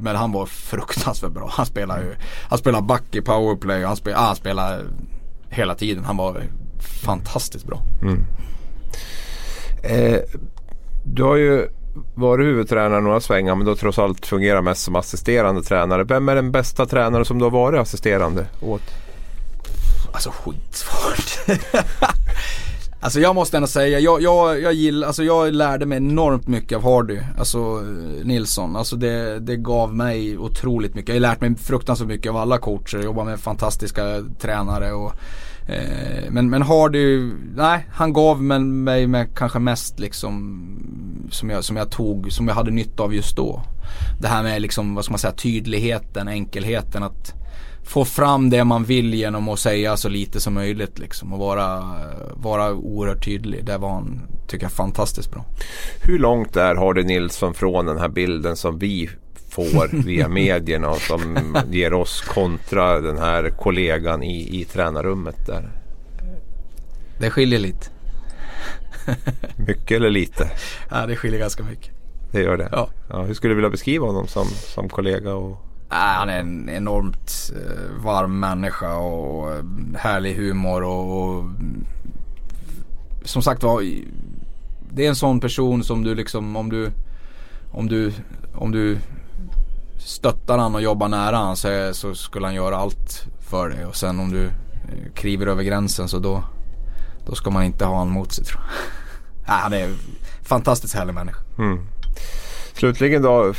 men 0.00 0.16
han 0.16 0.32
var 0.32 0.46
fruktansvärt 0.46 1.32
bra. 1.32 1.48
Han 1.52 1.66
spelar 1.66 1.98
ju, 1.98 2.14
han 2.48 2.58
spelar 2.58 2.80
back 2.80 3.14
i 3.14 3.20
powerplay 3.20 3.82
och 3.82 3.88
han 3.88 3.96
spelar, 3.96 4.18
ah, 4.18 4.26
han 4.26 4.36
spelar 4.36 4.82
hela 5.48 5.74
tiden. 5.74 6.04
Han 6.04 6.16
var 6.16 6.42
fantastiskt 7.04 7.66
bra. 7.66 7.82
Eh, 9.82 10.18
du 11.04 11.22
har 11.22 11.36
ju 11.36 11.68
varit 12.14 12.46
huvudtränare 12.46 13.00
några 13.00 13.20
svängar 13.20 13.54
men 13.54 13.66
då 13.66 13.76
trots 13.76 13.98
allt 13.98 14.26
fungerar 14.26 14.62
mest 14.62 14.82
som 14.82 14.96
assisterande 14.96 15.62
tränare. 15.62 16.04
Vem 16.04 16.28
är 16.28 16.34
den 16.34 16.52
bästa 16.52 16.86
tränare 16.86 17.24
som 17.24 17.38
du 17.38 17.44
har 17.44 17.50
varit 17.50 17.80
assisterande 17.80 18.46
åt? 18.60 18.82
Alltså 20.12 20.30
skitsvårt. 20.30 21.58
alltså 23.00 23.20
jag 23.20 23.34
måste 23.34 23.56
ändå 23.56 23.66
säga, 23.66 23.98
jag, 23.98 24.22
jag, 24.22 24.60
jag 24.60 24.72
gillar, 24.72 25.06
alltså 25.06 25.22
jag 25.24 25.54
lärde 25.54 25.86
mig 25.86 25.96
enormt 25.96 26.48
mycket 26.48 26.76
av 26.76 26.84
Hardy, 26.84 27.18
alltså 27.38 27.80
Nilsson. 28.22 28.76
Alltså 28.76 28.96
det, 28.96 29.38
det 29.38 29.56
gav 29.56 29.94
mig 29.94 30.38
otroligt 30.38 30.94
mycket. 30.94 31.08
Jag 31.08 31.14
har 31.14 31.20
lärt 31.20 31.40
mig 31.40 31.54
fruktansvärt 31.54 32.08
mycket 32.08 32.30
av 32.30 32.36
alla 32.36 32.58
coacher, 32.58 32.98
jobbar 33.02 33.24
med 33.24 33.40
fantastiska 33.40 34.02
tränare 34.40 34.92
och 34.92 35.12
eh, 35.72 36.30
men, 36.30 36.50
men 36.50 36.62
Hardy, 36.62 37.32
nej 37.54 37.86
han 37.90 38.12
gav 38.12 38.42
mig, 38.42 38.60
mig 38.60 39.06
med 39.06 39.36
kanske 39.36 39.58
mest 39.58 39.98
liksom 39.98 40.66
som 41.30 41.50
jag, 41.50 41.64
som 41.64 41.76
jag 41.76 41.90
tog, 41.90 42.32
som 42.32 42.48
jag 42.48 42.54
hade 42.54 42.70
nytta 42.70 43.02
av 43.02 43.14
just 43.14 43.36
då. 43.36 43.62
Det 44.20 44.28
här 44.28 44.42
med 44.42 44.62
liksom, 44.62 44.94
vad 44.94 45.04
ska 45.04 45.12
man 45.12 45.18
säga, 45.18 45.32
tydligheten, 45.32 46.28
enkelheten 46.28 47.02
att 47.02 47.34
få 47.82 48.04
fram 48.04 48.50
det 48.50 48.64
man 48.64 48.84
vill 48.84 49.14
genom 49.14 49.48
att 49.48 49.58
säga 49.58 49.96
så 49.96 50.08
lite 50.08 50.40
som 50.40 50.54
möjligt 50.54 50.98
liksom 50.98 51.32
och 51.32 51.38
vara, 51.38 51.94
vara 52.34 52.72
oerhört 52.72 53.24
tydlig. 53.24 53.64
Det 53.64 53.78
var 53.78 53.90
han, 53.90 54.20
tycker 54.48 54.64
jag, 54.64 54.72
fantastiskt 54.72 55.30
bra. 55.30 55.44
Hur 56.02 56.18
långt 56.18 56.56
är 56.56 56.74
Hardy 56.74 57.02
Nilsson 57.02 57.54
från 57.54 57.86
den 57.86 57.98
här 57.98 58.08
bilden 58.08 58.56
som 58.56 58.78
vi 58.78 59.10
får 59.64 60.02
via 60.04 60.28
medierna 60.28 60.90
och 60.90 61.00
som 61.00 61.56
ger 61.70 61.94
oss 61.94 62.20
kontra 62.20 63.00
den 63.00 63.18
här 63.18 63.50
kollegan 63.50 64.22
i, 64.22 64.60
i 64.60 64.64
tränarrummet 64.64 65.46
där? 65.46 65.70
Det 67.18 67.30
skiljer 67.30 67.58
lite. 67.58 67.86
Mycket 69.56 69.96
eller 69.96 70.10
lite? 70.10 70.50
Ja, 70.90 71.06
det 71.06 71.16
skiljer 71.16 71.40
ganska 71.40 71.62
mycket. 71.62 71.90
Det 72.32 72.42
gör 72.42 72.56
det? 72.56 72.68
Ja. 72.72 72.88
hur 73.22 73.34
skulle 73.34 73.50
du 73.50 73.56
vilja 73.56 73.70
beskriva 73.70 74.06
honom 74.06 74.26
som, 74.26 74.46
som 74.46 74.88
kollega? 74.88 75.34
Och... 75.34 75.66
Ja, 75.90 75.96
han 75.96 76.28
är 76.28 76.40
en 76.40 76.68
enormt 76.68 77.52
eh, 77.56 78.04
varm 78.04 78.40
människa 78.40 78.96
och 78.96 79.52
eh, 79.52 79.64
härlig 79.96 80.34
humor 80.34 80.82
och, 80.82 81.22
och 81.22 81.44
som 83.24 83.42
sagt 83.42 83.62
var 83.62 83.82
det 84.92 85.04
är 85.04 85.08
en 85.08 85.16
sån 85.16 85.40
person 85.40 85.84
som 85.84 86.04
du 86.04 86.14
liksom 86.14 86.56
om 86.56 86.70
du 86.70 86.90
om 87.72 87.88
du 87.88 88.12
om 88.54 88.72
du 88.72 88.98
stöttar 90.00 90.58
han 90.58 90.74
och 90.74 90.82
jobbar 90.82 91.08
nära 91.08 91.36
han 91.36 91.56
så, 91.56 91.90
så 91.92 92.14
skulle 92.14 92.46
han 92.46 92.54
göra 92.54 92.76
allt 92.76 93.24
för 93.40 93.68
dig 93.68 93.86
och 93.86 93.96
sen 93.96 94.20
om 94.20 94.32
du 94.32 94.44
eh, 94.44 95.12
kliver 95.14 95.46
över 95.46 95.62
gränsen 95.62 96.08
så 96.08 96.18
då 96.18 96.44
då 97.26 97.34
ska 97.34 97.50
man 97.50 97.64
inte 97.64 97.84
ha 97.84 97.98
han 97.98 98.10
mot 98.10 98.32
sig 98.32 98.44
tror 98.44 98.60
jag. 98.62 98.70
Nej, 99.48 99.58
han 99.62 99.72
är 99.72 99.84
en 99.84 99.96
fantastiskt 100.42 100.94
härlig 100.94 101.14
människa. 101.14 101.40
Slutligen 102.80 103.22
då, 103.22 103.54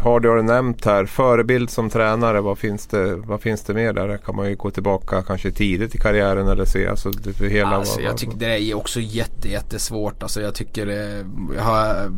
har 0.00 0.20
du 0.20 0.42
nämnt 0.42 0.84
här, 0.84 1.06
förebild 1.06 1.70
som 1.70 1.90
tränare, 1.90 2.40
vad 2.40 2.58
finns, 2.58 2.86
det, 2.86 3.16
vad 3.16 3.40
finns 3.40 3.62
det 3.62 3.74
mer 3.74 3.92
där? 3.92 4.16
Kan 4.16 4.36
man 4.36 4.48
ju 4.48 4.56
gå 4.56 4.70
tillbaka 4.70 5.22
kanske 5.22 5.50
tidigt 5.50 5.94
i 5.94 5.98
karriären 5.98 6.48
eller 6.48 6.64
se 6.64 6.86
alltså, 6.86 7.10
det, 7.10 7.48
hela. 7.48 7.68
Alltså, 7.68 8.00
jag 8.00 8.16
tycker 8.16 8.36
det 8.36 8.60
är 8.60 8.74
också 8.74 9.00
jätte, 9.00 9.48
jättesvårt. 9.48 10.22
Alltså, 10.22 10.40
jag 10.40 10.54
tycker 10.54 10.86
det, 10.86 11.26
jag, 11.56 11.62
har, 11.62 12.12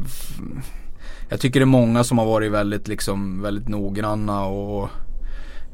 jag 1.29 1.41
tycker 1.41 1.61
det 1.61 1.65
är 1.65 1.67
många 1.67 2.05
som 2.05 2.19
har 2.19 2.27
varit 2.27 2.53
väldigt, 2.53 2.89
liksom, 2.89 3.43
väldigt 3.43 3.69
noggranna 3.69 4.45
och 4.45 4.89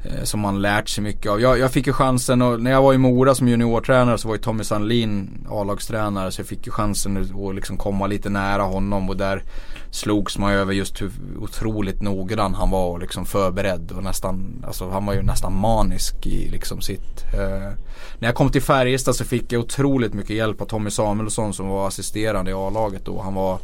eh, 0.03 0.23
som 0.23 0.39
man 0.39 0.61
lärt 0.61 0.89
sig 0.89 1.03
mycket 1.03 1.31
av. 1.31 1.41
Jag, 1.41 1.59
jag 1.59 1.71
fick 1.71 1.87
ju 1.87 1.93
chansen 1.93 2.41
och 2.41 2.61
när 2.61 2.71
jag 2.71 2.81
var 2.81 2.93
i 2.93 2.97
Mora 2.97 3.35
som 3.35 3.47
juniortränare 3.47 4.17
så 4.17 4.27
var 4.27 4.35
ju 4.35 4.41
Tommy 4.41 4.63
Sandlin 4.63 5.45
A-lagstränare 5.49 6.31
så 6.31 6.41
jag 6.41 6.47
fick 6.47 6.65
ju 6.65 6.71
chansen 6.71 7.17
att 7.17 7.55
liksom 7.55 7.77
komma 7.77 8.07
lite 8.07 8.29
nära 8.29 8.63
honom 8.63 9.09
och 9.09 9.17
där 9.17 9.43
slogs 9.91 10.37
man 10.37 10.51
över 10.51 10.73
just 10.73 11.01
hur 11.01 11.11
otroligt 11.39 12.01
noggrann 12.01 12.53
han 12.53 12.69
var 12.69 12.89
och 12.89 12.99
liksom 12.99 13.25
förberedd 13.25 13.91
och 13.91 14.03
nästan, 14.03 14.63
alltså 14.67 14.89
han 14.89 15.05
var 15.05 15.13
ju 15.13 15.21
nästan 15.21 15.55
manisk 15.55 16.25
i 16.25 16.49
liksom 16.49 16.81
sitt. 16.81 17.23
Eh, 17.33 17.71
när 18.19 18.27
jag 18.27 18.35
kom 18.35 18.49
till 18.49 18.61
Färjestad 18.61 19.15
så 19.15 19.25
fick 19.25 19.51
jag 19.51 19.63
otroligt 19.63 20.13
mycket 20.13 20.35
hjälp 20.35 20.61
av 20.61 20.65
Tommy 20.65 20.89
Samuelsson 20.89 21.53
som 21.53 21.67
var 21.67 21.87
assisterande 21.87 22.51
i 22.51 22.53
A-laget 22.53 23.05
då. 23.05 23.21
Han 23.21 23.33
var 23.33 23.59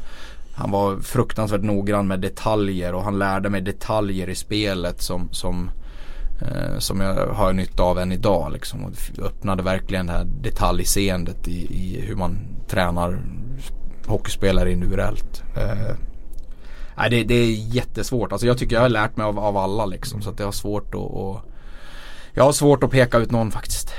han 0.59 0.71
var 0.71 0.99
fruktansvärt 0.99 1.61
noggrann 1.61 2.07
med 2.07 2.19
detaljer 2.19 2.93
och 2.93 3.03
han 3.03 3.19
lärde 3.19 3.49
mig 3.49 3.61
detaljer 3.61 4.29
i 4.29 4.35
spelet 4.35 5.01
som, 5.01 5.29
som, 5.31 5.71
eh, 6.41 6.77
som 6.77 7.01
jag 7.01 7.27
har 7.27 7.53
nytta 7.53 7.83
av 7.83 7.99
än 7.99 8.11
idag. 8.11 8.51
Liksom. 8.51 8.85
Och 8.85 8.91
öppnade 9.25 9.63
verkligen 9.63 10.05
det 10.05 10.13
här 10.13 10.25
detaljseendet 10.25 11.47
i, 11.47 11.51
i 11.51 12.01
hur 12.01 12.15
man 12.15 12.39
tränar 12.67 13.19
hockeyspelare 14.05 14.71
individuellt. 14.71 15.43
Eh, 15.57 15.95
nej, 16.97 17.09
det, 17.09 17.23
det, 17.23 17.35
är 17.35 17.75
jättesvårt. 17.75 18.31
Alltså 18.31 18.47
jag 18.47 18.57
tycker 18.57 18.75
jag 18.75 18.81
har 18.81 18.89
lärt 18.89 19.17
mig 19.17 19.25
av, 19.25 19.39
av 19.39 19.57
alla 19.57 19.85
liksom. 19.85 20.21
Så 20.21 20.29
att 20.29 20.37
det 20.37 20.43
har 20.43 20.51
svårt 20.51 20.95
att 20.95 21.01
att 21.01 21.43
jag 22.33 22.43
har 22.43 22.51
svårt 22.51 22.83
att 22.83 22.91
peka 22.91 23.17
ut 23.17 23.31
någon 23.31 23.51
faktiskt. 23.51 23.93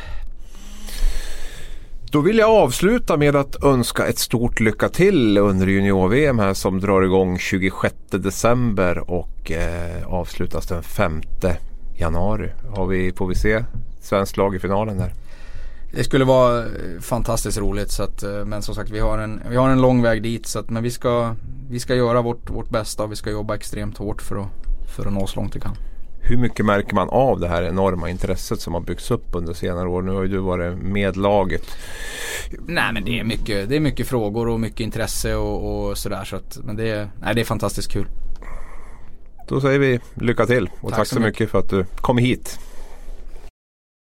Då 2.12 2.20
vill 2.20 2.38
jag 2.38 2.50
avsluta 2.50 3.16
med 3.16 3.36
att 3.36 3.64
önska 3.64 4.06
ett 4.06 4.18
stort 4.18 4.60
lycka 4.60 4.88
till 4.88 5.38
under 5.38 5.66
junior-VM 5.66 6.38
här 6.38 6.54
som 6.54 6.80
drar 6.80 7.02
igång 7.02 7.38
26 7.38 7.94
december 8.10 9.10
och 9.10 9.50
eh, 9.50 10.06
avslutas 10.06 10.66
den 10.66 10.82
5 10.82 11.20
januari. 11.98 12.50
Har 12.76 12.86
vi, 12.86 13.12
får 13.12 13.26
vi 13.26 13.34
se 13.34 13.64
svenskt 14.00 14.36
lag 14.36 14.54
i 14.54 14.58
finalen 14.58 14.98
där? 14.98 15.12
Det 15.92 16.04
skulle 16.04 16.24
vara 16.24 16.58
eh, 16.58 17.00
fantastiskt 17.00 17.58
roligt 17.58 17.90
så 17.90 18.02
att, 18.02 18.22
eh, 18.22 18.44
men 18.44 18.62
som 18.62 18.74
sagt 18.74 18.90
vi 18.90 19.00
har 19.00 19.18
en, 19.18 19.42
vi 19.50 19.56
har 19.56 19.68
en 19.68 19.80
lång 19.80 20.02
väg 20.02 20.22
dit 20.22 20.46
så 20.46 20.58
att, 20.58 20.70
men 20.70 20.82
vi 20.82 20.90
ska, 20.90 21.34
vi 21.70 21.80
ska 21.80 21.94
göra 21.94 22.22
vårt, 22.22 22.50
vårt 22.50 22.70
bästa 22.70 23.02
och 23.02 23.12
vi 23.12 23.16
ska 23.16 23.30
jobba 23.30 23.54
extremt 23.54 23.98
hårt 23.98 24.22
för 24.22 24.36
att, 24.36 24.48
för 24.96 25.06
att 25.06 25.12
nå 25.12 25.26
så 25.26 25.40
långt 25.40 25.56
vi 25.56 25.60
kan. 25.60 25.76
Hur 26.22 26.36
mycket 26.36 26.66
märker 26.66 26.94
man 26.94 27.08
av 27.08 27.40
det 27.40 27.48
här 27.48 27.62
enorma 27.62 28.10
intresset 28.10 28.60
som 28.60 28.74
har 28.74 28.80
byggts 28.80 29.10
upp 29.10 29.26
under 29.32 29.52
senare 29.52 29.88
år? 29.88 30.02
Nu 30.02 30.12
har 30.12 30.22
ju 30.22 30.28
du 30.28 30.38
varit 30.38 30.78
med 30.78 31.16
laget. 31.16 31.62
Nej 32.66 32.92
men 32.92 33.04
det 33.04 33.18
är 33.18 33.24
mycket, 33.24 33.68
det 33.68 33.76
är 33.76 33.80
mycket 33.80 34.06
frågor 34.06 34.48
och 34.48 34.60
mycket 34.60 34.80
intresse 34.80 35.34
och, 35.34 35.88
och 35.88 35.98
sådär. 35.98 36.24
Så 36.24 36.36
att, 36.36 36.58
men 36.64 36.76
det 36.76 36.90
är, 36.90 37.10
nej, 37.22 37.34
det 37.34 37.40
är 37.40 37.44
fantastiskt 37.44 37.92
kul. 37.92 38.06
Då 39.48 39.60
säger 39.60 39.78
vi 39.78 40.00
lycka 40.14 40.46
till 40.46 40.70
och 40.80 40.90
tack, 40.90 40.98
tack 40.98 41.08
så 41.08 41.20
mycket 41.20 41.50
för 41.50 41.58
att 41.58 41.70
du 41.70 41.84
kom 41.96 42.18
hit. 42.18 42.58